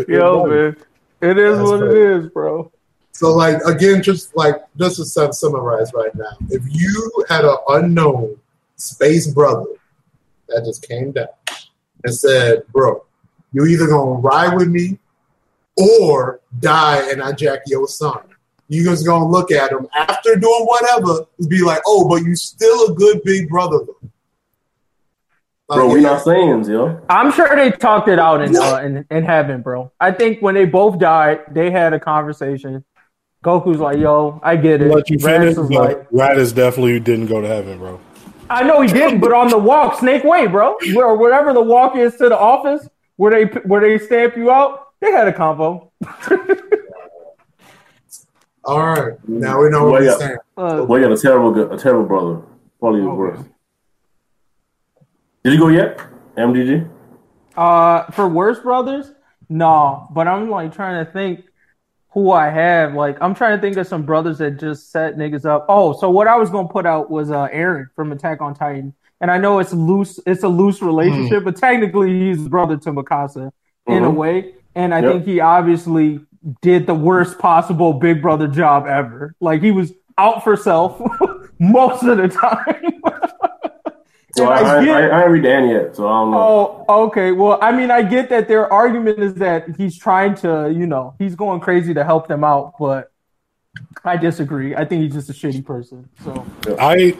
Yo, 0.08 0.46
man, 0.46 0.76
it 1.22 1.38
is 1.38 1.58
That's 1.58 1.70
what 1.70 1.82
right. 1.82 1.92
it 1.92 1.98
is, 1.98 2.30
bro. 2.30 2.72
So, 3.12 3.34
like 3.34 3.62
again, 3.66 4.02
just 4.02 4.36
like 4.36 4.56
just 4.78 4.98
to 4.98 5.06
sum- 5.06 5.34
summarize 5.34 5.92
right 5.94 6.14
now, 6.16 6.38
if 6.50 6.64
you 6.70 7.26
had 7.28 7.44
an 7.44 7.58
unknown 7.68 8.38
space 8.78 9.28
brother 9.28 9.66
that 10.48 10.64
just 10.64 10.88
came 10.88 11.12
down 11.12 11.28
and 12.06 12.16
said, 12.16 12.64
"Bro, 12.72 13.04
you 13.52 13.66
either 13.66 13.88
gonna 13.88 14.22
ride 14.22 14.56
with 14.56 14.70
me 14.70 14.98
or 15.78 16.40
die 16.60 17.12
and 17.12 17.22
I 17.22 17.34
jack 17.34 17.60
your 17.68 17.88
son," 17.88 18.22
you 18.70 18.84
just 18.86 19.06
gonna 19.06 19.28
look 19.28 19.52
at 19.52 19.72
him 19.72 19.88
after 19.94 20.36
doing 20.36 20.66
whatever 20.66 21.26
and 21.40 21.50
be 21.50 21.62
like, 21.62 21.82
"Oh, 21.86 22.08
but 22.08 22.24
you 22.24 22.36
still 22.36 22.92
a 22.92 22.94
good 22.94 23.22
big 23.24 23.50
brother." 23.50 23.80
Though. 23.80 24.10
Bro, 25.70 25.86
Like, 25.88 25.95
we 25.95 26.01
not 26.01 26.24
saying, 26.24 26.65
yo. 26.65 26.99
I'm 27.09 27.32
sure 27.32 27.55
they 27.55 27.72
talked 27.72 28.07
it 28.09 28.20
out 28.20 28.41
in 28.41 28.55
uh, 28.55 28.78
in, 28.78 29.05
in 29.09 29.24
heaven, 29.24 29.61
bro. 29.61 29.91
I 29.99 30.11
think 30.11 30.41
when 30.41 30.55
they 30.55 30.65
both 30.65 30.99
died, 30.99 31.41
they 31.51 31.72
had 31.72 31.93
a 31.93 31.99
conversation. 31.99 32.84
Goku's 33.43 33.80
like, 33.80 33.97
"Yo, 33.99 34.39
I 34.43 34.55
get 34.55 34.82
it." 34.82 34.93
Let 34.93 35.09
you 35.09 35.17
finish. 35.20 35.55
Raditz 35.55 35.59
was 35.59 35.72
like, 35.72 36.09
Raditz 36.09 36.53
definitely 36.53 36.99
didn't 36.99 37.28
go 37.28 37.39
to 37.39 37.47
heaven, 37.47 37.78
bro. 37.78 37.99
"I 38.49 38.63
know 38.63 38.82
he 38.82 38.88
didn't, 38.89 39.20
but 39.22 39.32
on 39.32 39.49
the 39.49 39.57
walk, 39.57 39.99
Snake 39.99 40.24
Way, 40.24 40.47
bro, 40.47 40.76
or 40.97 41.17
whatever 41.17 41.53
the 41.53 41.61
walk 41.61 41.95
is 41.95 42.15
to 42.17 42.28
the 42.30 42.38
office 42.38 42.89
where 43.15 43.32
they 43.32 43.45
where 43.61 43.80
they 43.82 43.97
stamp 44.03 44.36
you 44.36 44.51
out, 44.51 44.88
they 44.99 45.11
had 45.11 45.28
a 45.28 45.32
convo." 45.32 45.91
All 48.65 48.86
right, 48.86 49.13
now 49.28 49.61
we 49.61 49.70
know 49.70 49.86
what 49.89 50.03
yeah. 50.03 50.09
we're 50.09 50.20
saying. 50.20 50.38
Boy, 50.86 50.97
you 50.97 51.03
got 51.07 51.13
a 51.13 51.22
terrible, 51.22 51.72
a 51.72 51.78
terrible 51.78 52.05
brother. 52.05 52.41
Probably 52.80 53.01
the 53.01 53.07
Oh, 53.07 53.15
worst. 53.15 53.43
Did 55.44 55.54
you 55.54 55.60
go 55.60 55.70
yet, 55.70 56.00
MGG? 56.38 56.90
Uh, 57.56 58.04
for 58.12 58.28
worst 58.28 58.64
brothers, 58.64 59.12
No, 59.48 60.08
but 60.12 60.28
I'm 60.28 60.50
like 60.50 60.74
trying 60.74 61.06
to 61.06 61.12
think 61.12 61.46
who 62.10 62.32
I 62.32 62.50
have. 62.50 62.94
Like 62.94 63.18
I'm 63.22 63.34
trying 63.34 63.58
to 63.58 63.62
think 63.62 63.78
of 63.78 63.88
some 63.88 64.04
brothers 64.04 64.40
that 64.40 64.60
just 64.60 64.92
set 64.92 65.16
niggas 65.16 65.46
up. 65.46 65.66
Oh, 65.70 65.94
so 65.94 66.10
what 66.10 66.28
I 66.28 66.36
was 66.36 66.50
gonna 66.50 66.68
put 66.68 66.86
out 66.86 67.10
was 67.10 67.32
uh 67.32 67.48
Eren 67.50 67.88
from 67.96 68.12
Attack 68.12 68.42
on 68.42 68.54
Titan. 68.54 68.94
And 69.22 69.30
I 69.30 69.38
know 69.38 69.60
it's 69.60 69.74
loose 69.74 70.20
it's 70.26 70.44
a 70.44 70.48
loose 70.48 70.82
relationship, 70.82 71.42
mm. 71.42 71.46
but 71.46 71.56
technically 71.56 72.20
he's 72.20 72.48
brother 72.48 72.78
to 72.78 72.92
Mikasa 72.92 73.36
mm-hmm. 73.36 73.92
in 73.92 74.04
a 74.04 74.08
mm-hmm. 74.08 74.18
way. 74.18 74.54
And 74.76 74.94
I 74.94 75.02
yep. 75.02 75.12
think 75.12 75.26
he 75.26 75.40
obviously 75.40 76.20
did 76.62 76.88
the 76.88 76.96
worst 76.96 77.38
possible 77.38 77.94
big 77.94 78.22
brother 78.22 78.48
job 78.48 78.86
ever. 78.88 79.36
Like 79.40 79.62
he 79.62 79.72
was 79.72 79.94
out 80.18 80.44
for 80.44 80.56
self 80.56 81.02
most 81.60 82.04
of 82.04 82.18
the 82.18 82.28
time. 82.28 82.89
So 84.40 84.48
I, 84.50 84.80
I, 84.80 84.86
get, 84.86 84.96
I, 84.96 85.10
I, 85.10 85.18
haven't 85.20 85.32
read 85.34 85.44
Dan 85.44 85.70
yet, 85.70 85.96
so 85.96 86.08
I 86.08 86.22
don't 86.22 86.32
know. 86.32 86.86
Oh, 86.88 87.04
okay. 87.06 87.32
Well, 87.32 87.60
I 87.62 87.72
mean, 87.72 87.92
I 87.92 88.02
get 88.02 88.30
that 88.30 88.48
their 88.48 88.72
argument 88.72 89.20
is 89.20 89.36
that 89.36 89.76
he's 89.78 89.98
trying 89.98 90.36
to, 90.36 90.74
you 90.76 90.88
know, 90.88 91.16
he's 91.20 91.36
going 91.36 91.60
crazy 91.60 91.94
to 91.94 92.04
help 92.04 92.28
them 92.28 92.44
out, 92.44 92.76
but 92.80 93.12
I 94.04 94.18
disagree. 94.18 94.76
I 94.76 94.86
think 94.86 95.04
he's 95.04 95.14
just 95.14 95.30
a 95.30 95.34
shitty 95.34 95.66
person. 95.66 96.10
So 96.24 96.46
I, 96.80 97.18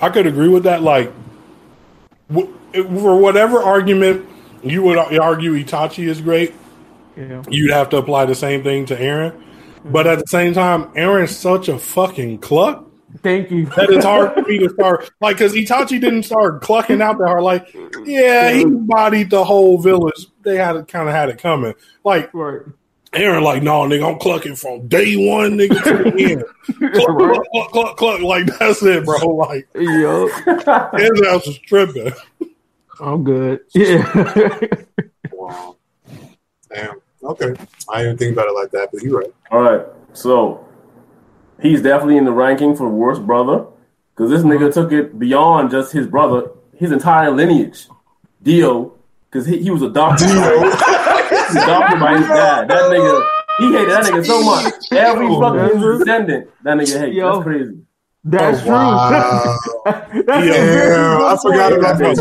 I 0.00 0.08
could 0.08 0.26
agree 0.26 0.48
with 0.48 0.64
that. 0.64 0.82
Like, 0.82 1.12
for 2.32 3.16
whatever 3.20 3.62
argument 3.62 4.28
you 4.62 4.82
would 4.82 4.96
argue 4.96 5.52
Itachi 5.52 6.08
is 6.08 6.20
great, 6.20 6.54
yeah. 7.16 7.42
you'd 7.48 7.70
have 7.70 7.90
to 7.90 7.98
apply 7.98 8.24
the 8.24 8.34
same 8.34 8.62
thing 8.62 8.86
to 8.86 8.96
Eren. 8.96 9.42
But 9.84 10.06
at 10.06 10.18
the 10.18 10.26
same 10.26 10.54
time, 10.54 10.84
Eren's 10.92 11.36
such 11.36 11.68
a 11.68 11.78
fucking 11.78 12.38
cluck 12.38 12.86
Thank 13.18 13.50
you. 13.50 13.66
that 13.66 13.90
is 13.90 14.04
hard 14.04 14.34
for 14.34 14.42
me 14.42 14.58
to 14.58 14.70
start 14.70 15.10
like 15.20 15.36
because 15.36 15.52
Itachi 15.52 16.00
didn't 16.00 16.22
start 16.22 16.62
clucking 16.62 17.02
out 17.02 17.18
there. 17.18 17.40
Like, 17.42 17.74
yeah, 18.04 18.50
he 18.52 18.64
bodied 18.64 19.30
the 19.30 19.44
whole 19.44 19.78
village. 19.78 20.26
They 20.42 20.56
had 20.56 20.88
kind 20.88 21.08
of 21.08 21.14
had 21.14 21.28
it 21.28 21.38
coming. 21.38 21.74
Like, 22.04 22.32
right. 22.32 22.62
Eren, 23.12 23.42
like, 23.42 23.62
no, 23.62 23.82
nigga, 23.82 24.10
I'm 24.10 24.18
clucking 24.18 24.56
from 24.56 24.88
day 24.88 25.16
one, 25.16 25.58
nigga, 25.58 25.82
to 25.84 26.10
the 26.10 26.32
end. 26.32 26.94
cluck, 26.94 27.08
right. 27.10 27.40
cluck, 27.52 27.70
cluck, 27.70 27.70
cluck, 27.70 27.96
cluck, 27.98 28.20
Like, 28.22 28.46
that's 28.58 28.82
it, 28.82 29.04
bro. 29.04 29.18
Like, 29.28 29.68
yo, 29.74 30.28
his 30.28 31.22
ass 31.22 31.46
was 31.46 31.58
tripping. 31.66 32.12
I'm 33.00 33.22
good. 33.22 33.60
Yeah. 33.74 34.56
wow. 35.32 35.76
Damn. 36.74 37.02
Okay. 37.22 37.54
I 37.92 38.02
didn't 38.02 38.18
think 38.18 38.32
about 38.32 38.48
it 38.48 38.54
like 38.54 38.70
that, 38.70 38.88
but 38.92 39.02
you're 39.02 39.20
right. 39.20 39.34
All 39.50 39.60
right. 39.60 39.86
So 40.14 40.66
he's 41.62 41.82
definitely 41.82 42.16
in 42.16 42.24
the 42.24 42.32
ranking 42.32 42.76
for 42.76 42.88
worst 42.88 43.24
brother 43.24 43.66
because 44.14 44.30
this 44.30 44.42
nigga 44.42 44.72
took 44.72 44.92
it 44.92 45.18
beyond 45.18 45.70
just 45.70 45.92
his 45.92 46.06
brother, 46.06 46.50
his 46.76 46.92
entire 46.92 47.30
lineage. 47.30 47.88
Dio, 48.42 48.94
because 49.30 49.46
he, 49.46 49.62
he 49.62 49.70
was 49.70 49.82
adopted. 49.82 50.28
Dio. 50.28 50.60
adopted 51.52 52.00
by 52.00 52.18
his 52.18 52.26
dad. 52.26 52.68
That 52.68 52.90
nigga, 52.90 53.28
he 53.58 53.72
hated 53.72 53.90
that 53.90 54.04
nigga 54.04 54.26
so 54.26 54.42
much. 54.42 54.74
Every 54.90 55.28
fucking 55.28 55.80
descendant, 55.80 56.50
that 56.62 56.76
nigga 56.76 57.00
hates. 57.00 57.16
That's 57.20 57.42
crazy. 57.42 57.78
That's 58.24 58.60
oh, 58.60 58.62
true. 58.62 58.72
Wow. 58.72 59.58
That's 59.84 60.46
yeah, 60.46 61.18
I 61.22 61.36
forgot 61.42 61.72
about 61.72 61.98
that. 61.98 62.16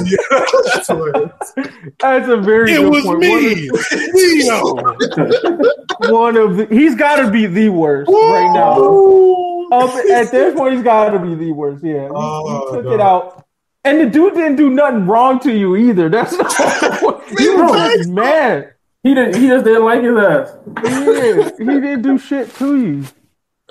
That's 2.00 2.28
a 2.28 2.38
very. 2.38 2.74
It 2.74 2.80
was 2.80 3.04
point. 3.04 3.20
me, 3.20 3.70
Dio. 4.14 4.74
One 6.12 6.38
of 6.38 6.58
the, 6.58 6.66
he's 6.72 6.96
got 6.96 7.18
to 7.18 7.30
be 7.30 7.46
the 7.46 7.70
worst 7.70 8.10
Whoa. 8.12 8.34
right 8.34 8.52
now. 8.52 9.78
Up 9.78 9.94
at 9.94 10.32
this 10.32 10.56
point, 10.56 10.74
he's 10.74 10.84
got 10.84 11.12
to 11.12 11.20
be 11.20 11.36
the 11.36 11.52
worst. 11.52 11.84
Yeah, 11.84 12.08
we, 12.08 12.12
oh, 12.16 12.72
we 12.72 12.78
took 12.78 12.86
no. 12.86 12.94
it 12.94 13.00
out, 13.00 13.46
and 13.84 14.02
the 14.02 14.08
dude 14.08 14.34
didn't 14.34 14.56
do 14.56 14.72
nothing 14.72 15.06
wrong 15.06 15.40
to 15.42 15.56
you 15.56 15.76
either. 15.76 16.10
That's 16.10 16.34
not. 16.36 17.30
he 17.38 17.48
was 17.48 18.08
mad. 18.08 18.74
He 19.04 19.14
didn't. 19.14 19.40
He 19.40 19.48
just 19.48 19.66
didn't 19.66 19.86
like 19.86 20.02
his 20.02 20.18
ass. 20.18 20.56
Yeah, 20.84 21.52
he 21.60 21.80
didn't 21.80 22.02
do 22.02 22.18
shit 22.18 22.56
to 22.56 22.76
you. 22.76 23.06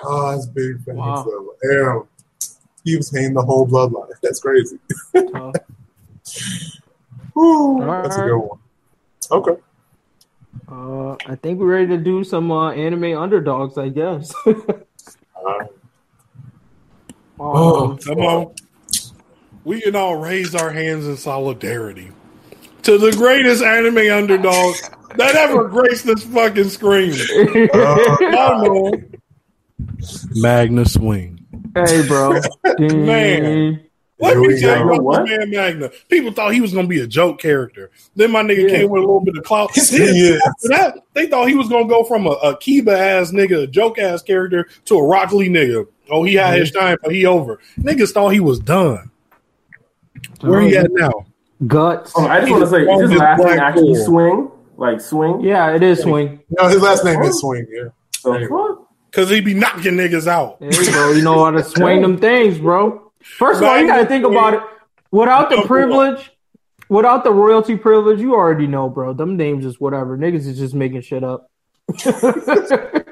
Oh, 0.04 0.30
that's 0.30 0.46
big. 0.46 0.76
Wow. 0.86 1.26
Damn 1.60 2.09
he 2.84 2.96
was 2.96 3.10
paying 3.10 3.34
the 3.34 3.42
whole 3.42 3.66
bloodline. 3.66 4.10
That's 4.22 4.40
crazy. 4.40 4.78
uh, 5.14 5.52
Ooh, 7.38 7.78
that's 7.80 8.16
a 8.16 8.22
good 8.22 8.36
one. 8.36 8.58
Okay. 9.30 9.56
Uh, 10.70 11.16
I 11.26 11.36
think 11.36 11.58
we're 11.58 11.66
ready 11.66 11.88
to 11.88 11.98
do 11.98 12.22
some 12.24 12.50
uh, 12.50 12.72
anime 12.72 13.16
underdogs, 13.16 13.78
I 13.78 13.88
guess. 13.88 14.32
uh, 14.46 15.64
oh, 17.38 17.98
come 18.04 18.18
on. 18.18 18.54
We 19.64 19.80
can 19.80 19.94
all 19.94 20.16
raise 20.16 20.54
our 20.54 20.70
hands 20.70 21.06
in 21.06 21.16
solidarity 21.16 22.10
to 22.82 22.98
the 22.98 23.12
greatest 23.12 23.62
anime 23.62 24.10
underdog 24.10 24.74
that 25.16 25.34
ever 25.36 25.68
graced 25.68 26.06
this 26.06 26.24
fucking 26.24 26.68
screen. 26.68 27.14
Uh, 27.72 28.90
Magna 30.34 30.84
Swing. 30.84 31.39
Hey, 31.74 32.06
bro. 32.06 32.40
man. 32.78 33.84
Let 34.20 34.36
me 34.36 34.60
tell 34.60 34.78
you 34.78 34.92
about 34.92 35.26
this 35.26 35.38
man 35.38 35.50
Magna. 35.50 35.90
People 36.08 36.32
thought 36.32 36.52
he 36.52 36.60
was 36.60 36.74
gonna 36.74 36.86
be 36.86 37.00
a 37.00 37.06
joke 37.06 37.40
character. 37.40 37.90
Then 38.14 38.30
my 38.30 38.42
nigga 38.42 38.68
yeah. 38.68 38.76
came 38.76 38.90
with 38.90 38.98
a 38.98 39.06
little 39.06 39.24
bit 39.24 39.36
of 39.36 39.44
clout. 39.44 39.70
yeah. 39.76 40.38
That, 40.64 40.98
they 41.14 41.26
thought 41.26 41.48
he 41.48 41.54
was 41.54 41.68
gonna 41.68 41.88
go 41.88 42.04
from 42.04 42.26
a, 42.26 42.30
a 42.30 42.56
Kiba 42.56 42.96
ass 42.96 43.32
nigga, 43.32 43.64
a 43.64 43.66
joke 43.66 43.98
ass 43.98 44.22
character, 44.22 44.68
to 44.86 44.98
a 44.98 45.02
Rock 45.02 45.32
Lee 45.32 45.48
nigga. 45.48 45.86
Oh, 46.10 46.22
he 46.22 46.34
had 46.34 46.58
his 46.58 46.70
mm-hmm. 46.70 46.80
time, 46.80 46.98
but 47.02 47.14
he 47.14 47.24
over. 47.24 47.60
Niggas 47.78 48.12
thought 48.12 48.30
he 48.30 48.40
was 48.40 48.60
done. 48.60 49.10
Where 50.40 50.60
he 50.60 50.76
at 50.76 50.90
now? 50.90 51.26
Guts. 51.66 52.12
Oh, 52.14 52.26
I 52.26 52.40
just 52.40 52.52
want 52.52 52.64
to 52.64 52.70
say, 52.70 52.82
is 52.82 53.10
his 53.10 53.18
last 53.18 53.42
name 53.42 53.58
actually 53.58 53.94
Swing? 54.04 54.50
Like 54.76 55.00
Swing? 55.00 55.40
Yeah, 55.40 55.74
it 55.74 55.82
is 55.82 56.00
Swing. 56.00 56.40
No, 56.50 56.68
his 56.68 56.82
last 56.82 57.04
name 57.04 57.20
is 57.22 57.38
Swing. 57.38 57.66
Yeah. 57.70 57.88
So, 58.18 58.88
Cause 59.12 59.28
he 59.28 59.40
be 59.40 59.54
knocking 59.54 59.94
niggas 59.94 60.28
out. 60.28 60.58
Hey, 60.60 60.92
bro, 60.92 61.12
you 61.12 61.22
know 61.22 61.44
how 61.44 61.50
to 61.50 61.64
swing 61.64 62.00
them 62.00 62.18
things, 62.18 62.58
bro. 62.58 63.12
First 63.20 63.60
of 63.60 63.68
all, 63.68 63.78
you 63.78 63.86
gotta 63.86 64.06
think 64.06 64.24
about 64.24 64.54
it. 64.54 64.62
Without 65.10 65.50
the 65.50 65.62
privilege, 65.66 66.30
without 66.88 67.24
the 67.24 67.32
royalty 67.32 67.76
privilege, 67.76 68.20
you 68.20 68.34
already 68.34 68.66
know, 68.66 68.88
bro. 68.88 69.12
Them 69.12 69.36
names 69.36 69.64
is 69.64 69.80
whatever. 69.80 70.16
Niggas 70.16 70.46
is 70.46 70.58
just 70.58 70.74
making 70.74 71.00
shit 71.00 71.24
up. 71.24 71.50
if 71.88 73.04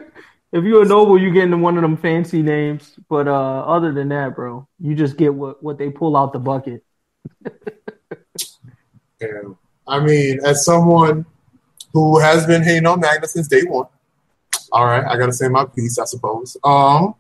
you're 0.53 0.82
a 0.82 0.86
noble, 0.86 1.20
you 1.20 1.32
get 1.32 1.44
into 1.44 1.57
one 1.57 1.76
of 1.76 1.82
them 1.82 1.96
fancy 1.96 2.42
names. 2.42 2.94
But 3.09 3.26
uh 3.26 3.64
other 3.64 3.92
than 3.92 4.11
that, 4.11 4.36
bro, 4.36 4.68
you 4.78 4.94
just 4.94 5.16
get 5.16 5.34
what, 5.34 5.62
what 5.62 5.78
they 5.78 5.90
pull 5.90 6.16
out 6.16 6.32
the 6.32 6.38
bucket. 6.38 6.84
yeah. 9.20 9.42
I 9.86 10.01
mean, 10.01 10.38
as 10.44 10.64
someone 10.64 11.26
who 11.92 12.18
has 12.18 12.46
been 12.46 12.62
hating 12.62 12.86
on 12.86 13.01
Magna 13.01 13.26
since 13.26 13.49
day 13.49 13.62
one, 13.62 13.86
all 14.73 14.85
right, 14.85 15.05
I 15.05 15.16
gotta 15.16 15.33
say 15.33 15.49
my 15.49 15.64
piece, 15.64 15.99
I 15.99 16.05
suppose. 16.05 16.57
Um, 16.64 17.14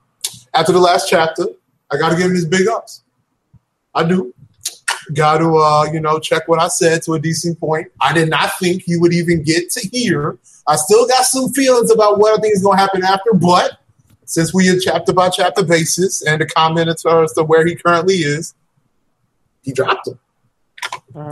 after 0.54 0.72
the 0.72 0.80
last 0.80 1.08
chapter, 1.08 1.46
I 1.90 1.96
gotta 1.96 2.16
give 2.16 2.26
him 2.26 2.34
his 2.34 2.46
big 2.46 2.68
ups. 2.68 3.02
I 3.94 4.04
do. 4.04 4.34
Got 5.14 5.38
to, 5.38 5.56
uh, 5.56 5.86
you 5.90 6.00
know, 6.00 6.18
check 6.18 6.48
what 6.48 6.60
I 6.60 6.68
said 6.68 7.02
to 7.04 7.14
a 7.14 7.18
decent 7.18 7.58
point. 7.58 7.90
I 7.98 8.12
did 8.12 8.28
not 8.28 8.58
think 8.58 8.82
he 8.82 8.98
would 8.98 9.14
even 9.14 9.42
get 9.42 9.70
to 9.70 9.88
here. 9.88 10.38
I 10.66 10.76
still 10.76 11.06
got 11.06 11.24
some 11.24 11.48
feelings 11.54 11.90
about 11.90 12.18
what 12.18 12.38
I 12.38 12.42
think 12.42 12.54
is 12.54 12.62
going 12.62 12.76
to 12.76 12.82
happen 12.82 13.02
after, 13.02 13.32
but 13.32 13.78
since 14.26 14.52
we 14.52 14.68
are 14.68 14.78
chapter 14.78 15.14
by 15.14 15.30
chapter 15.30 15.64
basis 15.64 16.22
and 16.26 16.42
the 16.42 16.46
comment 16.46 16.90
as 16.90 17.00
far 17.00 17.24
as 17.24 17.32
to 17.32 17.42
where 17.42 17.64
he 17.64 17.74
currently 17.74 18.16
is, 18.16 18.54
he 19.62 19.72
dropped 19.72 20.08
him. 20.08 20.18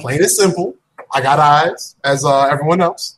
Plain 0.01 0.23
and 0.23 0.31
simple. 0.31 0.75
I 1.13 1.21
got 1.21 1.39
eyes 1.39 1.97
as 2.03 2.25
uh, 2.25 2.47
everyone 2.47 2.81
else 2.81 3.16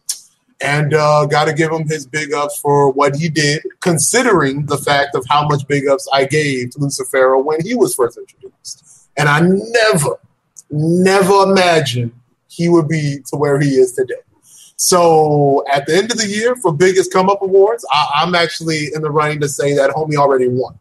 and 0.60 0.92
uh, 0.94 1.26
got 1.26 1.44
to 1.44 1.52
give 1.52 1.70
him 1.70 1.86
his 1.86 2.06
big 2.06 2.32
ups 2.32 2.58
for 2.58 2.90
what 2.90 3.14
he 3.14 3.28
did, 3.28 3.62
considering 3.80 4.66
the 4.66 4.76
fact 4.76 5.14
of 5.14 5.24
how 5.28 5.46
much 5.46 5.66
big 5.68 5.86
ups 5.86 6.08
I 6.12 6.24
gave 6.24 6.70
to 6.70 6.78
Lucifero 6.78 7.42
when 7.42 7.64
he 7.64 7.74
was 7.74 7.94
first 7.94 8.18
introduced. 8.18 9.08
And 9.16 9.28
I 9.28 9.40
never, 9.40 10.18
never 10.70 11.50
imagined 11.50 12.12
he 12.48 12.68
would 12.68 12.88
be 12.88 13.18
to 13.26 13.36
where 13.36 13.60
he 13.60 13.70
is 13.70 13.92
today. 13.92 14.14
So 14.76 15.64
at 15.72 15.86
the 15.86 15.96
end 15.96 16.12
of 16.12 16.18
the 16.18 16.26
year 16.26 16.54
for 16.56 16.72
biggest 16.72 17.12
come 17.12 17.28
up 17.28 17.42
awards, 17.42 17.84
I, 17.92 18.22
am 18.22 18.34
actually 18.34 18.90
in 18.94 19.02
the 19.02 19.10
running 19.10 19.40
to 19.40 19.48
say 19.48 19.74
that 19.74 19.90
homie 19.90 20.14
already 20.14 20.48
won. 20.48 20.78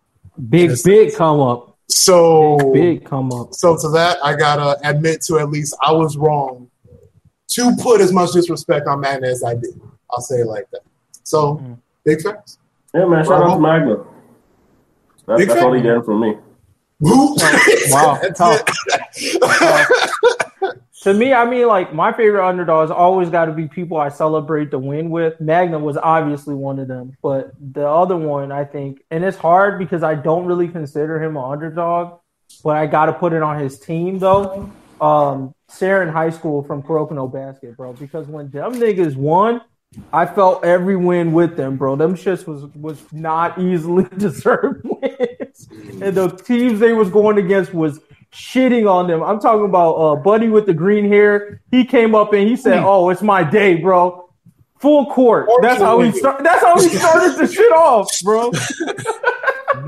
Big, 0.49 0.71
big 0.83 1.15
come 1.15 1.39
up. 1.39 1.77
So 1.89 2.57
big, 2.73 2.99
big 2.99 3.05
come 3.05 3.31
up. 3.31 3.53
So 3.53 3.75
to 3.75 3.89
that, 3.89 4.23
I 4.23 4.35
gotta 4.35 4.77
admit 4.87 5.21
to 5.23 5.39
at 5.39 5.49
least 5.49 5.75
I 5.83 5.91
was 5.91 6.15
wrong 6.15 6.69
to 7.49 7.75
put 7.81 8.01
as 8.01 8.11
much 8.11 8.31
disrespect 8.31 8.87
on 8.87 9.01
Magna 9.01 9.27
as 9.27 9.43
I 9.43 9.55
did. 9.55 9.79
I'll 10.11 10.21
say 10.21 10.41
it 10.41 10.47
like 10.47 10.69
that. 10.71 10.81
So, 11.23 11.57
mm. 11.57 11.77
big 12.03 12.21
facts. 12.21 12.59
Yeah, 12.93 13.05
man. 13.05 13.25
Shout 13.25 13.43
out 13.43 13.55
to 13.55 13.59
Magna. 13.59 14.03
That's, 15.27 15.45
that's 15.45 15.61
all 15.61 15.73
he 15.73 15.81
did 15.81 16.03
for 16.05 16.17
me. 16.17 16.37
wow. 16.99 18.19
to 21.01 21.13
me, 21.13 21.33
I 21.33 21.45
mean, 21.45 21.67
like 21.67 21.93
my 21.93 22.11
favorite 22.11 22.47
underdogs 22.47 22.91
always 22.91 23.29
got 23.29 23.45
to 23.45 23.51
be 23.51 23.67
people 23.67 23.97
I 23.97 24.09
celebrate 24.09 24.71
the 24.71 24.79
win 24.79 25.09
with. 25.09 25.39
Magna 25.39 25.77
was 25.77 25.97
obviously 25.97 26.55
one 26.55 26.79
of 26.79 26.87
them, 26.87 27.15
but 27.21 27.51
the 27.73 27.87
other 27.87 28.17
one, 28.17 28.51
I 28.51 28.63
think, 28.63 29.03
and 29.11 29.23
it's 29.23 29.37
hard 29.37 29.77
because 29.77 30.01
I 30.01 30.15
don't 30.15 30.45
really 30.45 30.69
consider 30.69 31.21
him 31.21 31.37
an 31.37 31.43
underdog, 31.43 32.19
but 32.63 32.77
I 32.77 32.87
got 32.87 33.07
to 33.07 33.13
put 33.13 33.33
it 33.33 33.43
on 33.43 33.59
his 33.59 33.79
team 33.79 34.19
though 34.19 34.71
um 35.01 35.53
Seirin 35.69 36.11
high 36.11 36.29
school 36.29 36.63
from 36.63 36.81
Kuroko 36.81 37.11
no 37.11 37.27
Basket, 37.27 37.75
bro. 37.75 37.93
Because 37.93 38.27
when 38.27 38.49
them 38.49 38.73
niggas 38.73 39.15
won, 39.15 39.61
I 40.13 40.25
felt 40.25 40.63
every 40.63 40.95
win 40.95 41.33
with 41.33 41.57
them, 41.57 41.77
bro. 41.77 41.95
Them 41.95 42.15
shits 42.15 42.45
was 42.47 42.65
was 42.75 43.01
not 43.11 43.57
easily 43.59 44.05
deserved 44.17 44.81
wins, 44.85 45.67
and 46.01 46.15
the 46.15 46.29
teams 46.29 46.79
they 46.79 46.93
was 46.93 47.09
going 47.09 47.37
against 47.37 47.73
was 47.73 47.99
shitting 48.31 48.89
on 48.89 49.07
them. 49.07 49.23
I'm 49.23 49.39
talking 49.39 49.65
about 49.65 49.93
uh, 49.95 50.15
Buddy 50.17 50.47
with 50.49 50.65
the 50.65 50.73
green 50.73 51.05
hair. 51.07 51.61
He 51.71 51.83
came 51.85 52.15
up 52.15 52.33
and 52.33 52.47
he 52.47 52.55
said, 52.55 52.83
"Oh, 52.83 53.09
it's 53.09 53.21
my 53.21 53.43
day, 53.43 53.75
bro." 53.75 54.23
Full 54.79 55.07
court. 55.07 55.49
That's 55.63 55.81
how 55.81 55.97
we 55.99 56.11
start. 56.11 56.43
That's 56.43 56.63
how 56.63 56.79
he 56.79 56.89
started 56.89 57.35
the 57.35 57.47
shit 57.51 57.71
off, 57.71 58.07
bro. 58.23 58.51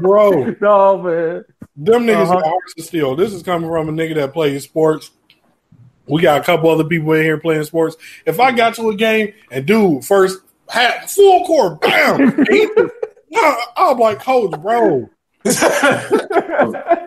Bro, 0.01 0.55
no 0.61 0.97
man. 1.01 1.43
them 1.75 2.03
niggas 2.05 2.29
Uh-huh. 2.29 2.51
of 2.77 2.83
steel. 2.85 3.15
This 3.15 3.33
is 3.33 3.41
coming 3.43 3.69
from 3.69 3.89
a 3.89 3.91
nigga 3.91 4.15
that 4.15 4.33
plays 4.33 4.63
sports. 4.63 5.11
We 6.09 6.21
got 6.21 6.41
a 6.41 6.43
couple 6.43 6.69
other 6.69 6.83
people 6.83 7.13
in 7.13 7.23
here 7.23 7.37
playing 7.37 7.63
sports. 7.63 7.95
If 8.25 8.39
I 8.39 8.51
got 8.51 8.75
to 8.75 8.89
a 8.89 8.95
game 8.95 9.33
and 9.51 9.65
dude 9.65 10.05
first 10.05 10.39
had 10.67 11.09
full 11.09 11.45
court, 11.45 11.81
bam, 11.81 12.45
I'm 13.77 13.99
like, 13.99 14.19
coach, 14.19 14.59
bro, 14.61 15.09
this 15.43 15.63
ain't 15.63 15.69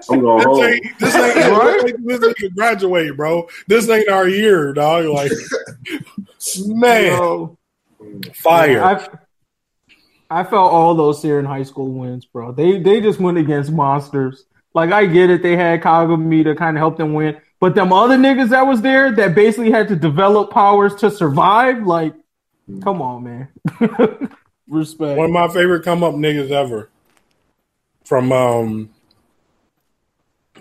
this 0.08 0.10
ain't, 0.10 0.98
this 0.98 1.14
ain't 1.14 2.08
this 2.08 2.34
ain't 2.42 2.56
graduate, 2.56 3.14
bro. 3.14 3.46
This 3.66 3.88
ain't 3.90 4.08
our 4.08 4.26
year, 4.26 4.72
dog. 4.72 5.04
Like, 5.06 5.30
man, 6.66 7.18
Bro. 7.18 7.58
fire. 8.34 8.82
I 8.82 9.08
I 10.30 10.44
felt 10.44 10.72
all 10.72 10.94
those 10.94 11.22
Seirin 11.22 11.46
high 11.46 11.64
school 11.64 11.92
wins, 11.92 12.24
bro. 12.24 12.52
They 12.52 12.78
they 12.78 13.02
just 13.02 13.20
went 13.20 13.36
against 13.36 13.70
monsters. 13.70 14.46
Like 14.74 14.92
I 14.92 15.04
get 15.04 15.28
it, 15.28 15.42
they 15.42 15.54
had 15.54 15.82
Kagami 15.82 16.42
to 16.44 16.54
kind 16.54 16.78
of 16.78 16.80
help 16.80 16.96
them 16.96 17.12
win, 17.12 17.38
but 17.62 17.76
them 17.76 17.92
other 17.92 18.16
niggas 18.16 18.48
that 18.48 18.66
was 18.66 18.82
there 18.82 19.12
that 19.12 19.36
basically 19.36 19.70
had 19.70 19.86
to 19.86 19.94
develop 19.94 20.50
powers 20.50 20.96
to 20.96 21.08
survive. 21.08 21.86
Like, 21.86 22.12
come 22.82 23.00
on, 23.00 23.22
man. 23.22 23.48
Respect. 24.68 25.16
One 25.16 25.26
of 25.26 25.30
my 25.30 25.46
favorite 25.46 25.84
come 25.84 26.02
up 26.02 26.14
niggas 26.16 26.50
ever. 26.50 26.90
From 28.04 28.32
um, 28.32 28.90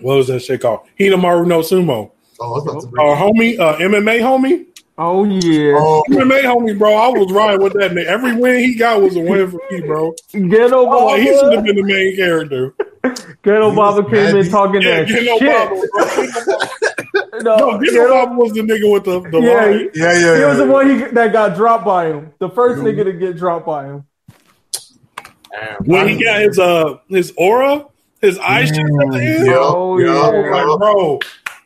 what 0.00 0.14
was 0.16 0.28
that 0.28 0.42
shit 0.44 0.60
called? 0.60 0.86
Hinomaru 0.96 1.44
no 1.44 1.58
Sumo. 1.58 2.12
Oh, 2.38 2.44
I 2.44 2.48
was 2.50 2.62
about 2.68 2.80
to 2.82 2.86
bring 2.86 3.04
Our 3.04 3.16
homie, 3.16 3.58
uh, 3.58 3.78
MMA 3.78 4.20
homie, 4.20 4.66
Oh 4.96 5.24
yeah, 5.24 5.72
Oh, 5.76 6.04
MMA 6.08 6.42
homie, 6.42 6.78
bro. 6.78 6.94
I 6.94 7.08
was 7.08 7.32
riding 7.32 7.62
with 7.62 7.72
that 7.72 7.90
nigga. 7.90 8.04
Every 8.04 8.36
win 8.36 8.60
he 8.60 8.76
got 8.76 9.02
was 9.02 9.16
a 9.16 9.20
win 9.20 9.50
for 9.50 9.60
me, 9.70 9.80
bro. 9.80 10.14
Ghetto 10.30 10.86
Oh, 10.86 11.06
like, 11.06 11.22
he 11.22 11.26
should 11.26 11.52
have 11.52 11.64
been 11.64 11.74
the 11.74 11.82
main 11.82 12.14
character. 12.14 12.74
Ghetto 13.42 13.74
Baba 13.74 14.08
came 14.08 14.36
in 14.36 14.48
talking 14.50 14.82
Yeah, 14.82 15.00
that 15.00 15.08
get 15.08 15.24
no 15.24 15.38
shit. 15.38 15.50
problem, 15.50 15.88
bro. 15.92 16.88
No, 17.32 17.56
No, 17.56 17.78
get 17.78 17.94
no 17.94 18.06
problem 18.08 18.36
was 18.36 18.52
the 18.52 18.60
nigga 18.60 18.92
with 18.92 19.04
the, 19.04 19.20
the 19.30 19.40
Yeah, 19.40 19.54
line. 19.54 19.72
he, 19.72 20.00
yeah, 20.00 20.12
yeah, 20.12 20.34
he 20.34 20.40
yeah. 20.40 20.48
was 20.48 20.58
the 20.58 20.66
one 20.66 20.88
he, 20.90 21.04
that 21.06 21.32
got 21.32 21.56
dropped 21.56 21.84
by 21.84 22.08
him. 22.08 22.32
The 22.38 22.50
1st 22.50 22.78
nigga 22.82 23.04
to 23.04 23.12
get 23.14 23.36
dropped 23.38 23.64
by 23.66 23.86
him. 23.86 24.04
When 25.84 26.08
he 26.08 26.22
got 26.22 26.40
his 26.42 26.58
uh 26.58 26.98
his 27.08 27.32
aura, 27.36 27.86
his 28.20 28.38
eyes 28.38 28.68
shit 28.68 28.78
at 28.78 28.84
the 28.84 29.18
end. 29.18 29.46
Yeah, 29.46 29.56
Oh, 29.58 29.98
yeah, 29.98 30.32
yeah. 30.32 30.50
Like, 30.50 30.78
bro, 30.78 31.18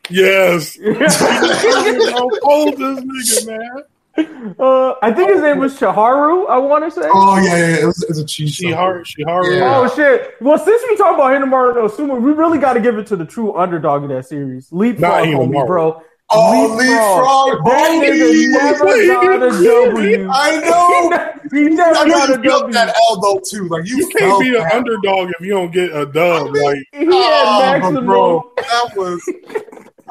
yes. 0.09 0.77
uh, 0.79 2.11
Bro, 2.11 2.29
hold 2.43 2.77
this 2.77 2.99
nigga, 2.99 3.47
man. 3.47 3.83
Uh, 4.59 4.95
I 5.03 5.11
think 5.13 5.29
his 5.29 5.41
name 5.41 5.59
was 5.59 5.77
Shaharu. 5.77 6.49
I 6.49 6.57
want 6.57 6.83
to 6.85 6.89
say. 6.89 7.07
Oh 7.13 7.37
yeah, 7.37 7.43
yeah, 7.57 7.67
yeah. 7.67 7.81
It 7.81 7.85
was, 7.85 8.01
it 8.01 8.09
was 8.09 8.17
a 8.17 8.25
cheese. 8.25 8.55
She 8.55 8.71
hard, 8.71 9.05
she 9.05 9.21
hard. 9.23 9.53
Yeah. 9.53 9.77
Oh 9.77 9.93
shit! 9.93 10.33
Well, 10.41 10.57
since 10.57 10.81
we 10.89 10.95
talk 10.97 11.15
about 11.15 11.31
Hinomaru 11.33 11.75
no 11.75 11.87
Sumo, 11.87 12.19
we 12.19 12.31
really 12.31 12.57
got 12.57 12.73
to 12.73 12.79
give 12.79 12.97
it 12.97 13.05
to 13.07 13.15
the 13.15 13.25
true 13.25 13.55
underdog 13.55 14.03
of 14.03 14.09
that 14.09 14.25
series, 14.25 14.71
Leapfrog, 14.71 15.01
Not 15.01 15.23
homie, 15.25 15.67
bro. 15.67 16.01
Oh, 16.29 16.75
Leapfrog, 16.77 17.65
That 17.65 17.91
nigga 18.03 18.51
never 18.51 18.85
got 19.07 19.43
a 19.43 19.63
W. 19.91 20.29
I 20.31 20.59
know. 20.61 21.39
he 21.59 21.69
never 21.69 21.95
I 21.95 22.03
know 22.05 22.13
got 22.15 22.29
a 22.29 22.41
you 22.43 22.49
felt 22.49 22.61
W. 22.71 22.73
that 22.73 22.95
elbow 23.09 23.41
too. 23.47 23.67
Like 23.67 23.87
you, 23.87 23.97
You 23.97 24.07
can't 24.17 24.41
be 24.41 24.55
an 24.57 24.63
underdog 24.71 25.29
if 25.39 25.45
you 25.45 25.51
don't 25.53 25.71
get 25.71 25.95
a 25.95 26.05
dub. 26.05 26.55
Like 26.55 26.79
He 26.93 27.05
had 27.05 27.07
Oh, 27.45 27.59
maximum. 27.59 28.05
bro, 28.05 28.51
that 28.57 28.89
was. 28.95 29.29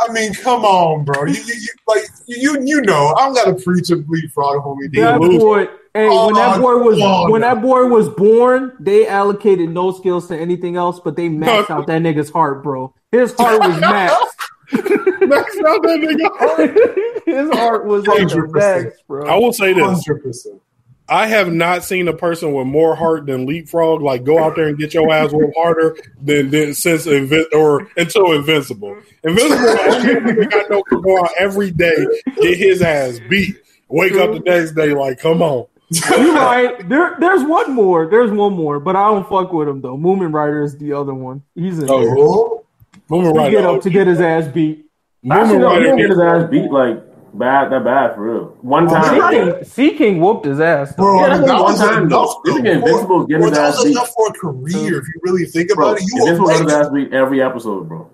I 0.00 0.12
mean, 0.12 0.34
come 0.34 0.64
on, 0.64 1.04
bro. 1.04 1.24
You, 1.26 1.34
you, 1.34 1.54
you 1.54 1.68
like 1.86 2.02
you, 2.26 2.58
you 2.62 2.80
know. 2.82 3.14
I 3.16 3.26
don't 3.26 3.34
got 3.34 3.56
to 3.58 3.64
preach 3.64 3.90
a 3.90 3.96
leapfrog, 3.96 4.62
homie. 4.62 4.90
D. 4.90 5.00
That 5.00 5.18
boy, 5.20 5.66
hey, 5.94 6.08
when 6.08 6.34
that 6.34 6.58
Oh, 6.58 6.60
boy 6.60 6.76
was 6.78 6.98
oh, 7.00 7.30
when 7.30 7.40
that 7.42 7.62
boy 7.62 7.86
was 7.86 8.08
born, 8.10 8.72
they 8.80 9.06
allocated 9.06 9.70
no 9.70 9.92
skills 9.92 10.28
to 10.28 10.36
anything 10.38 10.76
else, 10.76 11.00
but 11.00 11.16
they 11.16 11.28
maxed 11.28 11.70
out 11.70 11.86
that 11.86 12.02
nigga's 12.02 12.30
heart, 12.30 12.62
bro. 12.62 12.94
His 13.12 13.34
heart 13.34 13.60
was 13.60 13.76
maxed. 13.82 14.26
that's 14.72 15.56
not 15.56 15.82
that 15.82 16.00
nigga. 16.02 17.22
His 17.26 17.50
heart 17.50 17.86
was 17.86 18.06
like 18.06 18.28
the 18.28 18.34
100%. 18.36 18.52
max, 18.84 18.96
bro. 19.08 19.26
I 19.26 19.36
will 19.36 19.52
say 19.52 19.72
this: 19.72 19.84
Hundred 19.84 20.22
percent. 20.22 20.60
I 21.08 21.26
have 21.28 21.52
not 21.52 21.84
seen 21.84 22.08
a 22.08 22.12
person 22.12 22.52
with 22.52 22.66
more 22.66 22.96
heart 22.96 23.26
than 23.26 23.46
Leapfrog. 23.46 24.02
Like 24.02 24.24
go 24.24 24.38
out 24.42 24.56
there 24.56 24.68
and 24.68 24.76
get 24.78 24.92
your 24.92 25.12
ass 25.12 25.32
whooped 25.32 25.54
harder 25.56 25.96
than, 26.20 26.50
than 26.50 26.74
since 26.74 27.06
Invin- 27.06 27.52
or 27.52 27.88
until 27.96 28.32
Invincible. 28.32 28.96
Invincible, 29.22 29.56
I 29.56 30.64
know 30.68 30.82
can 30.82 31.00
go 31.00 31.18
out 31.20 31.30
every 31.38 31.70
day, 31.70 32.06
get 32.40 32.58
his 32.58 32.82
ass 32.82 33.20
beat, 33.28 33.56
wake 33.88 34.14
up 34.14 34.32
the 34.32 34.40
next 34.40 34.72
day 34.72 34.94
like, 34.94 35.18
come 35.20 35.42
on. 35.42 35.66
You 35.90 36.34
right. 36.34 36.88
There, 36.88 37.16
there's 37.20 37.44
one 37.44 37.72
more. 37.72 38.08
There's 38.08 38.32
one 38.32 38.54
more, 38.54 38.80
but 38.80 38.96
I 38.96 39.06
don't 39.08 39.28
fuck 39.28 39.52
with 39.52 39.68
him 39.68 39.80
though. 39.80 39.96
Mumen 39.96 40.32
Rider 40.34 40.64
is 40.64 40.76
the 40.76 40.92
other 40.92 41.14
one. 41.14 41.44
He's 41.54 41.78
in 41.78 41.88
Oh, 41.88 42.00
there. 42.00 42.14
Oh, 42.18 42.64
Moving 43.08 43.52
get 43.52 43.64
up 43.64 43.80
to 43.82 43.90
get 43.90 44.08
his 44.08 44.20
ass 44.20 44.48
beat. 44.52 44.86
Actually, 45.30 45.58
Moving 45.58 45.60
no, 45.60 45.66
right 45.68 45.76
he 45.78 45.82
didn't 45.84 45.98
get 45.98 46.10
his 46.10 46.18
ass 46.18 46.50
beat 46.50 46.70
like 46.72 47.05
bad, 47.38 47.70
that 47.72 47.84
bad 47.84 48.14
for 48.14 48.22
real. 48.34 48.44
One 48.62 48.86
time, 48.88 49.18
man. 49.18 49.30
Sea 49.30 49.36
King, 49.54 49.64
Sea 49.64 49.96
King 49.98 50.20
whooped 50.20 50.44
his 50.46 50.60
ass. 50.60 50.90
though. 50.94 51.02
bro, 51.04 51.20
Yeah, 51.20 51.26
I 51.26 51.38
mean, 51.38 51.46
that's 51.46 51.52
that 51.52 51.62
one 51.62 51.76
time, 51.76 52.02
enough. 52.06 52.10
though. 52.10 52.40
This 52.44 52.54
though. 52.54 52.60
nigga 52.62 52.74
Invincible 52.74 53.26
getting 53.26 53.40
Bro, 53.42 53.48
his 53.50 53.58
that 53.58 53.68
ass 53.74 53.84
beat. 53.84 53.90
enough 53.92 54.08
for 54.14 54.28
a 54.28 54.32
career. 54.32 54.98
If 54.98 55.04
you 55.08 55.20
really 55.22 55.44
think 55.44 55.74
bro. 55.74 55.88
about 55.88 55.98
it, 55.98 56.04
you 56.12 56.18
Invincible 56.20 56.46
were 56.46 56.52
got 56.52 56.62
his 56.64 56.72
ass 56.72 56.88
beat 56.92 57.12
every 57.12 57.42
episode, 57.42 57.88
bro. 57.88 58.10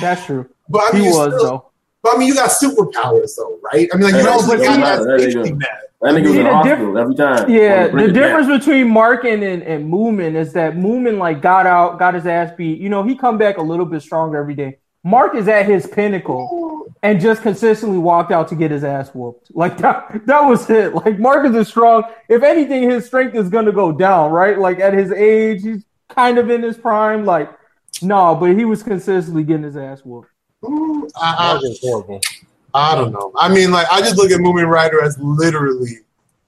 That's 0.00 0.24
true. 0.24 0.48
But 0.68 0.82
I 0.94 0.96
mean, 0.96 1.04
you 1.04 1.10
was 1.16 1.34
still, 1.34 1.44
though. 1.44 1.70
But 2.02 2.14
I 2.14 2.18
mean, 2.18 2.28
you 2.28 2.34
got 2.34 2.50
superpowers 2.50 3.36
though, 3.36 3.58
right? 3.62 3.88
I 3.92 3.96
mean, 3.96 4.04
like 4.06 4.12
you 4.14 4.18
Yeah, 4.18 4.24
don't 4.24 4.46
but 4.48 4.58
look 4.58 4.66
at 4.66 4.80
that 4.80 5.00
nigga- 5.06 5.60
That 6.00 6.14
nigga 6.14 6.22
was 6.22 6.32
See, 6.32 6.38
in 6.38 6.44
the 6.44 6.50
the 6.50 6.52
hospital 6.54 6.98
every 6.98 7.14
time. 7.14 7.50
Yeah, 7.50 7.86
Wanna 7.86 8.06
the 8.08 8.12
difference 8.12 8.48
back. 8.48 8.58
between 8.60 8.88
Markin 8.88 9.42
and, 9.44 9.62
and 9.62 9.92
Mumen 9.92 10.34
is 10.34 10.52
that 10.54 10.74
Mumen 10.74 11.18
like 11.18 11.40
got 11.40 11.64
out, 11.66 12.00
got 12.00 12.14
his 12.14 12.26
ass 12.26 12.50
beat. 12.56 12.80
You 12.80 12.88
know, 12.88 13.04
he 13.04 13.14
come 13.14 13.38
back 13.38 13.58
a 13.58 13.62
little 13.62 13.86
bit 13.86 14.02
stronger 14.02 14.36
every 14.38 14.54
day. 14.54 14.78
Mark 15.04 15.34
is 15.34 15.48
at 15.48 15.66
his 15.66 15.86
pinnacle 15.86 16.94
and 17.02 17.20
just 17.20 17.42
consistently 17.42 17.98
walked 17.98 18.30
out 18.30 18.48
to 18.48 18.54
get 18.54 18.70
his 18.70 18.84
ass 18.84 19.10
whooped. 19.12 19.50
Like 19.54 19.76
that, 19.78 20.26
that 20.26 20.40
was 20.40 20.68
it. 20.70 20.94
Like 20.94 21.18
Mark 21.18 21.52
is 21.52 21.68
strong. 21.68 22.04
If 22.28 22.42
anything, 22.42 22.88
his 22.88 23.06
strength 23.06 23.34
is 23.34 23.48
gonna 23.48 23.72
go 23.72 23.90
down, 23.90 24.30
right? 24.30 24.58
Like 24.58 24.78
at 24.78 24.94
his 24.94 25.10
age, 25.10 25.62
he's 25.62 25.84
kind 26.08 26.38
of 26.38 26.50
in 26.50 26.62
his 26.62 26.76
prime. 26.76 27.24
Like, 27.24 27.50
no, 28.00 28.36
but 28.36 28.56
he 28.56 28.64
was 28.64 28.82
consistently 28.82 29.42
getting 29.42 29.64
his 29.64 29.76
ass 29.76 30.04
whooped. 30.04 30.28
Ooh, 30.64 31.08
I, 31.20 31.54
That 31.54 31.62
was 31.62 31.80
horrible. 31.82 32.20
I, 32.72 32.92
I 32.92 32.94
don't 32.94 33.12
know. 33.12 33.32
I 33.36 33.52
mean, 33.52 33.72
like 33.72 33.88
I 33.90 34.00
just 34.00 34.16
look 34.16 34.30
at 34.30 34.38
Mumen 34.38 34.68
Rider 34.68 35.02
as 35.02 35.18
literally 35.18 35.98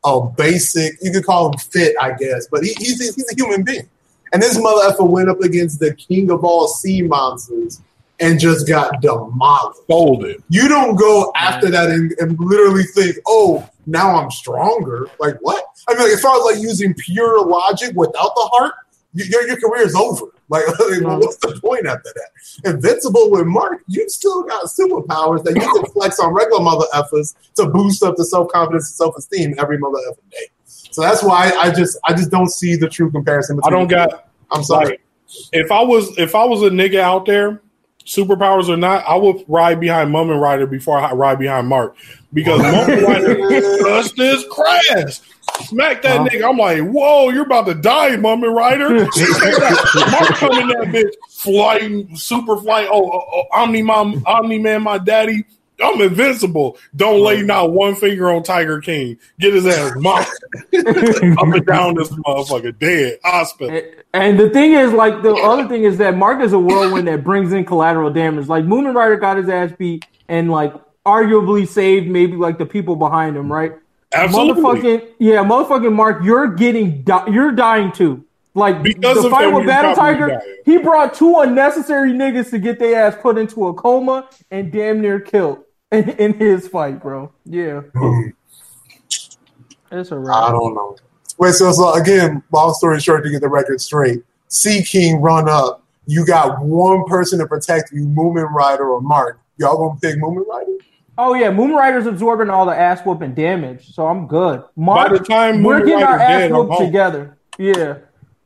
a 0.05 0.21
basic. 0.21 0.95
You 1.03 1.11
could 1.11 1.25
call 1.25 1.51
him 1.51 1.59
fit, 1.59 1.97
I 2.01 2.13
guess, 2.13 2.47
but 2.49 2.63
he, 2.63 2.73
he's 2.75 3.01
a, 3.01 3.13
he's 3.13 3.33
a 3.33 3.35
human 3.35 3.65
being. 3.65 3.89
And 4.33 4.41
this 4.41 4.59
mother 4.59 4.89
effer 4.89 5.05
went 5.05 5.29
up 5.29 5.41
against 5.41 5.81
the 5.81 5.95
king 5.95 6.31
of 6.31 6.45
all 6.45 6.69
sea 6.69 7.03
monsters 7.03 7.81
and 8.21 8.39
just 8.39 8.69
got 8.69 9.01
demolished. 9.01 9.81
Folded. 9.89 10.43
You 10.49 10.69
don't 10.69 10.97
go 10.97 11.33
after 11.37 11.71
that 11.71 11.91
and, 11.91 12.13
and 12.19 12.39
literally 12.39 12.85
think, 12.85 13.17
oh, 13.27 13.69
now 13.87 14.17
I'm 14.17 14.31
stronger. 14.31 15.09
Like 15.19 15.37
what? 15.41 15.65
I 15.89 15.95
mean, 15.95 16.03
like, 16.03 16.13
as 16.13 16.21
far 16.21 16.37
as 16.37 16.45
like 16.45 16.63
using 16.63 16.95
pure 16.95 17.45
logic 17.45 17.95
without 17.95 18.35
the 18.35 18.51
heart, 18.53 18.75
y- 19.15 19.25
your 19.29 19.47
your 19.47 19.61
career 19.61 19.83
is 19.87 19.95
over. 19.95 20.27
Like, 20.51 20.69
like, 20.69 21.01
what's 21.01 21.39
the 21.39 21.59
point 21.59 21.87
after 21.87 22.13
that? 22.15 22.71
Invincible 22.71 23.31
with 23.31 23.47
Mark, 23.47 23.81
you 23.87 24.07
still 24.11 24.43
got 24.43 24.67
superpowers 24.67 25.43
that 25.45 25.55
you 25.55 25.63
can 25.63 25.91
flex 25.93 26.21
on 26.21 26.35
regular 26.35 26.63
mother 26.63 26.85
effers 26.93 27.35
to 27.55 27.67
boost 27.71 28.03
up 28.03 28.17
the 28.17 28.27
self 28.27 28.49
confidence 28.49 28.91
and 28.91 28.95
self 28.95 29.17
esteem 29.17 29.55
every 29.59 29.79
mother 29.79 29.97
effing 30.07 30.31
day. 30.31 30.49
So 30.67 31.01
that's 31.01 31.23
why 31.23 31.51
I 31.51 31.73
just 31.73 31.99
I 32.07 32.13
just 32.13 32.31
don't 32.31 32.51
see 32.51 32.77
the 32.77 32.91
true 32.91 33.11
comparison. 33.11 33.59
I 33.65 33.71
don't 33.71 33.89
got 33.89 34.29
I'm 34.51 34.63
sorry. 34.63 34.87
like 34.87 35.01
if 35.53 35.73
I 35.73 35.83
was 35.83 36.17
if 36.19 36.35
I 36.35 36.45
was 36.45 36.63
a 36.63 36.69
nigga 36.71 37.01
out 37.01 37.25
there, 37.25 37.63
superpowers 38.05 38.69
or 38.69 38.77
not, 38.77 39.05
I 39.07 39.17
would 39.17 39.45
ride 39.49 39.81
behind 39.81 40.11
Mumen 40.11 40.41
Rider 40.41 40.67
before 40.67 40.99
I 40.99 41.13
ride 41.13 41.39
behind 41.39 41.69
Mark 41.69 41.97
because 42.33 42.61
Mumen 42.61 43.07
Rider 43.07 43.49
just 43.61 44.17
this 44.17 44.45
crash. 44.51 45.21
Smack 45.67 46.03
that 46.03 46.21
nigga. 46.21 46.49
I'm 46.49 46.59
like, 46.59 46.81
whoa, 46.83 47.31
you're 47.31 47.45
about 47.45 47.67
to 47.67 47.75
die, 47.75 48.17
Mumen 48.17 48.55
Rider. 48.55 48.91
Mark 48.91 50.35
coming 50.37 50.69
that 50.69 50.89
bitch, 50.89 51.15
flying, 51.31 52.17
super 52.17 52.57
flight. 52.59 52.89
Oh, 52.91 53.11
oh, 53.11 53.25
oh 53.33 53.45
Omni 53.53 53.83
Mom, 53.83 54.23
Omni 54.27 54.59
Man, 54.59 54.83
my 54.83 54.99
daddy. 54.99 55.45
I'm 55.83 56.01
invincible. 56.01 56.77
Don't 56.95 57.21
lay 57.23 57.43
not 57.43 57.73
one 57.73 57.95
finger 57.97 58.31
on 58.31 58.43
Tiger 58.43 58.81
King. 58.81 59.19
Get 59.41 59.55
his 59.55 59.67
ass 59.67 59.93
mocked 59.97 60.31
up 60.73 60.87
and 61.49 61.67
down 61.67 61.95
this 61.95 62.09
motherfucker, 62.11 62.79
dead. 62.79 63.19
Hospital. 63.25 63.75
And- 63.77 63.87
And 64.13 64.39
the 64.39 64.49
thing 64.51 64.73
is, 64.75 64.93
like 64.93 65.23
the 65.23 65.35
other 65.35 65.67
thing 65.67 65.83
is 65.83 65.99
that 65.99 66.17
Mark 66.17 66.41
is 66.41 66.53
a 66.53 66.59
whirlwind 66.59 67.09
that 67.09 67.25
brings 67.25 67.53
in 67.53 67.65
collateral 67.65 68.11
damage. 68.13 68.47
Like 68.47 68.65
Mumen 68.65 68.95
Rider 68.95 69.17
got 69.17 69.37
his 69.37 69.49
ass 69.49 69.73
beat 69.77 70.07
and 70.29 70.51
like 70.53 70.73
arguably 71.05 71.67
saved 71.67 72.07
maybe 72.09 72.37
like 72.37 72.57
the 72.59 72.65
people 72.67 72.95
behind 72.95 73.37
him, 73.37 73.53
right? 73.53 73.73
Absolutely. 74.13 74.63
Motherfucking 74.63 75.09
yeah, 75.19 75.43
motherfucking 75.43 75.93
Mark, 75.93 76.23
you're 76.23 76.47
getting 76.55 77.03
di- 77.03 77.27
you're 77.33 77.51
dying 77.51 77.91
too. 77.91 78.25
Like 78.55 78.83
Because 78.85 79.21
the 79.23 79.31
fight 79.31 79.49
with 79.53 79.67
Battle 79.67 79.95
Tiger, 79.97 80.29
dying. 80.29 80.41
he 80.65 80.79
brought 80.79 81.13
two 81.15 81.39
unnecessary 81.41 82.13
niggas 82.13 82.51
to 82.51 82.59
get 82.59 82.79
their 82.79 83.05
ass 83.05 83.17
put 83.21 83.37
into 83.37 83.67
a 83.67 83.75
coma 83.75 84.29
and 84.51 84.71
damn 84.71 85.01
near 85.01 85.19
killed 85.19 85.59
in, 85.93 86.11
in 86.11 86.35
his 86.35 86.69
fight, 86.69 87.03
bro. 87.03 87.33
Yeah, 87.45 87.83
it's 89.91 90.13
a 90.13 90.15
I 90.15 90.19
wrap. 90.19 90.37
I 90.37 90.51
don't 90.53 90.75
know. 90.75 90.97
Wait, 91.39 91.55
so, 91.55 91.73
so 91.73 91.95
again, 91.95 92.43
long 92.53 92.73
story 92.75 93.01
short, 93.01 93.25
to 93.25 93.31
get 93.31 93.41
the 93.41 93.49
record 93.49 93.81
straight, 93.81 94.23
Sea 94.49 94.85
King 94.85 95.21
run 95.21 95.49
up. 95.49 95.83
You 96.07 96.25
got 96.25 96.63
one 96.63 97.05
person 97.07 97.39
to 97.41 97.47
protect 97.47 97.91
you, 97.93 98.03
Mumen 98.07 98.51
Rider 98.51 98.89
or 98.89 99.01
Mark. 99.01 99.41
Y'all 99.57 99.77
gonna 99.77 99.99
pick 99.99 100.17
Mumen 100.23 100.47
Rider? 100.47 100.71
Oh 101.17 101.35
yeah, 101.35 101.51
Moon 101.51 101.73
Rider's 101.73 102.07
absorbing 102.07 102.51
all 102.51 102.67
the 102.67 102.77
ass 102.77 103.01
whooping 103.05 103.35
damage, 103.35 103.95
so 103.95 104.07
I'm 104.07 104.27
good. 104.27 104.61
By 104.77 104.85
Mark, 104.85 105.13
the 105.13 105.25
time 105.25 105.63
we're 105.63 105.79
Moon 105.79 105.87
getting 105.89 106.05
our 106.05 106.19
ass 106.19 106.41
dead, 106.41 106.53
whooped 106.53 106.79
together. 106.79 107.39
Yeah. 107.59 107.99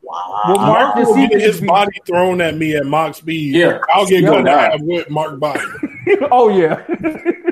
Wow. 0.09 0.43
Well, 0.49 0.57
Mark 0.57 0.97
Mark 0.97 1.07
will 1.09 1.15
get 1.17 1.33
to 1.33 1.39
his 1.39 1.61
be- 1.61 1.67
body 1.67 2.01
thrown 2.07 2.41
at 2.41 2.57
me 2.57 2.75
at 2.77 2.87
Mach 2.87 3.15
speed. 3.15 3.55
Yeah. 3.55 3.79
I'll 3.93 4.07
get 4.07 4.23
Yo, 4.23 4.33
good 4.37 4.45
nah. 4.47 4.77
with 4.81 5.11
Mark 5.11 5.39
body. 5.39 5.61
oh 6.31 6.49
yeah. 6.49 6.83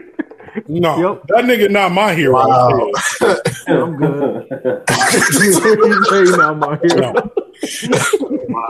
No, 0.68 0.96
Yep. 1.12 1.26
that 1.28 1.44
nigga 1.44 1.70
not 1.70 1.92
my 1.92 2.14
hero. 2.14 2.32
Wow. 2.32 2.90
I'm 3.68 3.94
good. 3.96 4.46
He's 5.38 6.36
not 6.36 6.56
my 6.58 6.76
hero. 6.82 7.12
No. 7.12 7.30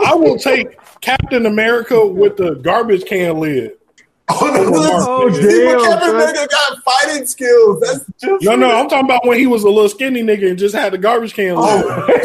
I 0.04 0.14
will 0.14 0.36
take 0.36 0.78
Captain 1.00 1.46
America 1.46 2.04
with 2.04 2.36
the 2.36 2.56
garbage 2.56 3.04
can 3.06 3.38
lid. 3.38 3.78
Oh, 4.28 4.50
no, 4.52 4.72
Oh, 4.74 5.06
oh 5.06 5.30
damn, 5.30 5.66
what 5.66 5.84
Captain 5.88 6.00
son. 6.00 6.14
America 6.16 6.48
got 6.50 6.82
fighting 6.82 7.26
skills. 7.26 7.80
That's 7.80 8.04
just 8.20 8.44
No, 8.44 8.56
no, 8.56 8.70
I'm 8.76 8.88
talking 8.88 9.04
about 9.04 9.24
when 9.24 9.38
he 9.38 9.46
was 9.46 9.62
a 9.62 9.70
little 9.70 9.88
skinny 9.88 10.22
nigga 10.22 10.50
and 10.50 10.58
just 10.58 10.74
had 10.74 10.92
the 10.92 10.98
garbage 10.98 11.32
can. 11.34 11.54
Oh. 11.56 11.60
I'll 11.62 12.06
take 12.08 12.24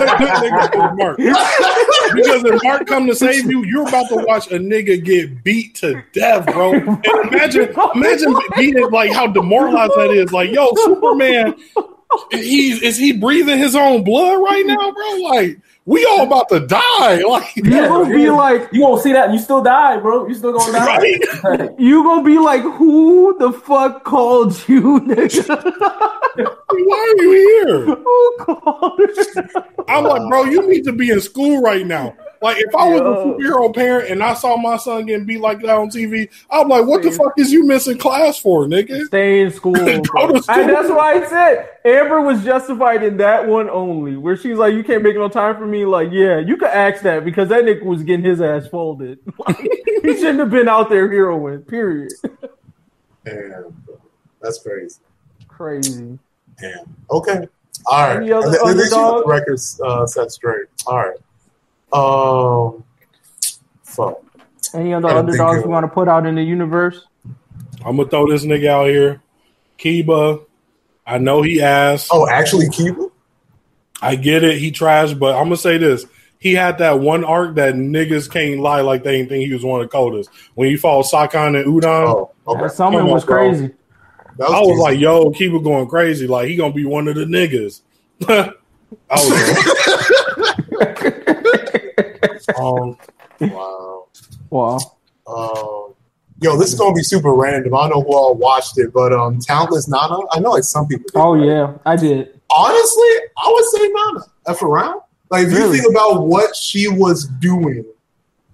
that 0.00 0.40
nigga 0.42 0.88
with 0.88 0.98
Mark. 0.98 1.16
Because 2.14 2.44
if 2.44 2.62
Mark 2.64 2.86
come 2.86 3.06
to 3.06 3.14
save 3.14 3.50
you, 3.50 3.64
you're 3.64 3.86
about 3.86 4.08
to 4.08 4.16
watch 4.26 4.50
a 4.50 4.58
nigga 4.58 5.02
get 5.04 5.44
beat 5.44 5.74
to 5.76 6.02
death, 6.12 6.46
bro. 6.46 6.72
And 6.72 7.04
imagine, 7.32 7.74
imagine 7.94 8.34
being 8.56 8.90
like 8.90 9.12
how 9.12 9.26
demoralized 9.26 9.92
that 9.96 10.10
is. 10.10 10.32
Like, 10.32 10.50
yo, 10.50 10.70
Superman, 10.84 11.54
he 12.30 12.72
is 12.84 12.96
he 12.96 13.12
breathing 13.12 13.58
his 13.58 13.74
own 13.76 14.04
blood 14.04 14.42
right 14.42 14.64
now, 14.66 14.90
bro? 14.92 15.16
Like, 15.28 15.58
we 15.84 16.04
all 16.06 16.22
about 16.26 16.48
to 16.50 16.60
die. 16.60 17.22
Like, 17.32 17.56
You 17.56 17.70
gonna 17.70 18.14
be 18.14 18.30
like, 18.30 18.68
you 18.72 18.80
gonna 18.82 19.00
see 19.00 19.12
that 19.12 19.26
and 19.26 19.34
you 19.34 19.40
still 19.40 19.62
die, 19.62 19.98
bro. 19.98 20.26
You 20.26 20.34
still 20.34 20.52
gonna 20.52 20.72
die. 20.72 20.98
Right? 20.98 21.70
you 21.78 22.02
gonna 22.04 22.22
be 22.22 22.38
like, 22.38 22.62
who 22.62 23.36
the 23.38 23.52
fuck 23.52 24.04
called 24.04 24.52
you, 24.68 25.00
nigga? 25.00 25.48
why 26.68 27.14
are 27.18 27.22
you 27.22 27.32
here? 27.32 27.86
who 27.86 28.36
called? 28.40 29.00
I'm 29.88 30.04
like, 30.04 30.28
bro, 30.28 30.44
you 30.44 30.68
need 30.68 30.84
to 30.84 30.92
be 30.92 31.10
in 31.10 31.20
school 31.20 31.62
right 31.62 31.86
now. 31.86 32.14
Like, 32.42 32.56
if 32.58 32.74
I 32.74 32.88
was 32.88 33.00
a 33.00 33.04
Yo. 33.04 33.38
superhero 33.38 33.74
parent 33.74 34.10
and 34.10 34.22
I 34.22 34.34
saw 34.34 34.56
my 34.56 34.76
son 34.76 35.06
getting 35.06 35.24
beat 35.24 35.40
like 35.40 35.60
that 35.60 35.76
on 35.76 35.88
TV, 35.88 36.28
I'm 36.50 36.68
like, 36.68 36.84
what 36.86 37.02
the 37.02 37.12
fuck 37.12 37.32
is 37.38 37.52
you 37.52 37.64
missing 37.64 37.98
class 37.98 38.38
for, 38.38 38.66
nigga? 38.66 39.06
Stay 39.06 39.42
in 39.42 39.52
school. 39.52 39.72
Go 39.74 40.00
bro. 40.02 40.32
to 40.32 40.42
school. 40.42 40.56
And 40.56 40.68
that's 40.68 40.88
why 40.88 41.14
I 41.14 41.26
said 41.28 41.70
Amber 41.84 42.20
was 42.20 42.42
justified 42.44 43.02
in 43.04 43.16
that 43.18 43.46
one 43.46 43.70
only, 43.70 44.16
where 44.16 44.36
she's 44.36 44.56
like, 44.56 44.74
"You 44.74 44.82
can't 44.82 45.02
make 45.02 45.14
no 45.14 45.28
time 45.28 45.56
for 45.56 45.66
me." 45.66 45.84
Like, 45.84 46.08
yeah, 46.10 46.38
you 46.38 46.56
could 46.56 46.68
ask 46.70 47.02
that 47.02 47.24
because 47.24 47.48
that 47.50 47.64
nigga 47.64 47.84
was 47.84 48.02
getting 48.02 48.24
his 48.24 48.40
ass 48.40 48.66
folded. 48.66 49.18
Like, 49.38 49.58
he 50.02 50.14
shouldn't 50.16 50.40
have 50.40 50.50
been 50.50 50.68
out 50.68 50.88
there 50.88 51.08
heroing. 51.08 51.66
Period. 51.66 52.12
Damn. 53.24 53.84
That's 54.40 54.58
crazy. 54.58 55.00
Crazy. 55.48 56.18
Damn. 56.60 56.96
Okay. 57.10 57.46
All 57.86 58.08
right. 58.08 58.16
Any 58.16 58.32
other 58.32 58.48
At 58.48 58.52
least 58.52 58.58
you 58.58 58.90
got 58.90 59.14
underdog? 59.14 59.24
the 59.24 59.28
records 59.28 59.80
uh, 59.84 60.06
set 60.06 60.30
straight. 60.32 60.66
All 60.86 60.98
right. 60.98 61.16
Um. 61.92 62.84
Fuck. 63.84 64.18
Any 64.74 64.94
other 64.94 65.08
I 65.08 65.10
think, 65.10 65.28
underdogs 65.28 65.64
you 65.64 65.70
want 65.70 65.84
to 65.84 65.88
put 65.88 66.08
out 66.08 66.24
in 66.26 66.34
the 66.34 66.42
universe? 66.42 67.04
I'm 67.84 67.96
gonna 67.96 68.08
throw 68.08 68.26
this 68.30 68.44
nigga 68.44 68.68
out 68.68 68.86
here. 68.88 69.20
Kiba, 69.78 70.44
I 71.06 71.18
know 71.18 71.42
he 71.42 71.60
asked. 71.60 72.08
Oh, 72.12 72.26
actually, 72.28 72.66
Kiba. 72.66 73.10
I 74.00 74.16
get 74.16 74.44
it. 74.44 74.58
He 74.58 74.72
trashed, 74.72 75.18
but 75.18 75.34
I'm 75.34 75.44
gonna 75.44 75.56
say 75.56 75.78
this. 75.78 76.06
He 76.38 76.54
had 76.54 76.78
that 76.78 76.98
one 77.00 77.22
arc 77.24 77.54
that 77.56 77.74
niggas 77.74 78.30
can't 78.30 78.60
lie 78.60 78.80
like 78.80 79.04
they 79.04 79.18
didn't 79.18 79.28
think 79.28 79.46
he 79.46 79.52
was 79.52 79.62
one 79.64 79.80
of 79.80 79.86
the 79.86 79.92
coldest. 79.92 80.30
When 80.54 80.68
he 80.68 80.76
fought 80.76 81.02
Sakon 81.02 81.54
and 81.54 81.66
Ukon, 81.66 82.06
Oh, 82.08 82.30
okay. 82.48 82.62
That 82.62 82.72
summon 82.72 83.06
was 83.06 83.24
bro. 83.24 83.50
crazy. 83.50 83.70
That 84.38 84.46
I 84.46 84.58
was 84.60 84.68
decent. 84.68 84.80
like, 84.80 84.98
yo, 84.98 85.30
Kiba 85.30 85.62
going 85.62 85.86
crazy. 85.88 86.26
Like 86.26 86.48
he 86.48 86.56
gonna 86.56 86.72
be 86.72 86.84
one 86.86 87.06
of 87.08 87.14
the 87.14 87.26
niggas. 87.26 87.82
I 88.28 88.52
was 89.10 89.30
like, 90.70 91.02
um, 92.58 92.96
wow. 93.40 94.06
Wow. 94.50 94.78
Um, 95.26 95.94
yo, 96.40 96.56
this 96.58 96.72
is 96.72 96.78
gonna 96.78 96.94
be 96.94 97.02
super 97.02 97.32
random. 97.32 97.74
I 97.74 97.88
don't 97.88 97.90
know 97.90 98.02
who 98.02 98.16
all 98.16 98.34
watched 98.34 98.78
it, 98.78 98.92
but 98.92 99.12
um, 99.12 99.38
Talentless 99.40 99.88
Nana. 99.88 100.18
I 100.32 100.40
know 100.40 100.50
like 100.50 100.64
some 100.64 100.86
people. 100.86 101.04
did, 101.12 101.16
Oh 101.18 101.36
right? 101.36 101.46
yeah, 101.46 101.74
I 101.86 101.96
did. 101.96 102.40
Honestly, 102.50 103.08
I 103.38 103.50
would 103.50 103.64
say 103.66 103.88
Nana. 103.88 104.24
F 104.46 104.62
around. 104.62 105.00
Like 105.30 105.46
if 105.46 105.52
Really? 105.52 105.76
you 105.78 105.82
think 105.84 105.90
about 105.96 106.26
what 106.26 106.54
she 106.54 106.88
was 106.88 107.24
doing 107.26 107.84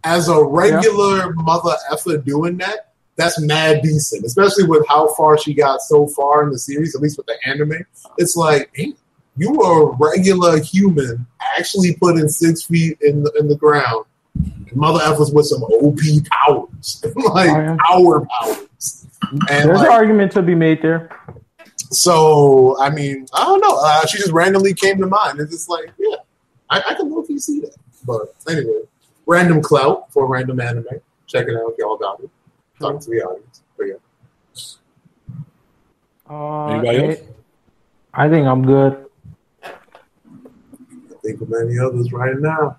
as 0.04 0.28
a 0.28 0.44
regular 0.44 1.32
mother 1.34 1.74
effer 1.90 2.18
doing 2.18 2.56
that, 2.58 2.92
that's 3.16 3.40
mad 3.40 3.82
decent. 3.82 4.24
Especially 4.24 4.64
with 4.64 4.86
how 4.88 5.12
far 5.14 5.36
she 5.36 5.52
got 5.54 5.80
so 5.80 6.06
far 6.06 6.44
in 6.44 6.50
the 6.50 6.58
series, 6.58 6.94
at 6.94 7.02
least 7.02 7.16
with 7.16 7.26
the 7.26 7.36
anime. 7.46 7.84
It's 8.18 8.36
like, 8.36 8.70
hey, 8.74 8.94
you 9.38 9.52
were 9.52 9.90
a 9.92 9.96
regular 9.96 10.60
human, 10.60 11.26
actually 11.58 11.94
putting 11.96 12.28
six 12.28 12.62
feet 12.64 12.98
in 13.00 13.22
the 13.22 13.32
in 13.38 13.48
the 13.48 13.56
ground. 13.56 14.04
Mother 14.72 15.00
F 15.04 15.18
was 15.18 15.32
with 15.32 15.46
some 15.46 15.62
OP 15.64 15.98
powers, 16.30 17.02
like 17.16 17.50
Oh, 17.50 17.56
yeah. 17.56 17.76
power 17.88 18.26
powers. 18.26 19.06
And 19.50 19.68
There's 19.68 19.78
like, 19.78 19.86
an 19.88 19.92
argument 19.92 20.32
to 20.32 20.42
be 20.42 20.54
made 20.54 20.80
there. 20.82 21.10
so, 21.90 22.80
I 22.80 22.90
mean, 22.90 23.26
I 23.34 23.44
don't 23.44 23.60
know. 23.60 23.76
Uh, 23.80 24.06
she 24.06 24.18
just 24.18 24.30
randomly 24.32 24.74
came 24.74 24.98
to 24.98 25.06
mind. 25.06 25.40
It's 25.40 25.50
just 25.50 25.68
like, 25.68 25.90
yeah, 25.98 26.16
I, 26.70 26.82
I 26.90 26.94
can 26.94 27.10
low 27.10 27.22
key 27.22 27.38
see 27.38 27.60
that. 27.60 27.74
But 28.06 28.34
anyway, 28.48 28.82
random 29.26 29.60
clout 29.60 30.12
for 30.12 30.26
random 30.26 30.60
anime. 30.60 30.86
Check 31.26 31.48
it 31.48 31.56
out 31.56 31.72
if 31.72 31.78
y'all 31.78 31.96
got 31.96 32.20
it. 32.20 32.30
Talk 32.80 33.00
to 33.00 33.10
the 33.10 33.22
audience. 33.22 33.62
But 33.76 33.84
yeah. 33.86 33.94
Uh, 36.30 36.66
Anybody 36.68 37.04
else? 37.18 37.18
I 38.14 38.28
think 38.28 38.46
I'm 38.46 38.64
good. 38.64 39.06
Think 41.28 41.42
of 41.42 41.50
many 41.50 41.78
others 41.78 42.10
right 42.10 42.38
now. 42.38 42.78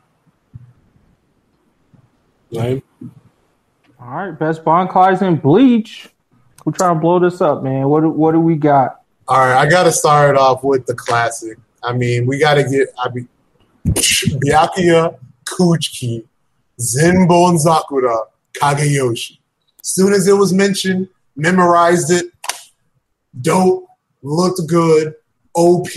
Name? 2.49 2.81
All 4.01 4.07
right, 4.07 4.31
best 4.31 4.63
Bankais 4.63 5.21
and 5.21 5.39
Bleach. 5.39 6.09
We're 6.65 6.73
trying 6.73 6.95
to 6.95 6.99
blow 6.99 7.19
this 7.19 7.41
up, 7.41 7.61
man? 7.61 7.87
What 7.89 8.01
do, 8.01 8.09
what 8.09 8.31
do 8.31 8.39
we 8.39 8.55
got? 8.55 9.01
All 9.27 9.37
right, 9.37 9.55
I 9.55 9.69
got 9.69 9.83
to 9.83 9.91
start 9.91 10.35
off 10.35 10.63
with 10.63 10.87
the 10.87 10.95
classic. 10.95 11.59
I 11.83 11.93
mean, 11.93 12.25
we 12.25 12.39
got 12.39 12.55
to 12.55 12.63
get 12.63 12.87
I 12.97 13.09
mean, 13.09 13.29
Byakuya 13.85 15.19
Kuchiki, 15.45 16.25
Senbonzakura, 16.79 18.25
Kageyoshi. 18.53 19.37
Soon 19.83 20.13
as 20.13 20.27
it 20.27 20.33
was 20.33 20.53
mentioned, 20.53 21.07
memorized 21.35 22.09
it. 22.09 22.33
Dope, 23.41 23.87
looked 24.23 24.67
good, 24.67 25.13
OP, 25.53 25.87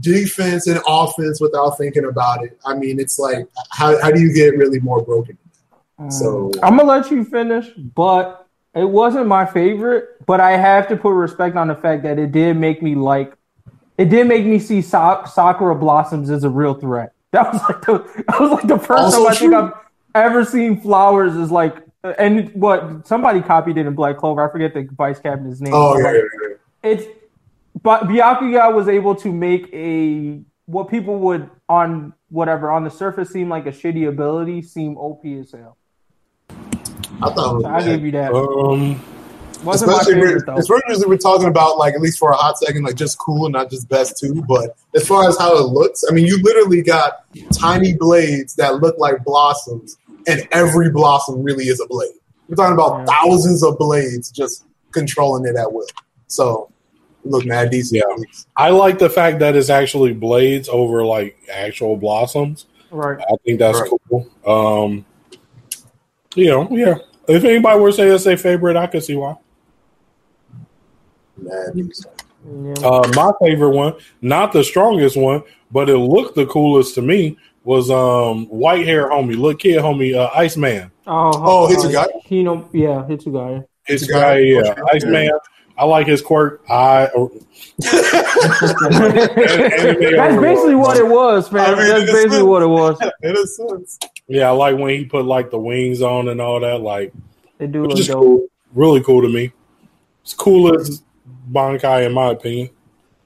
defense 0.00 0.66
and 0.66 0.80
offense 0.86 1.40
without 1.40 1.78
thinking 1.78 2.04
about 2.04 2.44
it. 2.44 2.58
I 2.64 2.74
mean, 2.74 3.00
it's 3.00 3.18
like, 3.18 3.46
how, 3.70 4.00
how 4.02 4.10
do 4.10 4.20
you 4.20 4.32
get 4.32 4.56
really 4.56 4.80
more 4.80 5.02
broken? 5.02 5.38
Mm. 6.00 6.12
So- 6.12 6.50
I'm 6.62 6.76
gonna 6.76 6.88
let 6.88 7.10
you 7.10 7.24
finish, 7.24 7.68
but 7.76 8.46
it 8.74 8.84
wasn't 8.84 9.26
my 9.26 9.46
favorite. 9.46 10.08
But 10.26 10.40
I 10.40 10.56
have 10.56 10.88
to 10.88 10.96
put 10.96 11.10
respect 11.10 11.56
on 11.56 11.68
the 11.68 11.74
fact 11.74 12.02
that 12.02 12.18
it 12.18 12.32
did 12.32 12.56
make 12.56 12.82
me 12.82 12.94
like. 12.94 13.32
It 13.96 14.10
did 14.10 14.26
make 14.26 14.44
me 14.44 14.58
see 14.58 14.82
Sa- 14.82 15.24
Sakura 15.24 15.74
blossoms 15.74 16.28
as 16.30 16.44
a 16.44 16.50
real 16.50 16.74
threat. 16.74 17.12
That 17.32 17.52
was 17.52 17.62
like 17.68 17.82
the 17.82 18.22
that 18.28 18.40
was 18.40 18.50
like 18.50 18.66
the 18.66 18.78
first 18.78 19.02
Also 19.02 19.18
time 19.24 19.32
I 19.32 19.34
think 19.34 19.54
I've 19.54 19.72
ever 20.14 20.44
seen 20.44 20.80
flowers 20.80 21.34
is 21.34 21.50
like. 21.50 21.76
And 22.18 22.50
what 22.54 23.06
somebody 23.06 23.40
copied 23.42 23.78
it 23.78 23.86
in 23.86 23.94
Black 23.94 24.16
Clover. 24.16 24.48
I 24.48 24.52
forget 24.52 24.74
the 24.74 24.88
vice 24.92 25.18
captain's 25.18 25.60
name. 25.60 25.74
Oh, 25.74 25.98
yeah, 25.98 26.04
like, 26.04 26.14
yeah, 26.14 26.20
yeah. 26.48 26.90
it's 26.90 27.04
but 27.86 28.02
Byakuya 28.08 28.74
was 28.74 28.88
able 28.88 29.14
to 29.14 29.30
make 29.32 29.72
a 29.72 30.40
what 30.64 30.88
people 30.90 31.20
would 31.20 31.48
on 31.68 32.12
whatever 32.30 32.68
on 32.72 32.82
the 32.82 32.90
surface 32.90 33.30
seem 33.30 33.48
like 33.48 33.64
a 33.66 33.70
shitty 33.70 34.08
ability 34.08 34.60
seem 34.60 34.96
OP 34.98 35.24
as 35.24 35.52
hell. 35.52 35.76
I 36.50 37.30
thought 37.30 37.60
So 37.62 37.66
I 37.68 37.84
gave 37.84 38.04
you 38.04 38.10
that. 38.10 38.34
Um, 38.34 39.00
Wasn't 39.62 39.88
my 39.88 39.98
especially 39.98 40.14
favorite 40.14 40.34
we're, 40.34 40.54
though. 40.54 40.56
especially 40.58 41.06
we're 41.06 41.16
talking 41.16 41.46
about 41.46 41.78
like 41.78 41.94
at 41.94 42.00
least 42.00 42.18
for 42.18 42.30
a 42.32 42.34
hot 42.36 42.58
second 42.58 42.82
like 42.82 42.96
just 42.96 43.18
cool 43.18 43.46
and 43.46 43.52
not 43.52 43.70
just 43.70 43.88
best 43.88 44.18
too 44.18 44.44
but 44.48 44.76
as 44.96 45.06
far 45.06 45.28
as 45.28 45.38
how 45.38 45.56
it 45.56 45.68
looks 45.68 46.02
i 46.10 46.12
mean 46.12 46.26
you 46.26 46.42
literally 46.42 46.82
got 46.82 47.24
tiny 47.54 47.94
blades 47.94 48.54
that 48.56 48.80
look 48.82 48.98
like 48.98 49.24
blossoms 49.24 49.96
and 50.26 50.46
every 50.52 50.90
blossom 50.90 51.42
really 51.42 51.64
is 51.68 51.80
a 51.80 51.86
blade 51.86 52.10
we're 52.48 52.56
talking 52.56 52.74
about 52.74 52.98
Yeah. 52.98 53.04
thousands 53.14 53.62
of 53.62 53.78
blades 53.78 54.30
just 54.30 54.66
controlling 54.92 55.46
it 55.46 55.56
at 55.56 55.72
will 55.72 55.86
so 56.26 56.70
look 57.30 57.44
mad 57.46 57.70
decent. 57.70 58.02
Yeah. 58.06 58.24
I 58.56 58.70
like 58.70 58.98
the 58.98 59.10
fact 59.10 59.38
that 59.40 59.56
it's 59.56 59.70
actually 59.70 60.12
blades 60.12 60.68
over 60.68 61.04
like 61.04 61.36
actual 61.52 61.96
blossoms. 61.96 62.66
Right. 62.90 63.18
I 63.20 63.36
think 63.44 63.58
that's 63.58 63.80
Right. 63.80 63.90
cool. 64.10 64.26
Um, 64.46 65.04
you 66.34 66.46
know, 66.48 66.68
yeah. 66.70 66.94
If 67.28 67.44
anybody 67.44 67.80
were 67.80 67.90
to 67.90 67.96
say 67.96 68.08
it's 68.08 68.24
their 68.24 68.36
favorite, 68.36 68.76
I 68.76 68.86
could 68.86 69.02
see 69.02 69.16
why. 69.16 69.36
Mad 71.36 71.74
decent. 71.74 72.22
Yeah. 72.46 72.74
Uh, 72.86 73.10
my 73.14 73.32
favorite 73.42 73.70
one, 73.70 73.94
not 74.22 74.52
the 74.52 74.62
strongest 74.62 75.16
one, 75.16 75.42
but 75.72 75.90
it 75.90 75.98
looked 75.98 76.36
the 76.36 76.46
coolest 76.46 76.94
to 76.94 77.02
me, 77.02 77.36
was 77.64 77.90
um 77.90 78.46
white 78.46 78.86
hair 78.86 79.10
homie, 79.10 79.36
look 79.36 79.58
kid 79.58 79.78
homie, 79.82 80.14
uh, 80.16 80.30
Iceman. 80.34 80.90
Oh, 81.08 81.32
Oh, 81.34 81.68
Hitsugaya? 81.68 82.06
Hino, 82.28 82.68
yeah, 82.72 83.04
Hitsugaya. 83.08 83.64
His 83.84 84.06
Hitsugai, 84.06 84.12
guy, 84.12 84.38
yeah, 84.38 84.58
okay. 84.70 84.82
Iceman. 84.92 85.30
I 85.78 85.84
like 85.84 86.06
his 86.06 86.22
quirk. 86.22 86.62
I 86.70 87.10
That's 87.78 88.72
basically 90.40 90.74
what 90.74 90.96
it 90.96 91.06
was, 91.06 91.52
man. 91.52 91.74
I 91.74 91.78
mean, 91.78 91.88
That's 91.88 92.10
basically 92.12 92.42
what 92.42 92.62
it 92.62 92.66
was. 92.66 92.98
In 93.22 93.36
a 93.36 93.46
sense. 93.46 93.98
yeah, 94.28 94.48
I 94.48 94.52
like 94.52 94.78
when 94.78 94.96
he 94.96 95.04
put 95.04 95.24
like 95.26 95.50
the 95.50 95.58
wings 95.58 96.00
on 96.02 96.28
and 96.28 96.40
all 96.40 96.60
that. 96.60 96.80
Like, 96.80 97.12
They 97.58 97.66
do 97.66 97.84
look 97.84 98.04
dope. 98.06 98.22
cool. 98.22 98.46
Really 98.74 99.02
cool 99.02 99.22
to 99.22 99.28
me. 99.28 99.52
It's 100.22 100.34
cool 100.34 100.74
as 100.78 101.02
Bankai 101.52 102.06
in 102.06 102.12
my 102.12 102.30
opinion. 102.30 102.70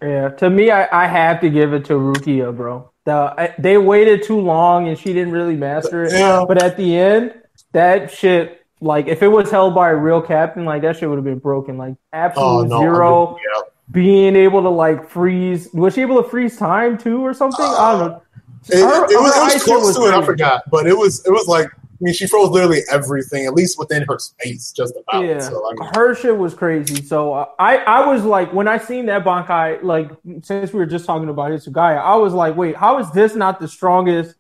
Yeah, 0.03 0.31
to 0.31 0.51
me, 0.51 0.71
I, 0.71 1.05
I 1.05 1.07
have 1.07 1.41
to 1.43 1.51
give 1.51 1.73
it 1.73 1.85
to 1.87 1.95
Rukia, 1.95 2.57
bro. 2.57 2.91
The 3.05 3.13
I, 3.13 3.55
they 3.59 3.79
waited 3.79 4.23
too 4.23 4.41
long 4.41 4.89
and 4.89 4.99
she 4.99 5.13
didn't 5.13 5.33
really 5.33 5.57
master 5.57 6.05
it. 6.05 6.13
Yeah. 6.13 6.45
But 6.47 6.63
at 6.63 6.77
the 6.77 6.97
end, 6.97 7.35
that 7.73 8.11
shit, 8.11 8.60
like 8.81 9.07
if 9.09 9.23
it 9.23 9.29
was 9.29 9.51
held 9.51 9.75
by 9.75 9.91
a 9.91 9.97
real 9.97 10.23
captain, 10.23 10.65
like 10.65 10.83
that 10.83 10.97
shit 10.97 11.09
would 11.09 11.17
have 11.17 11.25
been 11.25 11.39
broken. 11.39 11.77
Like 11.79 11.95
absolute 12.13 12.47
Oh 12.47 12.63
no. 12.65 12.81
zero, 12.81 13.37
Yeah. 13.37 13.63
being 13.91 14.37
able 14.37 14.63
to 14.63 14.69
like 14.71 15.09
freeze. 15.09 15.69
Was 15.75 15.95
she 15.95 16.01
able 16.03 16.23
to 16.23 16.29
freeze 16.29 16.57
time 16.57 16.97
too 16.99 17.21
or 17.25 17.35
something? 17.35 17.65
I 17.65 17.93
don't 17.99 18.09
know. 18.11 18.23
It, 18.69 18.83
Her- 18.83 19.05
it 19.05 19.21
was, 19.21 19.37
it 19.37 19.55
was 19.55 19.65
close 19.65 19.83
was 19.87 19.97
to 19.97 20.05
it. 20.05 20.15
I 20.15 20.25
forgot, 20.25 20.63
but 20.71 20.87
it 20.87 20.97
was 20.97 21.25
it 21.27 21.31
was 21.31 21.47
like 21.47 21.67
I 21.67 22.03
mean 22.03 22.15
she 22.15 22.27
froze 22.27 22.49
literally 22.51 22.81
everything, 22.91 23.45
at 23.47 23.53
least 23.53 23.79
within 23.79 24.05
her 24.09 24.19
space, 24.19 24.73
just 24.73 24.95
about. 24.97 25.25
Yeah, 25.27 25.39
So 25.41 25.63
I 25.71 25.75
mean, 25.75 25.91
her 25.95 26.15
shit 26.15 26.37
was 26.37 26.55
crazy. 26.55 27.03
So 27.03 27.35
uh, 27.35 27.47
I, 27.59 27.77
I 27.79 28.07
was 28.07 28.25
like, 28.25 28.53
when 28.55 28.69
I 28.69 28.79
seen 28.79 29.05
that 29.07 29.23
Bankai, 29.25 29.83
like 29.83 30.11
since 30.43 30.73
we 30.73 30.79
were 30.79 30.87
just 30.87 31.05
talking 31.05 31.29
about 31.29 31.51
Hitsugaya, 31.51 31.99
I 32.01 32.15
was 32.17 32.33
like, 32.33 32.57
wait, 32.57 32.75
how 32.77 32.99
is 32.99 33.11
this 33.13 33.35
not 33.35 33.61
the 33.61 33.69
strongest 33.69 34.35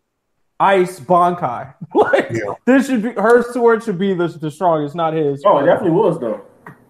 ice 0.61 1.01
Bankai? 1.01 1.74
like 1.95 2.28
Yeah. 2.31 2.55
this 2.66 2.87
should 2.87 3.03
be 3.03 3.11
her 3.12 3.43
sword 3.53 3.82
should 3.82 3.99
be 3.99 4.15
the, 4.15 4.28
the 4.28 4.51
strongest, 4.51 4.95
not 4.95 5.15
his. 5.15 5.43
Oh, 5.45 5.59
it 5.59 5.66
definitely 5.66 5.93
was 5.97 6.20
though. 6.20 6.43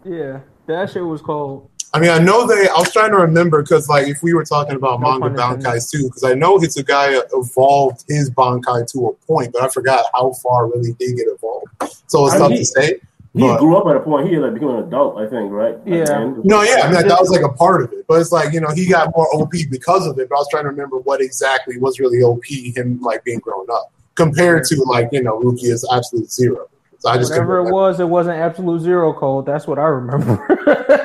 Yeah, 0.05 0.41
that 0.67 0.91
shit 0.91 1.05
was 1.05 1.23
cold. 1.23 1.69
I 1.93 1.99
mean, 1.99 2.11
I 2.11 2.19
know 2.19 2.47
they. 2.47 2.69
I 2.69 2.75
was 2.79 2.93
trying 2.93 3.11
to 3.11 3.17
remember 3.17 3.63
because, 3.63 3.89
like, 3.89 4.07
if 4.07 4.23
we 4.23 4.33
were 4.33 4.45
talking 4.45 4.77
about 4.77 5.01
No 5.01 5.19
manga 5.19 5.21
pun 5.23 5.31
intended. 5.33 5.67
bankais 5.67 5.91
too, 5.91 6.05
because 6.05 6.23
I 6.23 6.35
know 6.35 6.57
Hitsugaya 6.57 7.23
evolved 7.33 8.05
his 8.07 8.31
bankai 8.31 8.87
to 8.93 9.09
a 9.09 9.13
point, 9.27 9.53
but 9.53 9.63
I 9.63 9.69
forgot 9.71 10.05
how 10.15 10.31
far 10.35 10.69
really 10.69 10.93
did 11.01 11.17
get 11.17 11.27
evolved. 11.27 11.67
So 12.07 12.27
it's 12.27 12.37
I 12.37 12.39
tough 12.39 12.51
mean, 12.51 12.59
to 12.59 12.65
say. 12.65 13.01
He 13.32 13.40
But- 13.43 13.59
grew 13.61 13.77
up 13.77 13.86
at 13.86 13.94
a 13.97 14.01
point. 14.01 14.27
He 14.28 14.35
had 14.35 14.43
like 14.43 14.55
became 14.55 14.70
an 14.70 14.82
adult, 14.85 15.16
I 15.19 15.28
think, 15.28 15.52
right? 15.52 15.78
Yeah. 15.86 16.32
No, 16.43 16.62
yeah, 16.62 16.81
I 16.82 16.90
mean 16.93 17.07
that 17.07 17.16
was 17.20 17.31
like 17.31 17.43
a 17.43 17.48
part 17.52 17.82
of 17.82 17.93
it, 17.93 18.05
but 18.09 18.20
it's 18.20 18.32
like 18.32 18.52
you 18.52 18.61
know 18.61 18.70
he 18.74 18.89
got 18.89 19.12
more 19.16 19.28
OP 19.35 19.52
because 19.70 20.07
of 20.07 20.19
it. 20.19 20.28
But 20.28 20.35
I 20.35 20.39
was 20.39 20.48
trying 20.51 20.65
to 20.65 20.70
remember 20.70 20.98
what 20.98 21.20
exactly 21.20 21.78
was 21.78 22.01
really 22.01 22.23
OP 22.23 22.44
him 22.44 23.01
like 23.01 23.23
being 23.23 23.39
grown 23.39 23.66
up 23.73 23.93
compared 24.16 24.65
to 24.65 24.82
like 24.82 25.09
you 25.12 25.23
know 25.23 25.39
Rukia's 25.40 25.89
absolute 25.93 26.31
zero. 26.32 26.66
So 26.98 27.09
I 27.09 27.16
just 27.19 27.31
Whatever 27.31 27.55
it 27.55 27.59
remember. 27.61 27.74
was, 27.77 28.01
it 28.01 28.09
wasn't 28.09 28.36
absolute 28.39 28.81
zero 28.82 29.12
cold. 29.15 29.47
That's 29.47 29.66
what 29.66 29.78
I 29.78 29.85
remember. 29.86 30.36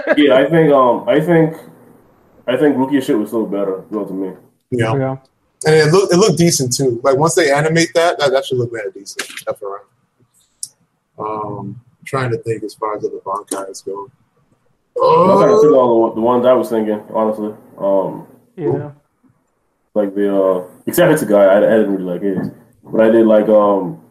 Yeah, 0.18 0.36
I 0.38 0.46
think. 0.50 0.72
Um, 0.72 1.08
I 1.10 1.20
think. 1.20 1.56
I 2.48 2.56
think 2.58 2.76
Rukia 2.78 3.02
shit 3.04 3.18
was 3.18 3.30
still 3.30 3.46
better. 3.46 3.84
Go 3.92 4.06
to 4.06 4.14
me. 4.14 4.28
you 4.72 4.78
know, 4.80 4.96
yeah. 4.96 5.18
and 5.66 5.76
it 5.76 5.92
looked 5.92 6.14
it 6.14 6.18
looked 6.18 6.38
decent 6.38 6.74
too. 6.76 7.00
Like 7.04 7.18
once 7.18 7.36
they 7.36 7.52
animate 7.52 7.90
that, 7.96 8.18
that, 8.20 8.32
that 8.32 8.46
should 8.46 8.58
look 8.60 8.72
very 8.72 8.92
decent. 8.92 9.30
F 9.48 9.62
around. 9.62 9.86
Um, 11.18 11.82
trying 12.06 12.32
to 12.32 12.38
think 12.40 12.64
as 12.64 12.74
far 12.76 12.96
as 12.96 13.04
the 13.04 13.22
bankais 13.26 13.86
go. 13.86 14.10
I 14.98 15.36
kind 15.40 15.52
of 15.52 15.58
Oh, 15.58 15.62
took 15.62 15.76
all 15.76 16.10
the, 16.10 16.16
the 16.16 16.22
ones 16.22 16.46
I 16.46 16.54
was 16.54 16.70
thinking, 16.70 17.02
honestly. 17.14 17.54
Um, 17.78 18.28
Yeah. 18.56 18.92
like 19.94 20.16
the 20.16 20.34
uh, 20.34 20.68
except 20.86 21.12
Hitsugaya 21.22 21.50
I, 21.50 21.58
I 21.58 21.78
didn't 21.78 21.92
really 21.98 22.04
like 22.14 22.22
his, 22.22 22.50
but 22.84 23.02
I 23.02 23.10
did 23.10 23.26
like 23.26 23.50
um 23.50 24.02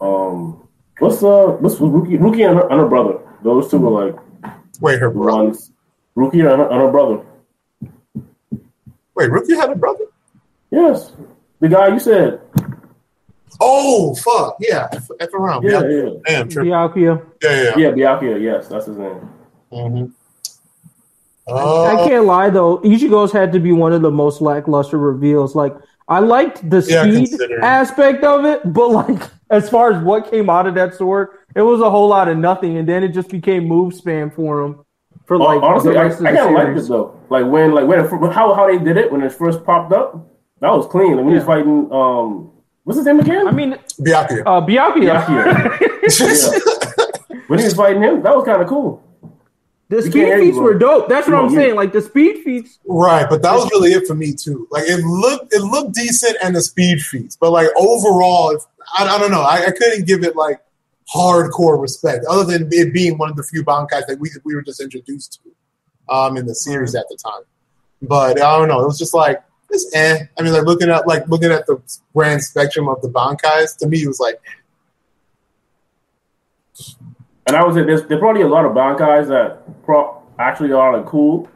um 0.00 0.68
what's 0.98 1.22
uh 1.22 1.56
what's 1.60 1.76
Rukia 1.76 2.18
Rukia 2.18 2.50
and 2.50 2.58
her, 2.58 2.68
and 2.70 2.80
her 2.80 2.88
brother. 2.88 3.18
Those 3.42 3.70
two 3.70 3.78
were 3.78 4.04
like 4.04 4.16
wait, 4.80 4.98
her 5.00 5.10
brother. 5.10 5.44
ones. 5.44 5.72
Rukia 6.16 6.52
and 6.52 6.60
her, 6.60 6.68
and 6.70 6.80
her 6.82 6.90
brother. 6.90 7.24
Wait, 9.14 9.30
Rukia 9.30 9.56
had 9.56 9.70
a 9.70 9.76
brother. 9.76 10.04
Yes, 10.70 11.12
the 11.60 11.68
guy 11.68 11.88
you 11.88 11.98
said. 11.98 12.40
Oh 13.58 14.14
fuck, 14.14 14.56
yeah, 14.60 14.88
F, 14.92 15.08
F 15.20 15.34
around. 15.34 15.64
Yeah, 15.64 15.80
Yeah, 15.82 15.88
yeah, 15.88 16.10
damn, 16.26 16.48
true. 16.48 16.64
Byakuya. 16.64 17.26
Yeah, 17.42 17.62
yeah. 17.62 17.76
yeah. 17.76 17.90
Byakuya. 17.90 18.40
Yes, 18.40 18.68
that's 18.68 18.86
his 18.86 18.96
name. 18.98 19.28
Mm-hmm. 19.72 20.06
I 21.48 21.52
Uh, 21.52 22.08
can't 22.08 22.26
lie 22.26 22.50
though. 22.50 22.78
Ichigo's 22.78 23.32
had 23.32 23.52
to 23.52 23.58
be 23.60 23.72
one 23.72 23.92
of 23.92 24.02
the 24.02 24.10
most 24.10 24.40
lackluster 24.40 24.98
reveals. 24.98 25.54
Like 25.54 25.74
I 26.08 26.20
liked 26.20 26.68
the 26.68 26.80
Yeah, 26.82 27.02
speed 27.02 27.28
considering. 27.30 27.64
aspect 27.64 28.24
of 28.24 28.44
it, 28.44 28.72
but 28.72 28.90
like 28.90 29.22
as 29.50 29.68
far 29.68 29.92
as 29.92 30.02
what 30.02 30.30
came 30.30 30.48
out 30.48 30.66
of 30.66 30.74
that 30.76 30.94
sword, 30.94 31.28
it 31.56 31.62
was 31.62 31.80
a 31.80 31.90
whole 31.90 32.08
lot 32.08 32.28
of 32.28 32.38
nothing, 32.38 32.76
and 32.78 32.88
then 32.88 33.02
it 33.02 33.08
just 33.08 33.30
became 33.30 33.64
move 33.64 33.94
spam 33.94 34.32
for 34.32 34.62
him 34.62 34.84
for 35.26 35.38
like 35.38 35.62
Honestly, 35.62 35.92
the 35.92 35.98
I, 35.98 36.02
I 36.02 36.06
rest 36.06 36.22
kind 36.22 36.38
of 36.38 36.52
liked 36.52 36.78
it 36.78 36.88
though. 36.88 37.20
Like 37.30 37.46
when, 37.46 37.72
like 37.72 37.86
when, 37.86 38.00
how 38.32 38.54
how 38.54 38.66
they 38.66 38.78
did 38.78 38.96
it 38.96 39.10
when 39.10 39.22
it 39.22 39.32
first 39.32 39.64
popped 39.64 39.92
up. 39.92 40.26
That 40.60 40.70
was 40.72 40.86
clean. 40.86 41.16
Like 41.16 41.24
when 41.24 41.28
he 41.28 41.34
was 41.36 41.44
fighting, 41.44 41.88
um, 41.90 42.52
what's 42.84 42.98
his 42.98 43.06
name 43.06 43.20
again? 43.20 43.46
I 43.46 43.52
mean, 43.52 43.78
Byakuya. 44.00 44.42
uh, 44.46 44.60
Byakuya. 44.66 45.28
Yeah. 45.28 45.78
when 47.48 47.58
he 47.58 47.64
was 47.64 47.74
fighting 47.74 48.02
him, 48.02 48.22
that 48.22 48.34
was 48.34 48.44
kind 48.44 48.62
of 48.62 48.68
cool. 48.68 49.02
the 49.88 49.96
You 49.96 50.02
speed 50.02 50.12
can't 50.12 50.26
hear 50.26 50.38
you, 50.38 50.52
feats 50.52 50.58
were 50.58 50.78
dope. 50.78 51.08
That's 51.08 51.26
what 51.26 51.36
I'm 51.36 51.42
won't 51.44 51.54
saying. 51.54 51.74
Like 51.74 51.92
the 51.92 52.02
speed 52.02 52.42
feats. 52.44 52.78
Right, 52.86 53.26
but 53.28 53.42
that 53.42 53.52
was 53.52 53.70
really 53.70 53.92
it 53.92 54.06
for 54.06 54.14
me 54.14 54.34
too. 54.34 54.68
Like 54.70 54.84
it 54.86 55.04
looked, 55.04 55.54
it 55.54 55.62
looked 55.62 55.94
decent 55.94 56.36
and 56.42 56.54
the 56.54 56.62
speed 56.62 57.00
feats, 57.00 57.36
but 57.36 57.50
like 57.50 57.68
overall, 57.76 58.50
if, 58.50 58.62
I, 58.98 59.06
I 59.06 59.18
don't 59.18 59.30
know. 59.30 59.42
I, 59.42 59.66
I 59.66 59.70
couldn't 59.70 60.06
give 60.06 60.24
it 60.24 60.36
like 60.36 60.60
hardcore 61.14 61.80
respect, 61.80 62.24
other 62.28 62.44
than 62.44 62.68
it 62.72 62.92
being 62.92 63.18
one 63.18 63.30
of 63.30 63.36
the 63.36 63.42
few 63.42 63.64
bankais 63.64 64.06
that 64.06 64.18
we 64.18 64.30
we 64.44 64.54
were 64.54 64.62
just 64.62 64.80
introduced 64.80 65.40
to 65.42 66.14
um, 66.14 66.36
in 66.36 66.46
the 66.46 66.54
series 66.54 66.94
at 66.94 67.06
the 67.08 67.16
time. 67.16 67.42
But 68.02 68.40
I 68.40 68.58
don't 68.58 68.68
know. 68.68 68.80
It 68.80 68.86
was 68.86 68.98
just 68.98 69.14
like 69.14 69.42
it's 69.70 69.94
eh. 69.94 70.18
I 70.38 70.42
mean, 70.42 70.52
like 70.52 70.64
looking 70.64 70.90
at 70.90 71.06
like 71.06 71.26
looking 71.28 71.50
at 71.50 71.66
the 71.66 71.80
grand 72.14 72.42
spectrum 72.42 72.88
of 72.88 73.00
the 73.02 73.08
bankais, 73.08 73.76
to 73.78 73.86
me, 73.86 74.02
it 74.02 74.08
was 74.08 74.20
like 74.20 74.40
And 77.46 77.56
I 77.56 77.64
was 77.64 77.74
there's 77.74 78.04
there's 78.04 78.20
probably 78.20 78.42
a 78.42 78.48
lot 78.48 78.64
of 78.64 78.72
bankais 78.72 79.28
that 79.28 79.82
pro- 79.84 80.22
actually 80.38 80.72
are 80.72 80.96
like 80.96 81.06
cool, 81.06 81.48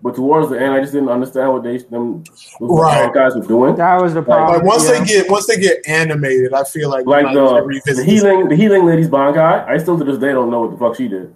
but 0.00 0.14
towards 0.14 0.48
the 0.48 0.58
end, 0.58 0.72
I 0.72 0.80
just 0.80 0.92
didn't 0.92 1.10
understand 1.10 1.52
what 1.52 1.62
they 1.62 1.78
them 1.78 2.24
those 2.58 2.80
Right. 2.80 3.12
bankais 3.12 3.36
were 3.36 3.46
doing. 3.46 3.76
That 3.76 4.00
was 4.00 4.14
the 4.14 4.22
problem. 4.22 4.58
like 4.58 4.66
once 4.66 4.88
yeah. 4.88 5.00
they 5.00 5.04
get 5.04 5.30
once 5.30 5.46
they 5.46 5.56
get 5.56 5.86
animated, 5.86 6.54
I 6.54 6.64
feel 6.64 6.88
like 6.88 7.06
Like 7.06 7.34
the, 7.34 7.92
the 7.94 8.04
healing 8.04 8.48
the 8.48 8.56
healing 8.56 8.86
lady's 8.86 9.08
bankai. 9.08 9.68
I 9.68 9.76
still 9.78 9.98
to 9.98 10.04
this 10.04 10.18
day 10.18 10.32
don't 10.32 10.50
know 10.50 10.62
what 10.62 10.70
the 10.70 10.78
fuck 10.78 10.96
she 10.96 11.08
did. 11.08 11.34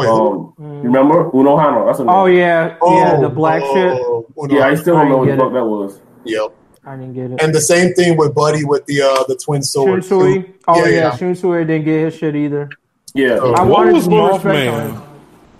Wait, 0.00 0.08
Um, 0.08 0.54
you 0.58 0.64
remember 0.82 1.30
Unohana? 1.30 1.86
That's 1.86 1.98
her 1.98 2.04
name. 2.04 2.14
Oh 2.14 2.26
yeah, 2.26 2.76
yeah, 2.82 3.20
the 3.20 3.28
black 3.28 3.62
shit. 3.62 3.92
oh, 3.92 4.26
oh, 4.36 4.46
yeah. 4.50 4.66
I 4.66 4.74
still 4.74 4.96
I 4.96 5.02
don't 5.02 5.10
know 5.10 5.16
what 5.18 5.28
the 5.28 5.36
fuck 5.36 5.52
that 5.52 5.64
was. 5.64 6.00
Yep. 6.24 6.54
I 6.84 6.96
didn't 6.96 7.12
get 7.14 7.30
it. 7.32 7.42
And 7.42 7.54
the 7.54 7.60
same 7.60 7.92
thing 7.94 8.16
with 8.16 8.34
Buddy 8.34 8.64
with 8.64 8.86
the 8.86 9.02
uh 9.02 9.24
the 9.28 9.36
twin 9.36 9.62
sword. 9.62 10.02
Shunsui. 10.02 10.52
Oh 10.66 10.76
Yeah, 10.76 10.84
yeah, 10.90 10.96
yeah. 10.96 11.10
Shunsui 11.12 11.66
didn't 11.66 11.84
get 11.84 12.04
his 12.06 12.16
shit 12.16 12.34
either. 12.34 12.70
Yeah. 13.14 13.38
Oh. 13.40 13.52
I 13.52 13.62
What 13.64 13.92
was 13.92 14.08
more 14.08 14.32
respect 14.32 14.72
on 14.72 14.90
Mothman? 14.92 15.00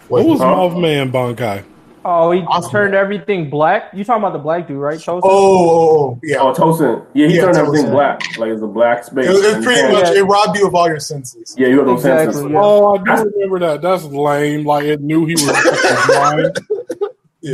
What 0.09 0.27
was 0.27 0.41
Huh? 0.41 0.47
Mothman 0.47 1.13
Bankai? 1.13 1.65
Oh, 2.03 2.31
he 2.31 2.41
Awesome. 2.41 2.71
turned 2.71 2.95
everything 2.95 3.51
black. 3.51 3.91
You 3.93 4.05
talking 4.05 4.23
about 4.23 4.33
the 4.33 4.39
black 4.39 4.67
dude, 4.67 4.79
right? 4.79 4.99
Tousen? 4.99 5.21
Oh, 5.23 5.29
oh, 5.29 5.91
oh, 6.15 6.21
yeah. 6.23 6.39
Oh, 6.39 6.53
Tousen. 6.55 7.05
Yeah, 7.13 7.27
he 7.29 7.37
Yeah, 7.37 7.43
turned 7.43 7.59
everything 7.59 7.91
black. 7.91 8.21
Like 8.39 8.51
it's 8.53 8.63
a 8.63 8.67
black 8.67 9.05
space. 9.05 9.27
it, 9.29 9.33
it 9.59 9.63
pretty 9.63 9.83
much 9.93 10.05
can't- 10.05 10.17
it 10.17 10.23
robbed 10.25 10.59
you 10.59 10.67
of 10.67 10.75
all 10.75 10.89
your 10.89 10.99
senses. 11.01 11.55
Yeah, 11.59 11.69
you 11.69 11.77
have 11.79 11.87
no 11.87 11.95
Exactly, 11.95 12.33
senses. 12.33 12.51
yeah. 12.53 12.59
Oh, 12.63 12.95
I 12.97 12.99
do 13.23 13.31
remember 13.35 13.59
that. 13.61 13.83
That's 13.83 14.05
lame. 14.05 14.65
Like 14.65 14.85
it 14.85 15.01
knew 15.03 15.27
he 15.27 15.35
was 15.35 16.07
blind. 16.07 16.59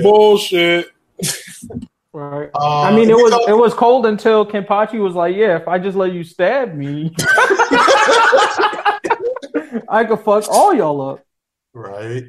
Bullshit. 0.02 0.90
Right. 2.12 2.48
Uh, 2.55 2.81
I 2.82 2.94
mean, 2.94 3.10
it 3.10 3.16
was 3.16 3.31
know- 3.32 3.47
it 3.48 3.56
was 3.59 3.74
cold 3.74 4.06
until 4.06 4.47
Kenpachi 4.47 5.01
was 5.01 5.14
like, 5.14 5.35
"Yeah, 5.36 5.56
if 5.56 5.66
I 5.68 5.78
just 5.78 5.97
let 5.98 6.12
you 6.12 6.23
stab 6.24 6.74
me, 6.74 7.12
I 9.89 10.05
could 10.09 10.20
fuck 10.20 10.44
all 10.48 10.73
y'all 10.74 11.01
up." 11.10 11.20
right. 11.74 12.24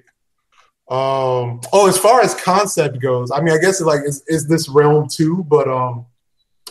Um. 0.90 1.60
Oh, 1.74 1.88
as 1.88 1.98
far 1.98 2.22
as 2.22 2.34
concept 2.36 3.00
goes, 3.02 3.30
I 3.32 3.42
mean, 3.42 3.54
I 3.54 3.58
guess 3.60 3.82
like 3.82 4.02
is 4.06 4.24
is 4.28 4.48
this 4.48 4.70
realm 4.70 5.08
too? 5.10 5.46
But 5.48 5.68
um. 5.68 6.06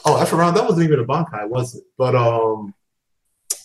Oh, 0.05 0.17
F 0.21 0.33
around 0.33 0.55
that 0.55 0.65
wasn't 0.65 0.85
even 0.85 1.01
a 1.01 1.05
bankai, 1.05 1.49
was 1.49 1.75
it? 1.75 1.85
But 1.99 2.15
um. 2.15 2.73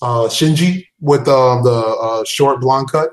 Uh, 0.03 0.27
Shinji 0.27 0.87
with 0.99 1.27
um 1.27 1.63
the 1.63 1.71
uh, 1.71 2.23
short 2.25 2.59
blonde 2.59 2.91
cut. 2.91 3.11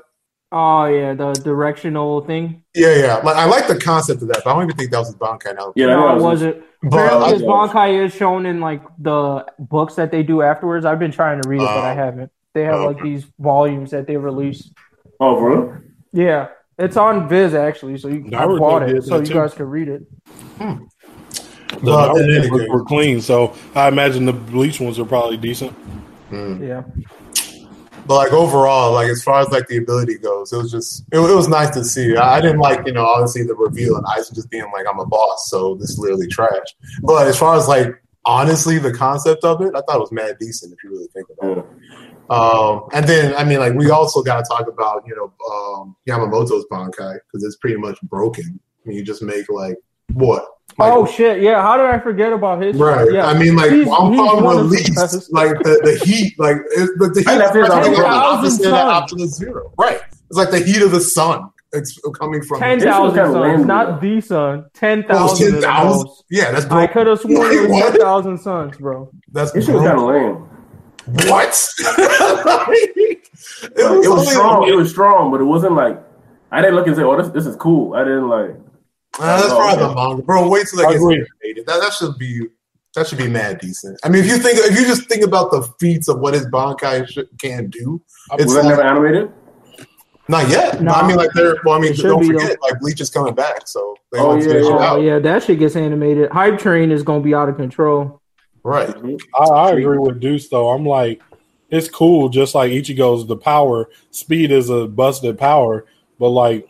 Oh 0.51 0.85
yeah, 0.85 1.13
the 1.13 1.33
directional 1.33 2.21
thing. 2.21 2.63
Yeah, 2.73 2.95
yeah. 2.95 3.15
Like 3.17 3.35
I 3.35 3.45
like 3.45 3.67
the 3.67 3.77
concept 3.79 4.23
of 4.23 4.27
that, 4.29 4.41
but 4.43 4.49
I 4.49 4.53
don't 4.55 4.63
even 4.63 4.75
think 4.75 4.89
that 4.91 4.97
was 4.97 5.13
a 5.13 5.17
Bankai 5.17 5.55
now. 5.55 5.71
Yeah, 5.75 5.85
no, 5.87 6.07
that 6.07 6.11
it 6.11 6.13
was 6.15 6.23
wasn't. 6.23 6.63
But 6.81 6.87
Apparently, 6.87 7.25
I- 7.27 7.33
his 7.33 7.41
Bankai 7.43 8.05
is 8.05 8.13
shown 8.15 8.45
in 8.47 8.59
like 8.59 8.81
the 8.97 9.45
books 9.59 9.93
that 9.95 10.09
they 10.11 10.23
do 10.23 10.41
afterwards. 10.41 10.85
I've 10.85 10.97
been 10.97 11.11
trying 11.11 11.39
to 11.41 11.47
read 11.47 11.61
it, 11.61 11.65
but 11.65 11.77
I 11.77 11.91
Oh. 11.91 11.95
haven't. 11.95 12.31
They 12.55 12.63
have 12.63 12.79
like 12.81 12.99
these 13.03 13.25
volumes 13.37 13.91
that 13.91 14.07
they 14.07 14.17
release. 14.17 14.71
Oh, 15.19 15.35
for 15.37 15.49
real? 15.51 15.77
Yeah, 16.13 16.47
it's 16.79 16.97
on 16.97 17.27
Viz 17.29 17.53
actually, 17.53 17.97
so 17.97 18.07
you 18.07 18.25
I 18.27 18.45
Naruto 18.45 18.59
bought 18.59 18.83
it 18.89 19.03
so 19.03 19.19
you 19.19 19.25
too. 19.25 19.33
guys 19.33 19.53
can 19.53 19.65
read 19.69 19.87
it. 19.89 20.01
The 20.57 20.87
Well, 21.83 22.17
in 22.17 22.25
Naruto 22.27 22.51
ones 22.51 22.69
were 22.69 22.83
clean, 22.83 23.21
so 23.21 23.53
I 23.75 23.87
imagine 23.87 24.25
the 24.25 24.33
bleach 24.33 24.79
ones 24.79 24.97
are 24.99 25.05
probably 25.05 25.37
decent. 25.37 25.73
Yeah, 26.31 26.83
But 28.05 28.15
like 28.15 28.33
overall, 28.33 28.93
like 28.93 29.09
as 29.09 29.23
far 29.23 29.39
as 29.41 29.49
like 29.49 29.67
the 29.67 29.77
ability 29.77 30.17
goes, 30.19 30.51
it 30.53 30.57
was 30.57 30.71
just 30.71 31.03
it, 31.11 31.17
it 31.19 31.35
was 31.35 31.47
nice 31.47 31.69
to 31.71 31.83
see. 31.83 32.15
I, 32.15 32.37
I 32.37 32.41
didn't 32.41 32.59
like 32.59 32.85
you 32.87 32.93
know 32.93 33.05
obviously 33.05 33.43
the 33.43 33.55
reveal 33.55 33.95
and 33.95 34.05
Aizen 34.05 34.33
just 34.35 34.49
being 34.49 34.65
like 34.73 34.85
I'm 34.89 34.99
a 34.99 35.05
boss, 35.05 35.49
so 35.49 35.75
this 35.75 35.91
is 35.91 35.99
literally 35.99 36.27
trash. 36.27 36.75
But 37.03 37.27
as 37.27 37.37
far 37.37 37.55
as 37.55 37.67
like 37.67 37.87
honestly 38.25 38.77
the 38.79 38.93
concept 38.93 39.43
of 39.43 39.61
it, 39.61 39.69
I 39.75 39.81
thought 39.81 39.95
it 39.97 40.01
was 40.01 40.11
mad 40.11 40.37
decent 40.39 40.73
if 40.73 40.83
you 40.83 40.91
really 40.91 41.07
think 41.13 41.27
about 41.39 41.59
it. 41.59 41.65
Yeah. 42.29 42.35
Um, 42.37 42.83
and 42.93 43.05
then 43.07 43.33
I 43.35 43.43
mean 43.43 43.59
like 43.59 43.73
we 43.73 43.89
also 43.89 44.21
got 44.23 44.37
to 44.43 44.45
talk 44.49 44.67
about 44.67 45.03
you 45.07 45.15
know 45.15 45.33
um, 45.51 45.95
Yamamoto's 46.07 46.65
Bankai 46.71 47.19
because 47.25 47.43
it's 47.43 47.55
pretty 47.57 47.77
much 47.77 47.99
broken. 48.03 48.59
I 48.85 48.89
mean, 48.89 48.97
you 48.97 49.03
just 49.03 49.21
make 49.21 49.49
like 49.49 49.77
what? 50.13 50.45
Like, 50.77 50.93
oh 50.93 51.05
shit! 51.05 51.41
Yeah, 51.41 51.61
how 51.61 51.75
did 51.77 51.87
I 51.87 51.99
forget 51.99 52.31
about 52.31 52.61
his? 52.61 52.75
Right. 52.77 53.11
Yeah. 53.11 53.25
I 53.25 53.37
mean, 53.37 53.55
like 53.55 53.71
He's- 53.71 53.87
I'm 53.91 54.11
he's 54.11 54.21
calling 54.21 54.43
one 54.45 54.57
of 54.59 54.69
the 54.69 54.75
release, 54.77 55.29
like 55.31 55.57
the, 55.63 55.81
the 55.83 55.99
heat, 56.05 56.39
like 56.39 56.57
it's, 56.71 56.91
the, 56.99 57.09
the 57.13 57.19
heat. 57.21 57.27
I 57.27 57.37
left 57.37 57.55
his 57.55 57.65
is 57.65 57.69
on 57.71 57.83
the 57.83 57.89
the 57.89 57.95
ground. 57.95 58.13
opposite 58.13 58.65
of 58.67 58.71
Thousand 58.71 58.89
Optimus 59.03 59.35
Zero. 59.35 59.73
Right. 59.77 59.99
It's 60.29 60.37
like 60.37 60.51
the 60.51 60.59
heat 60.59 60.81
of 60.83 60.91
the 60.91 61.01
sun. 61.01 61.49
It's 61.73 61.99
coming 62.19 62.41
from 62.43 62.59
ten 62.59 62.77
This 62.79 62.85
was 62.85 63.13
thousand 63.13 63.15
kinda 63.25 63.57
suns, 63.57 63.65
not 63.65 64.01
the 64.01 64.21
sun. 64.21 64.65
Ten 64.73 65.05
Oh, 65.09 65.27
thousand. 65.27 65.51
10,000? 65.61 66.09
Yeah, 66.31 66.51
that's 66.51 66.65
I 66.65 66.69
broken. 66.69 66.93
could 66.93 67.07
have 67.07 67.19
sworn 67.21 67.51
it 67.51 67.69
was 67.69 67.81
ten 67.91 67.99
thousand 67.99 68.37
suns, 68.39 68.77
bro. 68.77 69.11
That's 69.31 69.51
This 69.51 69.65
shit 69.65 69.75
was 69.75 69.83
kind 69.83 69.97
of 69.99 70.05
lame. 70.05 70.48
What? 71.27 71.67
it, 71.79 73.19
It 73.75 73.89
was 73.89 74.05
only- 74.07 74.25
strong. 74.25 74.67
It 74.67 74.75
was 74.75 74.89
strong, 74.89 75.31
but 75.31 75.41
it 75.41 75.45
wasn't 75.45 75.73
like 75.73 76.01
I 76.51 76.61
didn't 76.61 76.75
look 76.75 76.87
and 76.87 76.95
say, 76.95 77.03
"Oh, 77.03 77.15
this 77.21 77.29
this 77.29 77.45
is 77.45 77.55
cool." 77.55 77.93
I 77.93 78.03
didn't 78.03 78.27
like. 78.27 78.51
Uh, 79.19 79.37
that's 79.41 79.47
probably 79.53 79.85
the 79.87 79.93
manga, 79.95 80.21
bro. 80.23 80.47
Wait 80.49 80.67
till 80.67 80.79
that 80.79 80.87
I 80.87 80.93
gets 80.93 81.03
animated. 81.03 81.65
That 81.67 81.79
that 81.81 81.93
should 81.93 82.17
be 82.17 82.47
that 82.95 83.07
should 83.07 83.17
be 83.17 83.27
mad 83.27 83.59
decent. 83.59 83.99
I 84.03 84.09
mean, 84.09 84.23
if 84.23 84.27
you 84.29 84.37
think 84.37 84.57
if 84.59 84.79
you 84.79 84.85
just 84.85 85.07
think 85.07 85.23
about 85.23 85.51
the 85.51 85.61
feats 85.79 86.07
of 86.07 86.19
what 86.19 86.33
his 86.33 86.45
Bankai 86.47 87.07
sh- 87.07 87.19
can 87.39 87.69
do, 87.69 88.01
it's 88.33 88.45
Was 88.45 88.55
like, 88.55 88.65
never 88.65 88.81
animated? 88.83 89.31
not 90.27 90.47
yet. 90.49 90.81
No. 90.81 90.91
I 90.91 91.07
mean, 91.07 91.17
like 91.17 91.31
they're. 91.33 91.55
Well, 91.65 91.75
I 91.75 91.79
mean, 91.79 91.95
don't 91.95 92.21
be, 92.21 92.27
forget, 92.27 92.57
like 92.61 92.79
Bleach 92.79 93.01
is 93.01 93.09
coming 93.09 93.33
back, 93.35 93.67
so 93.67 93.95
they 94.11 94.19
Oh, 94.19 94.35
yeah, 94.35 94.53
yeah. 94.53 94.91
Oh 94.91 94.99
yeah, 95.01 95.19
that 95.19 95.43
shit 95.43 95.59
gets 95.59 95.75
animated. 95.75 96.31
Hype 96.31 96.57
train 96.59 96.91
is 96.91 97.03
gonna 97.03 97.21
be 97.23 97.33
out 97.33 97.49
of 97.49 97.57
control. 97.57 98.18
Right. 98.63 98.89
Mm-hmm. 98.89 99.15
I, 99.41 99.55
I 99.55 99.71
agree 99.71 99.97
with 99.97 100.19
Deuce 100.19 100.49
though. 100.49 100.69
I'm 100.69 100.85
like, 100.85 101.21
it's 101.69 101.89
cool. 101.89 102.29
Just 102.29 102.55
like 102.55 102.71
Ichigo's, 102.71 103.27
the 103.27 103.37
power 103.37 103.89
speed 104.11 104.51
is 104.51 104.69
a 104.69 104.87
busted 104.87 105.37
power, 105.37 105.85
but 106.19 106.29
like, 106.29 106.67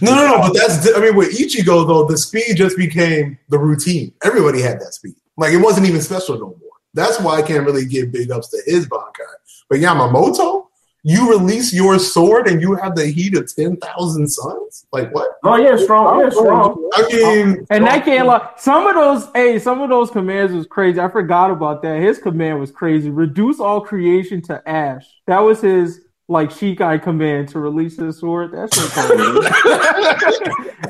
No, 0.00 0.14
no, 0.14 0.26
no. 0.26 0.38
But 0.38 0.54
that's. 0.54 0.94
I 0.94 1.00
mean, 1.00 1.16
with 1.16 1.36
Ichigo 1.38 1.86
though, 1.86 2.06
the 2.06 2.18
speed 2.18 2.56
just 2.56 2.76
became 2.76 3.38
the 3.48 3.58
routine. 3.58 4.12
Everybody 4.24 4.60
had 4.60 4.80
that 4.80 4.94
speed. 4.94 5.14
Like 5.36 5.52
it 5.52 5.58
wasn't 5.58 5.86
even 5.86 6.00
special 6.00 6.34
no 6.36 6.46
more. 6.46 6.56
That's 6.92 7.20
why 7.20 7.36
I 7.36 7.42
can't 7.42 7.64
really 7.64 7.86
give 7.86 8.12
big 8.12 8.30
ups 8.30 8.48
to 8.48 8.60
his 8.66 8.86
Bankai. 8.86 9.34
But 9.68 9.78
Yamamoto, 9.78 10.66
you 11.02 11.30
release 11.30 11.72
your 11.72 11.98
sword 11.98 12.46
and 12.46 12.60
you 12.60 12.74
have 12.74 12.94
the 12.94 13.06
heat 13.06 13.36
of 13.36 13.54
ten 13.54 13.76
thousand 13.76 14.28
suns. 14.28 14.86
Like 14.92 15.12
what? 15.14 15.30
Oh 15.44 15.56
yeah, 15.56 15.76
strong. 15.76 16.20
Yeah, 16.20 16.30
strong. 16.30 16.90
I 16.94 17.02
mean, 17.12 17.66
And 17.70 17.86
that 17.86 18.04
can't 18.04 18.26
lie. 18.26 18.50
Some 18.56 18.86
of 18.86 18.94
those, 18.94 19.28
hey, 19.34 19.58
some 19.58 19.80
of 19.80 19.88
those 19.88 20.10
commands 20.10 20.52
was 20.52 20.66
crazy. 20.66 21.00
I 21.00 21.08
forgot 21.08 21.50
about 21.50 21.82
that. 21.82 22.00
His 22.00 22.18
command 22.18 22.60
was 22.60 22.70
crazy. 22.70 23.10
Reduce 23.10 23.60
all 23.60 23.80
creation 23.80 24.42
to 24.42 24.68
ash. 24.68 25.06
That 25.26 25.40
was 25.40 25.60
his 25.60 26.02
like 26.30 26.48
Shikai 26.50 27.02
command 27.02 27.48
to 27.48 27.58
release 27.58 27.96
his 27.98 28.18
sword. 28.18 28.52
That's 28.52 28.76
so 28.76 28.86
crazy. 29.02 29.48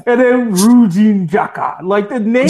and 0.06 0.20
then 0.20 0.52
Ryujin 0.54 1.28
Jakka. 1.30 1.82
Like 1.82 2.10
the 2.10 2.20
name, 2.20 2.48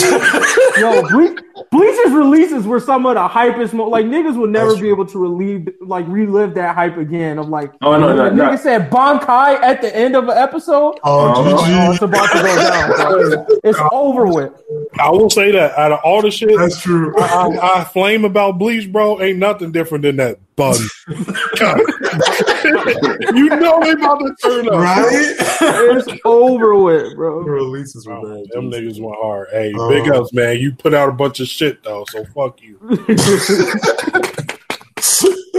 yo, 0.77 1.09
Bleach, 1.09 1.39
Bleach's 1.71 2.11
releases 2.13 2.67
were 2.67 2.81
some 2.81 3.07
of 3.07 3.15
the 3.15 3.29
hypest. 3.29 3.73
Mo- 3.75 3.89
like 3.89 4.07
niggas 4.07 4.37
would 4.37 4.51
never 4.51 4.71
That's 4.71 4.81
be 4.81 4.89
able 4.89 5.07
to 5.07 5.19
relieve, 5.19 5.69
like 5.81 6.05
relive 6.09 6.55
that 6.55 6.75
hype 6.75 6.97
again. 6.97 7.39
Of 7.39 7.49
like, 7.49 7.73
Oh, 7.81 7.97
no, 7.97 8.09
when 8.09 8.17
no, 8.17 8.25
the 8.25 8.35
no. 8.35 8.45
nigga 8.51 8.59
said 8.59 8.91
Bankai 8.91 9.61
at 9.63 9.81
the 9.83 9.95
end 9.95 10.17
of 10.17 10.25
an 10.29 10.37
episode. 10.37 10.99
oh, 11.05 11.31
Uh-huh. 11.31 11.87
Oh, 11.87 11.93
it's 11.93 12.03
about 12.03 12.27
to 12.33 12.39
go 12.43 12.57
down. 12.57 13.37
bro. 13.47 13.47
It's 13.63 13.79
over 13.93 14.27
with. 14.27 14.53
I 14.99 15.11
will 15.11 15.31
say 15.31 15.53
that 15.53 15.79
out 15.79 15.93
of 15.93 16.01
all 16.03 16.23
the 16.23 16.31
shit 16.33 16.57
That's 16.59 16.81
true. 16.83 17.15
I, 17.19 17.79
I 17.81 17.85
flame 17.85 18.25
about 18.25 18.59
Bleach, 18.59 18.91
bro, 18.91 19.21
ain't 19.23 19.39
nothing 19.39 19.71
different 19.71 20.03
than 20.03 20.17
that 20.17 20.39
bun. 20.61 20.77
you 23.35 23.49
know 23.49 23.81
they 23.83 23.93
about 23.93 24.19
to 24.19 24.35
turn 24.43 24.69
up. 24.69 24.75
right? 24.75 25.07
It's 25.11 26.21
over 26.25 26.77
with, 26.77 27.11
the 27.11 27.15
bro. 27.17 27.39
releases 27.41 28.07
were 28.07 28.15
Oh, 28.15 28.23
bad. 28.23 28.45
them 28.53 28.71
niggas 28.71 29.01
went 29.01 29.17
hard. 29.21 29.49
Hey, 29.51 29.73
Oh. 29.77 29.89
big 29.89 30.09
ups, 30.11 30.33
man. 30.33 30.59
You 30.59 30.73
put 30.73 30.95
out 30.95 31.09
a 31.09 31.13
bunch 31.13 31.41
of 31.41 31.49
shit 31.49 31.83
though, 31.83 32.05
so 32.11 32.25
fuck 32.35 32.61
you. 32.63 32.79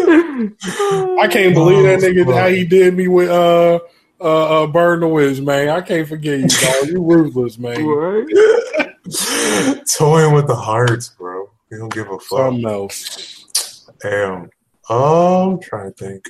I 0.03 1.28
can't 1.30 1.53
believe 1.53 1.84
that 1.84 1.99
Oh, 2.03 2.07
nigga 2.07 2.26
fuck. 2.26 2.36
how 2.36 2.48
he 2.49 2.65
did 2.65 2.95
me 2.95 3.07
with 3.07 3.30
uh 3.30 3.80
uh, 4.19 4.64
uh 4.64 4.68
Burn 4.68 4.99
the 5.02 5.07
Wiz, 5.07 5.41
man. 5.41 5.69
I 5.69 5.82
can't 5.82 6.07
forget 6.07 6.40
you, 6.40 6.48
dog. 6.48 6.88
You 6.90 7.03
ruthless, 7.03 7.57
man. 7.57 7.86
Right? 7.86 8.26
Toying 9.98 10.34
with 10.36 10.48
the 10.48 10.56
hearts, 10.56 11.10
bro. 11.10 11.49
You 11.72 11.80
don't 11.80 11.94
give 11.94 12.07
a 12.07 12.19
fuck. 12.19 12.40
Something 12.40 12.65
else. 12.65 13.90
Damn. 14.02 14.49
Um, 14.91 15.59
trying 15.59 15.93
to 15.93 16.05
think. 16.05 16.30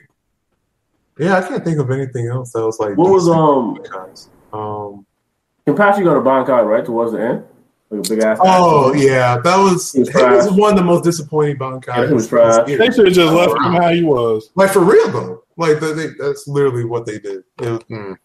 Yeah, 1.17 1.37
I 1.37 1.47
can't 1.47 1.63
think 1.63 1.79
of 1.79 1.91
anything 1.91 2.27
else 2.27 2.53
that 2.53 2.65
was 2.65 2.79
like. 2.79 2.97
What 2.97 3.11
was 3.11 3.25
decent 3.25 3.39
um? 3.39 4.05
guys. 4.05 4.29
Um. 4.53 5.05
Kenpachi 5.67 6.03
got 6.03 6.17
a 6.17 6.21
Bankai 6.21 6.65
right 6.65 6.83
towards 6.83 7.11
the 7.11 7.21
end, 7.21 7.43
like 7.89 8.05
a 8.05 8.09
big 8.09 8.23
ass. 8.23 8.39
Oh 8.41 8.93
yeah, 8.93 9.37
that 9.43 9.57
was. 9.57 9.93
It 9.95 9.99
was 9.99 10.09
It 10.09 10.31
was 10.31 10.51
one 10.51 10.71
of 10.73 10.77
the 10.77 10.83
most 10.83 11.03
disappointing 11.03 11.57
Bankai. 11.57 11.87
Yeah, 11.87 12.03
it 12.03 12.11
was 12.11 12.27
trash. 12.27 12.65
They 12.67 12.77
should 12.91 13.05
have 13.05 13.13
just 13.15 13.33
left 13.33 13.51
him 13.51 13.73
how 13.73 13.89
he 13.89 14.03
was. 14.03 14.51
Like 14.55 14.71
for 14.71 14.81
real 14.83 15.11
though. 15.11 15.43
Like 15.57 15.79
they, 15.79 15.93
they, 15.93 16.07
that's 16.19 16.47
literally 16.47 16.85
what 16.85 17.05
they 17.05 17.19
did. 17.19 17.43
It 17.61 17.69
was, 17.69 17.79
mm, 17.91 18.17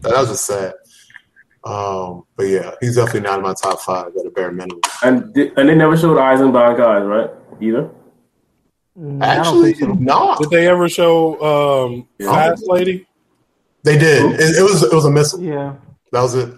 that 0.00 0.12
was 0.12 0.28
just 0.30 0.46
sad. 0.46 0.74
Um, 1.64 2.24
but 2.36 2.44
yeah, 2.44 2.72
he's 2.80 2.96
definitely 2.96 3.20
not 3.20 3.38
in 3.38 3.44
my 3.44 3.54
top 3.54 3.80
five 3.80 4.08
at 4.18 4.26
a 4.26 4.30
bare 4.30 4.50
minimum. 4.50 4.80
and 5.04 5.32
di- 5.32 5.52
and 5.56 5.68
they 5.68 5.76
never 5.76 5.96
showed 5.96 6.16
Aizen 6.16 6.50
Bankais 6.50 7.08
right 7.08 7.30
either. 7.62 7.88
Mm, 8.98 9.18
don't 9.20 9.22
Actually, 9.22 9.74
so. 9.74 9.86
no, 9.94 10.36
Did 10.38 10.50
they 10.50 10.68
ever 10.68 10.88
show 10.88 11.40
um 11.42 12.08
Yeah. 12.18 12.32
Fast 12.34 12.64
Lady? 12.68 13.06
they 13.84 13.96
did. 13.98 14.32
It, 14.40 14.58
it 14.58 14.62
was 14.62 14.82
it 14.82 14.92
was 14.92 15.04
a 15.06 15.10
missile. 15.10 15.40
Yeah. 15.42 15.74
That 16.12 16.20
was 16.22 16.34
it. 16.34 16.54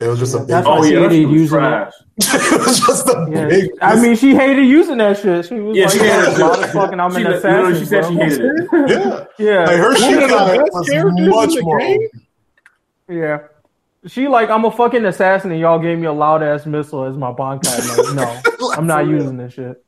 It 0.00 0.06
was 0.06 0.18
just 0.18 0.34
a 0.34 0.38
big. 0.38 0.48
that's 0.48 0.66
why 0.66 0.78
Oh 0.78 0.82
she 0.82 0.94
yeah, 0.94 1.00
that 1.00 1.10
hated 1.12 1.30
using 1.30 1.58
trash. 1.58 1.92
it 2.18 2.66
was 2.66 2.80
just 2.80 3.06
a 3.08 3.28
Yeah. 3.30 3.46
big. 3.48 3.70
I 3.82 4.00
mean, 4.00 4.16
she 4.16 4.34
hated 4.34 4.64
using 4.66 4.96
that 4.96 5.18
shit. 5.18 5.44
She 5.44 5.60
was 5.60 5.76
Yeah, 5.76 5.84
like, 5.84 5.92
she 5.92 5.98
yeah, 5.98 6.24
hated 6.30 6.40
a 6.40 6.46
lot 6.46 6.64
of 6.64 6.70
fucking 6.70 6.98
I'm 7.00 7.10
She, 7.12 7.16
an 7.18 7.30
literally, 7.30 7.72
assassin. 7.72 7.78
she 7.78 7.84
said 7.84 8.04
she 8.06 8.14
hated 8.14 8.40
it. 8.40 8.68
yeah, 8.88 9.24
Yeah. 9.38 9.64
like 9.66 9.76
her 9.76 9.92
One 9.92 10.14
of 10.14 10.20
the 10.20 10.28
best 10.28 10.72
was 10.72 10.88
characters 10.88 11.18
in 11.18 11.28
much 11.28 11.54
the 11.54 11.62
more. 11.62 11.78
game. 11.78 12.08
Yeah. 13.10 13.38
She 14.06 14.28
like, 14.28 14.48
I'm 14.48 14.64
a 14.64 14.70
fucking 14.70 15.04
assassin 15.04 15.50
and 15.50 15.60
y'all 15.60 15.78
gave 15.78 15.98
me 15.98 16.06
a 16.06 16.12
loud 16.12 16.42
ass 16.42 16.64
missile 16.64 17.04
as 17.04 17.18
my 17.18 17.32
Bankai. 17.32 17.68
I'm 17.68 18.16
like, 18.16 18.42
no, 18.58 18.70
I'm 18.78 18.86
not 18.86 19.06
using 19.06 19.36
this 19.36 19.52
shit. 19.52 19.84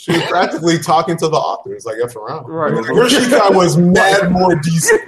She 0.00 0.12
was 0.12 0.22
practically 0.22 0.78
talking 0.78 1.16
to 1.18 1.28
the 1.28 1.36
authors, 1.36 1.84
like 1.84 1.96
F 2.02 2.16
around. 2.16 2.46
Right. 2.46 2.72
Like, 2.72 2.86
her 2.86 3.06
Shikai 3.08 3.54
was 3.54 3.76
mad 3.76 4.30
more 4.32 4.54
decent. 4.56 5.00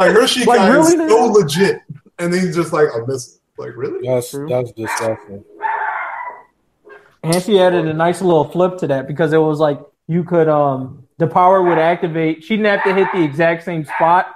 Like 0.00 0.10
her 0.10 0.22
Shikai 0.22 0.46
Like, 0.46 0.72
really, 0.72 0.80
is 1.04 1.10
so 1.10 1.30
nigga? 1.30 1.32
legit, 1.34 1.80
and 2.18 2.32
then 2.34 2.52
just 2.52 2.72
like 2.72 2.88
a 2.94 3.06
missile. 3.06 3.38
Like 3.56 3.76
really? 3.76 4.06
That's 4.08 4.30
True. 4.30 4.48
that's 4.48 4.72
disgusting. 4.72 5.44
And 7.22 7.40
she 7.42 7.60
added 7.60 7.86
a 7.86 7.94
nice 7.94 8.20
little 8.20 8.44
flip 8.44 8.78
to 8.78 8.86
that 8.88 9.06
because 9.06 9.32
it 9.32 9.38
was 9.38 9.60
like 9.60 9.78
you 10.08 10.24
could 10.24 10.48
um 10.48 11.06
the 11.18 11.26
power 11.28 11.62
would 11.62 11.78
activate. 11.78 12.42
She 12.42 12.56
didn't 12.56 12.66
have 12.78 12.84
to 12.84 12.94
hit 12.94 13.06
the 13.14 13.22
exact 13.22 13.62
same 13.62 13.84
spot, 13.84 14.26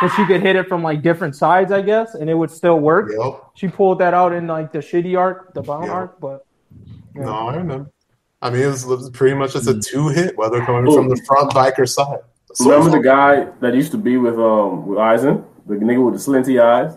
but 0.00 0.08
she 0.16 0.26
could 0.26 0.42
hit 0.42 0.56
it 0.56 0.66
from 0.68 0.82
like 0.82 1.00
different 1.02 1.36
sides, 1.36 1.70
I 1.70 1.80
guess, 1.82 2.14
and 2.14 2.28
it 2.28 2.34
would 2.34 2.50
still 2.50 2.80
work. 2.80 3.12
Yep. 3.16 3.40
She 3.54 3.68
pulled 3.68 4.00
that 4.00 4.14
out 4.14 4.32
in 4.32 4.48
like 4.48 4.72
the 4.72 4.80
shitty 4.80 5.16
arc, 5.16 5.54
the 5.54 5.62
bound 5.62 5.86
Yeah. 5.86 5.92
arc, 5.92 6.18
but 6.20 6.44
No, 7.14 7.30
I 7.48 7.54
remember. 7.56 7.90
I 8.44 8.50
mean, 8.50 8.62
it 8.62 8.66
was, 8.66 8.84
it 8.84 8.88
was 8.88 9.10
pretty 9.10 9.34
much 9.34 9.54
just 9.54 9.66
a 9.66 9.80
two 9.80 10.08
hit, 10.08 10.36
whether 10.38 10.64
coming 10.64 10.92
from 10.92 11.08
the 11.08 11.16
front 11.26 11.50
biker 11.52 11.88
side. 11.88 12.18
So- 12.54 12.70
Remember 12.70 12.96
the 12.98 13.02
guy 13.02 13.46
that 13.60 13.74
used 13.74 13.90
to 13.92 13.98
be 13.98 14.16
with 14.18 14.38
um 14.38 14.86
with 14.86 14.98
Aizen, 14.98 15.44
the 15.66 15.74
nigga 15.74 16.04
with 16.04 16.14
the 16.14 16.20
slinty 16.20 16.60
eyes. 16.62 16.96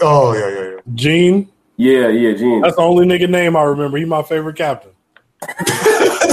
Oh 0.00 0.32
yeah, 0.34 0.48
yeah, 0.48 0.70
yeah. 0.74 0.80
Gin, 0.94 1.48
Yeah, 1.76 2.08
yeah, 2.08 2.34
Gin. 2.34 2.60
that's 2.60 2.76
the 2.76 2.82
only 2.82 3.06
nigga 3.06 3.28
name 3.28 3.56
I 3.56 3.62
remember. 3.62 3.98
He 3.98 4.04
my 4.04 4.22
favorite 4.22 4.56
captain. 4.56 4.92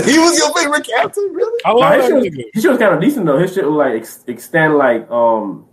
he 0.06 0.20
was 0.20 0.38
your 0.38 0.54
favorite 0.54 0.86
captain, 0.86 1.32
really? 1.34 1.60
I 1.66 1.70
Nah, 1.72 1.80
love 1.80 1.94
his 1.96 2.10
that 2.10 2.24
shit 2.24 2.34
nigga. 2.34 2.44
his 2.54 2.62
shit 2.64 2.72
was 2.72 2.80
kind 2.80 2.94
of 2.94 3.02
decent 3.02 3.26
though. 3.26 3.40
His 3.40 3.54
shit 3.54 3.66
would 3.66 3.72
like 3.76 3.94
ex- 3.96 4.24
extend 4.28 4.76
like 4.78 5.10
um 5.10 5.66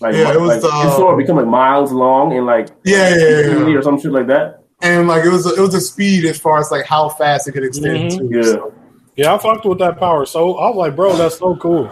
Like, 0.00 0.14
Yeah, 0.14 0.32
it 0.34 0.40
was, 0.40 0.62
like, 0.62 0.72
uh, 0.72 0.84
his 0.88 0.96
sword 0.96 1.16
become 1.18 1.36
like 1.36 1.46
miles 1.46 1.90
long 1.92 2.36
and 2.36 2.44
like 2.44 2.68
Yeah, 2.84 3.08
yeah, 3.14 3.16
yeah, 3.16 3.66
yeah. 3.68 3.76
or 3.78 3.82
some 3.82 3.98
shit 4.00 4.12
like 4.12 4.26
that. 4.26 4.59
And 4.82 5.08
like 5.08 5.24
it 5.24 5.30
was 5.30 5.46
it 5.46 5.60
was 5.60 5.74
a 5.74 5.80
speed 5.80 6.24
as 6.24 6.38
far 6.38 6.58
as 6.58 6.70
like 6.70 6.86
how 6.86 7.08
fast 7.08 7.48
it 7.48 7.52
could 7.52 7.64
extend 7.64 8.10
Mhm. 8.12 8.18
to. 8.18 8.36
Yeah. 8.36 8.42
So, 8.42 8.72
Yeah, 9.16 9.34
I 9.34 9.38
fucked 9.38 9.64
with 9.66 9.78
that 9.78 9.98
power. 9.98 10.24
So 10.26 10.54
I 10.58 10.68
was 10.68 10.76
like, 10.76 10.96
bro, 10.96 11.14
that's 11.16 11.38
so 11.38 11.56
cool. 11.56 11.90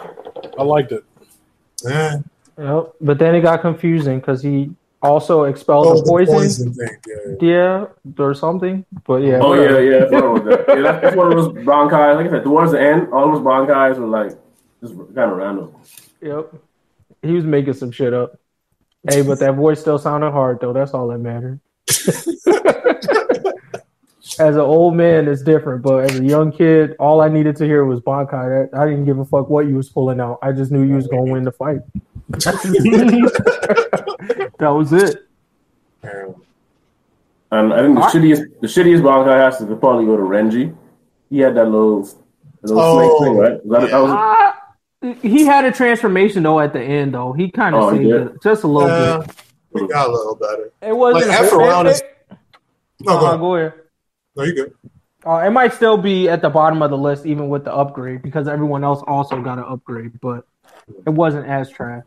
I 0.59 0.63
liked 0.63 0.93
it. 0.93 1.05
yeah. 1.85 2.17
Yep. 2.59 2.93
But 3.01 3.19
then 3.19 3.35
it 3.35 3.43
got 3.43 3.61
confusing 3.61 4.19
because 4.19 4.43
he 4.43 4.71
also 5.01 5.45
expelled 5.45 5.87
Oh, 5.87 5.95
the 5.97 6.03
the 6.03 6.09
poison. 6.11 6.35
poison 6.35 6.73
thing. 6.75 6.97
Yeah. 7.41 7.87
Yeah, 8.19 8.25
or 8.25 8.35
something. 8.35 8.85
But 9.07 9.23
yeah. 9.23 9.39
Oh 9.41 9.51
whatever. 9.51 9.83
yeah, 9.83 9.99
yeah. 9.99 10.05
I 10.05 10.09
forgot 10.11 10.25
about 10.25 10.45
that. 10.67 10.77
Yeah, 10.77 10.83
that's, 10.83 11.03
that's 11.03 11.17
one 11.17 11.33
of 11.33 11.39
those 11.39 11.65
Bankai. 11.65 12.17
Like 12.17 12.27
I 12.27 12.31
said, 12.31 12.45
towards 12.45 12.73
the 12.73 12.81
end, 12.81 13.13
all 13.13 13.31
those 13.33 13.41
Bankais 13.45 13.99
were 13.99 14.07
like 14.07 14.33
just 14.81 14.95
kind 15.15 15.31
of 15.31 15.37
random. 15.37 15.73
Yep. 16.23 16.55
He 17.23 17.33
was 17.33 17.45
making 17.45 17.75
some 17.75 17.91
shit 17.93 18.13
up. 18.15 18.39
Hey, 19.09 19.23
but 19.23 19.39
that 19.39 19.55
voice 19.55 19.81
still 19.81 19.99
sounded 19.99 20.31
hard 20.33 20.59
though. 20.61 20.73
That's 20.73 20.95
all 20.95 21.07
that 21.09 21.19
mattered. 21.19 21.61
as 24.39 24.55
an 24.55 24.61
old 24.61 24.95
man, 24.95 25.27
it's 25.29 25.43
different, 25.43 25.83
but 25.83 26.11
as 26.11 26.21
a 26.21 26.25
young 26.25 26.53
kid, 26.53 26.95
all 26.99 27.21
I 27.21 27.29
needed 27.29 27.57
to 27.57 27.65
hear 27.65 27.85
was 27.85 28.01
Bankai. 28.01 28.71
That 28.71 28.79
I 28.79 28.87
didn't 28.87 29.05
give 29.07 29.19
a 29.19 29.25
fuck 29.25 29.49
what 29.49 29.67
you 29.67 29.75
was 29.77 29.89
pulling 29.89 30.21
out. 30.21 30.39
I 30.43 30.53
just 30.53 30.71
knew 30.71 30.83
you 30.83 30.95
was 30.95 31.07
gonna 31.07 31.31
win 31.33 31.45
the 31.45 31.53
fight. 31.53 31.81
that 34.59 34.69
was 34.75 34.93
it. 34.93 35.27
Yeah. 36.05 36.27
And 37.51 37.73
I 37.73 37.83
think 37.83 37.97
the 37.97 38.03
I- 38.03 38.11
shittiest, 38.13 38.61
the 38.61 38.67
shittiest 38.67 39.01
Bankai 39.01 39.39
has 39.43 39.59
to 39.59 39.77
probably 39.77 40.05
go 40.05 40.17
to 40.17 40.23
Renji. 40.23 40.77
He 41.31 41.39
had 41.41 41.55
that 41.57 41.65
little, 41.65 42.01
little 42.63 42.81
Oh, 42.81 42.99
snake 42.99 43.29
thing, 43.29 43.37
right? 43.39 43.65
Was 43.67 43.81
that, 43.83 43.91
that 43.91 43.99
was 44.01 44.11
Ah, 44.13 44.55
he 45.23 45.45
had 45.47 45.65
a 45.65 45.73
transformation 45.73 46.43
though 46.43 46.61
at 46.61 46.73
the 46.73 46.81
end 46.83 47.15
though. 47.15 47.33
He 47.33 47.51
kind 47.51 47.75
of 47.75 47.83
Oh, 47.83 47.91
saved 47.97 48.11
it 48.11 48.43
just 48.43 48.65
a 48.65 48.67
little 48.67 48.89
Yeah, 48.89 49.23
bit. 49.27 49.37
It 49.85 49.89
got 49.91 50.09
a 50.09 50.13
little 50.13 50.35
better. 50.35 50.71
It 50.83 50.97
wasn't 50.97 51.29
Like, 51.29 51.41
F 51.41 51.53
around 51.53 51.87
it, 51.87 51.91
is- 51.91 52.03
No, 53.01 53.17
uh, 53.17 53.21
go 53.21 53.27
ahead. 53.27 53.41
go 53.41 53.55
ahead. 53.57 53.73
No, 54.37 54.43
you 54.45 54.55
good. 54.55 54.75
Uh, 55.27 55.43
it 55.45 55.51
might 55.51 55.73
still 55.75 55.97
be 55.99 56.29
at 56.29 56.41
the 56.43 56.49
bottom 56.49 56.81
of 56.83 56.91
the 56.91 56.97
list, 56.97 57.27
even 57.27 57.49
with 57.49 57.65
the 57.65 57.73
upgrade, 57.75 58.23
because 58.23 58.47
everyone 58.49 58.85
else 58.85 59.03
also 59.07 59.41
got 59.43 59.59
an 59.59 59.65
upgrade, 59.67 60.19
but 60.21 60.45
it 61.07 61.11
wasn't 61.11 61.47
as 61.47 61.69
trash. 61.71 62.05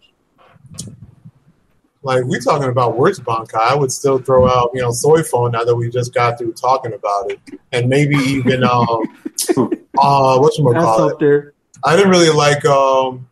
Like 2.04 2.24
we 2.26 2.40
talking 2.40 2.70
about 2.70 2.98
worst 2.98 3.24
Bankai, 3.24 3.54
I 3.60 3.76
would 3.76 3.92
still 3.92 4.18
throw 4.18 4.50
out, 4.50 4.72
you 4.74 4.82
know, 4.82 4.92
Soi 4.92 5.22
Fon 5.22 5.52
now 5.52 5.64
that 5.64 5.76
we 5.76 5.90
just 5.90 6.14
got 6.16 6.40
through 6.40 6.54
talking 6.54 6.94
about 6.94 7.30
it, 7.32 7.40
and 7.74 7.88
maybe 7.90 8.16
even 8.16 8.64
um, 8.64 8.88
uh, 10.00 10.40
what's 10.40 10.58
you 10.58 10.72
That's 10.74 10.84
call 10.84 11.04
up 11.04 11.12
it? 11.14 11.20
there. 11.20 11.54
I 11.84 11.96
didn't 11.96 12.10
really 12.12 12.32
like 12.32 12.66
um, 12.66 13.28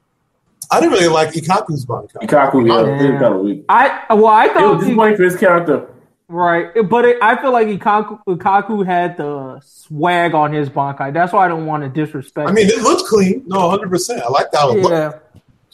I 0.72 0.80
didn't 0.80 0.94
really 0.94 1.08
like 1.08 1.30
Ikkaku's 1.34 1.86
Bankai. 1.86 2.22
Ikkaku. 2.24 2.68
Yeah, 2.68 2.82
Yeah. 2.86 3.02
he 3.04 3.12
was 3.12 3.22
kind 3.22 3.34
of 3.36 3.42
weak. 3.42 3.66
I 3.70 4.14
well, 4.14 4.28
I 4.28 4.48
thought 4.50 4.58
It 4.58 4.66
was 4.68 4.72
thought 4.76 4.80
disappointing 4.82 5.18
for 5.18 5.24
his 5.24 5.36
character. 5.38 5.88
right, 6.28 6.68
but 6.90 7.06
it, 7.06 7.18
I 7.22 7.42
feel 7.42 7.52
like 7.52 7.68
Ikkaku, 7.68 8.20
Ikkaku 8.28 8.86
had 8.86 9.18
the 9.18 9.60
swag 9.66 10.36
on 10.36 10.54
his 10.54 10.70
Bankai. 10.70 11.12
That's 11.14 11.34
why 11.34 11.46
I 11.46 11.48
don't 11.48 11.66
want 11.66 11.84
to 11.84 11.90
disrespect. 11.90 12.48
I 12.50 12.52
mean, 12.52 12.68
it 12.68 12.82
looked 12.84 13.08
clean. 13.08 13.44
No, 13.48 13.70
hundred 13.70 13.90
percent. 13.90 14.22
I 14.22 14.30
like 14.30 14.52
that 14.52 14.68
one. 14.68 14.80
yeah, 14.92 15.12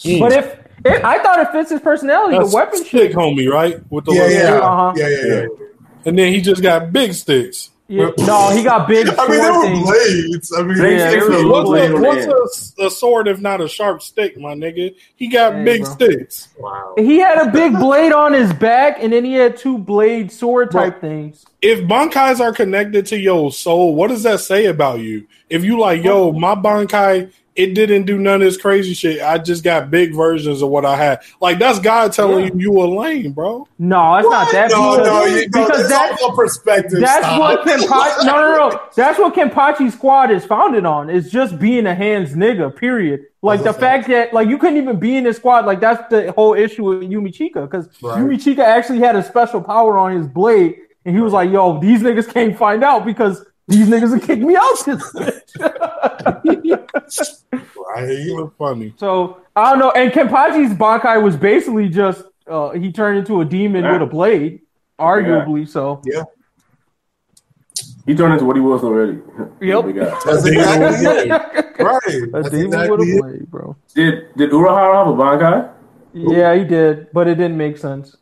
Mm. 0.03 0.19
but 0.19 0.31
if 0.33 0.45
it, 0.85 1.03
I 1.05 1.21
thought 1.23 1.39
it 1.39 1.49
fits 1.51 1.71
his 1.71 1.79
personality, 1.81 2.37
That's 2.37 2.51
the 2.51 2.55
weapon 2.55 2.77
stick 2.79 2.87
shit. 2.89 3.13
homie, 3.13 3.49
right? 3.49 3.79
With 3.89 4.05
the 4.05 4.13
Yeah, 4.13 4.27
yeah, 4.27 4.59
Uh-huh. 4.59 4.93
yeah, 4.95 5.07
yeah, 5.07 5.25
yeah. 5.25 5.45
and 6.05 6.17
then 6.19 6.33
he 6.33 6.41
just 6.41 6.61
got 6.61 6.91
big 6.93 7.13
sticks. 7.13 7.69
Yeah, 7.87 8.11
no, 8.19 8.49
he 8.49 8.63
got 8.63 8.87
big 8.87 9.07
I 9.07 9.27
mean, 9.29 9.41
they 9.41 9.49
were 9.51 9.61
things. 9.61 9.83
blades. 9.83 10.53
I 10.57 10.63
mean, 10.63 10.77
Big 10.77 10.97
Yeah, 10.97 11.09
sticks 11.09 11.23
it 11.23 11.29
was 11.29 11.29
with 11.29 11.37
a 11.37 11.47
look 11.47 11.67
little 11.67 11.99
What's, 11.99 12.25
blade 12.25 12.27
a, 12.27 12.33
what's 12.41 12.73
a, 12.79 12.85
a 12.87 12.89
sword 12.89 13.27
if 13.27 13.39
not 13.41 13.61
a 13.61 13.67
sharp 13.67 14.01
stick, 14.01 14.37
my 14.39 14.53
nigga? 14.55 14.95
He 15.15 15.27
got 15.27 15.53
Hey, 15.53 15.63
big 15.65 15.81
bro. 15.83 15.91
sticks. 15.93 16.49
wow. 16.57 16.93
He 16.97 17.19
had 17.19 17.47
a 17.47 17.51
big 17.51 17.73
blade 17.79 18.11
on 18.11 18.33
his 18.33 18.51
back, 18.53 18.97
and 18.99 19.13
then 19.13 19.23
he 19.23 19.33
had 19.33 19.57
two 19.57 19.77
blade 19.77 20.31
sword 20.31 20.71
type 20.71 20.99
things. 20.99 21.45
If 21.65 21.79
bankais 21.87 22.39
are 22.39 22.53
connected 22.53 23.07
to 23.07 23.17
your 23.17 23.51
soul, 23.51 23.95
what 23.95 24.09
does 24.09 24.21
that 24.21 24.39
say 24.39 24.67
about 24.67 24.99
you? 24.99 25.25
If 25.49 25.63
you 25.63 25.79
like, 25.79 26.03
yo, 26.03 26.31
my 26.31 26.53
bankai, 26.53 27.31
it 27.55 27.73
didn't 27.73 28.03
do 28.05 28.19
none 28.19 28.35
of 28.35 28.41
this 28.41 28.57
crazy 28.57 28.93
shit. 28.93 29.19
I 29.21 29.37
just 29.39 29.63
got 29.63 29.89
big 29.89 30.13
versions 30.13 30.61
of 30.61 30.69
what 30.69 30.85
I 30.85 30.95
had. 30.97 31.21
Like 31.41 31.57
that's 31.57 31.79
God 31.79 32.11
telling 32.11 32.45
Yeah. 32.47 32.51
you 32.53 32.73
you 32.73 32.81
a 32.81 32.85
lame, 32.85 33.31
bro. 33.31 33.65
No, 33.79 34.15
it's 34.17 34.29
not 34.29 34.51
that. 34.51 34.69
No, 34.69 34.91
because, 34.97 35.07
no, 35.07 35.25
you, 35.25 35.35
no 35.49 35.65
because 35.65 35.89
that's 35.89 36.09
that's 36.11 36.21
all 36.21 36.35
perspective. 36.35 36.99
that's 36.99 37.25
Stop. 37.25 37.39
what 37.39 37.61
Kenpachi. 37.65 38.25
No, 38.25 38.33
no, 38.41 38.69
no. 38.69 38.81
That's 38.95 39.17
what 39.17 39.33
Kenpachi 39.33 39.91
Squad 39.91 40.31
is 40.31 40.45
founded 40.45 40.85
on. 40.85 41.09
It's 41.09 41.29
just 41.31 41.57
being 41.57 41.85
a 41.87 41.95
hands 41.95 42.33
nigga. 42.33 42.75
Period. 42.75 43.21
Like 43.41 43.59
the 43.59 43.65
That's 43.65 43.77
a 43.77 43.79
fact 43.79 44.07
that 44.09 44.33
like 44.33 44.49
you 44.49 44.57
couldn't 44.57 44.77
even 44.77 44.99
be 44.99 45.15
in 45.17 45.23
this 45.23 45.37
squad. 45.37 45.65
Like 45.65 45.79
that's 45.79 46.07
the 46.09 46.31
whole 46.33 46.53
issue 46.53 46.83
with 46.83 47.09
Yumichika 47.09 47.69
because 47.69 47.87
Right. 48.01 48.19
Yumichika 48.19 48.59
actually 48.59 48.99
had 48.99 49.15
a 49.15 49.23
special 49.23 49.61
power 49.63 49.97
on 49.97 50.17
his 50.17 50.27
blade, 50.27 50.75
and 51.05 51.15
he 51.15 51.21
was 51.21 51.33
like, 51.33 51.51
"Yo, 51.51 51.79
these 51.79 52.01
niggas 52.01 52.31
can't 52.31 52.57
find 52.57 52.83
out 52.83 53.05
because." 53.05 53.45
These 53.67 53.87
niggas 53.87 54.11
will 54.11 54.19
kick 54.19 54.39
me 54.41 54.55
out 54.55 54.85
this 54.85 55.01
bitch. 55.15 55.55
right. 57.87 58.19
You 58.19 58.35
were 58.35 58.51
funny. 58.59 58.93
So 58.97 59.41
I 59.55 59.71
don't 59.71 59.79
know. 59.79 59.91
And 59.91 60.11
Kenpachi's 60.11 60.77
Bankai 60.77 61.19
was 61.23 61.35
basically 61.35 61.89
just 61.89 62.25
uh, 62.47 62.71
he 62.71 62.91
turned 62.91 63.17
into 63.17 63.41
a 63.41 63.45
demon 63.45 63.83
with 63.91 64.03
a 64.03 64.05
blade, 64.05 64.61
arguably. 64.99 65.67
So 65.67 66.01
yeah. 66.05 66.23
He 68.05 68.13
turned 68.13 68.33
into 68.33 68.45
what 68.45 68.55
he 68.55 68.61
was 68.61 68.83
already. 68.83 69.17
Yep. 69.61 69.85
Big. 69.85 69.95
That's 69.95 70.25
exactly 70.45 71.09
it. 71.09 71.31
a 71.79 71.83
Right. 71.83 72.31
That's 72.31 72.49
demon 72.51 72.65
exactly 72.67 72.91
with 72.91 73.01
a 73.01 73.21
blade, 73.21 73.51
bro. 73.51 73.75
Did 73.95 74.33
did 74.37 74.51
Urahara 74.51 75.05
have 75.05 75.07
a 75.07 75.17
Bankai? 75.17 75.71
Yeah, 76.13 76.55
he 76.55 76.63
did, 76.63 77.11
but 77.11 77.27
it 77.27 77.35
didn't 77.35 77.57
make 77.57 77.77
sense. 77.77 78.15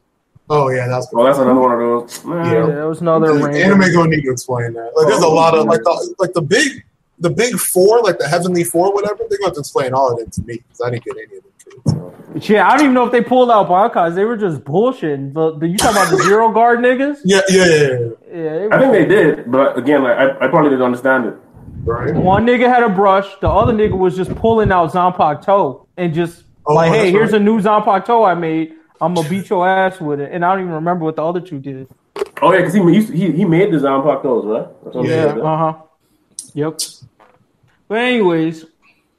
Oh 0.55 0.69
yeah, 0.69 0.87
that's 0.87 1.07
Oh, 1.13 1.23
that's 1.23 1.39
another 1.39 1.59
one 1.59 1.71
of 1.71 1.79
those. 1.79 2.23
Nah. 2.25 2.51
Yeah, 2.51 2.83
it 2.83 2.87
was 2.87 3.01
another 3.01 3.33
The 3.33 3.43
random. 3.45 3.81
anime 3.81 3.93
gonna 3.93 4.09
need 4.15 4.21
to 4.21 4.31
explain 4.31 4.73
that. 4.73 4.91
Like, 4.95 5.07
there's 5.07 5.23
a 5.23 5.25
oh. 5.25 5.33
lot 5.33 5.55
of 5.55 5.65
like 5.65 5.81
the 5.81 6.15
like 6.19 6.33
the 6.33 6.43
big 6.43 6.85
the 7.17 7.31
big 7.31 7.57
four, 7.57 8.01
like 8.03 8.19
the 8.19 8.27
heavenly 8.27 8.63
four, 8.63 8.93
whatever. 8.93 9.23
They're 9.27 9.39
going 9.39 9.53
to 9.53 9.59
explain 9.59 9.93
all 9.93 10.13
of 10.13 10.19
it 10.19 10.31
to 10.33 10.41
me 10.43 10.57
because 10.57 10.81
I 10.85 10.91
didn't 10.91 11.05
get 11.05 11.15
any 11.17 11.37
of 11.37 11.43
them. 11.43 12.11
Kids. 12.35 12.49
Yeah, 12.49 12.67
I 12.67 12.71
don't 12.71 12.81
even 12.81 12.93
know 12.93 13.05
if 13.05 13.11
they 13.11 13.21
pulled 13.21 13.49
out 13.49 13.67
Bankais. 13.67 14.13
They 14.13 14.25
were 14.25 14.37
just 14.37 14.61
bullshitting. 14.61 15.33
But 15.33 15.59
the 15.59 15.67
you 15.67 15.77
talking 15.77 15.97
about 15.97 16.11
the 16.15 16.21
zero 16.23 16.51
guard 16.51 16.79
niggas? 16.79 17.21
Yeah, 17.23 17.41
yeah, 17.49 17.65
yeah, 17.65 17.97
yeah. 18.33 18.67
Yeah, 18.67 18.67
I 18.71 18.79
think 18.79 18.91
they 18.91 19.05
did, 19.05 19.51
but 19.51 19.77
again, 19.77 20.03
like 20.03 20.17
I, 20.17 20.45
I 20.45 20.47
probably 20.49 20.69
didn't 20.69 20.85
understand 20.85 21.25
it. 21.25 21.35
Right. 21.83 22.13
one 22.13 22.45
nigga 22.45 22.67
had 22.67 22.83
a 22.83 22.89
brush. 22.89 23.27
The 23.41 23.49
other 23.49 23.73
nigga 23.73 23.97
was 23.97 24.15
just 24.15 24.33
pulling 24.35 24.71
out 24.71 24.91
Zanpakuto 24.93 25.43
toe 25.43 25.87
and 25.97 26.13
just 26.13 26.43
Oh, 26.65 26.75
like, 26.75 26.91
oh, 26.91 26.93
hey, 26.93 27.11
here's 27.11 27.33
right. 27.33 27.41
a 27.41 27.43
new 27.43 27.59
Zanpakuto 27.59 28.05
toe 28.05 28.23
I 28.23 28.35
made. 28.35 28.73
I'm 29.03 29.13
gonna 29.13 29.29
beat 29.29 29.49
your 29.49 29.67
ass 29.67 29.99
with 29.99 30.19
it. 30.21 30.31
And 30.31 30.43
I 30.45 30.51
don't 30.53 30.61
even 30.63 30.73
remember 30.73 31.05
what 31.05 31.15
the 31.15 31.23
other 31.25 31.41
two 31.41 31.59
did. 31.59 31.87
Oh 32.41 32.51
yeah, 32.51 32.59
because 32.59 32.73
he, 32.73 32.81
he 32.81 33.01
he 33.17 33.31
he 33.31 33.45
made 33.45 33.71
the 33.71 33.77
Zanpakutos, 33.77 34.23
those, 34.83 34.95
right? 34.95 35.05
Yeah, 35.05 35.25
like. 35.25 35.37
Uh 35.43 35.57
huh. 35.57 35.73
Yep. 36.53 36.79
But 37.87 37.97
anyways, 37.99 38.65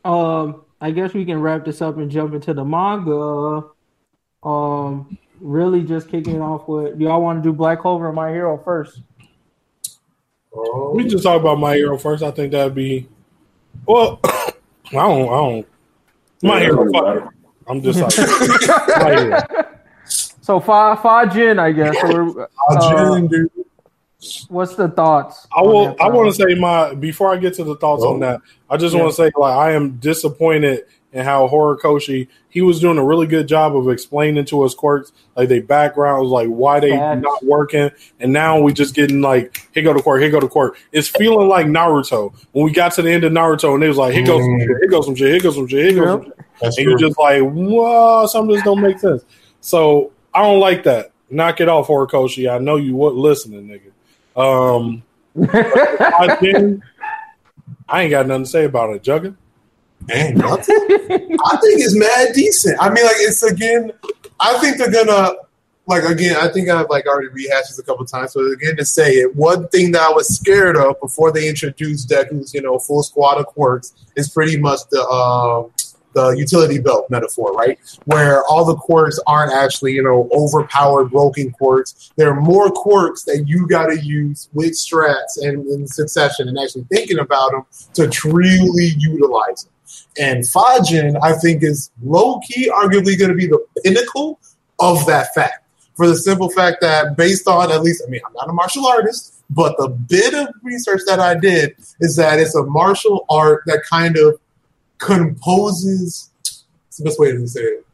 um, 0.04 0.62
I 0.80 0.90
guess 0.90 1.12
we 1.14 1.24
can 1.24 1.40
wrap 1.40 1.64
this 1.64 1.80
up 1.82 1.96
and 1.96 2.10
jump 2.10 2.34
into 2.34 2.54
the 2.54 2.64
manga. 2.64 3.64
Um, 4.42 5.18
really 5.40 5.82
just 5.82 6.08
kicking 6.08 6.36
it 6.36 6.40
off 6.40 6.68
with 6.68 6.98
do 6.98 7.04
y'all 7.04 7.22
want 7.22 7.42
to 7.42 7.48
do 7.48 7.52
Black 7.52 7.80
Clover 7.80 8.06
and 8.06 8.16
My 8.16 8.30
Hero 8.30 8.60
first? 8.62 9.00
Oh, 10.54 10.92
We 10.94 11.04
just 11.08 11.24
talk 11.24 11.40
about 11.40 11.58
my 11.58 11.74
hero 11.74 11.98
first. 11.98 12.22
I 12.22 12.30
think 12.30 12.52
that'd 12.52 12.74
be 12.74 13.08
well. 13.86 14.20
I 14.24 14.52
don't. 14.92 15.28
I 15.28 15.36
don't. 15.36 15.68
My 16.42 16.58
Yeah, 16.58 16.64
hero. 16.66 16.84
that's 16.84 16.92
Fuck 16.92 17.02
what 17.04 17.16
it. 17.16 17.22
it 17.24 17.28
I'm 17.66 17.82
just 17.82 18.00
like 18.18 18.98
my 19.02 19.20
hero. 19.20 19.73
So 20.44 20.60
Fa 20.60 20.94
Fa 21.00 21.26
Jin, 21.32 21.58
I 21.58 21.72
guess. 21.72 21.98
So 22.02 22.06
we're- 22.06 22.44
uh, 22.68 22.76
Ajin, 22.76 23.30
dude. 23.30 23.50
what's 24.48 24.74
the 24.74 24.88
thoughts? 24.88 25.46
I 25.56 25.62
will. 25.62 25.96
I 25.98 26.08
want 26.10 26.34
to 26.34 26.34
say 26.34 26.54
my 26.54 26.94
before 26.94 27.32
I 27.32 27.38
get 27.38 27.54
to 27.54 27.64
the 27.64 27.76
thoughts 27.76 28.02
on 28.04 28.16
Oh. 28.16 28.18
that. 28.26 28.40
I 28.68 28.76
just 28.76 28.94
Yeah. 28.94 29.00
want 29.04 29.12
to 29.12 29.16
say 29.16 29.30
like 29.36 29.56
I 29.56 29.72
am 29.72 29.92
disappointed 29.92 30.82
in 31.14 31.24
how 31.24 31.48
Horikoshi 31.48 32.28
he 32.50 32.60
was 32.60 32.78
doing 32.78 32.98
a 32.98 33.04
really 33.04 33.26
good 33.26 33.48
job 33.48 33.74
of 33.74 33.88
explaining 33.88 34.44
to 34.46 34.62
us 34.64 34.74
quirks 34.74 35.12
like 35.34 35.48
they 35.48 35.60
backgrounds 35.60 36.28
like 36.30 36.48
why 36.48 36.78
they 36.78 36.90
Facts. 36.90 37.22
not 37.22 37.42
working 37.46 37.90
and 38.20 38.30
now 38.32 38.60
we 38.60 38.74
just 38.74 38.94
getting 38.94 39.22
like 39.22 39.66
here 39.72 39.82
go 39.82 39.94
the 39.94 40.02
quirk 40.02 40.20
here 40.20 40.30
go 40.30 40.40
the 40.40 40.48
quirk 40.48 40.76
it's 40.92 41.08
feeling 41.08 41.48
like 41.48 41.66
Naruto 41.66 42.34
when 42.52 42.64
we 42.66 42.70
got 42.72 42.92
to 42.94 43.02
the 43.02 43.10
end 43.12 43.24
of 43.24 43.32
Naruto 43.32 43.74
and 43.74 43.82
it 43.84 43.88
was 43.88 43.96
like 43.96 44.12
here 44.12 44.26
goes 44.26 44.42
some 44.42 44.58
Mm. 44.58 44.60
shit 44.60 44.68
here 44.80 44.88
goes 44.90 45.04
some 45.06 45.14
shit 45.14 45.28
here 45.30 45.40
goes 45.40 45.54
some 45.54 45.68
shit 45.68 45.92
here 45.92 46.04
goes 46.04 46.10
some 46.10 46.22
Yep. 46.22 46.36
shit 46.36 46.46
That's 46.60 46.76
and 46.78 46.84
true. 46.84 46.90
you're 46.90 46.98
just 46.98 47.18
like, 47.18 47.42
whoa, 47.42 48.26
some 48.26 48.48
of 48.50 48.54
this 48.54 48.64
don't 48.64 48.80
make 48.80 48.98
sense. 48.98 49.24
So 49.60 50.10
I 50.34 50.42
don't 50.42 50.60
like 50.60 50.84
that. 50.84 51.12
Knock 51.30 51.60
it 51.60 51.68
off, 51.68 51.86
Horikoshi. 51.86 52.52
I 52.52 52.58
know 52.58 52.76
you 52.76 52.94
what 52.96 53.14
listening, 53.14 53.68
nigga. 53.68 53.90
Um, 54.36 55.02
I, 55.50 56.36
think, 56.36 56.82
I 57.88 58.02
ain't 58.02 58.10
got 58.10 58.26
nothing 58.26 58.44
to 58.44 58.50
say 58.50 58.64
about 58.64 58.94
it, 58.94 59.02
Jugga. 59.02 59.36
Dang, 60.06 60.36
nothing. 60.36 60.76
I 60.90 61.56
think 61.56 61.80
it's 61.80 61.96
mad 61.96 62.34
decent. 62.34 62.76
I 62.80 62.90
mean, 62.90 63.04
like 63.04 63.16
it's 63.18 63.42
again. 63.42 63.90
I 64.38 64.58
think 64.58 64.76
they're 64.76 64.90
gonna 64.90 65.34
like 65.86 66.04
again. 66.04 66.36
I 66.36 66.48
think 66.48 66.68
I've 66.68 66.90
like 66.90 67.06
already 67.06 67.28
rehashed 67.28 67.68
this 67.68 67.78
a 67.78 67.82
couple 67.82 68.04
times, 68.04 68.32
but 68.34 68.42
again 68.42 68.76
to 68.76 68.84
say 68.84 69.12
it. 69.12 69.34
One 69.34 69.68
thing 69.68 69.92
that 69.92 70.02
I 70.02 70.10
was 70.10 70.28
scared 70.28 70.76
of 70.76 71.00
before 71.00 71.32
they 71.32 71.48
introduced 71.48 72.10
Deku's, 72.10 72.52
you 72.52 72.60
know, 72.60 72.78
full 72.78 73.02
squad 73.02 73.38
of 73.38 73.46
quirks 73.46 73.94
is 74.14 74.28
pretty 74.28 74.58
much 74.58 74.80
the 74.90 75.00
um 75.06 75.70
the 76.14 76.30
utility 76.30 76.78
belt 76.78 77.10
metaphor, 77.10 77.52
right? 77.52 77.78
Where 78.04 78.44
all 78.44 78.64
the 78.64 78.76
quirks 78.76 79.18
aren't 79.26 79.52
actually, 79.52 79.92
you 79.92 80.02
know, 80.02 80.28
overpowered, 80.32 81.10
broken 81.10 81.50
quirks. 81.52 82.12
There 82.16 82.30
are 82.30 82.40
more 82.40 82.70
quirks 82.70 83.24
that 83.24 83.44
you 83.46 83.66
got 83.68 83.86
to 83.86 84.00
use 84.00 84.48
with 84.52 84.72
strats 84.72 85.36
and 85.42 85.66
in 85.66 85.86
succession 85.86 86.48
and 86.48 86.58
actually 86.58 86.84
thinking 86.84 87.18
about 87.18 87.52
them 87.52 87.66
to 87.94 88.08
truly 88.08 88.94
utilize 88.98 89.64
them. 89.64 89.72
And 90.18 90.44
Fajin, 90.44 91.18
I 91.22 91.32
think, 91.34 91.62
is 91.62 91.90
low 92.02 92.40
key, 92.40 92.70
arguably 92.70 93.18
going 93.18 93.30
to 93.30 93.36
be 93.36 93.46
the 93.46 93.64
pinnacle 93.82 94.38
of 94.78 95.04
that 95.06 95.34
fact. 95.34 95.66
For 95.96 96.08
the 96.08 96.16
simple 96.16 96.50
fact 96.50 96.80
that, 96.80 97.16
based 97.16 97.46
on 97.46 97.70
at 97.70 97.82
least, 97.82 98.02
I 98.04 98.10
mean, 98.10 98.20
I'm 98.26 98.32
not 98.32 98.50
a 98.50 98.52
martial 98.52 98.86
artist, 98.86 99.42
but 99.50 99.76
the 99.76 99.88
bit 99.88 100.34
of 100.34 100.48
research 100.62 101.02
that 101.06 101.20
I 101.20 101.34
did 101.34 101.76
is 102.00 102.16
that 102.16 102.40
it's 102.40 102.54
a 102.54 102.64
martial 102.64 103.24
art 103.28 103.62
that 103.66 103.82
kind 103.88 104.16
of 104.16 104.40
composes. 105.04 106.30
It's 106.88 106.96
the 106.98 107.04
best 107.04 107.20
way 107.20 107.32
to 107.32 107.46
say 107.46 107.60
it. 107.60 107.86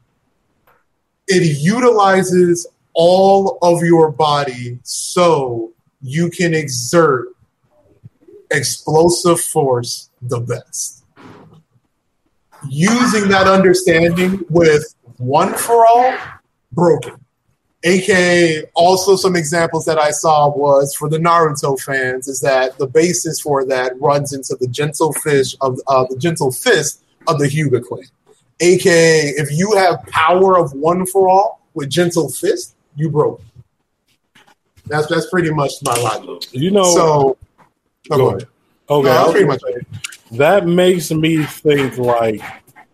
It 1.27 1.61
utilizes 1.61 2.67
all 2.93 3.59
of 3.63 3.83
your 3.83 4.11
body 4.11 4.79
so 4.83 5.73
you 6.01 6.31
can 6.31 6.55
exert 6.55 7.29
explosive 8.51 9.41
force 9.41 10.11
the 10.23 10.41
best. 10.41 11.05
Using 12.69 13.29
that 13.29 13.47
understanding 13.47 14.45
with 14.49 14.95
one 15.19 15.55
for 15.55 15.87
all, 15.87 16.15
broken. 16.73 17.20
AKA, 17.83 18.65
also 18.75 19.17
some 19.17 19.37
examples 19.37 19.87
that 19.87 19.99
I 19.99 20.11
saw 20.11 20.55
was 20.55 20.95
for 20.95 21.09
the 21.09 21.19
Naruto 21.19 21.81
fans 21.81 22.29
is 22.29 22.41
that 22.41 22.77
the 22.77 22.87
basis 22.87 23.41
for 23.41 23.65
that 23.67 23.99
runs 24.01 24.35
into 24.35 24.55
the 24.61 24.69
gentle 24.69 25.13
fish 25.15 25.57
of 25.63 25.79
uh, 25.89 26.05
the 26.11 26.17
gentle 26.17 26.53
fist 26.53 27.03
of 27.27 27.39
the 27.39 27.47
Hyuga 27.47 27.83
clan. 27.83 28.05
AKA, 28.61 29.29
if 29.37 29.51
you 29.51 29.75
have 29.77 30.05
power 30.09 30.59
of 30.59 30.73
one 30.75 31.07
for 31.07 31.29
all 31.29 31.63
with 31.73 31.89
gentle 31.89 32.29
fist, 32.29 32.75
you 32.97 33.09
broke. 33.09 33.41
That's 34.87 35.07
that's 35.07 35.31
pretty 35.31 35.51
much 35.51 35.73
my 35.83 35.95
logic. 35.97 36.51
You 36.53 36.71
know, 36.73 36.85
So, 36.85 37.39
oh, 38.11 38.17
go 38.17 38.29
ahead. 38.31 38.49
Okay, 38.91 39.09
No, 39.09 39.15
that's 39.15 39.31
pretty 39.31 39.47
much 39.47 39.63
it. 39.67 39.87
that 40.33 40.67
makes 40.67 41.11
me 41.13 41.45
think 41.45 41.97
like, 41.97 42.43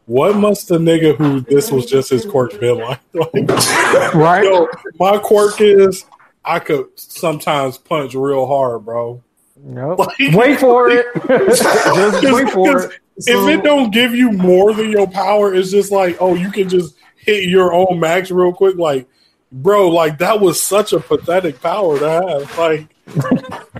what 0.06 0.36
must 0.36 0.68
the 0.68 0.78
nigga 0.78 1.16
who 1.16 1.40
this 1.40 1.70
was 1.70 1.86
just 1.86 2.10
his 2.10 2.24
quirk 2.24 2.58
been 2.58 2.78
like? 2.78 3.00
like 3.12 4.14
Right? 4.14 4.44
yo, 4.44 4.68
my 4.98 5.18
quirk 5.18 5.60
is 5.60 6.04
I 6.44 6.58
could 6.60 6.86
sometimes 6.96 7.76
punch 7.78 8.14
real 8.14 8.46
hard, 8.46 8.84
bro. 8.84 9.22
Nope. 9.56 9.98
Like- 9.98 10.16
Wait 10.32 10.60
for 10.60 10.88
it. 10.90 11.06
Just 12.22 12.32
wait 12.32 12.50
for 12.50 12.84
it. 12.84 13.00
if 13.16 13.48
it 13.58 13.64
don't 13.64 13.90
give 13.90 14.14
you 14.14 14.30
more 14.30 14.72
than 14.74 14.90
your 14.90 15.08
power, 15.08 15.54
it's 15.54 15.70
just 15.70 15.90
like, 15.90 16.18
oh, 16.20 16.34
you 16.34 16.50
can 16.52 16.68
just 16.68 16.94
hit 17.16 17.44
your 17.48 17.72
own 17.72 17.98
max 17.98 18.30
real 18.30 18.52
quick. 18.52 18.76
Like, 18.76 19.08
bro, 19.52 19.89
like 19.89 20.18
that 20.18 20.40
was 20.40 20.62
such 20.62 20.93
a 20.93 21.01
pathetic 21.01 21.60
power 21.60 21.98
to 21.98 22.09
have. 22.09 22.59
Like, 22.59 22.89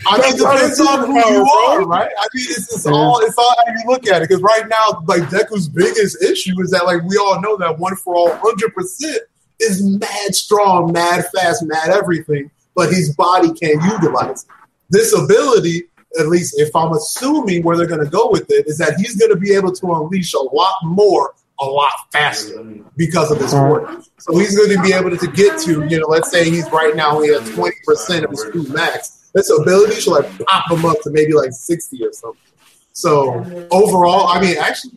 I 0.07 0.19
mean, 0.19 0.35
it 0.35 0.39
depends 0.39 0.81
on 0.81 1.07
who 1.07 1.17
you 1.17 1.43
Bro. 1.43 1.67
are, 1.69 1.85
right? 1.87 2.11
I 2.17 2.27
mean, 2.35 2.47
it's, 2.49 2.73
it's 2.73 2.87
all 2.87 3.19
it's 3.25 3.37
all 3.37 3.55
how 3.57 3.73
you 3.73 3.83
look 3.87 4.07
at 4.07 4.23
it. 4.23 4.29
Because 4.29 4.43
right 4.43 4.69
now, 4.69 5.03
like 5.07 5.23
Deku's 5.25 5.69
biggest 5.69 6.23
issue 6.23 6.61
is 6.63 6.71
that, 6.71 6.87
like 6.87 7.03
we 7.03 7.17
all 7.17 7.41
know 7.41 7.57
that 7.57 7.79
one 7.79 7.97
for 7.97 8.15
all, 8.15 8.37
hundred 8.37 8.73
percent 8.75 9.19
is 9.59 9.83
mad 9.83 10.35
strong, 10.35 10.93
mad 10.93 11.25
fast, 11.35 11.65
mad 11.65 11.89
everything, 11.89 12.51
but 12.75 12.91
his 12.91 13.15
body 13.17 13.53
can't 13.55 13.83
utilize 13.83 14.45
it. 14.45 14.51
This 14.91 15.13
ability, 15.13 15.85
at 16.21 16.29
least 16.29 16.55
if 16.59 16.75
I'm 16.77 16.93
assuming 16.93 17.63
where 17.63 17.77
they're 17.77 17.87
going 17.87 18.05
to 18.05 18.11
go 18.11 18.31
with 18.31 18.51
it, 18.51 18.67
is 18.69 18.79
that 18.79 18.95
he's 18.97 19.17
going 19.17 19.33
to 19.33 19.37
be 19.37 19.53
able 19.55 19.73
to 19.73 19.93
unleash 19.93 20.35
a 20.35 20.39
lot 20.39 20.75
more, 20.85 21.35
a 21.61 21.65
lot 21.65 21.93
faster 22.12 22.62
because 22.97 23.31
of 23.31 23.39
his 23.41 23.55
work. 23.55 24.03
So 24.19 24.37
he's 24.39 24.57
going 24.57 24.77
to 24.77 24.83
be 24.83 24.93
able 24.93 25.16
to 25.16 25.27
get 25.28 25.59
to, 25.61 25.87
you 25.87 26.01
know, 26.01 26.07
let's 26.09 26.31
say 26.31 26.49
he's 26.51 26.70
right 26.70 26.95
now 26.95 27.16
only 27.16 27.31
at 27.31 27.43
20% 27.43 28.24
of 28.24 28.31
his 28.31 28.45
true 28.51 28.65
max. 28.69 29.31
This 29.35 29.51
ability 29.51 30.01
should 30.01 30.12
like 30.12 30.47
pop 30.47 30.70
him 30.70 30.85
up 30.85 31.01
to 31.03 31.11
maybe 31.11 31.33
like 31.33 31.53
60 31.53 32.05
or 32.05 32.12
something. 32.12 32.41
So 32.93 33.69
overall, 33.70 34.28
I 34.28 34.41
mean, 34.41 34.57
actually, 34.59 34.93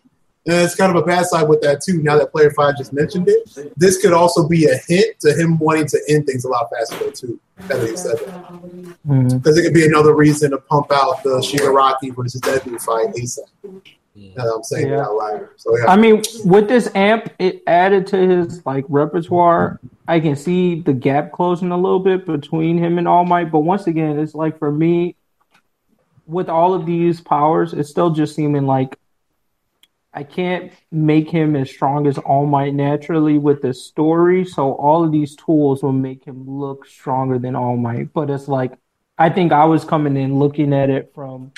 uh, 0.50 0.54
it's 0.64 0.74
kind 0.74 0.96
of 0.96 1.04
a 1.04 1.06
bad 1.06 1.26
side 1.26 1.48
with 1.48 1.62
that 1.62 1.82
too. 1.82 2.02
Now 2.02 2.18
that 2.18 2.32
Player 2.32 2.50
Five 2.52 2.78
just 2.78 2.94
mentioned 2.94 3.28
it, 3.28 3.74
this 3.76 4.02
could 4.02 4.14
also 4.14 4.48
be 4.48 4.66
a 4.66 4.78
hint 4.88 5.20
to 5.20 5.34
him 5.34 5.60
wanting 5.60 5.88
to 5.88 6.02
end 6.08 6.26
things 6.26 6.46
a 6.46 6.48
lot 6.48 6.70
faster 6.72 7.12
too. 7.12 7.40
That 7.68 7.84
being 7.84 7.98
said, 7.98 8.16
Mhm. 9.06 9.42
because 9.42 9.58
it 9.58 9.64
could 9.64 9.74
be 9.74 9.86
another 9.86 10.16
reason 10.16 10.52
to 10.52 10.58
pump 10.58 10.92
out 10.94 11.22
the 11.24 11.40
Shigaraki 11.42 12.16
versus 12.16 12.40
Deadpool 12.42 12.82
fight 12.82 13.14
ASAP. 13.16 13.82
Now 14.16 14.56
I'm 14.56 14.64
saying 14.64 14.88
it 14.88 14.92
Yeah. 14.92 15.02
out 15.02 15.16
loud. 15.16 15.48
So 15.58 15.78
yeah, 15.78 15.86
I 15.88 15.96
mean, 15.96 16.24
with 16.46 16.68
this 16.68 16.90
amp, 16.96 17.32
it 17.40 17.64
added 17.68 18.08
to 18.08 18.18
his 18.18 18.66
like 18.66 18.86
repertoire. 18.90 19.80
I 20.08 20.20
can 20.20 20.36
see 20.36 20.82
the 20.82 20.94
gap 20.94 21.32
closing 21.32 21.72
a 21.72 21.78
little 21.78 22.00
bit 22.00 22.26
between 22.26 22.78
him 22.78 22.98
and 22.98 23.08
All 23.08 23.26
Might, 23.26 23.52
but 23.52 23.60
once 23.60 23.88
again, 23.88 24.20
it's 24.20 24.34
like 24.36 24.58
for 24.60 24.72
me, 24.72 25.16
with 26.26 26.50
all 26.50 26.74
of 26.74 26.86
these 26.86 27.22
powers, 27.22 27.74
it's 27.74 27.90
still 27.90 28.10
just 28.12 28.36
seeming 28.36 28.66
like 28.66 28.98
I 30.14 30.24
can't 30.24 30.72
make 30.92 31.30
him 31.30 31.56
as 31.56 31.70
strong 31.70 32.08
as 32.08 32.18
All 32.18 32.46
Might 32.46 32.74
naturally 32.74 33.38
with 33.38 33.62
the 33.62 33.74
story. 33.74 34.44
So 34.44 34.74
all 34.74 35.04
of 35.04 35.12
these 35.12 35.36
tools 35.36 35.84
will 35.84 35.92
make 35.94 36.26
him 36.26 36.50
look 36.50 36.88
stronger 36.88 37.38
than 37.38 37.56
All 37.56 37.78
Might. 37.78 38.12
But 38.12 38.30
it's 38.30 38.48
like 38.48 38.74
I 39.18 39.30
think 39.30 39.52
I 39.52 39.66
was 39.66 39.86
coming 39.86 40.18
in 40.18 40.40
looking 40.40 40.74
at 40.74 40.90
it 40.90 41.12
from 41.14 41.52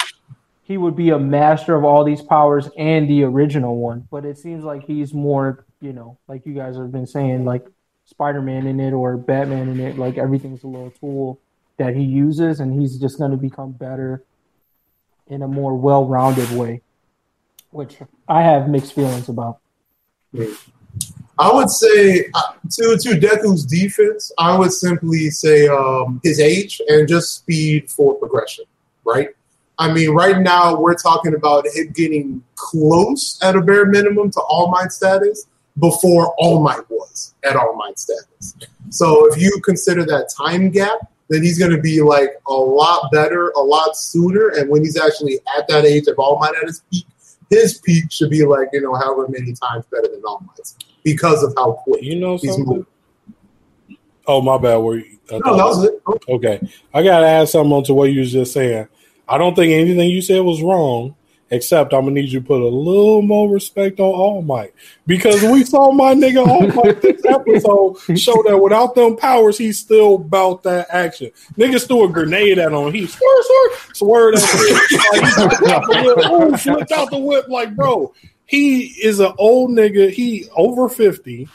he 0.71 0.77
would 0.77 0.95
be 0.95 1.09
a 1.09 1.19
master 1.19 1.75
of 1.75 1.83
all 1.83 2.05
these 2.05 2.21
powers 2.21 2.69
and 2.77 3.09
the 3.09 3.25
original 3.25 3.75
one. 3.75 4.07
But 4.09 4.23
it 4.23 4.37
seems 4.37 4.63
like 4.63 4.85
he's 4.85 5.13
more, 5.13 5.65
you 5.81 5.91
know, 5.91 6.17
like 6.29 6.45
you 6.45 6.53
guys 6.53 6.77
have 6.77 6.93
been 6.93 7.05
saying, 7.05 7.43
like 7.43 7.65
Spider 8.05 8.41
Man 8.41 8.65
in 8.65 8.79
it 8.79 8.93
or 8.93 9.17
Batman 9.17 9.67
in 9.67 9.81
it. 9.81 9.97
Like 9.97 10.17
everything's 10.17 10.63
a 10.63 10.67
little 10.67 10.91
tool 10.91 11.41
that 11.75 11.93
he 11.93 12.03
uses, 12.03 12.61
and 12.61 12.79
he's 12.79 12.97
just 12.97 13.17
going 13.17 13.31
to 13.31 13.37
become 13.37 13.73
better 13.73 14.23
in 15.27 15.41
a 15.41 15.47
more 15.47 15.75
well 15.75 16.05
rounded 16.05 16.49
way, 16.51 16.81
which 17.71 17.97
I 18.29 18.41
have 18.41 18.69
mixed 18.69 18.93
feelings 18.93 19.27
about. 19.27 19.59
I 21.37 21.53
would 21.53 21.69
say 21.69 22.29
uh, 22.33 22.53
to 22.71 22.97
to 22.97 23.09
Deku's 23.19 23.65
defense, 23.65 24.31
I 24.37 24.57
would 24.57 24.71
simply 24.71 25.31
say 25.31 25.67
um, 25.67 26.21
his 26.23 26.39
age 26.39 26.81
and 26.87 27.09
just 27.09 27.35
speed 27.35 27.89
for 27.89 28.13
progression. 28.15 28.63
Right. 29.03 29.31
I 29.81 29.91
mean, 29.91 30.11
right 30.11 30.37
now 30.37 30.79
we're 30.79 30.93
talking 30.93 31.33
about 31.33 31.65
him 31.65 31.91
getting 31.91 32.43
close 32.53 33.39
at 33.41 33.55
a 33.55 33.61
bare 33.61 33.87
minimum 33.87 34.29
to 34.29 34.39
All 34.41 34.69
Might 34.69 34.91
status 34.91 35.47
before 35.79 36.35
All 36.37 36.61
Might 36.61 36.87
was 36.87 37.33
at 37.43 37.55
All 37.55 37.75
Might 37.75 37.97
status. 37.97 38.55
So 38.91 39.25
if 39.33 39.41
you 39.41 39.59
consider 39.65 40.05
that 40.05 40.31
time 40.37 40.69
gap, 40.69 40.99
then 41.29 41.41
he's 41.41 41.57
going 41.57 41.71
to 41.71 41.81
be 41.81 41.99
like 41.99 42.29
a 42.47 42.53
lot 42.53 43.11
better, 43.11 43.49
a 43.55 43.59
lot 43.59 43.97
sooner. 43.97 44.49
And 44.49 44.69
when 44.69 44.83
he's 44.83 45.01
actually 45.01 45.39
at 45.57 45.67
that 45.69 45.83
age 45.83 46.05
of 46.05 46.19
All 46.19 46.37
Might 46.37 46.53
at 46.61 46.67
his 46.67 46.83
peak, 46.91 47.07
his 47.49 47.79
peak 47.79 48.11
should 48.11 48.29
be 48.29 48.45
like 48.45 48.67
you 48.73 48.81
know 48.81 48.93
however 48.93 49.27
many 49.29 49.53
times 49.53 49.85
better 49.91 50.09
than 50.09 50.21
All 50.23 50.45
Might's 50.45 50.77
because 51.03 51.41
of 51.41 51.55
how 51.57 51.71
quick 51.71 52.03
you 52.03 52.19
know 52.19 52.37
he's 52.37 52.55
moving. 52.55 52.85
Oh, 54.27 54.43
my 54.43 54.59
bad. 54.59 54.77
Were 54.77 54.99
you, 54.99 55.17
I 55.31 55.39
No, 55.39 55.57
that 55.57 55.65
was 55.65 55.83
it. 55.85 56.03
Okay. 56.29 56.61
I 56.93 57.01
got 57.01 57.21
to 57.21 57.25
add 57.25 57.49
something 57.49 57.73
on 57.73 57.83
to 57.85 57.95
what 57.95 58.11
you 58.11 58.19
was 58.19 58.31
just 58.31 58.53
saying. 58.53 58.87
I 59.31 59.37
don't 59.37 59.55
think 59.55 59.71
anything 59.71 60.09
you 60.09 60.21
said 60.21 60.41
was 60.41 60.61
wrong, 60.61 61.15
except 61.51 61.93
I'm 61.93 62.03
to 62.03 62.11
need 62.11 62.33
you 62.33 62.41
to 62.41 62.45
put 62.45 62.61
a 62.61 62.67
little 62.67 63.21
more 63.21 63.49
respect 63.49 64.01
on 64.01 64.13
All 64.13 64.41
Might. 64.41 64.73
Because 65.07 65.41
we 65.41 65.63
saw 65.63 65.89
my 65.89 66.13
nigga 66.13 66.45
All 66.45 66.67
Might 66.67 67.01
this 67.01 67.23
episode 67.29 68.19
show 68.19 68.43
that 68.45 68.57
without 68.57 68.93
them 68.93 69.15
powers, 69.15 69.57
he's 69.57 69.79
still 69.79 70.15
about 70.15 70.63
that 70.63 70.87
action. 70.89 71.31
Niggas 71.57 71.87
threw 71.87 72.03
a 72.03 72.09
grenade 72.09 72.59
at 72.59 72.73
him. 72.73 72.91
He 72.91 73.07
swear 73.07 74.33
that 74.33 74.41
shit. 74.41 74.91
Like, 75.13 75.61
he 75.61 75.71
out 75.71 75.87
the 75.87 76.01
whip. 76.03 76.53
Ooh, 76.53 76.57
flipped 76.57 76.91
out 76.91 77.09
the 77.09 77.17
whip. 77.17 77.47
Like, 77.47 77.73
bro, 77.73 78.13
he 78.45 78.87
is 79.01 79.21
an 79.21 79.31
old 79.37 79.69
nigga. 79.69 80.11
He 80.11 80.49
over 80.57 80.89
50, 80.89 81.47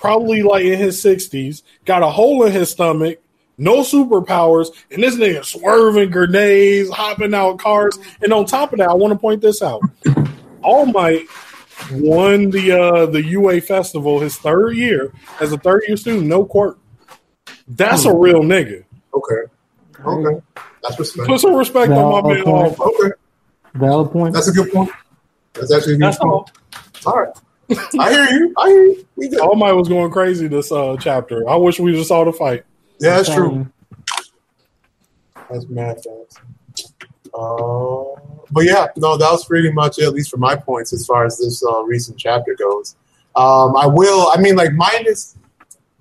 probably 0.00 0.42
like 0.42 0.66
in 0.66 0.78
his 0.78 1.02
60s, 1.02 1.62
got 1.86 2.02
a 2.02 2.10
hole 2.10 2.44
in 2.44 2.52
his 2.52 2.68
stomach 2.70 3.20
no 3.58 3.80
superpowers, 3.80 4.68
and 4.90 5.02
this 5.02 5.16
nigga 5.16 5.44
swerving 5.44 6.10
grenades, 6.10 6.90
hopping 6.90 7.34
out 7.34 7.58
cars. 7.58 7.98
And 8.22 8.32
on 8.32 8.46
top 8.46 8.72
of 8.72 8.78
that, 8.78 8.88
I 8.88 8.94
want 8.94 9.12
to 9.12 9.18
point 9.18 9.40
this 9.40 9.62
out. 9.62 9.82
All 10.62 10.86
Might 10.86 11.26
won 11.92 12.50
the 12.50 12.72
uh 12.72 13.06
the 13.06 13.22
UA 13.22 13.60
festival 13.60 14.18
his 14.20 14.36
third 14.38 14.76
year 14.76 15.12
as 15.40 15.52
a 15.52 15.58
third 15.58 15.82
year 15.86 15.96
student, 15.96 16.26
no 16.26 16.44
quirk. 16.44 16.78
That's 17.68 18.04
a 18.04 18.14
real 18.14 18.42
nigga. 18.42 18.84
Okay. 19.14 19.52
Okay. 20.04 20.42
That's 20.82 20.98
respect. 20.98 21.28
Put 21.28 21.40
some 21.40 21.54
respect 21.54 21.90
on 21.92 22.22
my 22.22 22.34
man. 22.34 22.42
All 22.44 22.76
Okay. 22.80 23.12
Valid 23.74 24.10
point. 24.10 24.34
That's 24.34 24.48
a 24.48 24.52
good 24.52 24.72
point. 24.72 24.90
That's 25.54 25.72
actually 25.72 25.94
a 25.94 25.96
good 25.96 26.06
That's 26.06 26.18
point. 26.18 26.32
all. 26.32 26.50
All 27.06 27.20
right. 27.20 27.36
I 27.98 28.12
hear 28.12 28.24
you. 28.24 28.54
I 28.56 28.68
hear 28.68 28.82
you. 28.84 29.06
We. 29.16 29.36
All 29.38 29.56
Might 29.56 29.72
was 29.72 29.88
going 29.88 30.10
crazy 30.12 30.48
this 30.48 30.70
uh 30.70 30.96
chapter. 31.00 31.48
I 31.48 31.56
wish 31.56 31.80
we 31.80 31.92
just 31.92 32.08
saw 32.08 32.24
the 32.24 32.32
fight. 32.32 32.64
Yeah, 33.00 33.16
that's 33.16 33.32
true. 33.32 33.66
That's 35.50 35.66
mad 35.68 35.96
fast. 35.96 36.40
Uh, 37.34 38.04
but 38.50 38.64
yeah, 38.64 38.88
no, 38.96 39.16
that 39.16 39.30
was 39.30 39.44
pretty 39.44 39.70
much 39.72 39.98
it, 39.98 40.04
at 40.04 40.14
least 40.14 40.30
for 40.30 40.38
my 40.38 40.56
points 40.56 40.92
as 40.92 41.06
far 41.06 41.24
as 41.24 41.38
this 41.38 41.62
uh, 41.64 41.82
recent 41.82 42.18
chapter 42.18 42.54
goes. 42.54 42.96
Um, 43.34 43.76
I 43.76 43.86
will. 43.86 44.30
I 44.32 44.40
mean, 44.40 44.56
like 44.56 44.72
minus. 44.72 45.36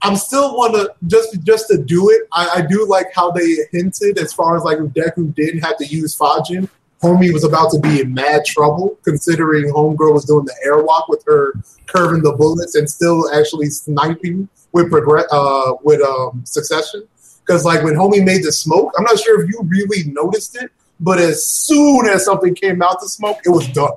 I'm 0.01 0.15
still 0.15 0.55
want 0.55 0.75
to 0.75 0.93
just 1.07 1.41
just 1.43 1.67
to 1.69 1.77
do 1.77 2.09
it. 2.11 2.27
I, 2.31 2.57
I 2.57 2.61
do 2.61 2.87
like 2.87 3.07
how 3.13 3.31
they 3.31 3.57
hinted 3.71 4.19
as 4.19 4.33
far 4.33 4.55
as 4.55 4.63
like 4.63 4.77
Deku 4.77 5.33
did 5.33 5.61
have 5.63 5.77
to 5.77 5.85
use 5.85 6.15
Fajin, 6.15 6.69
Homie 7.01 7.31
was 7.31 7.43
about 7.43 7.71
to 7.71 7.79
be 7.79 8.01
in 8.01 8.13
mad 8.13 8.45
trouble 8.45 8.97
considering 9.03 9.71
Homegirl 9.71 10.13
was 10.13 10.25
doing 10.25 10.45
the 10.45 10.55
airwalk 10.65 11.09
with 11.09 11.23
her 11.25 11.53
curving 11.87 12.23
the 12.23 12.33
bullets 12.33 12.75
and 12.75 12.89
still 12.89 13.31
actually 13.33 13.69
sniping 13.69 14.49
with 14.71 14.89
progress 14.89 15.25
uh, 15.31 15.73
with 15.83 16.01
um, 16.01 16.41
Succession. 16.45 17.07
Because 17.45 17.63
like 17.63 17.83
when 17.83 17.93
Homie 17.93 18.23
made 18.23 18.43
the 18.43 18.51
smoke, 18.51 18.91
I'm 18.97 19.03
not 19.03 19.19
sure 19.19 19.43
if 19.43 19.49
you 19.49 19.61
really 19.63 20.09
noticed 20.11 20.55
it, 20.61 20.71
but 20.99 21.19
as 21.19 21.45
soon 21.45 22.07
as 22.07 22.25
something 22.25 22.55
came 22.55 22.81
out 22.81 22.99
the 22.99 23.07
smoke, 23.07 23.37
it 23.45 23.49
was 23.49 23.67
done. 23.67 23.91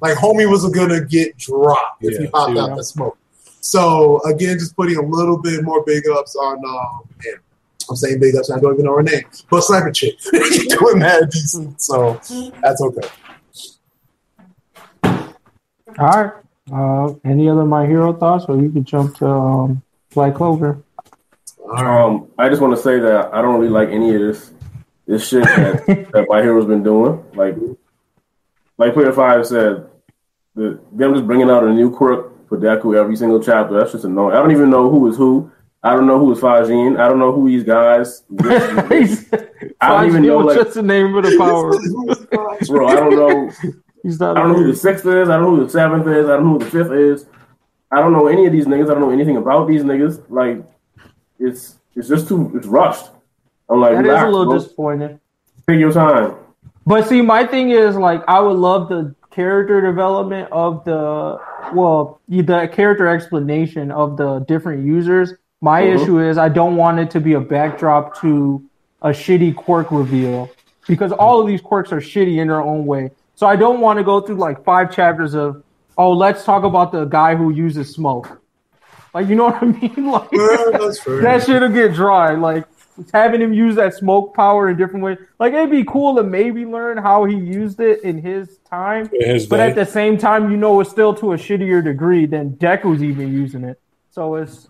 Like 0.00 0.16
Homie 0.16 0.48
was 0.48 0.68
gonna 0.70 1.04
get 1.04 1.36
dropped 1.38 2.04
if 2.04 2.18
he 2.18 2.26
popped 2.28 2.54
yeah. 2.54 2.62
out 2.62 2.76
the 2.76 2.84
smoke. 2.84 3.18
So 3.60 4.22
again, 4.26 4.58
just 4.58 4.76
putting 4.76 4.96
a 4.96 5.02
little 5.02 5.38
bit 5.38 5.64
more 5.64 5.82
big 5.84 6.06
ups 6.08 6.36
on 6.36 6.58
um, 6.58 7.08
man, 7.24 7.34
I'm 7.88 7.96
saying 7.96 8.20
big 8.20 8.36
ups. 8.36 8.50
I 8.50 8.58
don't 8.58 8.74
even 8.74 8.84
know 8.86 8.96
her 8.96 9.02
name, 9.02 9.24
but 9.50 9.62
Sniper 9.62 9.90
Chick 9.90 10.18
doing 10.32 10.98
mad 10.98 11.30
decent. 11.30 11.80
So 11.80 12.20
that's 12.62 12.80
okay. 12.80 13.08
All 15.98 16.22
right. 16.22 16.32
Uh, 16.72 17.14
any 17.24 17.48
other 17.48 17.64
My 17.64 17.86
Hero 17.86 18.12
thoughts, 18.12 18.46
or 18.48 18.60
you 18.60 18.70
can 18.70 18.84
jump 18.84 19.16
to 19.18 19.28
um, 19.28 19.82
Black 20.14 20.34
Clover. 20.34 20.82
Um, 21.76 22.28
I 22.38 22.48
just 22.48 22.60
want 22.60 22.74
to 22.76 22.82
say 22.82 22.98
that 22.98 23.32
I 23.34 23.42
don't 23.42 23.60
really 23.60 23.70
like 23.70 23.88
any 23.90 24.14
of 24.14 24.20
this 24.20 24.52
this 25.06 25.28
shit 25.28 25.44
that, 25.44 25.86
that 26.12 26.26
my 26.28 26.40
hero's 26.42 26.66
been 26.66 26.82
doing. 26.82 27.22
Like, 27.34 27.56
like 28.78 28.94
Player 28.94 29.12
Five 29.12 29.46
said, 29.46 29.86
the, 30.54 30.80
them 30.92 31.14
just 31.14 31.26
bringing 31.26 31.50
out 31.50 31.64
a 31.64 31.72
new 31.72 31.90
quirk 31.90 32.48
for 32.48 32.58
Deku 32.58 32.98
every 32.98 33.16
single 33.16 33.42
chapter. 33.42 33.78
That's 33.78 33.92
just 33.92 34.04
annoying. 34.04 34.34
I 34.34 34.38
don't 34.38 34.52
even 34.52 34.70
know 34.70 34.90
who 34.90 35.08
is 35.08 35.16
who. 35.16 35.50
I 35.84 35.92
don't 35.92 36.06
know 36.06 36.18
who 36.18 36.32
is 36.32 36.40
Fajin. 36.40 36.98
I 36.98 37.06
don't 37.08 37.18
know 37.18 37.30
who 37.30 37.46
these 37.48 37.62
guys. 37.62 38.22
I 38.40 39.88
don't 39.88 40.06
even 40.06 40.22
know, 40.22 40.38
was 40.38 40.56
like- 40.56 40.64
just 40.64 40.74
the 40.76 40.82
name 40.82 41.14
of 41.14 41.24
the 41.24 41.36
power. 41.36 42.66
Bro, 42.66 42.88
I 42.88 42.94
don't 42.96 43.14
know. 43.14 43.50
He's 44.02 44.18
not. 44.18 44.36
I 44.36 44.40
don't 44.40 44.52
know 44.52 44.58
who 44.58 44.72
the 44.72 44.76
sixth 44.76 45.04
is. 45.06 45.28
I 45.28 45.36
don't 45.36 45.44
know 45.44 45.56
who 45.56 45.64
the 45.64 45.70
seventh 45.70 46.06
is. 46.06 46.26
I 46.26 46.36
don't 46.36 46.44
know 46.44 46.52
who 46.54 46.58
the 46.60 46.70
fifth 46.70 46.92
is. 46.92 47.26
I 47.92 48.00
don't 48.00 48.12
know 48.12 48.26
any 48.28 48.46
of 48.46 48.52
these 48.52 48.64
niggas. 48.66 48.90
I 48.90 48.94
don't 48.94 49.00
know 49.00 49.10
anything 49.10 49.36
about 49.36 49.68
these 49.68 49.82
niggas. 49.82 50.22
Like, 50.30 50.64
it's 51.38 51.78
it's 51.94 52.08
just 52.08 52.28
too 52.28 52.50
it's 52.54 52.66
rushed. 52.66 53.10
I'm 53.68 53.80
like, 53.80 53.92
That 53.92 54.00
is 54.00 54.06
relax, 54.08 54.24
a 54.24 54.30
little 54.30 54.46
bro. 54.46 54.58
disappointing. 54.58 55.20
Take 55.68 55.80
your 55.80 55.92
time. 55.92 56.34
But 56.86 57.06
see, 57.08 57.20
my 57.22 57.46
thing 57.46 57.70
is 57.70 57.96
like 57.96 58.22
I 58.26 58.40
would 58.40 58.56
love 58.56 58.88
the 58.88 59.14
character 59.30 59.80
development 59.80 60.48
of 60.52 60.84
the 60.84 61.38
well, 61.74 62.20
the 62.28 62.68
character 62.72 63.06
explanation 63.06 63.90
of 63.90 64.16
the 64.16 64.40
different 64.40 64.84
users. 64.86 65.34
My 65.64 65.80
Mhm. 65.82 65.94
issue 65.94 66.18
is 66.20 66.36
I 66.36 66.50
don't 66.50 66.76
want 66.76 66.98
it 66.98 67.10
to 67.12 67.20
be 67.20 67.32
a 67.32 67.40
backdrop 67.40 68.20
to 68.20 68.62
a 69.00 69.08
shitty 69.08 69.56
quirk 69.56 69.90
reveal 69.90 70.50
because 70.86 71.10
all 71.10 71.40
of 71.40 71.46
these 71.46 71.62
quirks 71.62 71.90
are 71.90 72.00
shitty 72.00 72.36
in 72.36 72.48
their 72.48 72.60
own 72.60 72.84
way. 72.84 73.12
So 73.34 73.46
I 73.46 73.56
don't 73.56 73.80
want 73.80 73.98
to 73.98 74.04
go 74.04 74.20
through 74.20 74.36
like 74.36 74.62
five 74.62 74.90
chapters 74.94 75.34
of 75.34 75.62
oh, 75.96 76.12
let's 76.12 76.44
talk 76.44 76.64
about 76.64 76.92
the 76.92 77.04
guy 77.06 77.34
who 77.34 77.48
uses 77.50 77.88
smoke. 77.94 78.42
Like 79.14 79.26
you 79.28 79.36
know 79.36 79.44
what 79.46 79.62
I 79.62 79.66
mean? 79.66 80.06
Like 80.12 80.30
that 81.22 81.42
shit'll 81.46 81.70
get 81.70 81.94
dry. 81.94 82.34
Like 82.34 82.64
having 83.14 83.40
him 83.40 83.54
use 83.54 83.74
that 83.76 83.94
smoke 83.94 84.34
power 84.34 84.68
in 84.68 84.76
different 84.76 85.02
ways. 85.02 85.16
Like 85.40 85.54
it'd 85.54 85.70
be 85.70 85.84
cool 85.84 86.14
to 86.16 86.22
maybe 86.22 86.66
learn 86.66 86.98
how 86.98 87.24
he 87.24 87.36
used 87.36 87.80
it 87.80 88.02
in 88.04 88.18
his 88.18 88.58
time. 88.70 89.08
His 89.12 89.46
But 89.46 89.56
day. 89.58 89.68
at 89.70 89.74
the 89.76 89.86
same 89.86 90.18
time, 90.18 90.50
you 90.50 90.58
know 90.58 90.78
it's 90.80 90.90
still 90.90 91.14
to 91.14 91.32
a 91.32 91.36
shittier 91.36 91.82
degree 91.82 92.26
than 92.26 92.50
Deku's 92.56 93.02
even 93.02 93.32
using 93.32 93.64
it. 93.64 93.80
So 94.10 94.34
it's 94.36 94.68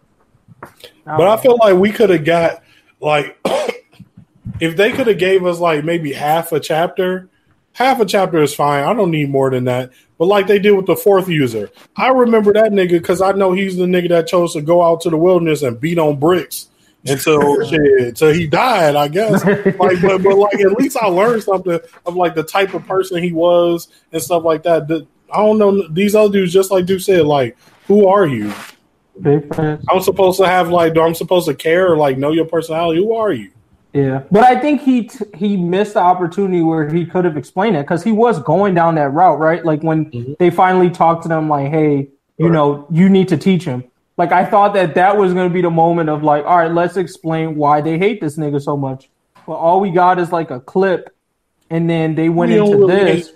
But 1.05 1.29
I 1.29 1.37
feel 1.37 1.57
like 1.57 1.77
we 1.77 1.91
could 1.91 2.11
have 2.11 2.25
got 2.25 2.63
like 3.01 3.39
if 4.61 4.77
they 4.77 4.93
could 4.93 5.07
have 5.07 5.19
gave 5.19 5.45
us 5.45 5.59
like 5.59 5.85
maybe 5.85 6.13
half 6.13 6.53
a 6.53 6.61
chapter, 6.61 7.29
half 7.73 8.01
a 8.01 8.07
chapter 8.07 8.43
is 8.43 8.55
fine. 8.55 8.85
I 8.85 8.95
don't 8.95 9.11
need 9.11 9.31
more 9.31 9.51
than 9.51 9.65
that. 9.65 9.91
But 10.19 10.27
like 10.27 10.47
they 10.47 10.59
did 10.59 10.73
with 10.73 10.87
the 10.87 10.97
fourth 10.97 11.29
user, 11.29 11.71
I 11.97 12.09
remember 12.09 12.53
that 12.53 12.73
nigga 12.73 12.93
because 12.93 13.21
I 13.21 13.33
know 13.33 13.53
he's 13.53 13.77
the 13.77 13.85
nigga 13.85 14.11
that 14.11 14.27
chose 14.27 14.53
to 14.55 14.63
go 14.63 14.83
out 14.83 15.01
to 15.03 15.11
the 15.11 15.17
wilderness 15.17 15.63
and 15.63 15.81
beat 15.81 15.99
on 15.99 16.19
bricks 16.19 16.69
until 17.05 17.65
shit, 17.69 18.01
until 18.01 18.33
he 18.33 18.47
died. 18.47 18.97
I 18.97 19.09
guess. 19.09 19.45
Like, 19.45 20.01
but 20.01 20.23
but 20.23 20.39
like 20.39 20.61
at 20.61 20.73
least 20.79 20.97
I 20.97 21.07
learned 21.07 21.43
something 21.43 21.81
of 22.07 22.15
like 22.17 22.35
the 22.35 22.45
type 22.45 22.75
of 22.75 22.87
person 22.87 23.23
he 23.23 23.33
was 23.33 23.89
and 24.13 24.23
stuff 24.23 24.45
like 24.45 24.63
that. 24.63 24.89
The- 24.89 25.07
I 25.33 25.39
don't 25.39 25.59
know 25.59 25.89
these 25.89 26.15
other 26.15 26.33
dudes. 26.33 26.53
Just 26.53 26.71
like 26.71 26.87
Duke 26.87 27.01
said, 27.01 27.27
like 27.27 27.57
who 27.87 28.07
are 28.07 28.27
you? 28.27 28.53
Big 29.21 29.55
fans. 29.55 29.85
I'm 29.89 30.01
supposed 30.01 30.39
to 30.41 30.47
have 30.47 30.71
like, 30.71 30.95
do 30.95 31.01
I'm 31.03 31.15
supposed 31.15 31.47
to 31.49 31.55
care 31.55 31.91
or 31.93 31.97
like 31.97 32.19
know 32.19 32.33
your 32.33 32.45
personality? 32.47 33.01
Who 33.03 33.15
are 33.15 33.33
you? 33.33 33.51
Yeah, 33.93 34.25
but 34.31 34.43
I 34.43 34.59
think 34.59 34.81
he 34.83 35.05
t- 35.05 35.25
he 35.37 35.57
missed 35.57 35.95
the 35.95 36.01
opportunity 36.01 36.63
where 36.63 36.89
he 36.89 37.07
could 37.07 37.25
have 37.25 37.37
explained 37.37 37.77
it 37.77 37.83
because 37.83 38.03
he 38.03 38.11
was 38.11 38.43
going 38.43 38.75
down 38.75 38.97
that 38.97 39.11
route, 39.13 39.39
right? 39.39 39.65
Like 39.65 39.83
when 39.83 40.07
Mhm. 40.07 40.37
they 40.39 40.51
finally 40.51 40.91
talked 40.91 41.23
to 41.23 41.29
them, 41.29 41.49
like, 41.49 41.69
"Hey, 41.71 42.09
you 42.39 42.47
Right. 42.47 42.53
know, 42.53 42.87
you 42.91 43.09
need 43.09 43.29
to 43.29 43.37
teach 43.37 43.65
him." 43.65 43.85
Like 44.19 44.33
I 44.33 44.45
thought 44.45 44.75
that 44.75 44.97
that 44.97 45.17
was 45.17 45.33
going 45.33 45.49
to 45.49 45.55
be 45.55 45.61
the 45.61 45.71
moment 45.71 46.09
of 46.11 46.25
like, 46.25 46.45
"All 46.45 46.57
right, 46.57 46.73
let's 46.73 46.97
explain 46.97 47.55
why 47.57 47.81
they 47.81 47.97
hate 47.97 48.21
this 48.21 48.37
nigga 48.37 48.61
so 48.61 48.77
much." 48.77 49.11
But 49.47 49.55
all 49.55 49.79
we 49.81 49.91
got 49.93 50.19
is 50.19 50.33
like 50.33 50.51
a 50.51 50.59
clip, 50.59 51.11
and 51.71 51.89
then 51.89 52.17
they 52.17 52.29
went 52.29 52.51
We 52.51 52.59
into 52.59 52.77
really 52.79 53.05
this. 53.05 53.33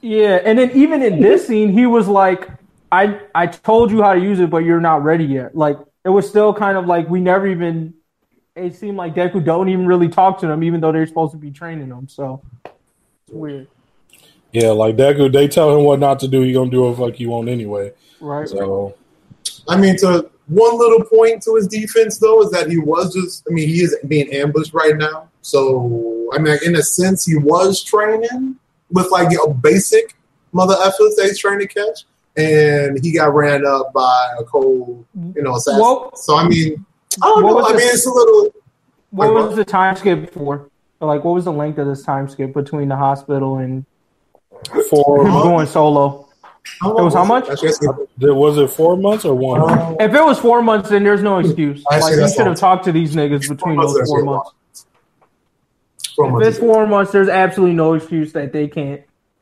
Yeah, 0.00 0.40
and 0.44 0.58
then 0.60 0.70
even 0.74 1.02
in 1.02 1.20
this 1.20 1.46
scene, 1.48 1.72
he 1.72 1.86
was 1.86 2.06
like, 2.06 2.48
"I 2.92 3.20
I 3.34 3.46
told 3.46 3.90
you 3.90 4.02
how 4.02 4.14
to 4.14 4.20
use 4.20 4.40
it, 4.40 4.50
but 4.50 4.58
you're 4.58 4.80
not 4.80 5.02
ready 5.04 5.24
yet." 5.24 5.56
Like 5.56 5.78
it 6.04 6.08
was 6.08 6.28
still 6.28 6.52
kind 6.54 6.76
of 6.76 6.86
like 6.86 7.08
we 7.08 7.20
never 7.20 7.46
even. 7.46 7.94
It 8.56 8.74
seemed 8.74 8.96
like 8.96 9.14
Deku 9.14 9.44
don't 9.44 9.68
even 9.68 9.86
really 9.86 10.08
talk 10.08 10.40
to 10.40 10.46
them, 10.46 10.62
even 10.62 10.80
though 10.80 10.92
they're 10.92 11.06
supposed 11.06 11.32
to 11.32 11.38
be 11.38 11.50
training 11.50 11.88
them. 11.88 12.08
So 12.08 12.42
it's 12.64 13.32
weird, 13.32 13.68
Yeah, 14.52 14.70
like 14.70 14.96
Deku, 14.96 15.32
they 15.32 15.46
tell 15.48 15.76
him 15.76 15.84
what 15.84 16.00
not 16.00 16.18
to 16.20 16.28
do. 16.28 16.42
He 16.42 16.52
gonna 16.52 16.70
do 16.70 16.82
what 16.82 16.98
fuck 16.98 17.14
he 17.14 17.26
want 17.26 17.48
anyway. 17.48 17.92
right? 18.20 18.48
So 18.48 18.96
I 19.68 19.76
mean, 19.76 19.96
to 19.98 20.28
one 20.48 20.78
little 20.78 21.04
point 21.04 21.42
to 21.44 21.54
his 21.54 21.68
defense 21.68 22.18
though 22.18 22.42
is 22.42 22.50
that 22.50 22.68
he 22.68 22.78
was 22.78 23.14
just. 23.14 23.44
I 23.48 23.54
mean, 23.54 23.68
he 23.68 23.82
is 23.82 23.96
being 24.06 24.32
ambushed 24.32 24.74
right 24.74 24.96
now. 24.96 25.28
So 25.42 26.28
I 26.32 26.38
mean, 26.38 26.58
in 26.64 26.76
a 26.76 26.82
sense, 26.82 27.24
he 27.24 27.36
was 27.36 27.82
training 27.82 28.56
with 28.90 29.10
like 29.10 29.28
a 29.46 29.54
basic 29.54 30.16
mother 30.52 30.74
efforts 30.80 31.16
that 31.16 31.26
he's 31.26 31.38
trying 31.38 31.60
to 31.60 31.68
catch, 31.68 32.04
and 32.36 32.98
he 33.02 33.12
got 33.12 33.34
ran 33.34 33.66
up 33.66 33.92
by 33.92 34.28
a 34.38 34.44
cold, 34.44 35.04
you 35.34 35.42
know, 35.42 35.56
assassin. 35.56 35.80
Well- 35.80 36.14
so 36.16 36.36
I 36.36 36.46
mean, 36.48 36.84
I 37.22 37.26
don't 37.26 37.42
What 37.42 37.50
know. 37.50 37.56
was 37.56 37.64
I 37.66 37.72
the- 37.72 37.78
mean, 37.78 37.88
it's 37.88 38.06
a 38.06 38.10
little. 38.10 38.50
What 39.10 39.34
Like 39.34 39.46
was 39.48 39.56
the 39.56 39.64
time 39.64 39.96
skip 39.96 40.32
for? 40.32 40.68
Like, 41.00 41.24
what 41.24 41.34
was 41.34 41.44
the 41.46 41.52
length 41.52 41.78
of 41.78 41.86
this 41.88 42.02
time 42.04 42.28
skip 42.28 42.52
between 42.54 42.88
the 42.88 42.96
hospital 42.96 43.56
and 43.56 43.84
four 44.88 45.26
him 45.26 45.32
Huh? 45.32 45.42
going 45.42 45.66
solo? 45.66 46.28
How 46.82 46.96
It 46.96 47.02
was 47.02 47.14
how 47.14 47.24
much? 47.24 47.48
Actually, 47.48 47.68
that's 47.68 47.78
good. 48.18 48.34
was 48.36 48.58
it 48.58 48.68
four 48.70 48.96
months 48.96 49.24
or 49.24 49.34
one? 49.34 49.62
Uh, 49.62 49.94
If 49.98 50.14
it 50.14 50.22
was 50.24 50.38
four 50.38 50.62
months, 50.62 50.90
then 50.90 51.02
there's 51.02 51.22
no 51.22 51.38
excuse. 51.38 51.82
I 51.90 51.98
Like, 51.98 52.14
you 52.16 52.28
should 52.28 52.46
have 52.46 52.56
talked 52.58 52.84
to 52.84 52.92
these 52.92 53.16
niggas 53.16 53.48
between 53.48 53.76
months, 53.76 53.92
those 53.94 53.98
that's 54.00 54.10
four 54.10 54.20
a 54.20 54.24
months. 54.24 54.50
four 56.14 56.26
If 56.26 56.32
months 56.32 56.46
it's 56.48 56.58
ago. 56.58 56.66
four 56.66 56.86
months, 56.86 57.12
there's 57.12 57.28
absolutely 57.28 57.74
no 57.74 57.94
excuse 57.94 58.32
that 58.34 58.52
they 58.52 58.68
can't 58.68 59.00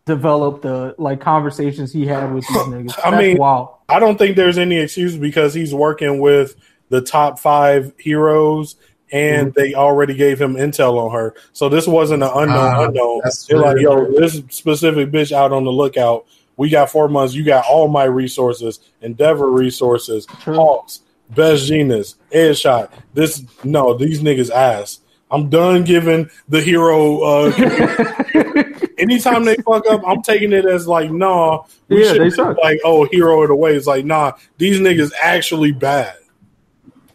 develop 0.09 0.63
the 0.63 0.95
like 0.99 1.21
conversations 1.21 1.93
he 1.93 2.05
had 2.07 2.33
with 2.35 2.47
these 2.49 2.57
niggas. 2.73 2.99
I 3.05 3.11
That's 3.13 3.23
mean- 3.23 3.39
wild. 3.39 3.69
I 3.89 4.01
don't 4.01 4.19
think 4.19 4.37
there's 4.37 4.59
any 4.59 4.77
excuse 4.79 5.17
because 5.17 5.55
he's 5.55 5.73
working 5.75 6.19
with 6.21 6.57
the 6.91 7.01
top 7.01 7.39
five 7.39 7.93
heroes, 7.99 8.77
and 9.13 9.55
they 9.55 9.73
already 9.75 10.15
gave 10.15 10.39
him 10.39 10.55
intel 10.57 10.99
on 10.99 11.13
her. 11.13 11.35
So 11.55 11.69
this 11.71 11.87
wasn't 11.87 12.23
an 12.23 12.31
unknown 12.35 12.59
Ah, 12.59 12.85
unknown. 12.85 13.23
They're 13.49 13.59
like, 13.59 13.79
yo, 13.81 14.11
this 14.13 14.43
specific 14.51 15.11
bitch 15.11 15.33
out 15.33 15.53
on 15.53 15.65
the 15.65 15.71
lookout. 15.73 16.27
We 16.59 16.69
got 16.69 16.91
four 16.91 17.09
months. 17.09 17.33
You 17.35 17.45
got 17.45 17.65
all 17.67 17.89
my 17.89 18.05
resources, 18.05 18.81
Endeavor 19.01 19.51
resources, 19.51 20.27
True. 20.43 20.57
Hawks, 20.57 21.01
Best 21.31 21.71
Jeanist, 21.71 22.17
Edgeshot. 22.33 22.91
This 23.15 23.43
no, 23.65 23.95
these 23.95 24.21
niggas 24.21 24.51
ass. 24.51 25.01
I'm 25.31 25.49
done 25.51 25.85
giving 25.85 26.31
the 26.49 26.61
hero. 26.61 27.21
Uh, 27.21 27.53
anytime 28.99 29.45
they 29.45 29.57
fuck 29.57 29.87
up, 29.89 30.03
I'm 30.07 30.23
taking 30.23 30.53
it 30.53 30.65
as 30.65 30.87
like, 30.87 31.11
nah. 31.11 31.65
We 31.89 32.03
Yeah, 32.05 32.13
should 32.13 32.21
they 32.23 32.31
suck. 32.31 32.57
like, 32.63 32.81
oh, 32.85 33.05
hero 33.05 33.43
of 33.43 33.49
the 33.49 33.55
way. 33.55 33.75
It's 33.75 33.87
like, 33.87 34.05
nah, 34.05 34.33
these 34.57 34.81
niggas 34.81 35.13
actually 35.23 35.73
bad. 35.73 36.17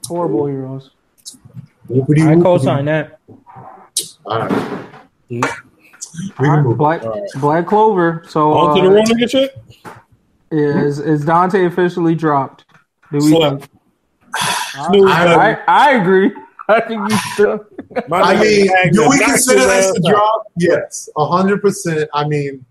Horrible 0.07 0.45
heroes. 0.47 0.91
I 1.89 1.93
whoopity. 1.93 2.41
co-sign 2.41 2.85
that. 2.85 3.19
All 4.25 4.39
right. 4.39 4.51
We 5.29 5.41
All 5.41 5.55
can. 6.39 6.73
Black, 6.75 7.03
All 7.03 7.09
right. 7.09 7.29
Black 7.41 7.67
Clover. 7.67 8.23
So 8.29 8.53
On 8.53 8.75
to 8.75 8.81
the 8.81 8.95
uh, 8.99 9.03
nigga 9.05 9.29
shit. 9.29 9.51
is 10.51 10.99
is 10.99 11.25
Dante 11.25 11.65
officially 11.65 12.15
dropped? 12.15 12.65
Do 13.11 13.17
we 13.23 13.31
Slap. 13.31 13.59
think? 13.59 13.69
I, 14.75 15.57
I, 15.57 15.59
I 15.67 15.91
agree. 15.91 16.31
I 16.67 16.79
think 16.81 17.11
you 17.11 17.17
should. 17.35 17.59
My 18.07 18.21
I 18.21 18.41
mean, 18.41 18.69
do 18.91 19.09
we 19.09 19.19
consider 19.19 19.59
his 19.59 19.93
this 19.93 19.97
a 19.97 20.09
drop? 20.09 20.51
Yes, 20.57 21.09
hundred 21.17 21.61
percent. 21.61 22.09
I 22.13 22.27
mean, 22.27 22.65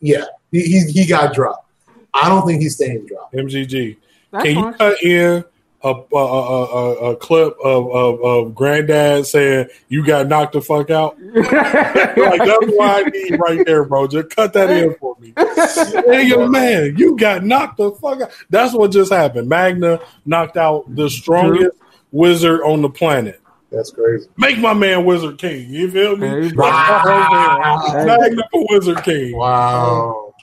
yeah, 0.00 0.24
he, 0.50 0.62
he 0.62 0.80
he 0.90 1.06
got 1.06 1.34
dropped. 1.34 1.70
I 2.14 2.28
don't 2.28 2.46
think 2.46 2.60
he's 2.60 2.74
staying 2.74 3.06
dropped. 3.06 3.34
MGG. 3.34 3.96
That's 4.30 4.44
Can 4.44 4.56
you 4.56 4.72
cut 4.72 5.02
in 5.02 5.44
a 5.82 5.88
a, 5.90 6.16
a, 6.16 6.64
a, 6.64 7.12
a 7.12 7.16
clip 7.16 7.56
of, 7.62 7.90
of, 7.90 8.20
of 8.22 8.54
granddad 8.54 9.26
saying 9.26 9.68
you 9.88 10.04
got 10.04 10.26
knocked 10.26 10.52
the 10.52 10.60
fuck 10.60 10.90
out? 10.90 11.18
like 11.22 11.50
that's 11.50 12.66
what 12.66 13.06
I 13.06 13.08
need 13.08 13.38
right 13.38 13.64
there, 13.64 13.84
bro. 13.84 14.06
Just 14.06 14.30
cut 14.30 14.52
that 14.54 14.70
in 14.70 14.94
for 14.96 15.16
me. 15.20 15.32
hey, 16.12 16.26
yo, 16.26 16.46
man, 16.48 16.96
you 16.96 17.16
got 17.16 17.44
knocked 17.44 17.78
the 17.78 17.92
fuck 17.92 18.20
out. 18.22 18.30
That's 18.50 18.74
what 18.74 18.90
just 18.90 19.12
happened. 19.12 19.48
Magna 19.48 20.00
knocked 20.24 20.56
out 20.56 20.94
the 20.94 21.08
strongest 21.08 21.76
wizard 22.10 22.60
on 22.62 22.82
the 22.82 22.90
planet. 22.90 23.40
That's 23.70 23.90
crazy. 23.90 24.28
Make 24.38 24.58
my 24.58 24.72
man 24.72 25.04
Wizard 25.04 25.38
King. 25.38 25.68
You 25.68 25.90
feel 25.90 26.16
me? 26.16 26.26
Hey, 26.26 26.40
Like, 26.42 26.54
bro. 26.54 26.64
Wow. 26.68 27.92
Magna 28.06 28.42
for 28.50 28.66
Wizard 28.70 29.02
King. 29.04 29.36
Wow. 29.36 30.34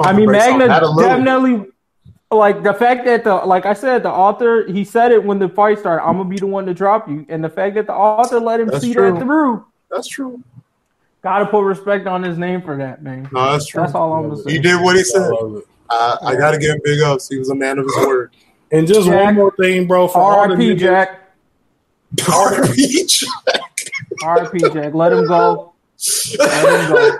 I 0.00 0.12
mean, 0.12 0.26
brakes 0.26 0.46
Magna 0.46 0.66
that 0.68 0.82
a 0.82 0.88
little. 0.88 1.10
definitely 1.10 1.70
like 2.30 2.62
the 2.64 2.74
fact 2.74 3.04
that 3.04 3.22
the 3.22 3.34
like 3.36 3.66
I 3.66 3.74
said, 3.74 4.02
the 4.02 4.10
author 4.10 4.66
he 4.66 4.84
said 4.84 5.12
it 5.12 5.22
when 5.22 5.38
the 5.38 5.48
fight 5.48 5.78
started. 5.78 6.02
I'm 6.04 6.16
gonna 6.16 6.28
be 6.28 6.38
the 6.38 6.46
one 6.46 6.66
to 6.66 6.74
drop 6.74 7.08
you, 7.08 7.24
and 7.28 7.44
the 7.44 7.48
fact 7.50 7.76
that 7.76 7.86
the 7.86 7.92
author 7.94 8.40
let 8.40 8.58
him 8.58 8.68
That's 8.68 8.82
see 8.82 8.94
true. 8.94 9.12
that 9.12 9.20
through, 9.20 9.64
That's 9.90 10.08
true. 10.08 10.42
gotta 11.22 11.46
put 11.46 11.60
respect 11.62 12.06
on 12.08 12.22
his 12.24 12.36
name 12.38 12.62
for 12.62 12.76
that, 12.78 13.02
man. 13.02 13.28
No, 13.30 13.52
that's 13.52 13.66
true. 13.66 13.82
That's 13.82 13.94
all 13.94 14.12
I'm 14.14 14.30
gonna 14.30 14.42
He 14.50 14.56
say. 14.56 14.62
did 14.62 14.82
what 14.82 14.96
he 14.96 15.04
said. 15.04 15.28
love 15.30 15.56
it. 15.58 15.64
I 15.90 16.34
got 16.36 16.50
to 16.52 16.58
give 16.58 16.70
him 16.74 16.80
big 16.82 17.00
ups. 17.02 17.28
He 17.28 17.38
was 17.38 17.50
a 17.50 17.54
man 17.54 17.78
of 17.78 17.84
his 17.84 17.94
word. 18.06 18.34
And 18.72 18.88
just 18.88 19.06
Jack. 19.06 19.26
one 19.26 19.34
more 19.36 19.54
thing, 19.56 19.86
bro. 19.86 20.08
For 20.08 20.18
all 20.18 20.48
the 20.48 20.56
R.I.P. 22.22 22.62
niggas- 22.62 22.66
Jack. 22.66 22.74
Peach. 22.74 23.24
R.I.P. 24.22 24.58
Jack. 24.72 24.94
Let 24.94 25.12
him 25.12 25.26
go. 25.26 25.72
Let 26.38 26.80
him 26.80 26.92
go. 26.92 27.18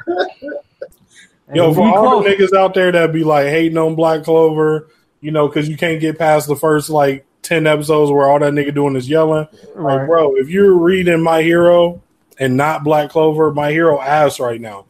And 1.47 1.57
Yo, 1.57 1.69
be 1.71 1.75
for 1.75 1.83
all 1.99 2.23
close. 2.23 2.25
the 2.25 2.31
niggas 2.45 2.57
out 2.59 2.75
there 2.75 2.91
that 2.93 3.13
be 3.13 3.23
like 3.23 3.47
hating 3.47 3.77
on 3.77 3.95
Black 3.95 4.25
Clover, 4.25 4.89
you 5.21 5.31
know, 5.31 5.47
because 5.47 5.69
you 5.69 5.77
can't 5.77 6.01
get 6.01 6.19
past 6.19 6.49
the 6.49 6.57
first 6.57 6.89
like 6.89 7.27
ten 7.43 7.67
episodes 7.67 8.11
where 8.11 8.29
all 8.29 8.39
that 8.39 8.53
nigga 8.55 8.75
doing 8.75 8.97
is 8.97 9.09
yelling. 9.09 9.47
Like, 9.75 10.07
bro, 10.07 10.37
if 10.37 10.49
you're 10.49 10.73
reading 10.73 11.23
My 11.23 11.43
Hero 11.43 12.03
and 12.39 12.57
not 12.57 12.83
Black 12.83 13.11
Clover, 13.11 13.53
My 13.53 13.71
Hero 13.73 14.01
ass 14.01 14.41
right 14.41 14.59
now, 14.61 14.87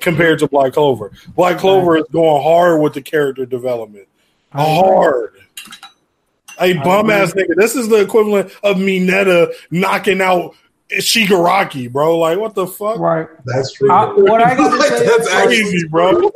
compared 0.00 0.38
to 0.38 0.48
Black 0.48 0.72
Clover, 0.74 1.10
Black 1.34 1.58
Clover 1.58 1.96
is 1.98 2.04
going 2.12 2.42
hard 2.42 2.80
with 2.80 2.94
the 2.94 3.02
character 3.02 3.44
development, 3.44 4.06
I 4.52 4.62
agree. 4.62 4.74
hard. 4.92 5.32
Hey, 6.58 6.76
I 6.78 6.82
bum 6.84 7.10
ass 7.10 7.32
nigga, 7.34 7.54
this 7.56 7.74
is 7.76 7.88
the 7.88 7.96
equivalent 8.00 8.50
of 8.62 8.76
Mineta 8.76 9.52
knocking 9.70 10.20
out 10.20 10.54
Shigaraki, 10.90 11.90
bro. 11.90 12.18
Like, 12.18 12.38
what 12.38 12.54
the 12.54 12.66
fuck? 12.66 12.98
Right. 12.98 13.28
That's 13.44 13.72
true. 13.72 13.90
I- 13.90 14.12
what 14.14 14.40
I 14.42 14.54
gotta 14.56 14.82
say- 14.88 15.04
that's 15.06 15.28
actually 15.30 15.62
Crazy, 15.62 15.88
bro. 15.88 16.30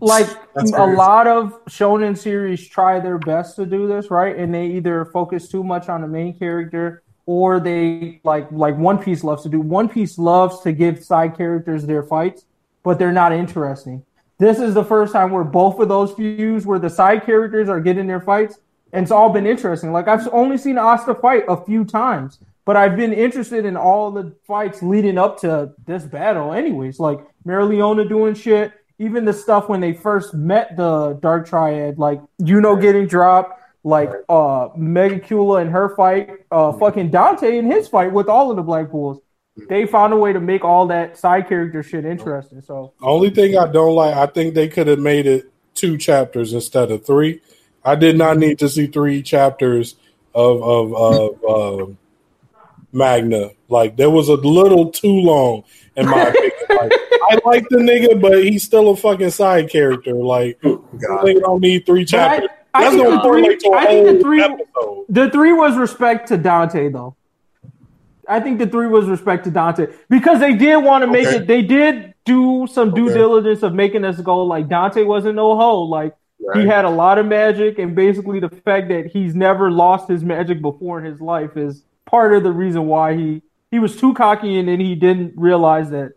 like 0.00 0.26
That's 0.54 0.72
a 0.72 0.76
crazy. 0.76 0.96
lot 0.96 1.26
of 1.28 1.64
shonen 1.66 2.16
series 2.18 2.66
try 2.68 2.98
their 3.00 3.18
best 3.18 3.56
to 3.56 3.66
do 3.66 3.86
this 3.86 4.10
right 4.10 4.36
and 4.36 4.52
they 4.52 4.66
either 4.66 5.04
focus 5.06 5.48
too 5.48 5.62
much 5.62 5.88
on 5.88 6.00
the 6.00 6.08
main 6.08 6.36
character 6.36 7.02
or 7.26 7.60
they 7.60 8.20
like 8.24 8.50
like 8.50 8.76
one 8.76 8.98
piece 8.98 9.22
loves 9.22 9.44
to 9.44 9.48
do 9.48 9.60
one 9.60 9.88
piece 9.88 10.18
loves 10.18 10.60
to 10.62 10.72
give 10.72 11.04
side 11.04 11.36
characters 11.36 11.86
their 11.86 12.02
fights 12.02 12.44
but 12.82 12.98
they're 12.98 13.12
not 13.12 13.32
interesting 13.32 14.04
this 14.38 14.58
is 14.58 14.74
the 14.74 14.84
first 14.84 15.12
time 15.12 15.30
where 15.30 15.44
both 15.44 15.78
of 15.78 15.88
those 15.88 16.12
fuse 16.14 16.66
where 16.66 16.80
the 16.80 16.90
side 16.90 17.24
characters 17.24 17.68
are 17.68 17.78
getting 17.80 18.08
their 18.08 18.20
fights 18.20 18.58
and 18.92 19.02
it's 19.02 19.12
all 19.12 19.30
been 19.30 19.46
interesting 19.46 19.92
like 19.92 20.08
i've 20.08 20.26
only 20.32 20.56
seen 20.58 20.78
asta 20.78 21.14
fight 21.14 21.44
a 21.48 21.56
few 21.64 21.84
times 21.84 22.38
but 22.64 22.76
i've 22.76 22.96
been 22.96 23.12
interested 23.12 23.64
in 23.64 23.76
all 23.76 24.10
the 24.10 24.34
fights 24.46 24.82
leading 24.82 25.18
up 25.18 25.40
to 25.40 25.72
this 25.86 26.04
battle 26.04 26.52
anyways 26.52 26.98
like 26.98 27.18
Mereoleona 27.46 28.08
doing 28.08 28.34
shit 28.34 28.72
even 29.02 29.24
the 29.24 29.32
stuff 29.32 29.68
when 29.68 29.80
they 29.80 29.92
first 29.92 30.32
met 30.32 30.76
the 30.76 31.14
Dark 31.14 31.48
Triad, 31.48 31.98
like 31.98 32.20
Yuno 32.40 32.80
getting 32.80 33.06
dropped, 33.06 33.60
like 33.82 34.10
uh 34.28 34.68
Megicula 34.78 35.60
and 35.60 35.70
her 35.70 35.94
fight, 35.96 36.30
uh 36.52 36.72
fucking 36.72 37.10
Dante 37.10 37.58
and 37.58 37.70
his 37.70 37.88
fight 37.88 38.12
with 38.12 38.28
all 38.28 38.50
of 38.50 38.56
the 38.56 38.62
Black 38.62 38.90
Bulls. 38.90 39.20
They 39.68 39.86
found 39.86 40.12
a 40.12 40.16
way 40.16 40.32
to 40.32 40.40
make 40.40 40.64
all 40.64 40.86
that 40.86 41.18
side 41.18 41.48
character 41.48 41.82
shit 41.82 42.04
interesting. 42.04 42.62
So 42.62 42.92
Only 43.02 43.30
thing 43.30 43.58
I 43.58 43.66
don't 43.66 43.94
like, 43.94 44.14
I 44.14 44.26
think 44.26 44.54
they 44.54 44.68
could 44.68 44.86
have 44.86 45.00
made 45.00 45.26
it 45.26 45.50
two 45.74 45.98
chapters 45.98 46.52
instead 46.52 46.90
of 46.90 47.04
three. 47.04 47.40
I 47.84 47.94
did 47.96 48.16
not 48.16 48.38
need 48.38 48.58
to 48.60 48.68
see 48.68 48.86
three 48.86 49.22
chapters 49.22 49.96
of 50.34 50.62
of, 50.62 50.94
of 50.94 51.44
um 51.84 51.98
Magna. 52.92 53.50
Like 53.68 53.96
there 53.96 54.10
was 54.10 54.28
a 54.28 54.34
little 54.34 54.90
too 54.90 55.08
long, 55.20 55.64
in 55.96 56.06
my 56.08 56.22
opinion. 56.28 56.50
Like, 56.72 56.92
I 56.94 57.38
like 57.44 57.68
the 57.68 57.76
nigga, 57.76 58.18
but 58.20 58.42
he's 58.42 58.62
still 58.64 58.88
a 58.90 58.96
fucking 58.96 59.30
side 59.30 59.68
character. 59.68 60.14
Like 60.14 60.58
they 60.62 61.34
don't 61.34 61.60
need 61.60 61.84
three 61.84 62.00
I- 62.00 62.04
chapters. 62.04 62.48
I 62.74 62.84
That's 62.84 62.94
think 62.94 63.04
gonna 63.04 63.16
the 63.16 63.22
three- 63.22 63.42
correlate 63.42 63.60
to 63.60 63.68
a 63.68 63.76
I 63.76 63.86
think 63.86 64.06
the 64.06 64.22
three- 64.22 64.42
episode. 64.42 65.04
the 65.10 65.30
three 65.30 65.52
was 65.52 65.76
respect 65.76 66.28
to 66.28 66.38
Dante 66.38 66.88
though. 66.88 67.14
I 68.26 68.40
think 68.40 68.58
the 68.58 68.66
three 68.66 68.86
was 68.86 69.06
respect 69.06 69.44
to 69.44 69.50
Dante 69.50 69.88
because 70.08 70.40
they 70.40 70.54
did 70.54 70.82
want 70.82 71.02
to 71.02 71.06
make 71.08 71.26
Okay. 71.26 71.36
it. 71.36 71.46
They 71.46 71.60
did 71.60 72.14
do 72.24 72.66
some 72.70 72.94
due 72.94 73.06
Okay. 73.10 73.14
diligence 73.18 73.62
of 73.62 73.74
making 73.74 74.04
us 74.04 74.18
go 74.20 74.42
like 74.44 74.68
Dante 74.68 75.02
wasn't 75.02 75.34
no 75.36 75.54
hoe. 75.56 75.82
Like 75.82 76.14
Right. 76.44 76.62
he 76.62 76.66
had 76.68 76.84
a 76.84 76.90
lot 76.90 77.18
of 77.18 77.26
magic, 77.26 77.78
and 77.78 77.94
basically 77.94 78.40
the 78.40 78.48
fact 78.50 78.88
that 78.88 79.06
he's 79.06 79.34
never 79.34 79.70
lost 79.70 80.08
his 80.08 80.24
magic 80.24 80.60
before 80.60 80.98
in 80.98 81.04
his 81.04 81.20
life 81.20 81.56
is 81.56 81.84
part 82.04 82.34
of 82.34 82.42
the 82.42 82.50
reason 82.52 82.86
why 82.86 83.14
he 83.16 83.42
he 83.70 83.78
was 83.78 83.96
too 83.96 84.12
cocky 84.12 84.58
and 84.58 84.68
then 84.68 84.80
he 84.80 84.94
didn't 84.94 85.32
realize 85.36 85.88
that 85.90 86.12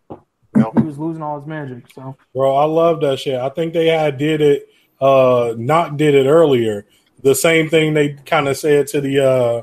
No. 0.56 0.72
he 0.76 0.81
was 0.81 0.97
losing 0.97 1.22
all 1.23 1.39
his 1.39 1.47
magic. 1.47 1.85
So 1.93 2.18
Bro, 2.34 2.56
I 2.56 2.65
love 2.65 2.99
that 3.02 3.19
shit. 3.19 3.39
I 3.39 3.49
think 3.49 3.73
they 3.73 3.88
had 3.88 4.18
did 4.18 4.41
it 4.41 4.68
uh 4.99 5.53
not 5.57 5.95
did 5.97 6.15
it 6.15 6.26
earlier. 6.27 6.85
The 7.22 7.35
same 7.35 7.69
thing 7.69 7.93
they 7.93 8.14
kind 8.26 8.47
of 8.47 8.57
said 8.57 8.88
to 8.88 8.99
the 9.02 9.23
uh 9.26 9.61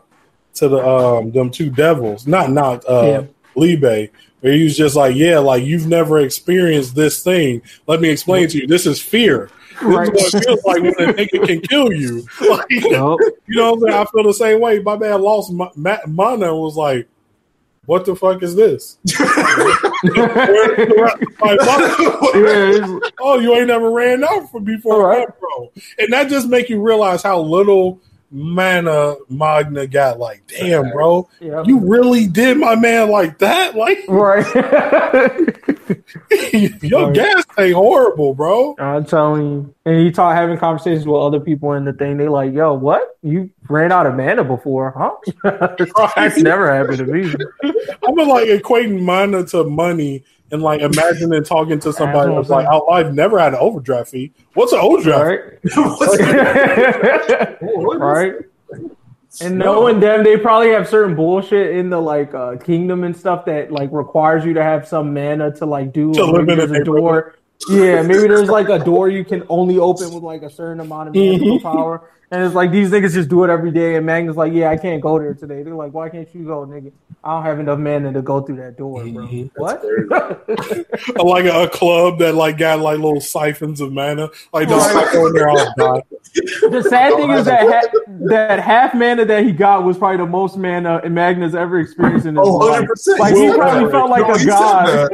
to 0.55 0.69
the 0.69 0.87
um 0.87 1.33
them 1.33 1.51
two 1.51 1.69
devils. 1.71 2.27
Not 2.27 2.51
not 2.51 2.89
uh 2.89 3.03
Yeah. 3.03 3.23
Liebe. 3.55 4.09
Where 4.41 4.53
he 4.53 4.65
was 4.65 4.77
just 4.77 4.97
like, 4.97 5.15
Yeah, 5.15 5.39
like 5.39 5.65
you've 5.65 5.87
never 5.87 6.19
experienced 6.19 6.95
this 6.97 7.23
thing. 7.23 7.63
Let 7.87 8.01
me 8.01 8.09
explain 8.09 8.49
to 8.49 8.59
you. 8.59 8.67
This 8.67 8.87
is 8.87 9.01
fear. 9.01 9.49
This 9.81 9.83
Right. 9.83 10.09
is 10.15 10.33
what 10.33 10.35
it 10.35 10.45
feels 10.45 10.65
like 10.65 10.83
when 10.83 11.09
a 11.11 11.13
nigga 11.15 11.47
can 11.47 11.61
kill 11.61 11.93
you. 11.93 12.27
Like, 12.49 12.67
you 12.71 12.91
know 12.91 13.17
what 13.17 13.75
I'm 13.75 13.81
saying? 13.81 13.95
I 13.95 14.05
feel 14.11 14.25
the 14.25 14.35
same 14.35 14.61
way. 14.61 14.79
My 14.81 14.97
man 14.97 15.23
lost 15.23 15.53
ma- 15.53 15.71
mana 16.07 16.53
and 16.53 16.59
was 16.61 16.77
like, 16.77 17.09
what 17.87 18.05
the 18.05 18.15
fuck 18.15 18.43
is 18.43 18.55
this? 18.55 18.99
Where's 19.05 19.27
the- 20.03 21.33
like, 21.41 21.59
my- 21.61 22.41
Yeah, 22.41 22.71
it's- 22.71 23.11
oh, 23.21 23.39
you 23.41 23.55
ain't 23.55 23.67
never 23.69 23.91
ran 23.91 24.23
out 24.25 24.51
for 24.51 24.61
before, 24.61 25.09
right. 25.09 25.27
bro. 25.41 25.73
And 25.99 26.13
that 26.13 26.29
just 26.29 26.49
make 26.49 26.69
you 26.69 26.81
realize 26.81 27.23
how 27.23 27.41
little 27.41 28.01
mana 28.33 29.15
Magna 29.29 29.87
got. 29.87 30.19
Like, 30.19 30.43
damn, 30.47 30.91
bro, 30.91 31.29
yeah. 31.41 31.63
you 31.65 31.79
really 31.81 32.27
did 32.27 32.59
my 32.59 32.75
man 32.75 33.11
like 33.11 33.39
that. 33.39 33.77
Like, 33.77 33.99
right. 34.09 34.47
your 36.83 37.07
Right. 37.07 37.15
gas 37.15 37.45
ain't 37.59 37.75
horrible, 37.75 38.35
bro. 38.35 38.75
I'm 38.79 39.05
telling 39.05 39.43
you. 39.45 39.75
And 39.85 40.01
he 40.01 40.11
taught 40.11 40.37
having 40.37 40.59
conversations 40.59 41.07
with 41.07 41.21
other 41.21 41.41
people 41.41 41.73
in 41.73 41.85
the 41.85 41.93
thing. 41.93 42.17
They 42.17 42.29
like, 42.29 42.53
yo, 42.53 42.75
what? 42.75 43.17
You 43.23 43.51
ran 43.69 43.93
out 43.93 44.07
of 44.07 44.15
mana 44.15 44.45
before, 44.45 44.93
huh? 44.97 45.13
That's 46.17 46.39
never 46.39 46.73
happened 46.73 46.99
to 46.99 47.07
me. 47.07 47.33
I'm 48.07 48.15
like 48.17 48.49
equating 48.49 49.03
mana 49.03 49.45
to 49.47 49.65
money 49.65 50.25
and 50.53 50.63
like 50.63 50.83
imagining 50.83 51.43
talking 51.43 51.81
to 51.81 51.93
somebody 51.93 52.33
That's 52.33 52.49
that's 52.49 52.51
what 52.51 52.59
I'm 52.61 52.65
like, 52.67 52.83
oh, 52.87 52.89
I've 52.89 53.15
never 53.15 53.39
had 53.39 53.55
an 53.55 53.59
overdraft 53.61 54.11
fee. 54.11 54.33
What's 54.55 54.73
an 54.73 54.81
overdraft? 54.81 55.65
Right? 55.77 57.57
right? 57.99 58.35
And 59.41 59.57
knowing 59.57 59.99
them, 59.99 60.25
they 60.25 60.37
probably 60.37 60.73
have 60.73 60.87
certain 60.87 61.17
bullshit 61.17 61.75
in 61.75 61.89
the 61.89 61.99
like 61.99 62.35
uh, 62.35 62.57
kingdom 62.57 63.03
and 63.03 63.17
stuff 63.17 63.47
that 63.47 63.73
like 63.73 63.89
requires 63.91 64.45
you 64.45 64.53
to 64.53 64.63
have 64.63 64.87
some 64.87 65.15
mana 65.15 65.51
to 65.57 65.65
like 65.65 65.95
do. 65.95 66.13
To 66.13 66.27
live 66.27 66.51
in 66.51 66.61
a 66.61 66.81
a 66.81 66.85
door. 66.85 67.37
Yeah, 67.67 68.03
maybe 68.03 68.29
there's 68.29 68.51
like 68.51 68.69
a 68.69 68.79
door 68.79 69.09
you 69.09 69.25
can 69.25 69.45
only 69.49 69.79
open 69.79 70.13
with 70.13 70.23
like 70.23 70.43
a 70.43 70.51
certain 70.51 70.81
amount 70.81 71.09
of 71.09 71.15
magical 71.15 71.61
power. 71.61 72.11
And 72.33 72.43
it's 72.43 72.55
like 72.55 72.71
these 72.73 72.91
niggas 72.91 73.13
just 73.13 73.29
do 73.29 73.45
it 73.45 73.51
every 73.51 73.71
day. 73.71 73.97
And 73.97 74.07
Magna's 74.07 74.37
like, 74.39 74.55
yeah, 74.55 74.71
I 74.71 74.79
can't 74.79 75.03
go 75.03 75.19
there 75.19 75.35
today. 75.35 75.63
They're 75.63 75.75
like, 75.75 75.93
why 75.93 76.09
can't 76.09 76.27
you 76.35 76.45
go, 76.45 76.65
nigga? 76.67 76.91
I 77.23 77.35
don't 77.35 77.43
have 77.45 77.61
enough 77.61 77.79
mana 77.79 78.11
to 78.11 78.23
go 78.23 78.41
through 78.41 78.57
that 78.57 78.79
door, 78.79 79.05
bro. 79.05 79.27
Mhm. 79.27 79.51
What? 79.55 79.83
Like 81.25 81.45
a, 81.45 81.65
a 81.65 81.69
club 81.69 82.19
that 82.21 82.35
like 82.35 82.57
got 82.57 82.81
like 82.81 82.99
little 82.99 83.21
siphons 83.21 83.81
of 83.83 83.93
mana. 83.93 84.31
Like 84.53 84.69
don't 84.69 84.79
Right. 84.79 84.91
stop 84.91 85.13
going 85.13 85.33
there 85.35 85.49
all 85.51 85.57
the 85.57 85.75
time. 85.77 86.71
the 86.73 86.83
sad 86.89 87.15
thing 87.17 87.31
is 87.33 87.45
that 87.45 87.61
ha- 87.71 87.99
that 88.31 88.61
half 88.61 88.95
mana 88.95 89.25
that 89.27 89.45
he 89.45 89.53
got 89.53 89.85
was 89.85 89.99
probably 89.99 90.17
the 90.17 90.27
most 90.27 90.57
mana 90.57 91.07
Magna's 91.11 91.55
ever 91.55 91.81
experienced 91.81 92.25
in 92.27 92.37
his 92.37 92.49
Oh, 92.49 92.57
life. 92.57 92.81
100%. 92.89 93.19
Like 93.19 93.35
he 93.37 93.53
probably 93.53 93.81
power. 93.83 93.91
felt 93.91 94.11
like 94.11 94.27
No, 94.27 94.35
a 94.35 94.45
god. 94.47 95.11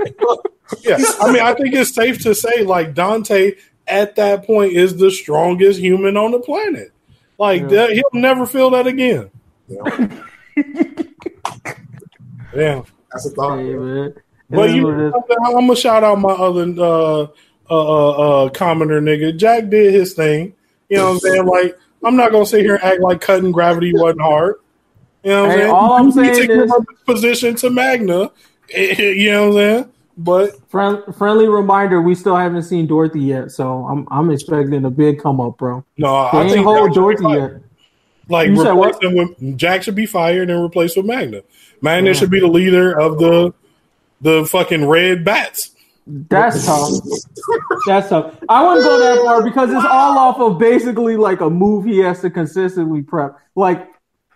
Yeah, 0.84 0.98
I 1.20 1.32
mean, 1.32 1.42
I 1.42 1.52
think 1.54 1.74
it's 1.74 1.92
safe 1.94 2.22
to 2.22 2.34
say 2.34 2.62
like 2.62 2.94
Dante 2.94 3.54
at 3.88 4.14
that 4.16 4.46
point 4.46 4.72
is 4.74 4.96
the 4.96 5.10
strongest 5.10 5.80
human 5.80 6.16
on 6.16 6.30
the 6.30 6.38
planet. 6.40 6.92
Like 7.38 7.62
Yeah. 7.62 7.68
that, 7.68 7.90
he'll 7.92 8.20
never 8.20 8.46
feel 8.46 8.70
that 8.70 8.86
again. 8.86 9.30
Yeah. 12.54 12.82
That's 13.12 13.26
a 13.26 13.30
thought. 13.30 13.58
Hey, 13.58 13.74
man. 13.74 14.14
But 14.50 14.70
you, 14.70 14.84
what 14.84 14.94
it 14.94 15.06
is. 15.08 15.12
I'm 15.44 15.52
gonna 15.52 15.76
shout 15.76 16.02
out 16.02 16.18
my 16.18 16.30
other 16.32 16.62
uh, 16.78 17.22
uh, 17.22 17.26
uh, 17.70 18.10
uh, 18.46 18.48
commoner 18.50 19.00
nigga. 19.00 19.36
Jack 19.36 19.68
did 19.68 19.92
his 19.92 20.14
thing. 20.14 20.54
You 20.88 20.96
know 20.96 21.04
what 21.04 21.10
I'm 21.12 21.18
saying? 21.20 21.44
Like, 21.46 21.78
I'm 22.02 22.16
not 22.16 22.32
gonna 22.32 22.46
sit 22.46 22.62
here 22.62 22.76
and 22.76 22.84
act 22.84 23.00
like 23.02 23.20
cutting 23.20 23.52
gravity 23.52 23.92
wasn't 23.94 24.22
hard. 24.22 24.56
You 25.22 25.30
know 25.30 25.42
what 25.42 25.50
I'm 25.50 25.56
Hey, 25.58 25.62
saying? 25.64 25.70
all 25.74 25.92
I'm 25.92 26.06
You 26.06 26.12
saying 26.12 26.34
take 26.34 26.50
is- 26.50 26.68
your 26.70 26.84
position 27.04 27.54
to 27.56 27.70
Magna. 27.70 28.30
You 28.74 29.30
know 29.30 29.48
what 29.50 29.60
I'm 29.60 29.74
saying? 29.74 29.92
But 30.18 30.50
Friend, 30.68 31.02
friendly 31.16 31.48
reminder: 31.48 32.02
we 32.02 32.16
still 32.16 32.34
haven't 32.36 32.64
seen 32.64 32.88
Dorothy 32.88 33.20
yet, 33.20 33.52
so 33.52 33.86
I'm 33.86 34.06
I'm 34.10 34.30
expecting 34.30 34.84
a 34.84 34.90
big 34.90 35.20
come 35.22 35.40
up, 35.40 35.58
bro. 35.58 35.84
no, 35.96 36.28
They 36.32 36.38
I 36.38 36.42
ain't 36.44 36.64
hold 36.64 36.92
Jack 36.92 36.94
should 36.94 37.18
be 37.18 37.24
Dorothy 37.24 37.40
yet. 37.40 37.62
Like 38.28 38.48
You 38.48 38.60
replace 38.60 38.98
him 39.00 39.14
with 39.14 39.56
Jack 39.56 39.84
should 39.84 39.94
be 39.94 40.06
fired 40.06 40.50
and 40.50 40.60
replaced 40.60 40.96
with 40.96 41.06
Magna. 41.06 41.42
Magna 41.80 42.08
Yeah. 42.10 42.14
should 42.14 42.30
be 42.30 42.40
the 42.40 42.48
leader 42.48 42.98
of 42.98 43.18
the 43.18 43.54
the 44.20 44.44
fucking 44.46 44.84
red 44.86 45.24
bats. 45.24 45.70
That's 46.06 46.66
tough. 46.66 46.90
That's 47.86 48.08
tough. 48.08 48.34
I 48.48 48.66
wouldn't 48.66 48.84
go 48.84 48.98
that 48.98 49.24
far 49.24 49.44
because 49.44 49.70
it's 49.70 49.84
all 49.84 50.18
off 50.18 50.40
of 50.40 50.58
basically 50.58 51.16
like 51.16 51.42
a 51.42 51.48
move 51.50 51.84
he 51.84 51.98
has 51.98 52.20
to 52.22 52.30
consistently 52.30 53.02
prep. 53.02 53.38
Like 53.54 53.88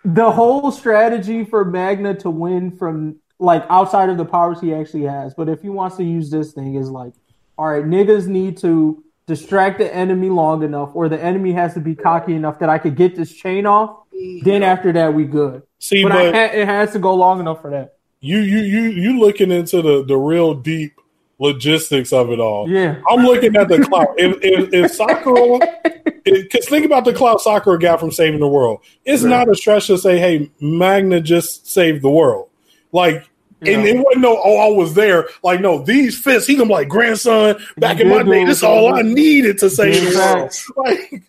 the 0.05 0.31
whole 0.31 0.71
strategy 0.71 1.45
for 1.45 1.65
Magna 1.65 2.15
to 2.21 2.31
win 2.31 2.71
from 2.77 3.17
like 3.39 3.65
outside 3.71 4.09
of 4.09 4.17
the 4.17 4.25
powers 4.25 4.61
he 4.61 4.73
actually 4.75 5.03
has. 5.05 5.35
But 5.35 5.49
if 5.49 5.63
he 5.63 5.69
wants 5.69 5.97
to 5.97 6.05
use 6.05 6.31
this 6.31 6.53
thing, 6.53 6.75
is 6.77 6.91
like, 6.91 7.13
all 7.59 7.67
right, 7.67 7.85
niggas 7.85 8.27
need 8.27 8.57
to 8.59 9.03
distract 9.27 9.79
the 9.79 9.95
enemy 9.95 10.29
long 10.31 10.63
enough, 10.63 10.91
or 10.95 11.09
the 11.09 11.23
enemy 11.23 11.53
has 11.53 11.75
to 11.75 11.81
be 11.81 11.95
cocky 11.95 12.35
enough 12.35 12.59
that 12.59 12.69
I 12.69 12.79
could 12.79 12.97
get 12.97 13.15
this 13.17 13.33
chain 13.33 13.67
off. 13.67 13.99
Then 14.43 14.63
after 14.63 14.93
that, 14.93 15.15
we 15.15 15.25
good. 15.25 15.63
See, 15.79 16.03
But, 16.03 16.11
but, 16.13 16.35
I 16.35 16.47
ha- 16.49 16.55
it 16.55 16.67
has 16.67 16.93
to 16.93 16.99
go 16.99 17.15
long 17.15 17.41
enough 17.41 17.61
for 17.61 17.71
that. 17.71 17.97
you 18.21 18.39
you 18.39 18.59
you 18.61 18.83
you 18.91 19.19
looking 19.21 19.51
into 19.51 19.83
the 19.83 20.05
the 20.05 20.17
real 20.17 20.55
deep 20.55 20.93
logistics 21.41 22.13
of 22.13 22.31
it 22.31 22.39
all. 22.39 22.69
Yeah. 22.69 23.01
I'm 23.11 23.25
looking 23.25 23.57
at 23.57 23.67
the 23.69 23.81
clout. 23.81 24.15
If 24.17 24.39
if, 24.43 24.73
if 24.73 24.93
Sakura, 24.93 25.59
because 26.25 26.69
think 26.69 26.87
about 26.87 27.05
the 27.05 27.13
clout 27.13 27.41
Sakura 27.41 27.79
got 27.81 27.99
from 27.99 28.13
saving 28.13 28.39
the 28.41 28.47
world. 28.49 28.81
It's 29.05 29.23
Right. 29.25 29.31
not 29.31 29.49
a 29.49 29.55
stretch 29.57 29.89
to 29.89 29.99
say, 29.99 30.19
"Hey, 30.19 30.51
Magna 30.61 31.21
just 31.21 31.67
saved 31.67 32.03
the 32.03 32.11
world." 32.11 32.49
Like, 32.93 33.29
and 33.63 33.87
it 33.87 33.97
wasn't 33.97 34.23
no, 34.23 34.41
"Oh, 34.43 34.59
I 34.59 34.77
was 34.77 34.95
there." 34.95 35.29
Like, 35.43 35.61
no, 35.61 35.83
these 35.83 36.19
fists. 36.19 36.47
He 36.49 36.55
gonna 36.57 36.67
be 36.69 36.73
like 36.75 36.89
grandson. 36.89 37.57
Back 37.77 38.01
in 38.01 38.09
my 38.09 38.23
day, 38.23 38.45
this 38.45 38.59
is 38.59 38.65
all 38.65 38.95
I 38.95 39.03
needed 39.03 39.59
to 39.59 39.71
save 39.71 39.95
the 40.13 40.19
world. 40.19 40.53
Like, 40.77 41.23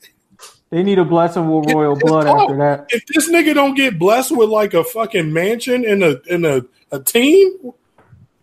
They 0.71 0.81
need 0.81 0.97
a 0.97 1.05
blessing 1.05 1.47
with 1.47 1.71
royal 1.71 1.95
blood 1.95 2.25
after 2.25 2.57
that. 2.57 2.87
if 2.89 3.05
this 3.05 3.29
nigga 3.29 3.53
don't 3.53 3.75
get 3.75 3.99
blessed 3.99 4.35
with 4.35 4.49
like 4.49 4.73
a 4.73 4.83
fucking 4.83 5.31
mansion 5.31 5.85
and 5.85 6.03
a 6.03 6.19
and 6.31 6.45
a, 6.45 6.65
a 6.91 6.99
team, 6.99 7.51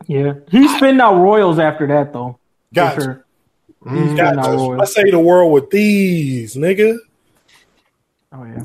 Yeah, 0.07 0.35
he's 0.49 0.75
spinning 0.77 1.01
out 1.01 1.17
royals 1.17 1.59
after 1.59 1.89
that, 1.89 2.13
though. 2.13 2.39
Gotcha. 2.73 3.01
sure. 3.03 3.25
Mm, 3.85 4.19
out 4.21 4.81
I 4.81 4.85
say 4.85 5.11
the 5.11 5.19
world 5.19 5.53
with 5.53 5.71
these, 5.71 6.55
nigga. 6.55 6.99
Oh 8.33 8.45
yeah. 8.45 8.63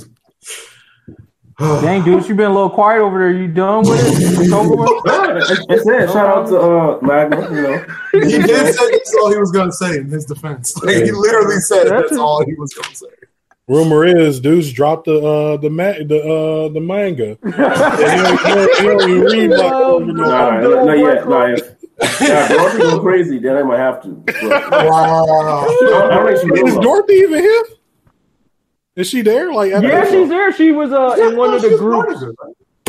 Dang, 1.60 2.04
dude, 2.04 2.28
you've 2.28 2.36
been 2.36 2.52
a 2.52 2.54
little 2.54 2.70
quiet 2.70 3.00
over 3.02 3.18
there. 3.18 3.32
You 3.32 3.48
done 3.48 3.88
with 3.88 4.00
it? 4.06 4.42
It's 4.42 4.52
over 4.52 4.76
with? 4.76 4.90
That's 5.70 5.88
it. 5.88 6.10
Shout 6.12 6.28
out 6.28 6.48
to 6.48 6.60
uh, 6.60 7.00
Magna. 7.02 7.50
You 7.50 7.62
know, 7.62 7.86
He 8.12 8.20
did 8.44 8.76
say 8.76 8.92
that's 8.92 9.16
all 9.16 9.32
he 9.32 9.38
was 9.38 9.52
going 9.52 9.70
to 9.70 9.76
say 9.76 9.98
in 9.98 10.10
his 10.10 10.26
defense. 10.26 10.76
Like, 10.84 10.96
he 10.98 11.12
literally 11.12 11.60
said 11.62 11.86
That's 11.88 12.10
that's 12.10 12.18
all 12.20 12.44
he 12.46 12.56
was 12.56 12.74
going 12.74 12.90
to 12.90 12.96
say. 12.96 13.08
Rumor 13.70 14.06
is, 14.06 14.42
dudes 14.42 14.72
dropped 14.74 15.06
the 15.06 15.18
uh, 15.18 15.58
the 15.58 15.70
ma- 15.70 15.94
the 15.94 16.22
uh, 16.22 16.70
the 16.70 16.80
manga. 16.82 17.36
don't, 17.42 19.10
even 19.10 19.22
read 19.22 19.50
like, 19.50 19.74
I'm 19.74 20.08
nah, 20.16 20.60
not 20.60 21.00
yet. 21.00 21.28
Nah, 21.28 21.46
yeah, 22.22 22.48
Dorothy 22.50 22.80
go 22.80 23.00
crazy, 23.00 23.40
then 23.40 23.56
I 23.56 23.64
might 23.64 23.80
have 23.80 24.04
to. 24.04 24.10
But 24.10 24.74
I 24.74 24.86
Wow. 24.86 25.66
don't, 25.80 26.12
I 26.12 26.16
don't 26.16 26.38
think 26.38 26.56
she 26.56 26.68
Is. 26.68 26.76
Dorothy 26.80 27.14
even 27.14 27.40
here? 27.40 27.64
Is 28.96 29.08
she 29.10 29.22
there? 29.22 29.52
Like, 29.54 29.72
at 29.74 29.84
Yeah, 29.84 30.06
the- 30.06 30.12
she's 30.12 30.30
there. 30.30 30.52
She 30.54 30.72
was 30.72 30.92
uh, 30.92 31.16
in 31.20 31.36
one 31.38 31.54
of 31.54 31.62
the 31.62 31.70
groups. 31.78 32.24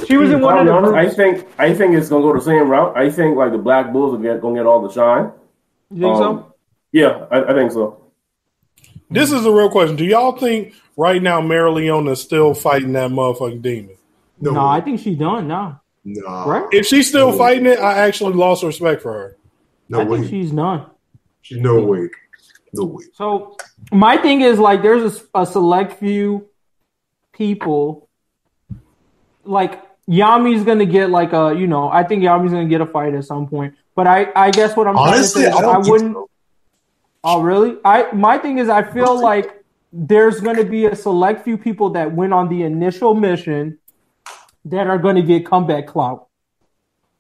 She 0.07 0.17
was 0.17 0.31
in 0.31 0.41
one 0.41 0.55
I'll 0.55 0.61
of 0.61 0.67
be 0.67 0.71
the 0.71 0.77
honest, 0.77 0.95
I 0.95 1.09
think 1.09 1.49
I 1.59 1.75
think 1.75 1.97
it's 1.97 2.09
gonna 2.09 2.23
go 2.23 2.35
the 2.35 2.41
same 2.41 2.69
route. 2.69 2.97
I 2.97 3.11
think 3.11 3.37
like 3.37 3.51
the 3.53 3.59
Black 3.59 3.93
Bulls 3.93 4.15
are 4.15 4.23
get, 4.23 4.41
gonna 4.41 4.55
get 4.57 4.67
all 4.67 4.87
the 4.87 4.93
shine. 4.93 5.33
You 5.91 6.01
think 6.03 6.15
Um, 6.17 6.21
so? 6.39 6.55
Yeah, 6.93 7.27
I, 7.31 7.45
I 7.51 7.55
think 7.55 7.73
so. 7.73 8.03
this 9.11 9.33
is 9.33 9.45
a 9.47 9.51
real 9.51 9.71
question. 9.71 9.97
Do 9.97 10.05
y'all 10.05 10.33
think 10.33 10.75
right 10.97 11.21
now 11.23 11.41
Mereoleona 11.41 12.11
is 12.13 12.21
still 12.21 12.55
fighting 12.55 12.93
that 12.93 13.11
motherfucking 13.11 13.63
demon? 13.63 13.97
No, 14.41 14.53
No, 14.53 14.67
I 14.67 14.81
think 14.81 15.01
she's 15.01 15.19
done 15.19 15.49
now. 15.49 15.81
no, 16.05 16.47
Right? 16.47 16.67
If 16.73 16.87
she's 16.87 17.09
still 17.09 17.33
No. 17.33 17.39
fighting 17.39 17.67
it, 17.67 17.79
I 17.79 17.95
actually 18.07 18.35
lost 18.35 18.63
respect 18.63 19.03
for 19.03 19.13
her. 19.13 19.37
no 19.89 20.01
I 20.01 20.05
think 20.05 20.11
way. 20.25 20.29
she's 20.29 20.51
done. 20.53 20.87
She's 21.43 21.59
no 21.59 21.81
way. 21.83 22.11
Way. 22.75 23.05
So 23.15 23.57
my 23.93 24.17
thing 24.17 24.41
is 24.43 24.59
like, 24.59 24.83
there's 24.83 25.23
a, 25.35 25.41
a 25.41 25.47
select 25.47 25.99
few 25.99 26.49
people. 27.33 28.09
Like 29.45 29.83
Yami's 30.07 30.65
gonna 30.65 30.87
get 30.87 31.11
like 31.11 31.33
a, 31.33 31.55
you 31.57 31.67
know, 31.67 31.89
I 31.89 32.03
think 32.03 32.23
Yami's 32.23 32.53
gonna 32.53 32.67
get 32.69 32.81
a 32.81 32.87
fight 32.87 33.15
at 33.15 33.25
some 33.25 33.49
point. 33.49 33.75
But 33.95 34.07
I, 34.07 34.31
I 34.37 34.51
guess 34.51 34.77
what 34.77 34.87
I'm 34.87 34.97
Honestly, 34.97 35.43
trying 35.45 35.53
to 35.53 35.59
I 35.59 35.73
say 35.73 35.81
is 35.81 35.87
I, 35.87 35.91
wouldn't. 35.91 36.15
so. 36.15 36.31
Oh, 37.25 37.43
really? 37.43 37.77
I 37.85 38.13
my 38.13 38.39
thing 38.39 38.59
is 38.59 38.69
I 38.69 38.83
feel 38.83 39.21
like 39.21 39.65
there's 39.93 40.41
going 40.41 40.57
to 40.57 40.65
be 40.65 40.87
a 40.87 40.95
select 40.95 41.43
few 41.45 41.57
people 41.57 41.91
that 41.91 42.13
went 42.13 42.33
on 42.33 42.49
the 42.49 42.63
initial 42.63 43.15
mission 43.15 43.79
that 44.67 44.87
are 44.87 44.99
going 44.99 45.17
to 45.17 45.23
get 45.23 45.47
comeback 45.47 45.87
clout. 45.87 46.29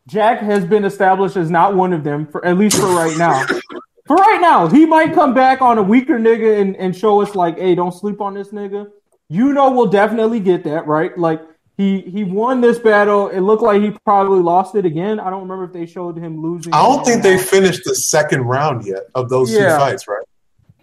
Jack 0.06 0.40
has 0.40 0.64
been 0.64 0.85
established 0.85 1.36
as 1.36 1.51
not 1.51 1.74
one 1.74 1.93
of 1.93 2.05
them 2.05 2.27
for 2.27 2.44
at 2.44 2.59
least 2.59 2.77
for 2.77 2.86
right 2.86 3.16
now. 3.16 3.44
For 4.06 4.16
right 4.16 4.40
now, 4.40 4.68
he 4.68 4.86
might 4.86 5.12
come 5.14 5.34
back 5.34 5.60
on 5.60 5.78
a 5.78 5.82
weaker 5.82 6.18
nigga 6.18 6.60
and, 6.60 6.76
and 6.76 6.96
show 6.96 7.20
us 7.22 7.34
like, 7.34 7.58
hey, 7.58 7.74
don't 7.74 7.92
sleep 7.92 8.20
on 8.20 8.34
this 8.34 8.48
nigga. 8.48 8.90
You 9.28 9.52
know, 9.52 9.70
we'll 9.72 9.86
definitely 9.86 10.38
get 10.40 10.62
that 10.64 10.86
right. 10.86 11.16
Like 11.18 11.42
he 11.76 12.00
he 12.02 12.22
won 12.22 12.60
this 12.60 12.78
battle. 12.78 13.28
It 13.28 13.40
looked 13.40 13.62
like 13.62 13.82
he 13.82 13.90
probably 14.04 14.40
lost 14.40 14.76
it 14.76 14.86
again. 14.86 15.18
I 15.18 15.28
don't 15.30 15.42
remember 15.42 15.64
if 15.64 15.72
they 15.72 15.86
showed 15.86 16.16
him 16.16 16.40
losing. 16.40 16.72
I 16.72 16.82
don't 16.82 17.04
think 17.04 17.22
they 17.24 17.36
finished 17.36 17.82
the 17.84 17.94
second 17.96 18.42
round 18.42 18.86
yet 18.86 19.02
of 19.16 19.28
those 19.28 19.50
Yeah. 19.52 19.72
two 19.72 19.78
fights, 19.80 20.06
right? 20.08 20.22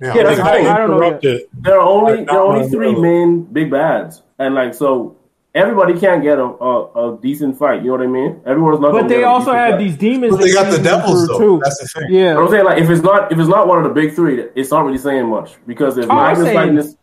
Yeah, 0.01 0.13
They 0.13 0.23
that's 0.23 0.37
got 0.39 0.51
the 0.51 0.57
thing. 0.57 0.67
I 0.67 0.77
don't 0.77 0.89
know 0.89 0.97
yet. 1.01 1.07
interrupted. 1.07 1.41
There 1.61 1.79
are 1.79 1.87
only 1.87 2.17
Like, 2.17 2.27
there 2.27 2.37
are 2.37 2.43
only 2.43 2.67
three 2.69 2.91
brother. 2.91 3.01
main 3.01 3.43
big 3.43 3.71
bads, 3.71 4.21
and 4.39 4.53
like 4.55 4.73
so, 4.73 5.15
everybody 5.55 5.99
can't 5.99 6.21
get 6.23 6.37
a, 6.39 6.43
a, 6.43 7.13
a 7.15 7.19
decent 7.21 7.57
fight. 7.57 7.81
You 7.81 7.87
know 7.87 7.97
what 7.97 8.01
I 8.01 8.07
mean? 8.07 8.41
Everyone's 8.45 8.79
not. 8.79 8.91
But 8.91 9.07
they 9.07 9.15
get 9.19 9.23
also 9.25 9.51
decent 9.51 9.57
have 9.57 9.71
fight. 9.73 9.79
these 9.79 9.97
demons. 9.97 10.35
But 10.35 10.41
they 10.43 10.51
got 10.53 10.65
the 10.71 10.77
feed 10.77 10.85
them 10.85 10.99
devils 10.99 11.25
through, 11.27 11.37
though. 11.37 11.59
That's 11.63 11.79
the 11.79 11.87
thing. 12.01 12.13
Yeah. 12.13 12.33
But 12.35 12.41
I'm 12.43 12.49
saying 12.49 12.65
like 12.65 12.77
if 12.81 12.89
it's 12.89 13.01
not 13.03 13.31
if 13.31 13.39
it's 13.39 13.49
not 13.49 13.67
one 13.67 13.77
of 13.77 13.83
the 13.83 13.89
big 14.01 14.13
three, 14.15 14.41
it's 14.55 14.71
not 14.71 14.85
really 14.85 14.97
saying 14.97 15.27
much 15.27 15.55
because 15.67 15.97
if 15.97 16.05
Oh, 16.09 16.11
I'm 16.13 16.17
Magnus 16.33 16.45
saying- 16.45 16.57
fighting 16.57 16.75
this, 16.75 16.95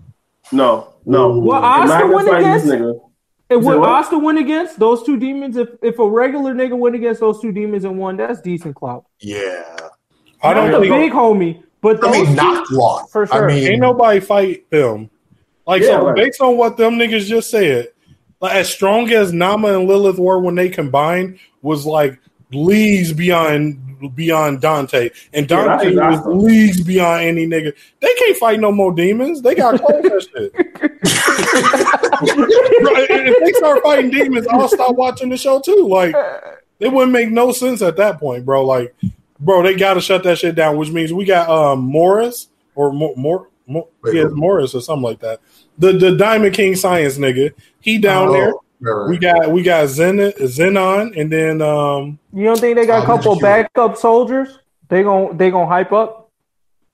no, 0.53 0.93
no. 1.07 1.33
Ooh. 1.33 1.41
Well, 1.41 1.59
If 1.59 1.65
Oscar 1.65 1.89
Magnus 2.09 2.15
went 2.15 2.27
this 2.27 2.65
against- 2.65 2.67
nigga, 2.67 3.01
And 3.51 3.65
would 3.65 3.79
what? 3.81 3.89
Asta 3.89 4.19
win 4.19 4.39
against 4.39 4.79
those 4.79 5.03
two 5.05 5.17
demons? 5.17 5.57
If 5.57 5.69
if 5.83 5.99
a 5.99 6.09
regular 6.09 6.55
nigga 6.55 6.77
went 6.77 6.95
against 6.97 7.21
those 7.21 7.41
two 7.41 7.53
demons 7.53 7.85
and 7.85 7.99
won, 7.99 8.17
that's 8.17 8.41
decent 8.41 8.75
clout. 8.77 9.05
Yeah. 9.21 9.63
I 10.43 10.55
don't 10.55 10.71
the 10.73 10.81
think 10.81 10.93
big 10.95 11.13
homie, 11.13 11.63
but 11.83 12.03
I 12.03 12.13
those 12.13 12.27
mean, 12.29 12.37
not 12.37 12.71
lost. 12.71 13.13
For 13.13 13.27
sure. 13.27 13.45
I 13.51 13.55
mean, 13.55 13.73
ain't 13.73 13.81
nobody 13.81 14.19
fight 14.21 14.69
them. 14.71 15.11
Like 15.67 15.83
Yeah, 15.83 15.99
so, 16.01 16.07
right. 16.07 16.17
based 16.17 16.41
on 16.41 16.57
what 16.57 16.77
them 16.79 16.95
niggas 16.95 17.27
just 17.27 17.51
said, 17.51 17.89
like 18.41 18.55
as 18.55 18.69
strong 18.73 19.11
as 19.11 19.33
Naamah 19.33 19.77
and 19.79 19.89
Lilith 19.89 20.19
were 20.19 20.41
when 20.41 20.55
they 20.55 20.69
combined, 20.69 21.39
was 21.63 21.85
like 21.87 22.19
leagues 22.53 23.13
beyond 23.13 23.87
beyond 24.15 24.61
Dante, 24.63 25.11
and 25.35 25.51
Yeah, 25.51 25.65
that's 25.65 25.83
Dante 25.85 25.95
was 25.97 26.09
exactly. 26.19 26.35
leagues 26.37 26.81
beyond 26.83 27.23
any 27.23 27.47
nigga. 27.47 27.75
They 28.01 28.15
can't 28.15 28.37
fight 28.39 28.59
no 28.61 28.73
more 28.73 28.93
demons. 28.95 29.43
They 29.43 29.55
got 29.55 29.79
close 29.81 30.03
that 30.03 30.29
shit. 30.33 30.53
Bro, 32.81 32.93
if 33.11 33.41
they 33.45 33.53
start 33.53 33.83
fighting 33.83 34.11
demons, 34.11 34.47
I'll 34.47 34.69
stop 34.69 34.97
watching 34.97 35.29
the 35.29 35.37
show 35.37 35.61
too. 35.61 35.87
Like 35.89 36.15
it 36.79 36.91
wouldn't 36.93 37.13
make 37.13 37.31
no 37.31 37.53
sense 37.53 37.83
at 37.83 37.97
that 37.99 38.19
point, 38.19 38.45
bro. 38.47 38.65
Like, 38.65 38.95
bro, 39.39 39.63
they 39.63 39.75
got 39.75 39.95
to 39.95 40.01
shut 40.01 40.23
that 40.25 40.39
shit 40.39 40.55
down. 40.55 40.77
Which 40.79 40.91
means 40.91 41.13
we 41.13 41.25
got 41.25 41.49
um 41.51 41.81
Morris 41.81 42.49
or 42.75 42.93
more, 42.93 43.15
more, 43.17 43.49
more 43.67 43.89
Wait, 44.03 44.15
yeah. 44.17 44.25
Morris 44.31 44.75
or 44.75 44.81
something 44.81 45.03
like 45.03 45.21
that. 45.21 45.41
The 45.81 45.93
the 45.93 46.17
Diamond 46.17 46.55
King 46.55 46.77
Science 46.77 47.19
nigga. 47.19 47.53
He 47.81 47.99
down 47.99 48.29
oh, 48.29 48.33
there. 48.33 48.53
right, 48.81 48.93
right. 48.93 49.09
We 49.11 49.19
got 49.19 49.51
we 49.51 49.63
got 49.63 49.89
Zen 49.89 50.19
Zenon 50.19 51.19
and 51.19 51.33
then 51.33 51.61
um 51.63 52.19
you 52.33 52.45
don't 52.45 52.61
think 52.61 52.77
they 52.77 52.87
got 52.87 53.01
a 53.01 53.03
Oh, 53.03 53.07
couple 53.17 53.41
backup 53.41 53.97
soldiers? 53.97 54.59
They 54.89 55.03
gon' 55.03 55.37
they 55.37 55.51
gonna 55.51 55.67
hype 55.67 55.93
up. 55.93 56.29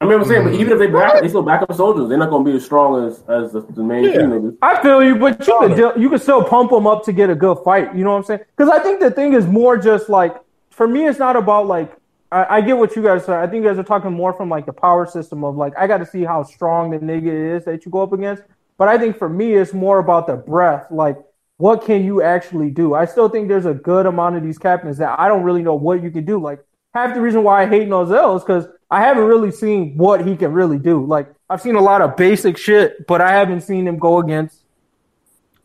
I 0.00 0.04
mean, 0.04 0.20
I'm 0.20 0.24
saying, 0.26 0.44
but 0.44 0.52
even 0.54 0.74
if 0.74 0.78
they 0.78 0.88
back, 0.88 1.22
they 1.22 1.28
still 1.28 1.42
backup 1.42 1.72
soldiers. 1.74 2.10
They're 2.10 2.18
not 2.18 2.28
going 2.28 2.44
to 2.44 2.50
be 2.50 2.56
as 2.58 2.64
strong 2.66 3.06
as 3.08 3.22
as 3.28 3.52
the, 3.52 3.62
the 3.62 3.82
main 3.82 4.04
Yeah. 4.04 4.12
three 4.12 4.22
niggas. 4.24 4.56
I 4.60 4.82
feel 4.82 5.02
you, 5.02 5.16
but 5.16 5.38
you 5.38 5.44
Solid. 5.46 5.68
could 5.68 5.76
deal- 5.76 5.98
you 6.02 6.10
could 6.10 6.20
still 6.20 6.44
pump 6.44 6.70
them 6.70 6.86
up 6.86 7.02
to 7.06 7.12
get 7.14 7.30
a 7.30 7.34
good 7.34 7.56
fight. 7.64 7.94
You 7.96 8.04
know 8.04 8.10
what 8.12 8.18
I'm 8.18 8.24
saying? 8.24 8.40
Because 8.54 8.70
I 8.70 8.78
think 8.82 9.00
the 9.00 9.10
thing 9.10 9.32
is 9.32 9.46
more 9.46 9.78
just 9.78 10.10
like 10.10 10.36
for 10.70 10.86
me, 10.86 11.06
it's 11.06 11.18
not 11.18 11.34
about 11.34 11.66
like 11.66 11.96
I, 12.30 12.56
I 12.56 12.60
get 12.60 12.76
what 12.76 12.94
you 12.94 13.02
guys 13.02 13.26
are. 13.30 13.40
I 13.42 13.46
think 13.46 13.62
you 13.64 13.68
guys 13.70 13.78
are 13.78 13.82
talking 13.84 14.12
more 14.12 14.34
from 14.34 14.50
like 14.50 14.66
the 14.66 14.72
power 14.74 15.06
system 15.06 15.42
of 15.44 15.56
like 15.56 15.72
I 15.78 15.86
got 15.86 15.98
to 15.98 16.06
see 16.06 16.24
how 16.24 16.42
strong 16.42 16.90
the 16.90 16.98
nigga 16.98 17.56
is 17.56 17.64
that 17.64 17.86
you 17.86 17.90
go 17.90 18.02
up 18.02 18.12
against. 18.12 18.42
But 18.78 18.88
I 18.88 18.98
think 18.98 19.18
for 19.18 19.28
me, 19.28 19.54
it's 19.54 19.72
more 19.72 19.98
about 19.98 20.26
the 20.26 20.36
breath. 20.36 20.86
Like 20.90 21.16
what 21.58 21.84
can 21.84 22.04
you 22.04 22.22
actually 22.22 22.70
do? 22.70 22.94
I 22.94 23.06
still 23.06 23.28
think 23.28 23.48
there's 23.48 23.66
a 23.66 23.74
good 23.74 24.06
amount 24.06 24.36
of 24.36 24.42
these 24.42 24.58
captains 24.58 24.98
that 24.98 25.18
I 25.18 25.28
don't 25.28 25.42
really 25.42 25.62
know 25.62 25.74
what 25.74 26.02
you 26.02 26.10
can 26.10 26.24
do. 26.24 26.38
Like 26.38 26.62
half 26.94 27.14
the 27.14 27.20
reason 27.20 27.42
why 27.42 27.62
I 27.62 27.66
hate 27.66 27.88
Nozel 27.88 28.36
is 28.36 28.42
because 28.42 28.66
I 28.90 29.00
haven't 29.00 29.24
really 29.24 29.50
seen 29.50 29.96
what 29.96 30.26
he 30.26 30.36
can 30.36 30.52
really 30.52 30.78
do. 30.78 31.04
Like 31.04 31.28
I've 31.48 31.62
seen 31.62 31.76
a 31.76 31.80
lot 31.80 32.02
of 32.02 32.16
basic 32.16 32.58
shit, 32.58 33.06
but 33.06 33.20
I 33.20 33.32
haven't 33.32 33.62
seen 33.62 33.86
him 33.86 33.98
go 33.98 34.18
against 34.18 34.62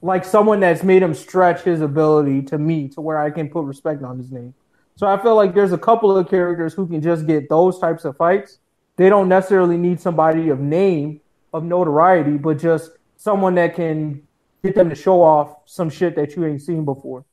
like 0.01 0.25
someone 0.25 0.61
that's 0.61 0.81
made 0.81 1.03
him 1.03 1.13
stretch 1.13 1.61
his 1.61 1.81
ability 1.81 2.41
to 2.43 2.57
me 2.57 2.87
to 2.89 3.01
where 3.01 3.19
I 3.19 3.29
can 3.29 3.49
put 3.49 3.65
respect 3.65 4.01
on 4.01 4.17
his 4.17 4.31
name. 4.31 4.53
So 4.95 5.07
I 5.07 5.21
feel 5.21 5.35
like 5.35 5.53
there's 5.53 5.73
a 5.73 5.77
couple 5.77 6.15
of 6.15 6.29
characters 6.29 6.73
who 6.73 6.87
can 6.87 7.01
just 7.01 7.27
get 7.27 7.49
those 7.49 7.79
types 7.79 8.05
of 8.05 8.17
fights. 8.17 8.59
They 8.95 9.09
don't 9.09 9.29
necessarily 9.29 9.77
need 9.77 9.99
somebody 9.99 10.49
of 10.49 10.59
name, 10.59 11.21
of 11.53 11.63
notoriety, 11.63 12.37
but 12.37 12.59
just 12.59 12.91
someone 13.21 13.53
that 13.53 13.75
can 13.75 14.23
get 14.63 14.73
them 14.73 14.89
to 14.89 14.95
show 14.95 15.21
off 15.21 15.57
some 15.65 15.91
shit 15.91 16.15
that 16.15 16.35
you 16.35 16.43
ain't 16.43 16.61
seen 16.61 16.85
before. 16.85 17.23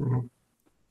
Mm-hmm. 0.00 0.26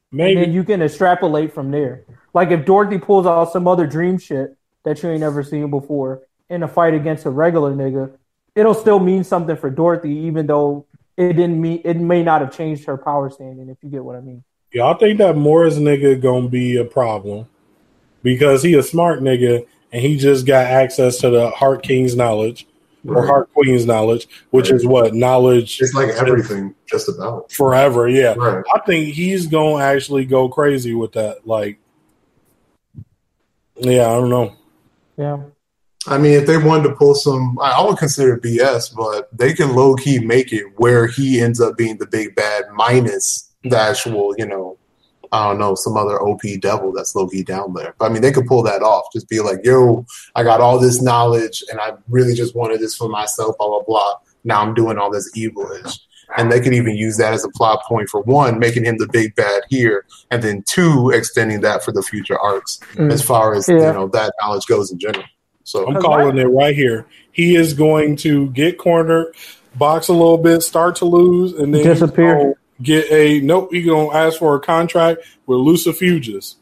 Maybe. 0.09 0.41
And 0.41 0.53
you 0.53 0.63
can 0.63 0.81
extrapolate 0.81 1.53
from 1.53 1.69
there. 1.69 2.05
Like 2.33 2.51
if 2.51 2.65
Dorothy 2.65 2.97
pulls 2.97 3.25
out 3.25 3.51
some 3.51 3.67
other 3.67 3.85
dream 3.85 4.17
shit 4.17 4.55
that 4.83 5.03
you 5.03 5.09
ain't 5.09 5.21
ever 5.21 5.43
seen 5.43 5.69
before 5.69 6.21
in 6.49 6.63
a 6.63 6.67
fight 6.67 6.93
against 6.93 7.25
a 7.25 7.29
regular 7.29 7.73
nigga, 7.73 8.15
it'll 8.55 8.73
still 8.73 8.99
mean 8.99 9.25
something 9.25 9.57
for 9.57 9.69
Dorothy, 9.69 10.11
even 10.11 10.47
though 10.47 10.85
it 11.17 11.33
didn't 11.33 11.59
mean 11.59 11.81
it 11.83 11.97
may 11.97 12.23
not 12.23 12.39
have 12.39 12.55
changed 12.55 12.85
her 12.85 12.97
power 12.97 13.29
standing, 13.29 13.67
if 13.67 13.77
you 13.81 13.89
get 13.89 14.05
what 14.05 14.15
I 14.15 14.21
mean. 14.21 14.45
Y'all 14.71 14.97
think 14.97 15.17
that 15.17 15.35
Morris 15.35 15.75
nigga 15.75 16.21
gonna 16.21 16.47
be 16.47 16.77
a 16.77 16.85
problem 16.85 17.47
because 18.21 18.63
he 18.63 18.75
a 18.75 18.83
smart 18.83 19.21
nigga 19.21 19.67
and 19.91 20.01
he 20.01 20.17
just 20.17 20.45
got 20.45 20.67
access 20.67 21.17
to 21.17 21.29
the 21.29 21.49
Heart 21.49 21.83
King's 21.83 22.15
knowledge 22.15 22.65
or 23.07 23.15
Right. 23.15 23.27
Heart 23.27 23.53
Queen's 23.53 23.85
knowledge, 23.85 24.27
which 24.51 24.71
is 24.71 24.85
what 24.85 25.13
knowledge 25.13 25.79
It's 25.81 25.93
like 25.93 26.09
everything, 26.09 26.73
just 26.89 27.09
about. 27.09 27.51
forever. 27.51 28.07
Yeah, 28.07 28.33
Right. 28.37 28.63
I 28.73 28.79
think 28.85 29.13
he's 29.13 29.47
gonna 29.47 29.83
actually 29.83 30.25
go 30.25 30.47
crazy 30.49 30.93
with 30.93 31.11
that. 31.13 31.45
Like, 31.47 31.79
yeah, 33.77 34.07
I 34.09 34.13
don't 34.15 34.29
know. 34.29 34.53
Yeah. 35.17 35.37
I 36.05 36.17
mean, 36.17 36.33
if 36.33 36.45
they 36.45 36.57
wanted 36.57 36.89
to 36.89 36.95
pull 36.95 37.15
some, 37.15 37.57
I 37.61 37.71
I 37.71 37.85
would 37.85 37.97
consider 37.97 38.35
it 38.35 38.43
BS, 38.43 38.93
but 38.95 39.29
they 39.37 39.53
can 39.53 39.73
low 39.75 39.95
key 39.95 40.19
make 40.19 40.51
it 40.51 40.65
where 40.77 41.07
he 41.07 41.39
ends 41.39 41.61
up 41.61 41.77
being 41.77 41.97
the 41.97 42.05
big 42.07 42.35
bad 42.35 42.65
minus 42.73 43.49
the 43.63 43.77
actual, 43.79 44.35
you 44.37 44.45
know, 44.45 44.77
I 45.33 45.47
don't 45.47 45.57
know, 45.57 45.73
some 45.73 45.97
other 45.97 46.21
OP 46.21 46.41
devil 46.61 46.93
that's 46.93 47.15
low 47.15 47.27
key 47.27 47.43
down 47.43 47.73
there. 47.73 47.95
But 47.97 48.05
I 48.05 48.09
mean, 48.13 48.21
they 48.21 48.31
could 48.31 48.45
pull 48.45 48.61
that 48.63 48.83
off. 48.83 49.05
Just 49.11 49.27
be 49.27 49.39
like, 49.39 49.59
yo, 49.63 50.05
I 50.35 50.43
got 50.43 50.61
all 50.61 50.77
this 50.79 51.01
knowledge 51.01 51.63
and 51.71 51.79
I 51.79 51.93
really 52.07 52.35
just 52.35 52.55
wanted 52.55 52.79
this 52.79 52.95
for 52.95 53.09
myself, 53.09 53.57
blah, 53.57 53.67
blah, 53.67 53.83
blah. 53.83 54.13
Now 54.43 54.61
I'm 54.61 54.73
doing 54.75 54.97
all 54.99 55.09
this 55.11 55.29
evilish. 55.35 55.99
And 56.37 56.51
they 56.51 56.59
could 56.61 56.73
even 56.73 56.95
use 56.95 57.17
that 57.17 57.33
as 57.33 57.43
a 57.43 57.49
plot 57.49 57.83
point 57.87 58.09
for 58.09 58.21
one, 58.21 58.59
making 58.59 58.85
him 58.85 58.97
the 58.97 59.07
big 59.11 59.35
bad 59.35 59.63
here, 59.69 60.05
and 60.31 60.41
then 60.41 60.63
two, 60.67 61.11
extending 61.13 61.61
that 61.61 61.83
for 61.83 61.91
the 61.91 62.01
future 62.03 62.39
arcs 62.39 62.79
Mm. 62.95 63.11
as 63.11 63.21
far 63.21 63.53
as 63.55 63.67
Yeah. 63.67 63.75
you 63.75 63.93
know 63.93 64.07
that 64.09 64.33
knowledge 64.41 64.65
goes 64.67 64.91
in 64.91 64.99
general. 64.99 65.25
So 65.63 65.87
I'm 65.87 66.01
calling 66.01 66.37
it 66.37 66.45
right 66.45 66.75
here. 66.75 67.05
He 67.31 67.55
is 67.55 67.73
going 67.73 68.17
to 68.17 68.49
get 68.51 68.77
cornered, 68.77 69.35
box 69.75 70.07
a 70.09 70.13
little 70.13 70.37
bit, 70.37 70.61
start 70.61 70.95
to 70.97 71.05
lose, 71.05 71.53
and 71.53 71.73
then 71.73 71.81
he's 71.81 71.99
Disappear. 71.99 72.55
Gonna 72.77 72.83
Get 73.01 73.11
a 73.11 73.39
nope. 73.41 73.69
He 73.71 73.83
gonna 73.83 74.13
ask 74.13 74.39
for 74.39 74.55
a 74.55 74.59
contract 74.59 75.21
with 75.45 75.59
Lucifuges, 75.59 76.55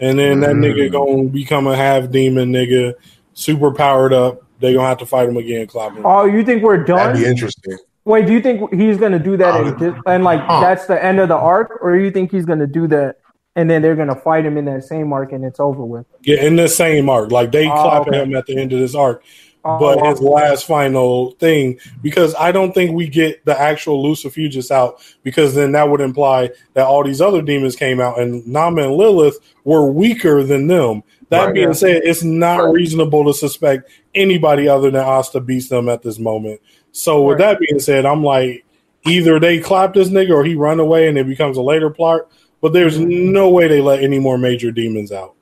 and 0.00 0.18
then 0.18 0.40
that 0.40 0.50
Mm. 0.56 0.64
nigga 0.64 0.92
gonna 0.92 1.24
become 1.24 1.66
a 1.66 1.76
half 1.76 2.10
demon 2.10 2.52
nigga, 2.52 2.94
super 3.34 3.72
powered 3.72 4.12
up. 4.12 4.42
They 4.60 4.74
gonna 4.74 4.86
have 4.88 4.98
to 4.98 5.06
fight 5.06 5.28
him 5.28 5.36
again, 5.36 5.66
Clobbin. 5.66 6.02
Oh, 6.04 6.24
you 6.24 6.42
think 6.44 6.62
we're 6.62 6.84
that'd 6.84 7.14
be 7.16 7.22
done? 7.22 7.30
interesting. 7.30 7.76
Wait, 8.04 8.26
do 8.26 8.32
you 8.32 8.40
think 8.40 8.72
he's 8.72 8.96
gonna 8.96 9.18
do 9.18 9.36
that 9.36 9.60
and, 9.60 9.74
Uh, 9.74 9.78
just, 9.78 9.96
and 10.06 10.24
like 10.24 10.40
huh. 10.40 10.60
that's 10.60 10.86
the 10.86 11.02
end 11.02 11.20
of 11.20 11.28
the 11.28 11.36
arc, 11.36 11.78
or 11.82 11.96
do 11.96 12.02
you 12.02 12.10
think 12.10 12.30
he's 12.32 12.46
gonna 12.46 12.66
do 12.66 12.86
that 12.88 13.16
and 13.56 13.68
then 13.70 13.82
they're 13.82 13.96
gonna 13.96 14.14
fight 14.14 14.44
him 14.46 14.56
in 14.56 14.64
that 14.66 14.84
same 14.84 15.12
arc 15.12 15.32
and 15.32 15.44
it's 15.44 15.60
over 15.60 15.82
with? 15.84 16.06
Yeah, 16.22 16.42
in 16.42 16.56
the 16.56 16.68
same 16.68 17.08
arc. 17.10 17.30
Like 17.32 17.52
they 17.52 17.66
Oh, 17.68 17.72
clapping 17.72 18.14
okay. 18.14 18.22
him 18.22 18.34
at 18.36 18.46
the 18.46 18.56
end 18.58 18.72
of 18.72 18.78
this 18.80 18.94
arc. 18.94 19.22
Oh, 19.64 19.78
but 19.78 20.06
his 20.06 20.20
last 20.20 20.66
final 20.66 21.32
thing, 21.32 21.78
because 22.00 22.34
I 22.38 22.52
don't 22.52 22.72
think 22.72 22.92
we 22.92 23.08
get 23.08 23.44
the 23.44 23.58
actual 23.58 24.02
Lucifugus 24.02 24.70
out, 24.70 25.02
because 25.24 25.54
then 25.54 25.72
that 25.72 25.90
would 25.90 26.00
imply 26.00 26.50
that 26.74 26.86
all 26.86 27.02
these 27.02 27.20
other 27.20 27.42
demons 27.42 27.76
came 27.76 28.00
out, 28.00 28.20
and 28.20 28.42
Naamah 28.44 28.84
and 28.84 28.94
Lilith 28.94 29.38
were 29.64 29.90
weaker 29.90 30.42
than 30.44 30.68
them. 30.68 31.02
That 31.30 31.46
Right. 31.46 31.54
being 31.54 31.74
said, 31.74 32.02
it's 32.04 32.22
not 32.22 32.62
Right. 32.62 32.72
reasonable 32.72 33.24
to 33.24 33.34
suspect 33.34 33.90
anybody 34.14 34.68
other 34.68 34.90
than 34.90 35.04
Asta 35.04 35.40
beats 35.40 35.68
them 35.68 35.88
at 35.88 36.02
this 36.02 36.18
moment. 36.18 36.60
So 36.92 37.22
with 37.22 37.40
Right. 37.40 37.50
that 37.50 37.60
being 37.60 37.80
said, 37.80 38.06
I'm 38.06 38.24
like, 38.24 38.64
either 39.06 39.38
they 39.38 39.58
clap 39.58 39.94
this 39.94 40.08
nigga 40.08 40.30
or 40.30 40.44
he 40.44 40.54
run 40.54 40.80
away 40.80 41.08
and 41.08 41.18
it 41.18 41.26
becomes 41.26 41.56
a 41.56 41.62
later 41.62 41.90
plot. 41.90 42.22
But 42.60 42.72
there's 42.72 42.98
mm-hmm. 42.98 43.32
no 43.32 43.50
way 43.50 43.68
they 43.68 43.80
let 43.80 44.02
any 44.02 44.18
more 44.18 44.38
major 44.38 44.72
demons 44.72 45.12
out. 45.12 45.34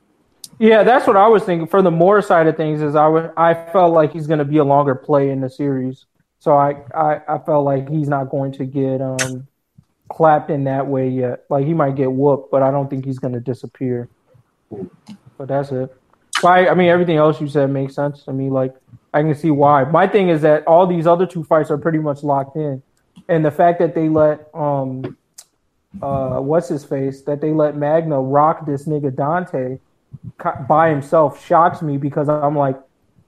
Yeah, 0.58 0.82
that's 0.82 1.06
what 1.06 1.16
I 1.16 1.28
was 1.28 1.42
thinking. 1.42 1.66
For 1.66 1.82
the 1.82 1.90
more 1.90 2.22
side 2.22 2.46
of 2.46 2.56
things, 2.56 2.80
is 2.80 2.94
I 2.94 3.30
I 3.36 3.54
felt 3.72 3.92
like 3.92 4.12
he's 4.12 4.26
going 4.26 4.38
to 4.38 4.44
be 4.44 4.58
a 4.58 4.64
longer 4.64 4.94
play 4.94 5.30
in 5.30 5.40
the 5.40 5.50
series, 5.50 6.06
so 6.38 6.54
I, 6.54 6.82
I 6.94 7.20
I 7.28 7.38
felt 7.38 7.64
like 7.64 7.88
he's 7.88 8.08
not 8.08 8.30
going 8.30 8.52
to 8.52 8.64
get 8.64 9.02
um 9.02 9.46
clapped 10.08 10.50
in 10.50 10.64
that 10.64 10.86
way 10.86 11.08
yet. 11.08 11.44
Like 11.50 11.66
he 11.66 11.74
might 11.74 11.96
get 11.96 12.10
whooped, 12.10 12.50
but 12.50 12.62
I 12.62 12.70
don't 12.70 12.88
think 12.88 13.04
he's 13.04 13.18
going 13.18 13.34
to 13.34 13.40
disappear. 13.40 14.08
But 15.36 15.48
that's 15.48 15.72
it. 15.72 15.94
So 16.38 16.48
I, 16.48 16.74
mean, 16.74 16.88
everything 16.88 17.16
else 17.16 17.40
you 17.40 17.48
said 17.48 17.70
makes 17.70 17.94
sense 17.94 18.24
to 18.24 18.32
me. 18.32 18.50
Like 18.50 18.74
I 19.12 19.22
can 19.22 19.34
see 19.34 19.50
why. 19.50 19.84
My 19.84 20.06
thing 20.06 20.28
is 20.28 20.42
that 20.42 20.66
all 20.66 20.86
these 20.86 21.06
other 21.06 21.26
two 21.26 21.44
fights 21.44 21.70
are 21.70 21.78
pretty 21.78 21.98
much 21.98 22.22
locked 22.22 22.56
in, 22.56 22.82
and 23.28 23.44
the 23.44 23.50
fact 23.50 23.78
that 23.80 23.94
they 23.94 24.08
let 24.08 24.48
um 24.54 25.16
uh 26.02 26.38
what's 26.40 26.68
his 26.68 26.84
face 26.84 27.22
that 27.22 27.40
they 27.40 27.52
let 27.52 27.76
Magna 27.76 28.20
rock 28.20 28.66
this 28.66 28.86
nigga 28.86 29.14
Dante 29.14 29.78
by 30.68 30.90
himself 30.90 31.44
shocks 31.44 31.82
me 31.82 31.96
because 31.96 32.28
I'm 32.28 32.56
like, 32.56 32.78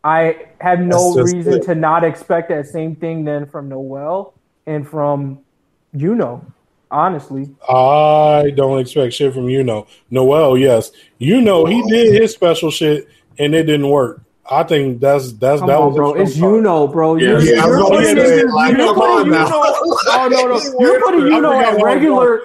I 0.05 0.47
have 0.61 0.81
no 0.81 1.15
reason 1.15 1.55
it. 1.55 1.63
to 1.65 1.75
not 1.75 2.05
expect 2.05 2.49
that 2.51 2.67
same 2.67 2.97
thing 2.97 3.25
then 3.25 3.47
from 3.47 3.69
Noel 3.69 4.35
and 4.67 4.89
from 4.89 5.41
Yuno, 5.95 6.45
honestly. 6.91 7.51
I 7.69 8.53
don't 8.55 8.79
expect 8.79 9.15
shit 9.15 9.35
from 9.35 9.47
Yuno. 9.47 9.87
Noel, 10.11 10.57
yes. 10.57 10.93
You 11.19 11.41
know 11.41 11.67
he 11.67 11.83
did 11.89 12.21
his 12.21 12.33
special 12.33 12.71
shit 12.71 13.09
and 13.39 13.55
it 13.55 13.65
didn't 13.65 13.89
work. 13.89 14.23
I 14.51 14.63
think 14.63 15.01
that's 15.01 15.33
that's 15.33 15.61
Come 15.61 15.69
that 15.69 15.79
on, 15.79 15.89
was 15.89 15.97
bro. 15.97 16.15
It's 16.15 16.37
Yuno, 16.37 16.91
bro. 16.91 17.17
Yeah. 17.17 17.29
You're, 17.29 17.41
Yeah, 17.41 17.67
you're 17.67 17.89
putting, 17.89 18.17
you're 18.17 18.95
putting 18.95 19.33
Yuno. 19.33 19.51
Oh 19.51 20.29
no, 20.31 20.47
no. 20.47 20.81
You're 20.81 21.01
putting 21.01 21.21
Yuno 21.21 21.55
at 21.55 21.83
regular. 21.83 22.41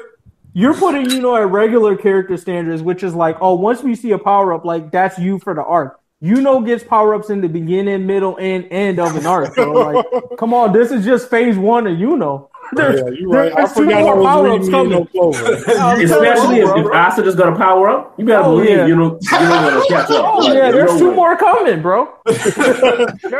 You're 0.55 0.75
putting 0.75 1.05
Yuno 1.07 1.39
at 1.39 1.49
regular 1.49 1.97
character 1.97 2.37
standards, 2.37 2.83
which 2.83 3.01
is 3.01 3.15
like, 3.15 3.37
oh, 3.41 3.55
once 3.55 3.81
we 3.81 3.95
see 3.95 4.11
a 4.11 4.19
power 4.19 4.53
up, 4.53 4.65
like 4.65 4.91
that's 4.91 5.17
you 5.17 5.39
for 5.39 5.55
the 5.55 5.63
arc. 5.63 5.99
Yuno, 6.23 6.65
gets 6.65 6.83
power 6.83 7.15
ups 7.15 7.29
in 7.29 7.41
the 7.41 7.49
beginning, 7.49 8.05
middle, 8.05 8.37
and 8.37 8.65
end 8.71 8.99
of 8.99 9.15
an 9.15 9.25
arc. 9.25 9.55
Bro. 9.55 9.71
Like, 9.73 10.05
come 10.37 10.53
on, 10.53 10.71
this 10.71 10.91
is 10.91 11.03
just 11.03 11.29
phase 11.29 11.57
one 11.57 11.87
of 11.87 11.97
Yuno. 11.97 12.49
Oh, 12.65 12.75
there's, 12.75 12.99
Yeah, 13.01 13.09
you're 13.19 13.29
right. 13.29 13.51
I 13.55 13.61
two 13.67 13.73
forgot 13.73 13.93
I 13.93 14.01
more 14.03 14.15
was 14.17 14.43
reading 14.43 14.65
you 14.65 14.71
coming. 14.71 15.07
Clover. 15.07 15.53
Especially 16.03 16.57
you, 16.57 16.71
if, 16.71 16.77
if 16.77 16.83
bro. 16.85 16.95
Asta 16.97 17.23
is 17.25 17.35
gonna 17.35 17.55
power 17.57 17.89
up, 17.89 18.13
you 18.17 18.25
better 18.25 18.43
Oh, 18.43 18.55
believe 18.57 18.69
yeah. 18.69 18.85
you 18.87 18.95
know 18.95 19.11
Yuno 19.11 19.49
gonna 19.49 19.85
catch 19.87 20.09
up. 20.11 20.25
Oh 20.25 20.37
Like, 20.39 20.53
yeah, 20.55 20.67
you 20.67 20.71
there's 20.73 20.91
know 20.93 20.99
two 20.99 21.07
what? 21.07 21.15
more 21.15 21.37
coming, 21.37 21.81
bro. 21.81 22.09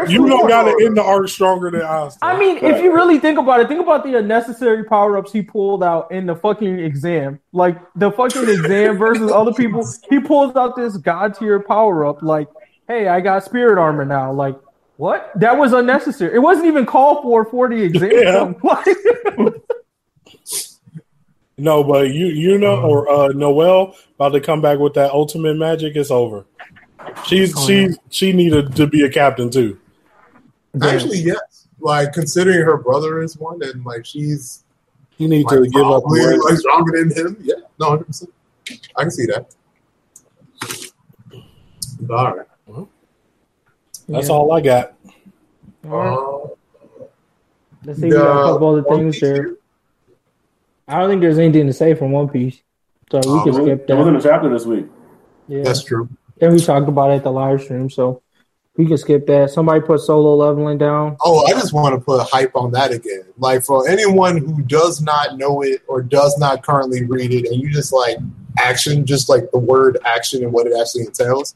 You 0.07 0.27
don't 0.27 0.47
got 0.47 0.63
to 0.63 0.85
end 0.85 0.97
the 0.97 1.03
arc 1.03 1.29
stronger 1.29 1.71
than 1.71 1.81
us. 1.81 2.17
I 2.21 2.37
mean, 2.37 2.57
if 2.57 2.81
you 2.81 2.93
really 2.93 3.19
think 3.19 3.39
about 3.39 3.59
it, 3.61 3.67
think 3.67 3.81
about 3.81 4.03
the 4.03 4.15
unnecessary 4.17 4.83
power 4.83 5.17
ups 5.17 5.31
he 5.31 5.41
pulled 5.41 5.83
out 5.83 6.11
in 6.11 6.25
the 6.25 6.35
fucking 6.35 6.79
exam. 6.79 7.39
Like 7.51 7.77
the 7.95 8.11
fucking 8.11 8.47
exam 8.49 8.97
versus 8.97 9.31
other 9.31 9.53
people. 9.53 9.87
He 10.09 10.19
pulls 10.19 10.55
out 10.55 10.75
this 10.75 10.97
god 10.97 11.35
tier 11.35 11.59
power 11.59 12.05
up, 12.05 12.21
like, 12.21 12.47
hey, 12.87 13.07
I 13.07 13.21
got 13.21 13.43
spirit 13.43 13.77
armor 13.79 14.05
now. 14.05 14.31
Like, 14.33 14.55
what? 14.97 15.31
That 15.35 15.57
was 15.57 15.73
unnecessary. 15.73 16.35
It 16.35 16.39
wasn't 16.39 16.67
even 16.67 16.85
called 16.85 17.23
for 17.23 17.45
for 17.45 17.67
the 17.69 17.81
exam. 17.81 18.55
Like, 18.63 18.85
No, 21.57 21.83
but 21.83 22.09
you 22.09 22.25
Yuno 22.57 22.83
or 22.83 23.07
uh 23.09 23.27
Noel 23.29 23.95
about 24.15 24.29
to 24.29 24.41
come 24.41 24.59
back 24.61 24.79
with 24.79 24.95
that 24.95 25.11
ultimate 25.11 25.55
magic. 25.55 25.95
It's 25.95 26.09
over. 26.09 26.45
She's 27.25 27.53
Oh, 27.55 27.67
she's 27.67 27.97
she 28.09 28.33
needed 28.33 28.75
to 28.77 28.87
be 28.87 29.03
a 29.03 29.09
captain 29.09 29.51
too. 29.51 29.79
Actually, 30.81 31.19
yes. 31.19 31.67
Like 31.79 32.11
considering 32.13 32.61
her 32.65 32.77
brother 32.77 33.21
is 33.21 33.37
one, 33.37 33.61
and 33.61 33.85
like 33.85 34.03
she's 34.05 34.63
You 35.17 35.27
need 35.27 35.45
like, 35.45 35.59
to 35.59 35.67
give 35.69 35.81
up. 35.83 36.01
probably, 36.03 36.21
the 36.21 36.27
race. 36.29 36.39
like 36.43 36.57
stronger 36.57 36.97
than 36.97 37.11
him. 37.15 37.37
Yeah, 37.41 37.55
no, 37.79 37.89
hundred 37.89 38.05
percent. 38.05 38.31
I 38.95 39.01
can 39.01 39.11
see 39.11 39.27
that. 39.27 39.53
All 42.09 42.35
right. 42.37 42.87
That's 44.07 44.27
Yeah. 44.29 44.33
all 44.35 44.51
I 44.51 44.61
got. 44.61 44.93
All 45.89 45.91
right. 45.91 46.13
Uh, 46.13 47.05
Let's 47.85 47.99
see. 47.99 48.05
We 48.05 48.11
got 48.11 48.49
a 48.49 48.53
couple 48.53 48.69
other 48.69 48.81
One 48.83 48.97
things 48.99 49.19
there. 49.19 49.33
here. 49.35 49.57
I 50.87 50.99
don't 50.99 51.09
think 51.09 51.21
there's 51.21 51.37
anything 51.37 51.67
to 51.67 51.73
say 51.73 51.93
from 51.93 52.11
One 52.11 52.29
Piece, 52.29 52.61
so 53.11 53.19
we 53.19 53.39
Oh, 53.39 53.43
can 53.43 53.53
really? 53.55 53.65
skip 53.75 53.89
It 53.89 53.93
wasn't 53.95 54.21
that. 54.21 54.27
a 54.27 54.31
chapter 54.31 54.49
this 54.49 54.65
week. 54.65 54.85
Yeah. 55.47 55.63
That's 55.63 55.83
true. 55.83 56.07
And 56.41 56.53
we 56.53 56.59
talked 56.59 56.87
about 56.87 57.11
it 57.11 57.15
at 57.15 57.23
the 57.23 57.31
live 57.31 57.61
stream, 57.61 57.89
so 57.89 58.21
We 58.75 58.87
can 58.87 58.97
skip 58.97 59.27
that. 59.27 59.51
Somebody 59.51 59.81
put 59.81 59.99
solo 59.99 60.33
leveling 60.35 60.79
down. 60.79 61.15
Oh, 61.23 61.45
I 61.45 61.51
just 61.51 61.73
want 61.73 61.93
to 61.93 62.01
put 62.03 62.27
hype 62.27 62.55
on 62.55 62.71
that 62.71 62.91
again. 62.91 63.21
Like 63.37 63.63
for 63.63 63.87
anyone 63.87 64.37
who 64.37 64.63
does 64.63 64.99
not 64.99 65.37
know 65.37 65.61
it 65.61 65.81
or 65.87 66.01
does 66.01 66.39
not 66.39 66.63
currently 66.63 67.03
read 67.05 67.31
it, 67.31 67.45
and 67.51 67.61
you 67.61 67.69
just 67.69 67.93
like 67.93 68.17
action, 68.57 69.05
just 69.05 69.29
like 69.29 69.51
the 69.51 69.59
word 69.59 69.99
action 70.05 70.41
and 70.43 70.51
what 70.51 70.65
it 70.65 70.73
actually 70.75 71.03
entails, 71.05 71.53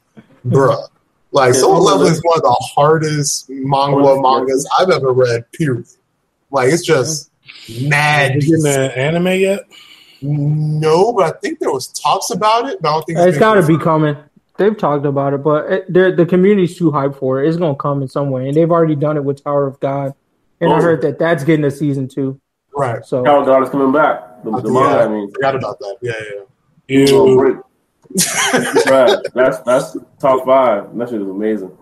bruh. 0.48 0.88
Like 1.32 1.54
Yeah, 1.54 1.60
Solo 1.60 1.74
what 1.74 1.82
was 1.82 1.92
Leveling 1.92 2.08
it? 2.08 2.12
is 2.16 2.22
one 2.24 2.38
of 2.38 2.44
the 2.44 2.72
hardest 2.76 3.50
manga 3.50 3.96
What 3.98 4.04
was 4.04 4.18
it? 4.18 4.22
mangas 4.22 4.70
I've 4.80 4.90
ever 4.90 5.12
read. 5.12 5.52
Period. 5.52 5.86
Like 6.52 6.72
it's 6.72 6.86
just 6.86 7.32
mad. 7.68 8.36
You 8.36 8.42
getting 8.42 8.56
decent. 8.64 8.64
the 8.94 8.98
anime 8.98 9.28
yet? 9.40 9.62
No, 10.22 11.14
but 11.14 11.36
I 11.36 11.40
think 11.40 11.60
there 11.60 11.72
was 11.72 11.88
talks 11.88 12.32
about 12.32 12.70
it. 12.70 12.82
But 12.82 12.90
I 12.90 12.94
don't 12.94 13.06
think 13.06 13.20
It's 13.20 13.38
got 13.38 13.56
to 13.56 13.68
be 13.68 13.78
coming. 13.78 14.18
They've 14.58 14.76
talked 14.76 15.06
about 15.06 15.34
it, 15.36 15.44
but 15.44 15.72
it, 15.72 16.18
the 16.18 16.26
community's 16.26 16.76
too 16.78 16.90
hyped 16.92 17.20
for 17.20 17.44
it. 17.44 17.48
It's 17.48 17.58
gonna 17.58 17.76
come 17.76 18.02
in 18.02 18.08
some 18.08 18.32
way, 18.32 18.48
and 18.48 18.58
they've 18.58 18.72
already 18.72 18.96
done 18.96 19.16
it 19.16 19.24
with 19.24 19.44
Tower 19.44 19.68
of 19.68 19.80
God. 19.80 20.14
And 20.60 20.74
I 20.74 20.78
Oh. 20.78 20.82
heard 20.82 21.02
that 21.04 21.20
that's 21.20 21.44
getting 21.44 21.64
a 21.66 21.70
season 21.70 22.08
two. 22.08 22.40
right. 22.76 23.06
So 23.06 23.24
Tower 23.24 23.42
of 23.42 23.46
God 23.46 23.62
is 23.64 23.70
coming 23.70 23.92
back. 23.92 24.44
The, 24.44 24.50
the 24.50 24.70
Yeah. 24.70 24.74
manga, 24.74 25.04
I 25.04 25.08
mean. 25.10 25.32
Forgot 25.32 25.56
about 25.56 25.78
that. 25.80 25.98
Yeah, 26.02 26.14
yeah. 26.90 27.14
Oh, 27.14 27.28
You, 27.28 27.38
great. 27.38 27.58
Right. 28.90 29.18
That's 29.34 29.60
that's 29.62 29.98
top 30.20 30.46
five. 30.46 30.96
That 30.98 31.10
shit 31.10 31.22
is 31.22 31.28
amazing. 31.28 31.78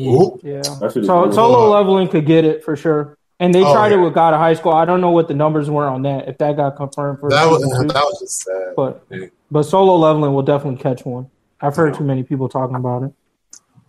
Ooh. 0.00 0.38
yeah, 0.42 0.62
That 0.80 0.92
shit 0.94 1.04
so 1.04 1.30
solo 1.30 1.70
leveling 1.70 2.08
could 2.08 2.24
get 2.26 2.44
it 2.44 2.64
for 2.64 2.74
sure. 2.76 3.16
And 3.38 3.54
they 3.54 3.62
Oh, 3.64 3.72
tried 3.72 3.92
it 3.92 3.96
with 3.98 4.14
God 4.14 4.32
of 4.34 4.40
High 4.40 4.54
School. 4.54 4.72
I 4.72 4.84
don't 4.84 5.00
know 5.00 5.10
what 5.10 5.28
the 5.28 5.34
numbers 5.34 5.68
were 5.70 5.86
on 5.88 6.02
that. 6.02 6.28
If 6.28 6.38
that 6.38 6.56
got 6.56 6.76
confirmed 6.76 7.20
for 7.20 7.30
That 7.30 7.46
was 7.50 7.62
two. 7.62 7.86
that 7.88 7.94
was 8.04 8.18
just 8.20 8.42
sad. 8.42 8.74
but 8.76 9.04
Yeah. 9.10 9.26
but 9.50 9.62
solo 9.64 9.96
leveling 9.96 10.32
will 10.34 10.42
definitely 10.42 10.80
catch 10.82 11.04
one. 11.04 11.28
I've 11.60 11.76
heard 11.76 11.94
too 11.94 12.04
many 12.04 12.22
people 12.22 12.48
talking 12.48 12.76
about 12.76 13.02
it. 13.04 13.12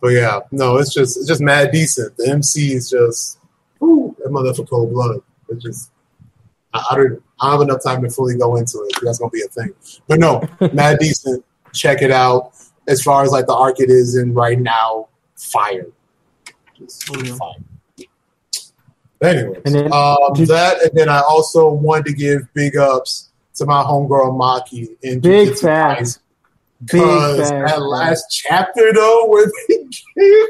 But 0.02 0.10
yeah, 0.10 0.40
no, 0.52 0.78
it's 0.78 0.94
just 0.94 1.18
it's 1.18 1.28
just 1.28 1.42
mad 1.42 1.72
decent. 1.72 2.18
The 2.18 2.30
MC 2.30 2.74
is 2.74 2.90
just 2.90 3.40
ooh, 3.84 4.16
that 4.20 4.30
motherfucker 4.32 4.70
cold 4.70 4.92
blood. 4.94 5.22
It's 5.50 5.64
just 5.64 5.92
I, 6.74 6.84
I 6.92 6.96
don't 6.96 7.24
I 7.40 7.52
don't 7.52 7.60
have 7.60 7.70
enough 7.70 7.84
time 7.84 8.02
to 8.04 8.10
fully 8.10 8.38
go 8.38 8.56
into 8.58 8.80
it. 8.90 8.96
That's 9.02 9.20
gonna 9.20 9.30
be 9.30 9.42
a 9.44 9.48
thing. 9.48 9.74
But 10.08 10.20
no, 10.20 10.42
mad 10.74 11.00
decent. 11.00 11.46
Check 11.73 12.02
it 12.02 12.11
out. 12.11 12.52
As 12.88 13.02
far 13.02 13.23
as 13.23 13.31
like 13.31 13.45
the 13.48 13.53
arc 13.53 13.80
it 13.80 13.89
is 13.89 14.15
in 14.15 14.34
right 14.34 14.60
now, 14.60 15.07
fire. 15.35 15.88
Just 16.77 17.10
Oh, 17.10 17.35
fire. 17.38 18.07
Anyways, 19.22 19.61
And 19.65 19.76
then- 19.76 19.93
um, 19.93 20.18
did- 20.34 20.48
that 20.48 20.81
and 20.81 20.91
then 20.93 21.07
I 21.10 21.19
also 21.22 21.69
wanted 21.72 22.06
to 22.07 22.14
give 22.14 22.52
big 22.56 22.76
ups 22.76 23.30
to 23.56 23.65
my 23.65 23.84
homegirl 23.84 24.35
Maki 24.35 24.89
in 25.03 25.19
Big 25.19 25.49
Jujutsu 25.49 25.60
facts. 25.61 26.19
Big 26.85 26.93
Because 27.02 27.49
that 27.52 27.77
bro. 27.77 27.88
last 27.88 28.26
chapter 28.31 28.91
though, 28.93 29.26
where 29.27 29.45
they 29.68 29.85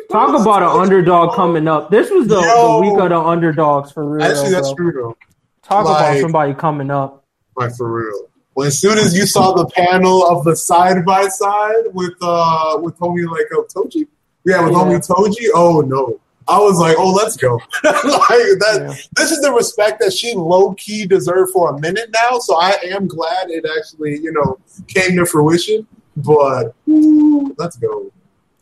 Talk 0.10 0.40
about 0.40 0.64
an 0.64 0.70
underdog 0.82 1.36
coming 1.36 1.68
up. 1.68 1.92
This 1.92 2.10
was 2.10 2.28
the, 2.30 2.40
Yo. 2.40 2.82
the 2.82 2.90
week 2.90 3.00
of 3.02 3.10
the 3.10 3.20
underdogs 3.20 3.92
for 3.92 4.06
real. 4.06 4.24
Actually, 4.26 4.52
that's 4.52 4.72
bro. 4.74 4.92
true 4.92 5.02
though. 5.02 5.18
Talk 5.64 5.86
about 5.86 6.18
somebody 6.22 6.54
coming 6.54 6.90
up. 6.90 7.26
Like 7.58 7.76
for 7.76 7.92
real. 7.92 8.30
When 8.54 8.68
as 8.68 8.80
soon 8.80 8.98
as 8.98 9.16
you 9.16 9.26
saw 9.26 9.54
the 9.54 9.66
panel 9.68 10.26
of 10.28 10.44
the 10.44 10.56
side 10.56 11.06
by 11.06 11.28
side 11.28 11.86
with 11.94 12.14
uh 12.22 12.78
with 12.82 12.98
homie 13.00 13.30
like 13.30 13.48
uh, 13.58 13.62
Toji, 13.74 14.08
yeah, 14.44 14.64
with 14.64 14.74
Yeah. 14.74 14.80
homie 14.80 15.08
Toji. 15.08 15.48
Oh 15.54 15.82
no, 15.82 16.20
I 16.48 16.60
was 16.60 16.78
like, 16.80 16.98
oh, 17.00 17.12
let's 17.12 17.38
go. 17.38 17.56
like 17.84 18.02
that. 18.04 18.86
Yeah. 18.90 18.96
This 19.16 19.32
is 19.32 19.42
the 19.42 19.52
respect 19.54 20.02
that 20.02 20.12
she 20.14 20.34
low 20.36 20.74
key 20.74 21.06
deserved 21.06 21.52
for 21.54 21.74
a 21.74 21.80
minute 21.80 22.10
now. 22.14 22.40
So 22.40 22.58
I 22.60 22.72
am 22.86 23.08
glad 23.08 23.50
it 23.50 23.66
actually 23.78 24.20
you 24.20 24.34
know 24.34 24.60
came 24.88 25.16
to 25.16 25.26
fruition. 25.26 25.88
But 26.18 26.76
ooh, 26.90 27.56
let's 27.58 27.78
go. 27.78 28.12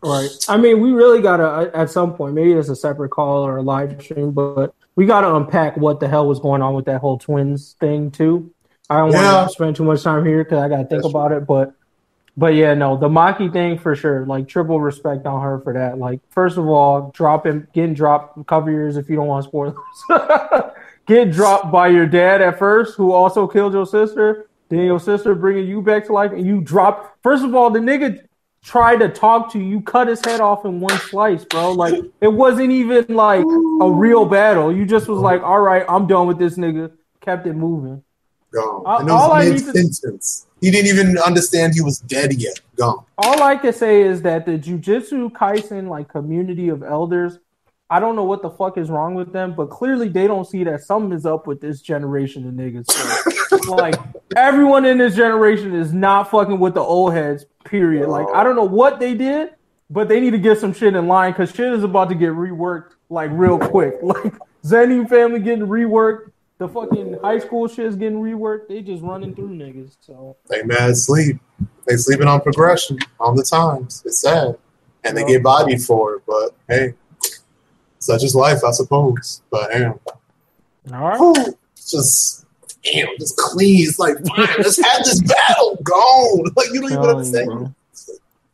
Right. 0.04 0.30
I 0.48 0.56
mean, 0.56 0.80
we 0.82 0.92
really 0.92 1.22
gotta 1.22 1.72
at 1.76 1.90
some 1.90 2.14
point. 2.14 2.36
Maybe 2.36 2.54
it's 2.54 2.70
a 2.70 2.76
separate 2.76 3.10
call 3.10 3.46
or 3.46 3.58
a 3.58 3.62
live 3.64 4.00
stream, 4.02 4.32
but 4.32 4.74
we 4.96 5.06
gotta 5.06 5.34
unpack 5.36 5.76
what 5.78 6.00
the 6.00 6.08
hell 6.08 6.28
was 6.28 6.40
going 6.40 6.62
on 6.62 6.76
with 6.76 6.86
that 6.86 7.02
whole 7.02 7.18
twins 7.18 7.76
thing 7.80 8.12
too. 8.12 8.54
I 8.90 8.98
don't 9.00 9.12
Yeah. 9.12 9.36
want 9.36 9.50
to 9.50 9.54
spend 9.54 9.76
too 9.76 9.84
much 9.84 10.04
time 10.04 10.26
here 10.26 10.44
because 10.44 10.60
I 10.60 10.68
gotta 10.70 10.86
think 10.86 11.02
That's 11.04 11.08
about 11.08 11.32
it. 11.32 11.46
But, 11.46 11.74
but 12.36 12.56
yeah, 12.56 12.74
no, 12.74 12.98
the 12.98 13.08
Maki 13.10 13.52
thing 13.52 13.78
for 13.78 13.96
sure. 13.96 14.26
Like 14.26 14.48
triple 14.48 14.80
respect 14.82 15.26
on 15.26 15.42
her 15.42 15.60
for 15.60 15.74
that. 15.74 15.98
Like 15.98 16.22
first 16.30 16.58
of 16.58 16.68
all, 16.68 17.12
dropping, 17.14 17.68
getting 17.74 17.94
dropped. 17.94 18.46
Cover 18.48 18.72
yours 18.72 18.98
if 18.98 19.10
you 19.10 19.16
don't 19.16 19.28
want 19.28 19.46
spoilers. 19.46 19.76
Get 21.06 21.32
dropped 21.32 21.72
by 21.72 21.88
your 21.88 22.06
dad 22.06 22.42
at 22.42 22.60
first, 22.60 22.96
who 22.96 23.12
also 23.12 23.48
killed 23.48 23.74
your 23.74 23.86
sister. 23.86 24.48
Then 24.70 24.82
your 24.82 25.00
sister 25.00 25.34
bringing 25.34 25.68
you 25.68 25.82
back 25.82 26.06
to 26.06 26.14
life, 26.14 26.32
and 26.32 26.46
you 26.46 26.62
drop. 26.62 27.18
First 27.24 27.44
of 27.44 27.56
all, 27.56 27.72
the 27.72 27.80
nigga 27.80 28.22
tried 28.64 28.98
to 29.00 29.10
talk 29.10 29.52
to 29.54 29.58
you, 29.60 29.66
you 29.66 29.82
cut 29.82 30.08
his 30.08 30.24
head 30.24 30.40
off 30.42 30.66
in 30.66 30.80
one 30.80 30.98
slice, 31.00 31.46
bro. 31.46 31.72
Like 31.72 31.96
it 32.22 32.28
wasn't 32.28 32.72
even 32.72 33.06
like 33.16 33.44
a 33.82 33.90
real 33.90 34.26
battle. 34.26 34.72
You 34.76 34.86
just 34.86 35.08
was 35.08 35.20
like, 35.20 35.42
all 35.42 35.60
right, 35.60 35.84
I'm 35.90 36.06
done 36.06 36.28
with 36.28 36.38
this 36.38 36.58
nigga. 36.58 36.92
Kept 37.22 37.48
it 37.48 37.54
moving. 37.54 38.04
Gone. 38.54 38.84
All- 38.86 39.00
and 39.00 39.10
all 39.10 39.32
I 39.32 39.50
need 39.50 39.60
to- 39.60 39.74
mid. 39.74 40.22
He 40.62 40.72
didn't 40.72 40.88
even 40.88 41.18
understand 41.20 41.74
he 41.74 41.82
was 41.82 42.00
dead 42.00 42.34
yet. 42.34 42.60
Gone. 42.76 43.06
All 43.18 43.42
I 43.42 43.56
can 43.56 43.72
say 43.72 44.02
is 44.02 44.22
that 44.24 44.46
the 44.46 44.58
Jujutsu 44.58 45.32
Kaisen 45.32 45.88
like 45.88 46.10
community 46.10 46.68
of 46.70 46.84
elders, 46.84 47.40
I 47.90 48.00
don't 48.00 48.16
know 48.16 48.24
what 48.26 48.42
the 48.42 48.50
fuck 48.50 48.78
is 48.78 48.90
wrong 48.90 49.16
with 49.16 49.32
them, 49.32 49.56
but 49.56 49.70
clearly 49.70 50.10
they 50.10 50.28
don't 50.28 50.46
see 50.46 50.64
that 50.66 50.82
something 50.84 51.12
is 51.12 51.26
up 51.26 51.48
with 51.48 51.62
this 51.62 51.82
generation 51.82 52.46
of 52.48 52.54
niggas. 52.54 52.92
So, 52.92 53.58
like 53.76 53.96
everyone 54.36 54.86
in 54.86 54.98
this 54.98 55.16
generation 55.16 55.74
is 55.74 55.94
not 55.94 56.30
fucking 56.30 56.60
with 56.60 56.74
the 56.74 56.82
old 56.82 57.14
heads. 57.14 57.46
Period. 57.64 58.10
Like 58.10 58.28
I 58.34 58.44
don't 58.44 58.56
know 58.56 58.64
what 58.64 59.00
they 59.00 59.16
did, 59.16 59.52
but 59.90 60.08
they 60.10 60.20
need 60.20 60.32
to 60.32 60.38
get 60.40 60.60
some 60.60 60.74
shit 60.74 60.94
in 60.96 61.08
line 61.08 61.32
because 61.32 61.52
shit 61.52 61.72
is 61.74 61.84
about 61.84 62.10
to 62.10 62.16
get 62.16 62.30
reworked 62.32 62.92
like 63.10 63.32
real 63.34 63.58
quick. 63.58 63.96
Like 64.04 64.34
Zenin 64.64 65.08
family 65.08 65.40
getting 65.40 65.66
reworked. 65.68 66.32
The 66.60 66.68
fucking 66.68 67.18
high 67.24 67.40
school 67.40 67.70
shit 67.70 67.86
is 67.86 67.96
getting 67.96 68.22
reworked. 68.22 68.68
They 68.68 68.82
just 68.82 69.02
running 69.02 69.34
through 69.34 69.50
niggas. 69.50 69.96
So 70.02 70.36
They 70.50 70.62
mad 70.64 70.98
sleep. 70.98 71.40
They 71.88 71.96
sleeping 71.96 72.28
on 72.28 72.42
progression 72.42 73.00
on 73.20 73.38
the 73.38 73.44
times. 73.44 74.04
It's 74.06 74.22
sad. 74.22 74.58
And 75.06 75.16
they 75.16 75.24
get 75.24 75.42
bodied 75.42 75.82
for 75.82 76.16
it, 76.16 76.24
but 76.28 76.50
hey, 76.68 76.94
such 78.00 78.24
is 78.26 78.36
life, 78.36 78.60
I 78.66 78.72
suppose. 78.72 79.42
But 79.50 79.72
damn. 79.72 80.00
all 80.94 81.34
right. 81.34 81.54
It's 81.72 81.90
just 81.90 82.46
damn, 82.84 83.08
just 83.18 83.38
clean. 83.38 83.88
It's 83.88 83.98
like 83.98 84.18
fine, 84.28 84.48
let's 84.58 84.84
have 84.84 85.04
this 85.06 85.22
battle 85.22 85.80
gone. 85.82 86.44
Like 86.58 86.68
you 86.74 86.82
don't 86.82 86.92
even 86.92 87.06
understand. 87.06 87.76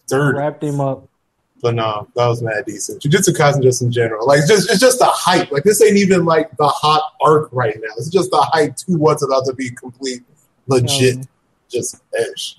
Dirty. 0.08 0.38
Wrapped 0.38 0.64
him 0.64 0.80
up. 0.80 1.10
But 1.62 1.76
no, 1.76 2.08
that 2.16 2.28
was 2.28 2.42
mad 2.42 2.66
decent. 2.66 3.02
Jujutsu 3.02 3.36
Kaisen 3.36 3.64
just 3.64 3.82
in 3.82 3.92
general. 3.92 4.28
Like 4.28 4.40
it's 4.40 4.48
just 4.48 4.70
it's 4.70 4.80
just 4.80 5.00
the 5.00 5.06
hype. 5.06 5.52
Like 5.52 5.64
this 5.64 5.82
ain't 5.82 5.98
even 5.98 6.26
like 6.26 6.56
the 6.58 6.68
hot 6.68 7.14
arc 7.22 7.50
right 7.52 7.76
now. 7.76 7.94
It's 7.98 8.10
just 8.10 8.30
the 8.30 8.42
hype 8.52 8.76
to 8.76 8.98
what's 8.98 9.24
about 9.24 9.46
to 9.46 9.54
be 9.54 9.70
complete 9.72 10.22
legit 10.68 11.18
Um, 11.18 11.24
just 11.70 12.02
ish. 12.34 12.58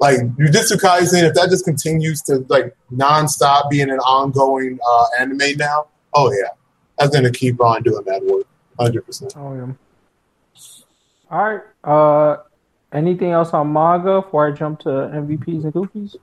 Like 0.00 0.20
Jujutsu 0.36 0.80
Kaisen, 0.80 1.24
if 1.24 1.34
that 1.34 1.50
just 1.50 1.64
continues 1.64 2.22
to 2.22 2.44
like 2.48 2.74
nonstop 2.92 3.68
being 3.68 3.90
an 3.90 3.98
ongoing 3.98 4.78
uh, 4.88 5.04
anime 5.20 5.56
now, 5.56 5.86
oh 6.14 6.32
yeah, 6.32 6.48
that's 6.98 7.14
gonna 7.14 7.30
keep 7.30 7.60
on 7.60 7.82
doing 7.82 8.04
that 8.04 8.24
work, 8.24 8.46
hundred 8.78 9.02
percent. 9.02 9.34
Oh 9.36 9.54
yeah. 9.54 9.72
All 11.30 11.44
right. 11.44 11.62
Uh, 11.84 12.42
anything 12.92 13.32
else 13.32 13.50
on 13.50 13.72
manga 13.72 14.22
before 14.22 14.48
I 14.48 14.52
jump 14.52 14.80
to 14.80 14.88
MVPs 14.88 15.64
and 15.64 15.72
goofies? 15.74 16.16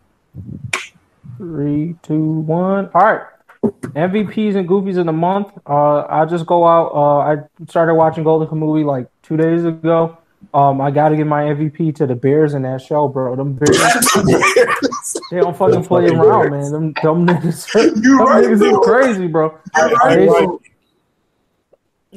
Three, 1.38 1.96
two, 2.04 2.20
one. 2.42 2.90
All 2.94 3.02
right. 3.02 3.22
MVPs 3.64 4.56
and 4.56 4.70
goofies 4.70 4.98
of 4.98 5.08
the 5.08 5.12
month. 5.12 5.48
Uh, 5.68 6.06
I 6.08 6.26
just 6.26 6.46
go 6.46 6.66
out. 6.68 6.92
Uh, 6.94 7.18
I 7.20 7.38
started 7.68 7.96
watching 7.96 8.24
Golden 8.24 8.48
Kamuy 8.48 8.86
like 8.86 9.08
two 9.24 9.36
days 9.38 9.66
ago. 9.66 10.18
Um, 10.54 10.80
I 10.80 10.92
got 10.92 11.10
to 11.10 11.18
give 11.18 11.26
my 11.28 11.44
MVP 11.44 11.96
to 11.96 12.06
the 12.06 12.14
Bears 12.16 12.54
in 12.54 12.62
that 12.62 12.82
show, 12.82 13.08
bro. 13.08 13.36
Them 13.36 13.54
Bears, 13.54 13.78
they 15.32 15.40
don't 15.40 15.58
fucking 15.58 15.84
play 15.86 16.04
Fucking 16.08 16.20
around, 16.20 16.52
man. 16.52 16.72
Them, 16.72 16.94
them 17.02 17.28
niggas, 17.28 17.72
them 17.94 18.04
You 18.04 18.20
right, 18.20 18.44
niggas 18.46 18.52
is 18.54 18.60
though. 18.60 18.80
crazy, 18.82 19.28
bro. 19.28 19.58
You're 19.76 19.90
right, 19.90 20.18
They- 20.18 20.28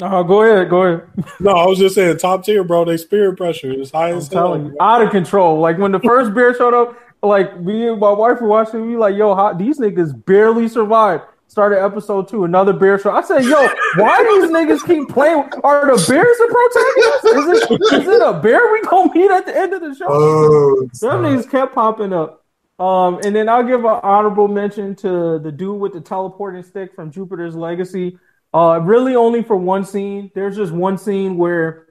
Uh, 0.04 0.22
go 0.22 0.42
ahead, 0.42 0.68
go 0.70 0.82
ahead. 0.82 1.08
no, 1.40 1.50
I 1.52 1.66
was 1.66 1.78
just 1.78 1.94
saying 1.96 2.18
top 2.18 2.44
tier, 2.44 2.62
bro. 2.62 2.84
They 2.84 2.96
spirit 2.98 3.36
pressure 3.36 3.72
is 3.72 3.90
high 3.90 4.10
I'm 4.10 4.18
as 4.18 4.28
hell. 4.28 4.48
telling 4.48 4.66
you, 4.66 4.76
out 4.80 5.02
of 5.02 5.10
control. 5.10 5.58
Like 5.58 5.78
when 5.78 5.90
the 5.90 5.98
first 6.00 6.32
bear 6.34 6.54
showed 6.54 6.74
up, 6.74 6.96
like 7.22 7.60
me 7.60 7.88
and 7.88 8.00
my 8.00 8.10
wife 8.10 8.40
were 8.40 8.48
watching, 8.48 8.86
we 8.86 8.96
like, 8.96 9.16
yo, 9.16 9.34
how, 9.34 9.52
these 9.52 9.78
niggas 9.78 10.24
barely 10.24 10.68
survived. 10.68 11.24
Started 11.48 11.82
episode 11.82 12.28
two, 12.28 12.44
another 12.44 12.74
bear 12.74 12.98
show. 12.98 13.10
I 13.10 13.22
said, 13.22 13.42
yo, 13.42 13.68
why 13.96 14.22
these 14.22 14.50
niggas 14.50 14.86
keep 14.86 15.08
playing? 15.08 15.48
Are 15.64 15.86
the 15.86 16.04
bears 16.06 16.36
the 16.36 17.18
protagonists? 17.24 17.24
Is 17.24 17.70
it, 17.70 18.02
is 18.02 18.08
it 18.08 18.22
a 18.22 18.38
bear 18.38 18.70
we 18.70 18.82
gonna 18.82 19.10
meet 19.14 19.30
at 19.30 19.46
the 19.46 19.56
end 19.56 19.72
of 19.72 19.80
the 19.80 19.94
show? 19.94 20.06
Oh, 20.08 20.88
snap. 20.92 21.14
niggas 21.14 21.50
kept 21.50 21.74
popping 21.74 22.12
up. 22.12 22.44
Um, 22.78 23.18
and 23.24 23.34
then 23.34 23.48
I'll 23.48 23.64
give 23.64 23.80
an 23.84 23.98
honorable 24.02 24.46
mention 24.46 24.94
to 24.96 25.38
the 25.38 25.50
dude 25.50 25.80
with 25.80 25.94
the 25.94 26.02
teleporting 26.02 26.62
stick 26.62 26.94
from 26.94 27.10
Jupiter's 27.10 27.56
Legacy. 27.56 28.18
Uh, 28.52 28.80
really 28.82 29.16
only 29.16 29.42
for 29.42 29.56
one 29.56 29.84
scene. 29.84 30.30
There's 30.34 30.54
just 30.54 30.72
one 30.72 30.98
scene 30.98 31.38
where 31.38 31.86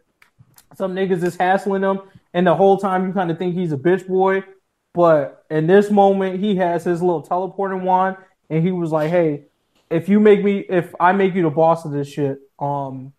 some 0.76 0.94
niggas 0.96 1.24
is 1.24 1.36
hassling 1.36 1.82
him, 1.82 2.02
and 2.34 2.46
the 2.46 2.56
whole 2.56 2.78
time 2.78 3.08
you 3.08 3.14
kind 3.14 3.32
of 3.32 3.40
think 3.40 3.56
he's 3.56 3.74
a 3.74 3.78
bitch 3.78 4.08
boy. 4.08 4.44
But 4.98 5.46
in 5.52 5.68
this 5.68 5.92
moment, 5.92 6.40
he 6.40 6.56
has 6.56 6.84
his 6.84 7.04
little 7.04 7.22
teleporting 7.22 7.84
wand, 7.84 8.18
and 8.50 8.64
he 8.66 8.72
was 8.72 8.92
like, 8.92 9.12
"Hey, 9.12 9.44
if 9.92 10.10
you 10.10 10.20
make 10.20 10.44
me, 10.44 10.66
if 10.68 10.96
I 11.00 11.12
make 11.12 11.36
you 11.36 11.44
the 11.44 11.52
boss 11.52 11.86
of 11.86 11.92
this 11.92 12.08
shit, 12.08 12.40
um, 12.58 13.14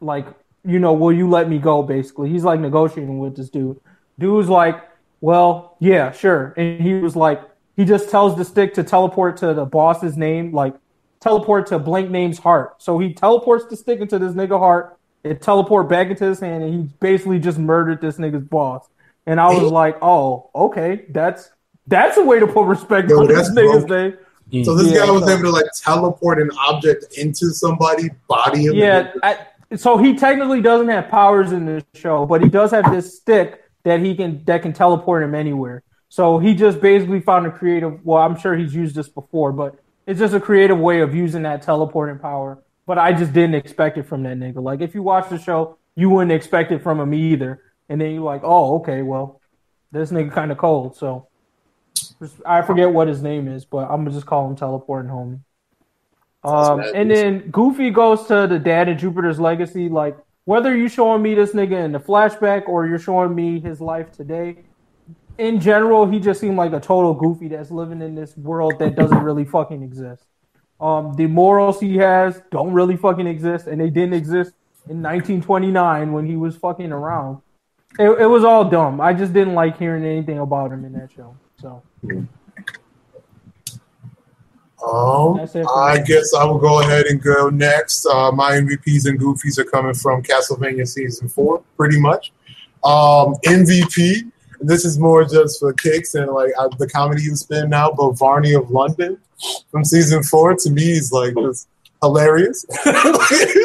like, 0.00 0.26
you 0.64 0.78
know, 0.78 0.94
will 0.94 1.12
you 1.12 1.28
let 1.28 1.50
me 1.50 1.58
go? 1.58 1.82
Basically, 1.82 2.30
he's 2.30 2.44
like 2.44 2.60
negotiating 2.60 3.18
with 3.18 3.36
this 3.36 3.50
dude. 3.50 3.78
Dude's 4.18 4.48
like, 4.48 4.82
well, 5.20 5.76
yeah, 5.80 6.12
sure. 6.12 6.54
And 6.56 6.80
he 6.80 6.94
was 6.94 7.14
like, 7.14 7.42
he 7.76 7.84
just 7.84 8.08
tells 8.08 8.34
the 8.38 8.44
stick 8.46 8.72
to 8.74 8.82
teleport 8.82 9.36
to 9.38 9.52
the 9.52 9.66
boss's 9.66 10.16
name, 10.16 10.52
like 10.52 10.74
teleport 11.20 11.66
to 11.66 11.78
blank 11.78 12.10
name's 12.10 12.38
heart. 12.38 12.82
So 12.82 12.98
he 12.98 13.12
teleports 13.12 13.66
the 13.66 13.76
stick 13.76 14.00
into 14.00 14.18
this 14.18 14.32
nigga 14.32 14.58
heart. 14.58 14.98
It 15.22 15.42
teleport 15.42 15.90
back 15.90 16.08
into 16.08 16.24
his 16.24 16.40
hand, 16.40 16.64
and 16.64 16.72
he 16.72 16.90
basically 17.00 17.38
just 17.38 17.58
murdered 17.58 18.00
this 18.00 18.16
nigga's 18.16 18.48
boss. 18.48 18.88
And 19.26 19.40
I 19.40 19.48
was 19.52 19.70
like, 19.72 19.98
oh, 20.02 20.50
okay, 20.54 21.06
that's 21.10 21.50
that's 21.88 22.16
a 22.16 22.24
way 22.24 22.38
to 22.40 22.46
put 22.46 22.64
respect 22.66 23.10
Yo, 23.10 23.20
on 23.20 23.28
this 23.28 23.50
nigga's 23.50 23.84
name. 23.84 24.64
So 24.64 24.74
this 24.76 24.92
Yeah, 24.92 25.06
guy 25.06 25.10
was 25.10 25.24
so- 25.24 25.30
able 25.30 25.42
to 25.42 25.50
like 25.50 25.66
teleport 25.82 26.40
an 26.40 26.50
object 26.68 27.16
into 27.18 27.50
somebody, 27.50 28.10
body 28.28 28.64
him. 28.66 28.74
Yeah, 28.74 29.12
I, 29.22 29.38
so 29.74 29.96
he 29.98 30.14
technically 30.16 30.60
doesn't 30.62 30.88
have 30.88 31.08
powers 31.08 31.50
in 31.52 31.66
this 31.66 31.82
show, 31.94 32.24
but 32.26 32.40
he 32.42 32.48
does 32.48 32.70
have 32.70 32.90
this 32.92 33.16
stick 33.16 33.64
that 33.82 34.00
he 34.00 34.14
can 34.14 34.44
that 34.44 34.62
can 34.62 34.72
teleport 34.72 35.22
him 35.24 35.34
anywhere. 35.34 35.82
So 36.08 36.38
he 36.38 36.54
just 36.54 36.80
basically 36.80 37.20
found 37.20 37.46
a 37.46 37.50
creative. 37.50 38.04
Well, 38.06 38.22
I'm 38.22 38.38
sure 38.38 38.56
he's 38.56 38.74
used 38.74 38.94
this 38.94 39.08
before, 39.08 39.52
but 39.52 39.74
it's 40.06 40.20
just 40.20 40.34
a 40.34 40.40
creative 40.40 40.78
way 40.78 41.00
of 41.00 41.14
using 41.16 41.42
that 41.42 41.62
teleporting 41.62 42.18
power. 42.20 42.62
But 42.86 42.98
I 42.98 43.12
just 43.12 43.32
didn't 43.32 43.56
expect 43.56 43.98
it 43.98 44.06
from 44.06 44.22
that 44.22 44.36
nigga. 44.38 44.62
Like 44.62 44.80
if 44.80 44.94
you 44.94 45.02
watch 45.02 45.28
the 45.28 45.38
show, 45.40 45.78
you 45.96 46.10
wouldn't 46.10 46.30
expect 46.30 46.70
it 46.70 46.80
from 46.80 47.00
him 47.00 47.12
either. 47.12 47.60
And 47.88 48.00
then 48.00 48.12
you're 48.12 48.22
like, 48.22 48.42
oh, 48.44 48.76
okay, 48.80 49.02
well, 49.02 49.40
this 49.92 50.10
nigga 50.10 50.32
kind 50.32 50.50
of 50.50 50.58
cold. 50.58 50.96
So 50.96 51.28
I 52.44 52.62
forget 52.62 52.92
what 52.92 53.08
his 53.08 53.22
name 53.22 53.48
is, 53.48 53.64
but 53.64 53.88
I'm 53.90 54.04
gonna 54.04 54.10
just 54.10 54.26
call 54.26 54.48
him 54.48 54.56
teleporting 54.56 55.10
homie. 55.10 55.40
Um, 56.44 56.80
and 56.94 57.10
then 57.10 57.50
Goofy 57.50 57.90
goes 57.90 58.26
to 58.26 58.46
the 58.46 58.58
dad 58.58 58.88
in 58.88 58.98
Jupiter's 58.98 59.40
Legacy. 59.40 59.88
Like 59.88 60.16
whether 60.44 60.76
you 60.76 60.88
showing 60.88 61.22
me 61.22 61.34
this 61.34 61.52
nigga 61.52 61.84
in 61.84 61.92
the 61.92 62.00
flashback 62.00 62.68
or 62.68 62.86
you're 62.86 62.98
showing 62.98 63.34
me 63.34 63.60
his 63.60 63.80
life 63.80 64.12
today, 64.12 64.58
in 65.38 65.60
general, 65.60 66.06
he 66.06 66.18
just 66.18 66.40
seemed 66.40 66.56
like 66.56 66.72
a 66.72 66.80
total 66.80 67.14
Goofy 67.14 67.48
that's 67.48 67.70
living 67.70 68.00
in 68.00 68.14
this 68.14 68.36
world 68.36 68.78
that 68.78 68.94
doesn't 68.94 69.22
really 69.22 69.44
fucking 69.44 69.82
exist. 69.82 70.24
Um, 70.80 71.14
the 71.14 71.26
morals 71.26 71.80
he 71.80 71.96
has 71.96 72.40
don't 72.50 72.72
really 72.72 72.96
fucking 72.96 73.26
exist, 73.26 73.66
and 73.66 73.80
they 73.80 73.90
didn't 73.90 74.14
exist 74.14 74.52
in 74.88 75.02
1929 75.02 76.12
when 76.12 76.26
he 76.26 76.36
was 76.36 76.56
fucking 76.56 76.92
around. 76.92 77.40
It, 77.98 78.08
it 78.22 78.26
was 78.26 78.44
all 78.44 78.68
dumb. 78.68 79.00
I 79.00 79.12
just 79.12 79.32
didn't 79.32 79.54
like 79.54 79.78
hearing 79.78 80.04
anything 80.04 80.38
about 80.38 80.72
him 80.72 80.84
in 80.84 80.92
that 80.92 81.10
show. 81.10 81.34
So 81.60 81.82
Um, 84.86 85.38
That's 85.38 85.54
it 85.56 85.64
for 85.64 85.82
I 85.82 85.98
guess 86.02 86.34
I 86.34 86.44
will 86.44 86.58
go 86.58 86.80
ahead 86.80 87.06
and 87.06 87.20
go 87.20 87.48
next. 87.48 88.06
Uh, 88.06 88.30
my 88.30 88.52
MVPs 88.52 89.06
and 89.08 89.18
Goofies 89.18 89.58
are 89.58 89.64
coming 89.64 89.94
from 89.94 90.22
Castlevania 90.22 90.86
season 90.86 91.28
four, 91.28 91.62
pretty 91.76 91.98
much. 91.98 92.32
Um, 92.84 93.34
MVP. 93.46 94.30
This 94.60 94.84
is 94.84 94.98
more 94.98 95.24
just 95.24 95.60
for 95.60 95.72
kicks 95.72 96.14
and 96.14 96.30
like 96.30 96.52
uh, 96.58 96.68
the 96.78 96.88
comedy 96.88 97.22
you 97.22 97.36
spin 97.36 97.68
now, 97.68 97.90
but 97.90 98.12
Varney 98.12 98.54
of 98.54 98.70
London 98.70 99.18
from 99.70 99.84
season 99.84 100.22
four 100.22 100.54
to 100.54 100.70
me 100.70 100.92
is 100.92 101.12
like 101.12 101.34
just 101.34 101.68
hilarious. 102.02 102.64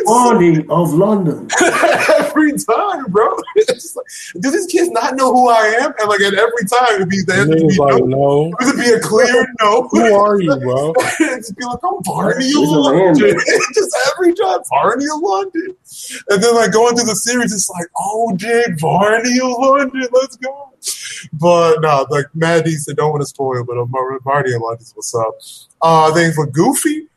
Varney 0.05 0.65
of 0.69 0.93
London. 0.93 1.47
every 1.61 2.53
time, 2.57 3.05
bro. 3.09 3.35
It's 3.55 3.95
like, 3.95 4.05
do 4.41 4.51
these 4.51 4.65
kids 4.67 4.89
not 4.89 5.15
know 5.15 5.33
who 5.33 5.49
I 5.49 5.67
am? 5.81 5.93
And 5.99 6.09
like 6.09 6.21
at 6.21 6.33
every 6.33 6.65
time 6.67 6.95
it'd 6.95 7.09
be 7.09 7.23
to 7.23 7.45
he 7.45 7.67
be 7.67 7.77
like, 7.77 8.03
no, 8.03 8.05
no. 8.05 8.51
it 8.59 8.65
would 8.65 8.77
be 8.77 8.91
a 8.91 8.99
clear 8.99 9.45
no. 9.59 9.87
Who 9.89 10.13
are 10.13 10.41
you, 10.41 10.55
bro? 10.57 10.93
Just 11.17 11.55
be 11.55 11.63
like, 11.63 11.79
I'm 11.83 12.03
Varney 12.03 12.49
of 12.49 12.69
London. 12.69 13.37
Just 13.73 13.97
every 14.11 14.33
time, 14.33 14.59
Varney 14.69 15.05
of 15.05 15.21
London. 15.21 15.75
And 16.29 16.43
then 16.43 16.55
like 16.55 16.71
going 16.71 16.95
through 16.95 17.05
the 17.05 17.15
series, 17.15 17.53
it's 17.53 17.69
like, 17.69 17.87
oh, 17.97 18.33
Jake, 18.35 18.79
Varney 18.79 19.39
of 19.39 19.51
London, 19.51 20.07
let's 20.11 20.37
go. 20.37 20.73
But 21.33 21.81
no, 21.81 22.07
like 22.09 22.25
Mad 22.33 22.67
said, 22.67 22.97
don't 22.97 23.11
want 23.11 23.21
to 23.21 23.27
spoil, 23.27 23.63
but 23.63 23.77
uh, 23.77 23.85
Varney 23.85 24.53
of 24.53 24.61
London's 24.61 24.93
what's 24.95 25.13
up. 25.15 25.35
Uh, 25.81 26.11
then 26.11 26.33
for 26.33 26.47
Goofy, 26.47 27.07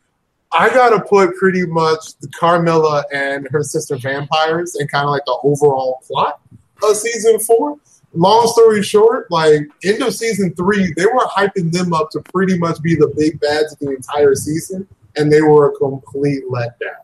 I 0.57 0.69
gotta 0.69 1.01
put 1.01 1.35
pretty 1.35 1.65
much 1.65 2.17
the 2.19 2.29
Carmilla 2.29 3.03
and 3.13 3.45
her 3.51 3.61
sister 3.61 3.97
vampires 3.97 4.75
and 4.75 4.89
kind 4.89 5.03
of 5.03 5.11
like 5.11 5.25
the 5.25 5.37
overall 5.43 6.01
plot 6.07 6.39
of 6.81 6.95
season 6.95 7.39
four. 7.39 7.77
Long 8.13 8.47
story 8.47 8.81
short, 8.81 9.29
like 9.29 9.63
end 9.83 10.01
of 10.01 10.15
season 10.15 10.53
three, 10.55 10.93
they 10.95 11.05
were 11.05 11.25
hyping 11.25 11.73
them 11.73 11.91
up 11.91 12.09
to 12.11 12.21
pretty 12.21 12.57
much 12.57 12.81
be 12.81 12.95
the 12.95 13.13
big 13.17 13.37
bads 13.41 13.73
of 13.73 13.79
the 13.79 13.89
entire 13.89 14.33
season, 14.33 14.87
and 15.17 15.29
they 15.29 15.41
were 15.41 15.71
a 15.71 15.75
complete 15.75 16.43
letdown 16.49 17.03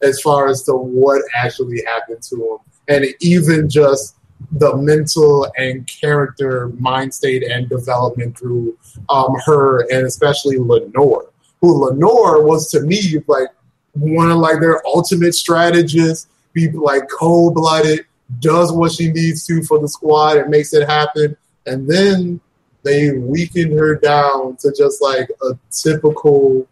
as 0.00 0.18
far 0.22 0.48
as 0.48 0.62
to 0.62 0.72
what 0.72 1.20
actually 1.36 1.82
happened 1.86 2.22
to 2.22 2.36
them, 2.36 2.58
and 2.88 3.04
even 3.20 3.68
just 3.68 4.16
the 4.52 4.74
mental 4.76 5.52
and 5.58 5.86
character 5.86 6.68
mind 6.78 7.12
state 7.12 7.42
and 7.42 7.68
development 7.68 8.38
through 8.38 8.76
um, 9.10 9.34
her 9.44 9.80
and 9.90 10.06
especially 10.06 10.56
Lenore 10.56 11.26
who 11.66 11.84
Lenore 11.84 12.42
was 12.44 12.70
to 12.70 12.80
me 12.80 13.22
like 13.26 13.48
one 13.92 14.30
of 14.30 14.38
like 14.38 14.60
their 14.60 14.86
ultimate 14.86 15.34
strategists, 15.34 16.28
be 16.52 16.70
like 16.70 17.08
cold 17.08 17.54
blooded, 17.54 18.06
does 18.40 18.72
what 18.72 18.92
she 18.92 19.10
needs 19.10 19.46
to 19.46 19.62
for 19.62 19.78
the 19.78 19.88
squad 19.88 20.36
and 20.36 20.50
makes 20.50 20.72
it 20.72 20.88
happen. 20.88 21.36
And 21.66 21.88
then 21.88 22.40
they 22.82 23.12
weakened 23.12 23.72
her 23.78 23.96
down 23.96 24.56
to 24.56 24.72
just 24.76 25.02
like 25.02 25.28
a 25.42 25.58
typical, 25.70 26.66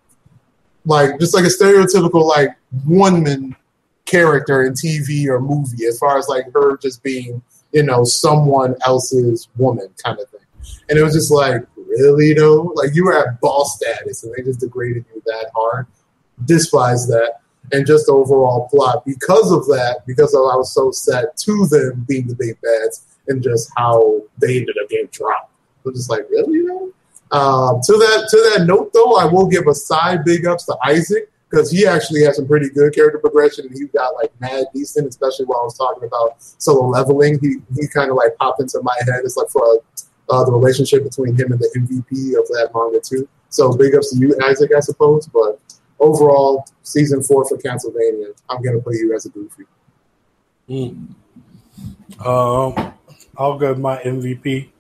like 0.85 1.19
just 1.19 1.35
like 1.35 1.45
a 1.45 1.49
stereotypical 1.49 2.27
like 2.27 2.51
woman 2.87 3.57
character 4.05 4.65
in 4.65 4.75
TV 4.75 5.27
or 5.27 5.41
movie, 5.41 5.87
as 5.87 5.99
far 5.99 6.19
as 6.19 6.29
like 6.29 6.53
her 6.53 6.77
just 6.77 7.03
being, 7.03 7.43
you 7.73 7.83
know, 7.83 8.05
someone 8.05 8.77
else's 8.87 9.49
woman 9.57 9.89
kind 10.03 10.19
of 10.21 10.29
thing. 10.29 10.41
And 10.89 10.99
it 10.99 11.03
was 11.03 11.15
just 11.15 11.33
like, 11.33 11.67
really 11.99 12.35
though? 12.35 12.73
Like 12.75 12.95
you 12.95 13.05
were 13.05 13.17
at 13.17 13.41
boss 13.41 13.77
status 13.77 14.25
and 14.25 14.35
they 14.35 14.43
just 14.43 14.61
degraded 14.61 15.05
you 15.15 15.23
that 15.27 15.51
hard. 15.55 15.87
Despise 16.45 17.07
that. 17.09 17.41
And 17.73 17.87
just 17.87 18.09
overall 18.11 18.69
plot. 18.69 19.05
Because 19.07 19.51
of 19.51 19.65
that, 19.67 20.03
because 20.07 20.35
of, 20.35 20.41
I 20.41 20.57
was 20.57 20.73
so 20.75 20.91
set 20.91 21.37
to 21.39 21.67
them 21.67 22.05
being 22.07 22.27
the 22.27 22.35
big 22.35 22.61
bads 22.61 23.07
and 23.27 23.43
just 23.43 23.71
how 23.77 24.23
they 24.39 24.59
ended 24.59 24.77
up 24.83 24.91
getting 24.91 25.07
dropped. 25.07 25.51
I 25.51 25.89
was 25.89 25.97
just 25.97 26.11
like, 26.11 26.29
really 26.31 26.67
though? 26.67 26.93
Um, 27.31 27.81
to 27.83 27.93
that 27.93 28.29
to 28.31 28.37
that 28.51 28.67
note 28.67 28.93
though, 28.93 29.17
I 29.17 29.25
will 29.25 29.47
give 29.47 29.67
a 29.67 29.75
side 29.75 30.25
big 30.25 30.47
ups 30.47 30.67
to 30.67 30.77
Isaac 30.85 31.31
because 31.51 31.71
he 31.71 31.87
actually 31.87 32.23
had 32.23 32.35
some 32.35 32.47
pretty 32.47 32.69
good 32.69 32.95
character 32.95 33.19
progression 33.19 33.67
and 33.67 33.77
he 33.77 33.87
got 33.87 34.15
like 34.15 34.33
mad 34.41 34.67
decent, 34.75 35.09
especially 35.09 35.47
while 35.47 35.61
I 35.61 35.65
was 35.65 35.79
talking 35.79 36.05
about 36.05 36.37
solo 36.39 36.89
leveling. 36.89 37.39
He 37.41 37.57
he 37.75 37.89
kind 37.89 38.11
of 38.11 38.17
like 38.17 38.37
popped 38.37 38.61
into 38.61 38.81
my 38.83 38.95
head. 39.07 39.21
It's 39.25 39.37
like 39.37 39.49
for 39.49 39.81
uh, 40.31 40.45
the 40.45 40.53
relationship 40.53 41.03
between 41.05 41.35
him 41.35 41.53
and 41.53 41.61
the 41.61 41.71
MVP 41.77 42.39
of 42.39 42.47
that 42.49 42.71
manga 42.75 43.01
too. 43.01 43.29
So 43.51 43.73
big 43.77 43.95
ups 43.95 44.13
to 44.13 44.19
you, 44.19 44.37
Isaac, 44.45 44.71
I 44.77 44.81
suppose. 44.81 45.27
But 45.27 45.61
overall, 46.01 46.67
season 46.83 47.23
four 47.23 47.45
for 47.49 47.57
Castlevania, 47.59 48.29
I'm 48.49 48.63
gonna 48.63 48.81
put 48.81 48.95
you 48.95 49.15
as 49.15 49.27
a 49.27 49.31
goofy. 49.31 49.65
Mm. 50.69 51.09
Um, 52.25 52.93
I'll 53.37 53.59
go 53.59 53.71
with 53.71 53.79
my 53.79 53.99
MVP. 53.99 54.71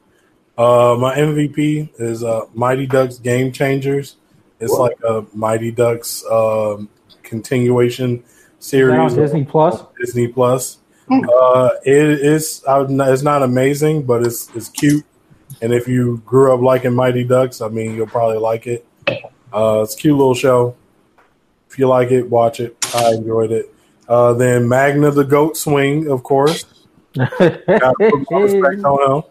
Uh, 0.56 0.96
my 0.98 1.16
MVP 1.16 1.90
is 1.98 2.22
uh, 2.22 2.42
Mighty 2.54 2.86
Ducks 2.86 3.18
Game 3.18 3.50
Changers. 3.52 4.16
It's 4.60 4.72
What? 4.72 4.92
like 4.92 4.98
a 5.08 5.26
Mighty 5.36 5.70
Ducks 5.72 6.24
um, 6.30 6.88
continuation 7.22 8.18
Is 8.18 8.22
on 8.22 8.58
series. 8.60 9.14
Disney 9.14 9.44
Plus. 9.44 9.82
Disney 9.98 10.28
Plus. 10.28 10.78
Uh, 11.10 11.70
it 11.84 11.96
is. 12.24 12.62
Not- 12.66 13.08
It's 13.12 13.22
not 13.22 13.42
amazing, 13.42 14.04
but 14.04 14.24
it's 14.24 14.48
it's 14.54 14.68
cute. 14.68 15.04
And 15.64 15.72
if 15.72 15.88
you 15.88 16.18
grew 16.26 16.52
up 16.52 16.60
liking 16.60 16.92
Mighty 16.94 17.24
Ducks, 17.24 17.62
I 17.62 17.68
mean, 17.68 17.94
you'll 17.94 18.06
probably 18.06 18.36
like 18.36 18.66
it. 18.66 18.86
Uh, 19.50 19.80
it's 19.82 19.94
a 19.94 19.96
cute 19.96 20.14
little 20.14 20.34
show. 20.34 20.76
If 21.70 21.78
you 21.78 21.88
like 21.88 22.10
it, 22.10 22.28
watch 22.28 22.60
it. 22.60 22.76
I 22.94 23.14
enjoyed 23.14 23.50
it. 23.50 23.74
Uh, 24.06 24.34
then 24.34 24.68
Magna 24.68 25.10
the 25.10 25.24
Goat 25.24 25.56
Swing, 25.56 26.10
of 26.10 26.22
course. 26.22 26.66
Gotta 27.16 27.94
put 27.98 28.30
my 28.30 28.40
respect 28.40 28.84
on 28.84 29.16
him. 29.16 29.22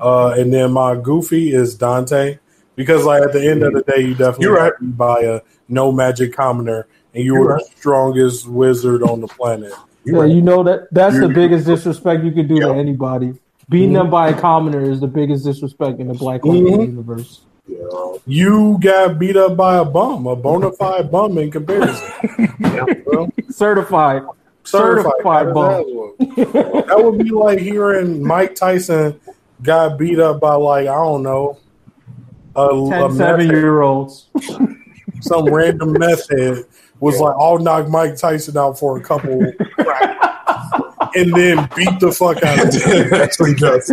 Uh, 0.00 0.30
and 0.36 0.52
then 0.52 0.72
my 0.72 0.96
goofy 0.96 1.52
is 1.54 1.76
Dante 1.76 2.40
because, 2.74 3.04
like, 3.04 3.22
at 3.22 3.32
the 3.32 3.48
end 3.48 3.62
of 3.62 3.74
the 3.74 3.82
day, 3.82 4.00
you 4.00 4.14
definitely 4.16 4.46
You're 4.46 4.56
right. 4.56 4.64
have 4.72 4.78
to 4.78 4.84
buy 4.86 5.20
a 5.20 5.40
no 5.68 5.92
magic 5.92 6.32
commoner, 6.32 6.88
and 7.14 7.22
you 7.22 7.34
You're 7.34 7.40
were 7.44 7.54
right. 7.54 7.62
the 7.64 7.76
strongest 7.78 8.48
wizard 8.48 9.04
on 9.04 9.20
the 9.20 9.28
planet. 9.28 9.72
Yeah, 10.04 10.24
you 10.24 10.42
know 10.42 10.64
that 10.64 10.88
that's 10.90 11.14
the 11.14 11.22
You're- 11.28 11.34
biggest 11.34 11.66
disrespect 11.66 12.24
you 12.24 12.32
could 12.32 12.48
do 12.48 12.56
Yep. 12.56 12.64
to 12.64 12.74
anybody. 12.74 13.34
Beating 13.68 13.94
them 13.94 14.10
by 14.10 14.28
a 14.28 14.34
commoner 14.40 14.82
is 14.90 15.00
the 15.00 15.06
biggest 15.06 15.44
disrespect 15.44 15.98
in 16.00 16.08
the 16.08 16.14
Black 16.14 16.42
Clover 16.42 16.58
Mhm. 16.58 16.86
universe. 16.86 17.40
Yeah. 17.66 17.78
You 18.26 18.76
got 18.80 19.18
beat 19.18 19.36
up 19.36 19.56
by 19.56 19.78
a 19.78 19.84
bum, 19.84 20.26
a 20.26 20.36
bona 20.36 20.70
fide 20.72 21.10
bum 21.10 21.38
in 21.38 21.50
comparison. 21.50 22.06
Yeah. 22.60 22.84
Well, 23.06 23.30
Certified. 23.50 24.22
Certified 24.64 25.54
bum. 25.54 26.12
That 26.36 27.00
would 27.02 27.18
be 27.18 27.30
like 27.30 27.58
hearing 27.58 28.22
Mike 28.22 28.54
Tyson 28.54 29.18
got 29.62 29.98
beat 29.98 30.18
up 30.18 30.40
by 30.40 30.54
like 30.54 30.86
I 30.88 30.94
don't 30.94 31.22
know 31.22 31.58
a, 32.56 32.66
a 32.68 33.14
seven 33.14 33.48
year 33.48 33.80
olds. 33.82 34.28
some 35.20 35.46
random 35.46 35.92
meth 35.92 36.28
head 36.30 36.64
was 37.00 37.18
like, 37.18 37.34
"I'll 37.38 37.58
knock 37.58 37.88
Mike 37.88 38.16
Tyson 38.16 38.56
out 38.56 38.78
for 38.78 38.96
a 38.96 39.00
couple," 39.00 39.40
and 41.16 41.32
then 41.34 41.68
beat 41.76 42.00
the 42.00 42.12
fuck 42.12 42.42
out 42.42 42.66
of 42.66 42.82
him. 42.82 43.14
actually 43.20 43.54
does. 43.54 43.88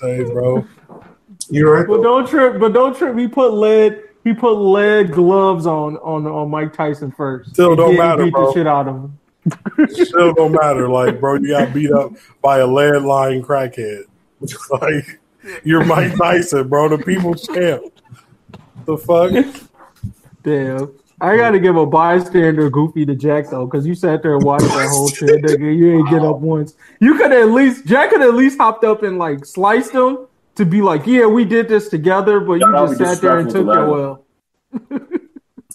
Hey, 0.00 0.24
bro. 0.24 0.66
You're 1.48 1.72
right. 1.74 1.86
But 1.86 2.02
don't 2.02 2.26
trip. 2.28 2.58
But 2.60 2.72
don't 2.72 2.96
trip. 2.96 3.16
He 3.16 3.28
put 3.28 3.52
lead. 3.52 4.02
He 4.24 4.32
put 4.34 4.54
lead 4.54 5.12
gloves 5.12 5.66
on 5.66 5.96
on 5.98 6.26
on 6.26 6.50
Mike 6.50 6.72
Tyson 6.72 7.12
first. 7.12 7.50
Still 7.54 7.70
And 7.70 7.76
don't 7.78 7.92
he 7.92 7.98
matter, 7.98 8.24
beat 8.24 8.32
bro. 8.32 8.46
the 8.46 8.52
shit 8.54 8.66
out 8.66 8.88
of 8.88 8.96
him. 8.96 9.18
Still 10.04 10.34
don't 10.34 10.52
matter. 10.52 10.88
Like, 10.88 11.20
bro, 11.20 11.36
you 11.36 11.48
got 11.50 11.72
beat 11.72 11.92
up 11.92 12.12
by 12.42 12.58
a 12.58 12.66
lead 12.66 13.02
line 13.02 13.42
crackhead. 13.42 14.04
Like, 14.82 15.20
you're 15.64 15.84
Mike 15.84 16.16
Tyson, 16.16 16.68
bro, 16.68 16.88
the 16.88 16.98
people's 16.98 17.46
champ. 17.46 17.84
The 18.84 18.98
fuck? 18.98 19.32
Damn. 20.42 20.92
I 21.20 21.36
gotta 21.36 21.58
give 21.58 21.76
a 21.76 21.86
bystander 21.86 22.68
goofy 22.68 23.06
to 23.06 23.14
Jack 23.14 23.48
though, 23.50 23.66
because 23.66 23.86
you 23.86 23.94
sat 23.94 24.22
there 24.22 24.34
and 24.34 24.44
watched 24.44 24.66
that 24.66 24.88
whole 24.90 25.08
shit, 25.08 25.42
nigga. 25.42 25.76
You 25.76 25.98
ain't 25.98 26.10
get 26.10 26.22
up 26.22 26.38
once. 26.38 26.74
You 27.00 27.16
could 27.16 27.32
at 27.32 27.48
least 27.48 27.86
Jack 27.86 28.10
could 28.10 28.20
at 28.20 28.34
least 28.34 28.58
hopped 28.58 28.84
up 28.84 29.02
and 29.02 29.18
like 29.18 29.46
sliced 29.46 29.92
him 29.92 30.26
to 30.56 30.66
be 30.66 30.82
like, 30.82 31.06
yeah, 31.06 31.26
we 31.26 31.44
did 31.44 31.68
this 31.68 31.88
together, 31.88 32.40
but 32.40 32.54
you 32.54 32.72
just 32.72 32.98
sat 32.98 33.20
there 33.20 33.38
and 33.38 33.50
took 33.50 33.66
disrespectful 33.66 33.66
your 33.66 33.88
well. 33.88 34.24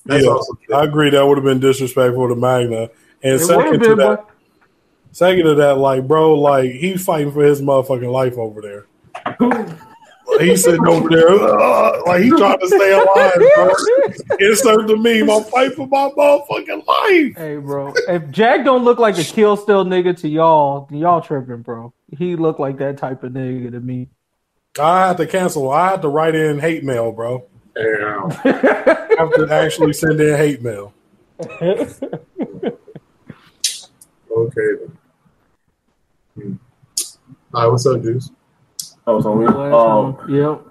That's 0.05 0.25
yeah, 0.25 0.31
also 0.31 0.53
true. 0.65 0.75
I 0.75 0.83
agree. 0.83 1.09
That 1.11 1.25
would 1.25 1.37
have 1.37 1.45
been 1.45 1.59
disrespectful 1.59 2.27
to 2.29 2.35
Magna. 2.35 2.89
And 3.23 3.35
It 3.35 3.39
second 3.39 3.65
would've 3.65 3.81
to 3.81 3.95
that, 3.95 4.25
but 4.25 4.29
second 5.11 5.45
to 5.45 5.55
that, 5.55 5.77
like, 5.77 6.07
bro, 6.07 6.35
like 6.35 6.71
he's 6.71 7.03
fighting 7.03 7.31
for 7.31 7.43
his 7.43 7.61
motherfucking 7.61 8.11
life 8.11 8.37
over 8.37 8.61
there. 8.61 8.85
He's 10.39 10.63
sitting 10.63 10.87
over 10.87 11.09
there, 11.09 11.29
uh, 11.29 12.01
like 12.05 12.23
he 12.23 12.29
trying 12.29 12.59
to 12.59 12.67
stay 12.67 12.91
alive, 12.93 13.33
bro. 13.55 13.73
Insert 14.39 14.87
the 14.87 14.97
meme. 14.97 15.29
I'm 15.29 15.43
fighting 15.43 15.75
for 15.75 15.87
my 15.87 16.09
motherfucking 16.17 16.85
life. 16.85 17.37
Hey, 17.37 17.57
bro. 17.57 17.93
If 18.07 18.29
Jack 18.31 18.65
don't 18.65 18.83
look 18.83 18.99
like 18.99 19.17
a 19.17 19.23
kill 19.23 19.57
still 19.57 19.85
nigga 19.85 20.17
to 20.21 20.29
y'all, 20.29 20.87
y'all 20.91 21.21
tripping, 21.21 21.61
bro. 21.61 21.93
He 22.17 22.35
look 22.35 22.59
like 22.59 22.77
that 22.77 22.97
type 22.97 23.23
of 23.23 23.33
nigga 23.33 23.71
to 23.71 23.79
me. 23.79 24.09
I 24.79 25.07
had 25.07 25.17
to 25.17 25.27
cancel. 25.27 25.69
I 25.69 25.91
had 25.91 26.01
to 26.03 26.07
write 26.07 26.35
in 26.35 26.59
hate 26.59 26.83
mail, 26.83 27.11
bro. 27.11 27.45
Damn. 27.75 28.31
I 28.31 29.15
have 29.17 29.33
to 29.35 29.47
actually 29.49 29.93
send 29.93 30.19
in 30.19 30.37
hate 30.37 30.61
mail. 30.61 30.93
Okay. 34.31 34.61
Then. 34.79 34.97
Hmm. 36.35 36.53
All 37.53 37.63
right, 37.63 37.71
what's 37.71 37.85
up, 37.85 38.01
dudes? 38.01 38.31
Oh, 39.07 39.17
it's 39.17 39.25
on 39.25 39.39
me. 39.39 39.45
Last 39.47 39.73
Um. 39.73 40.29
Yep. 40.29 40.61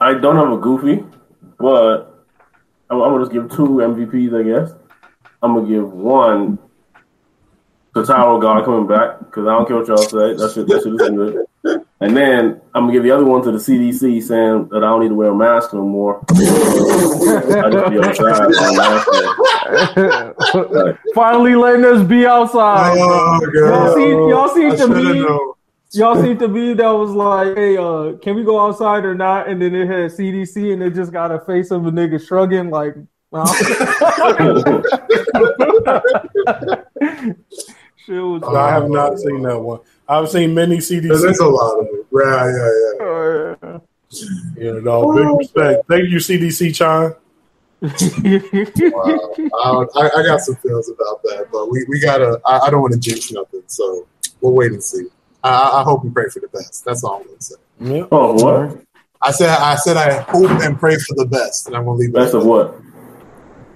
I 0.00 0.14
don't 0.14 0.36
have 0.36 0.52
a 0.52 0.56
goofy, 0.58 1.04
but 1.58 2.26
I'm, 2.90 3.00
I'm 3.00 3.10
gonna 3.12 3.22
just 3.24 3.32
give 3.32 3.50
two 3.50 3.66
MVPs. 3.66 4.38
I 4.38 4.42
guess 4.42 4.74
I'm 5.42 5.54
gonna 5.54 5.68
give 5.68 5.92
one 5.92 6.58
to 7.94 8.04
Tower 8.04 8.36
of 8.36 8.42
God 8.42 8.64
coming 8.64 8.86
back 8.86 9.18
because 9.20 9.46
I 9.46 9.52
don't 9.52 9.66
care 9.66 9.76
what 9.76 9.86
y'all 9.88 9.96
say. 9.98 10.34
That 10.34 10.52
shit, 10.54 10.66
that 10.68 10.82
shit 10.82 10.94
is 10.94 11.10
good. 11.10 11.46
And 12.00 12.16
then 12.16 12.60
I'm 12.74 12.84
gonna 12.84 12.92
give 12.92 13.02
the 13.04 13.10
other 13.12 13.24
one 13.24 13.42
to 13.42 13.52
the 13.52 13.58
CDC 13.58 14.22
saying 14.22 14.68
that 14.70 14.78
I 14.78 14.88
don't 14.90 15.02
need 15.02 15.10
to 15.10 15.14
wear 15.14 15.30
a 15.30 15.34
mask 15.34 15.72
no 15.72 15.82
more. 15.82 16.24
I 16.30 17.70
just 17.70 17.90
be 17.90 17.98
outside. 18.00 18.48
with 18.48 18.76
mask 18.76 19.08
on. 20.48 20.98
Finally 21.14 21.54
letting 21.54 21.84
us 21.84 22.02
be 22.02 22.26
outside. 22.26 22.94
bro. 22.96 23.06
Oh, 23.08 23.40
Y'all 23.54 23.94
see, 23.94 24.10
y'all 24.10 24.50
I 24.50 24.54
see 24.54 24.70
the 24.70 24.76
shoulda 24.78 25.14
meme. 25.14 25.52
Known. 25.94 26.14
Y'all 26.14 26.22
seen 26.22 26.38
the 26.38 26.48
meme 26.48 26.76
that 26.76 26.90
was 26.90 27.10
like, 27.10 27.56
"Hey, 27.56 27.76
uh, 27.76 28.12
can 28.18 28.36
we 28.36 28.44
go 28.44 28.60
outside 28.60 29.04
or 29.04 29.14
not?" 29.14 29.48
And 29.48 29.60
then 29.60 29.74
it 29.74 29.86
had 29.86 30.10
CDC, 30.10 30.72
and 30.72 30.82
it 30.82 30.94
just 30.94 31.12
got 31.12 31.30
a 31.30 31.40
face 31.40 31.70
of 31.70 31.86
a 31.86 31.90
nigga 31.90 32.24
shrugging, 32.24 32.70
like, 32.70 32.94
well, 33.30 33.46
shit 37.96 38.22
was. 38.22 38.42
I 38.42 38.70
have 38.70 38.88
not 38.90 39.18
seen 39.18 39.42
that 39.42 39.58
one. 39.58 39.80
I've 40.08 40.28
seen 40.28 40.54
many 40.54 40.80
There's 40.80 41.38
a 41.38 41.46
lot 41.46 41.78
of 41.78 41.86
it. 41.86 42.06
Yeah, 42.12 42.46
yeah, 42.46 42.70
yeah. 43.00 43.06
Uh, 43.06 43.54
Yeah, 44.56 44.72
no, 44.82 45.12
big 45.14 45.26
respect. 45.38 45.86
Thank 45.88 46.10
you, 46.10 46.18
CDC 46.18 46.74
Chime. 46.74 47.14
Wow. 47.82 49.88
I, 49.96 50.10
I 50.16 50.22
got 50.22 50.40
some 50.40 50.54
feelings 50.56 50.88
about 50.90 51.22
that, 51.22 51.46
but 51.50 51.70
we, 51.70 51.84
we 51.88 51.98
gotta. 52.00 52.38
I, 52.44 52.58
I 52.66 52.70
don't 52.70 52.82
want 52.82 52.92
to 52.92 53.00
jinx 53.00 53.32
nothing, 53.32 53.62
so 53.66 54.06
we'll 54.40 54.52
wait 54.52 54.72
and 54.72 54.84
see. 54.84 55.06
I, 55.44 55.80
I 55.80 55.82
hope 55.82 56.04
and 56.04 56.14
pray 56.14 56.28
for 56.28 56.40
the 56.40 56.48
best. 56.48 56.84
That's 56.84 57.02
all 57.04 57.20
I'm 57.20 57.26
gonna 57.26 57.40
say. 57.40 57.54
Yeah. 57.80 58.06
oh, 58.12 58.34
what? 58.34 58.80
I 59.20 59.30
said 59.32 59.48
I 59.50 59.76
said 59.76 59.96
I 59.96 60.20
hope 60.22 60.50
and 60.50 60.78
pray 60.78 60.96
for 60.96 61.14
the 61.16 61.26
best, 61.26 61.66
and 61.66 61.76
I'm 61.76 61.84
gonna 61.84 61.96
leave 61.98 62.12
Best 62.12 62.34
of 62.34 62.42
that. 62.42 62.48
what? 62.48 62.78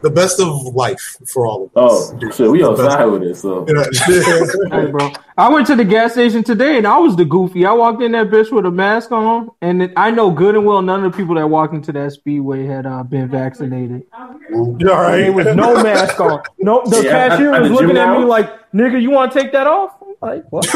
the 0.03 0.11
best 0.11 0.39
of 0.39 0.49
life 0.77 1.17
for 1.27 1.47
all 1.47 1.65
of 1.65 1.71
us. 1.71 2.13
Oh, 2.13 2.27
us. 2.29 2.37
shit, 2.37 2.49
we 2.49 2.63
The 2.63 2.71
best- 2.71 2.81
outside 2.83 3.05
with 3.07 3.23
it. 3.25 3.35
So 3.35 3.65
Hey, 4.71 4.91
bro. 4.91 5.11
I 5.37 5.49
went 5.49 5.67
to 5.69 5.75
the 5.75 5.85
gas 5.85 6.13
station 6.13 6.45
today 6.45 6.77
and 6.79 6.87
I 6.87 6.99
was 6.99 7.17
the 7.17 7.25
goofy. 7.25 7.65
I 7.67 7.73
walked 7.73 8.03
in 8.03 8.13
that 8.13 8.29
bitch 8.29 8.53
with 8.53 8.67
a 8.67 8.71
mask 8.71 9.11
on, 9.11 9.51
and 9.63 9.83
it, 9.85 9.93
I 9.97 10.11
know 10.13 10.31
good 10.31 10.55
and 10.55 10.65
well 10.65 10.81
none 10.83 11.03
of 11.03 11.11
the 11.11 11.17
people 11.17 11.35
that 11.37 11.49
walked 11.49 11.75
into 11.75 11.91
that 11.93 12.13
speedway 12.13 12.67
had 12.67 12.87
uh, 12.87 13.03
been 13.03 13.29
vaccinated. 13.29 14.05
You 14.51 14.93
all 14.93 15.11
There 15.11 15.33
was 15.33 15.47
no 15.57 15.83
mask 15.83 16.21
on. 16.21 16.41
No, 16.59 16.83
the 16.85 17.03
Yeah, 17.03 17.17
at- 17.17 17.31
cashier 17.31 17.55
at 17.55 17.63
was 17.63 17.71
the 17.71 17.75
looking 17.75 17.89
gym 17.89 17.97
at 17.97 18.19
me 18.19 18.25
like, 18.27 18.71
"Nigga, 18.73 19.01
you 19.01 19.11
want 19.11 19.33
to 19.33 19.41
take 19.41 19.51
that 19.53 19.67
off?" 19.67 19.96
I'm 20.23 20.29
like, 20.31 20.45
what? 20.53 20.67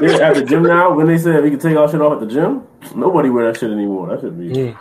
yeah, 0.00 0.28
at 0.28 0.34
the 0.36 0.44
gym 0.48 0.62
now, 0.62 0.94
when 0.94 1.06
they 1.06 1.18
said 1.18 1.42
we 1.42 1.50
can 1.50 1.58
take 1.58 1.76
our 1.76 1.90
shit 1.90 2.00
off 2.00 2.14
at 2.14 2.20
the 2.20 2.26
gym, 2.32 2.66
nobody 2.94 3.28
wear 3.30 3.50
that 3.50 3.58
shit 3.60 3.70
anymore. 3.70 4.08
That 4.08 4.20
should 4.20 4.38
be. 4.38 4.48
Mm. 4.50 4.76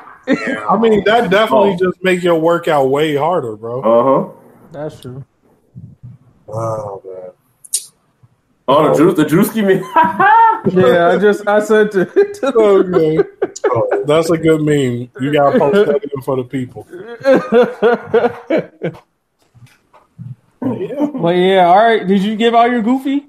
I 0.70 0.78
mean, 0.78 1.04
that 1.06 1.30
definitely 1.32 1.78
Oh. 1.82 1.90
just 1.92 2.04
make 2.04 2.22
your 2.22 2.36
workout 2.40 2.90
way 2.90 3.16
harder, 3.16 3.56
bro. 3.56 3.82
Uh 3.82 4.04
huh. 4.04 4.30
That's 4.72 5.00
true. 5.02 5.24
oh 6.50 7.02
man. 7.06 7.32
Oh, 8.70 8.90
the 8.92 8.98
juice, 8.98 9.16
the 9.16 9.26
juice 9.26 9.56
me. 9.56 9.82
Yeah, 10.74 11.10
I 11.14 11.18
just 11.18 11.48
I 11.48 11.62
said 11.62 11.92
to. 11.92 12.04
to 12.06 12.48
Okay. 12.58 13.20
Oh, 13.66 14.04
That's 14.06 14.30
a 14.30 14.38
good 14.38 14.62
meme. 14.62 15.10
You 15.22 15.32
got 15.32 15.52
to 15.54 15.60
post 15.60 15.86
that 15.88 16.04
in 16.14 16.22
for 16.22 16.36
the 16.36 16.44
people. 16.44 16.86
but 20.62 21.36
yeah, 21.36 21.66
all 21.68 21.78
right. 21.78 22.06
Did 22.06 22.22
you 22.24 22.36
give 22.36 22.54
out 22.56 22.70
your 22.72 22.82
goofy? 22.82 23.26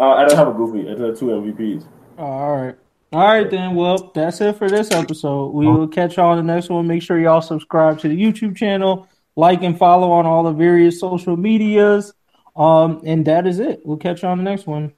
Uh, 0.00 0.10
I 0.10 0.26
don't 0.26 0.36
have 0.36 0.48
a 0.48 0.52
goofy. 0.52 0.88
I 0.88 0.92
just 0.92 1.02
had 1.02 1.16
two 1.16 1.26
MVPs. 1.26 1.86
Oh, 2.18 2.24
all 2.24 2.56
right. 2.56 2.76
All 3.12 3.26
right, 3.26 3.50
then. 3.50 3.74
Well, 3.74 4.10
that's 4.14 4.40
it 4.40 4.56
for 4.56 4.68
this 4.68 4.90
episode. 4.90 5.52
We 5.52 5.66
will 5.66 5.88
catch 5.88 6.16
y'all 6.16 6.38
in 6.38 6.46
the 6.46 6.52
next 6.52 6.68
one. 6.68 6.86
Make 6.86 7.02
sure 7.02 7.18
y'all 7.18 7.40
subscribe 7.40 7.98
to 8.00 8.08
the 8.08 8.16
YouTube 8.16 8.56
channel, 8.56 9.08
like 9.34 9.62
and 9.62 9.78
follow 9.78 10.10
on 10.10 10.26
all 10.26 10.42
the 10.42 10.52
various 10.52 11.00
social 11.00 11.36
medias. 11.36 12.12
Um, 12.54 13.00
and 13.04 13.24
that 13.26 13.46
is 13.46 13.60
it. 13.60 13.80
We'll 13.84 13.96
catch 13.96 14.22
you 14.22 14.28
on 14.28 14.38
the 14.38 14.44
next 14.44 14.66
one. 14.66 14.92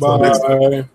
Bye. 0.00 0.86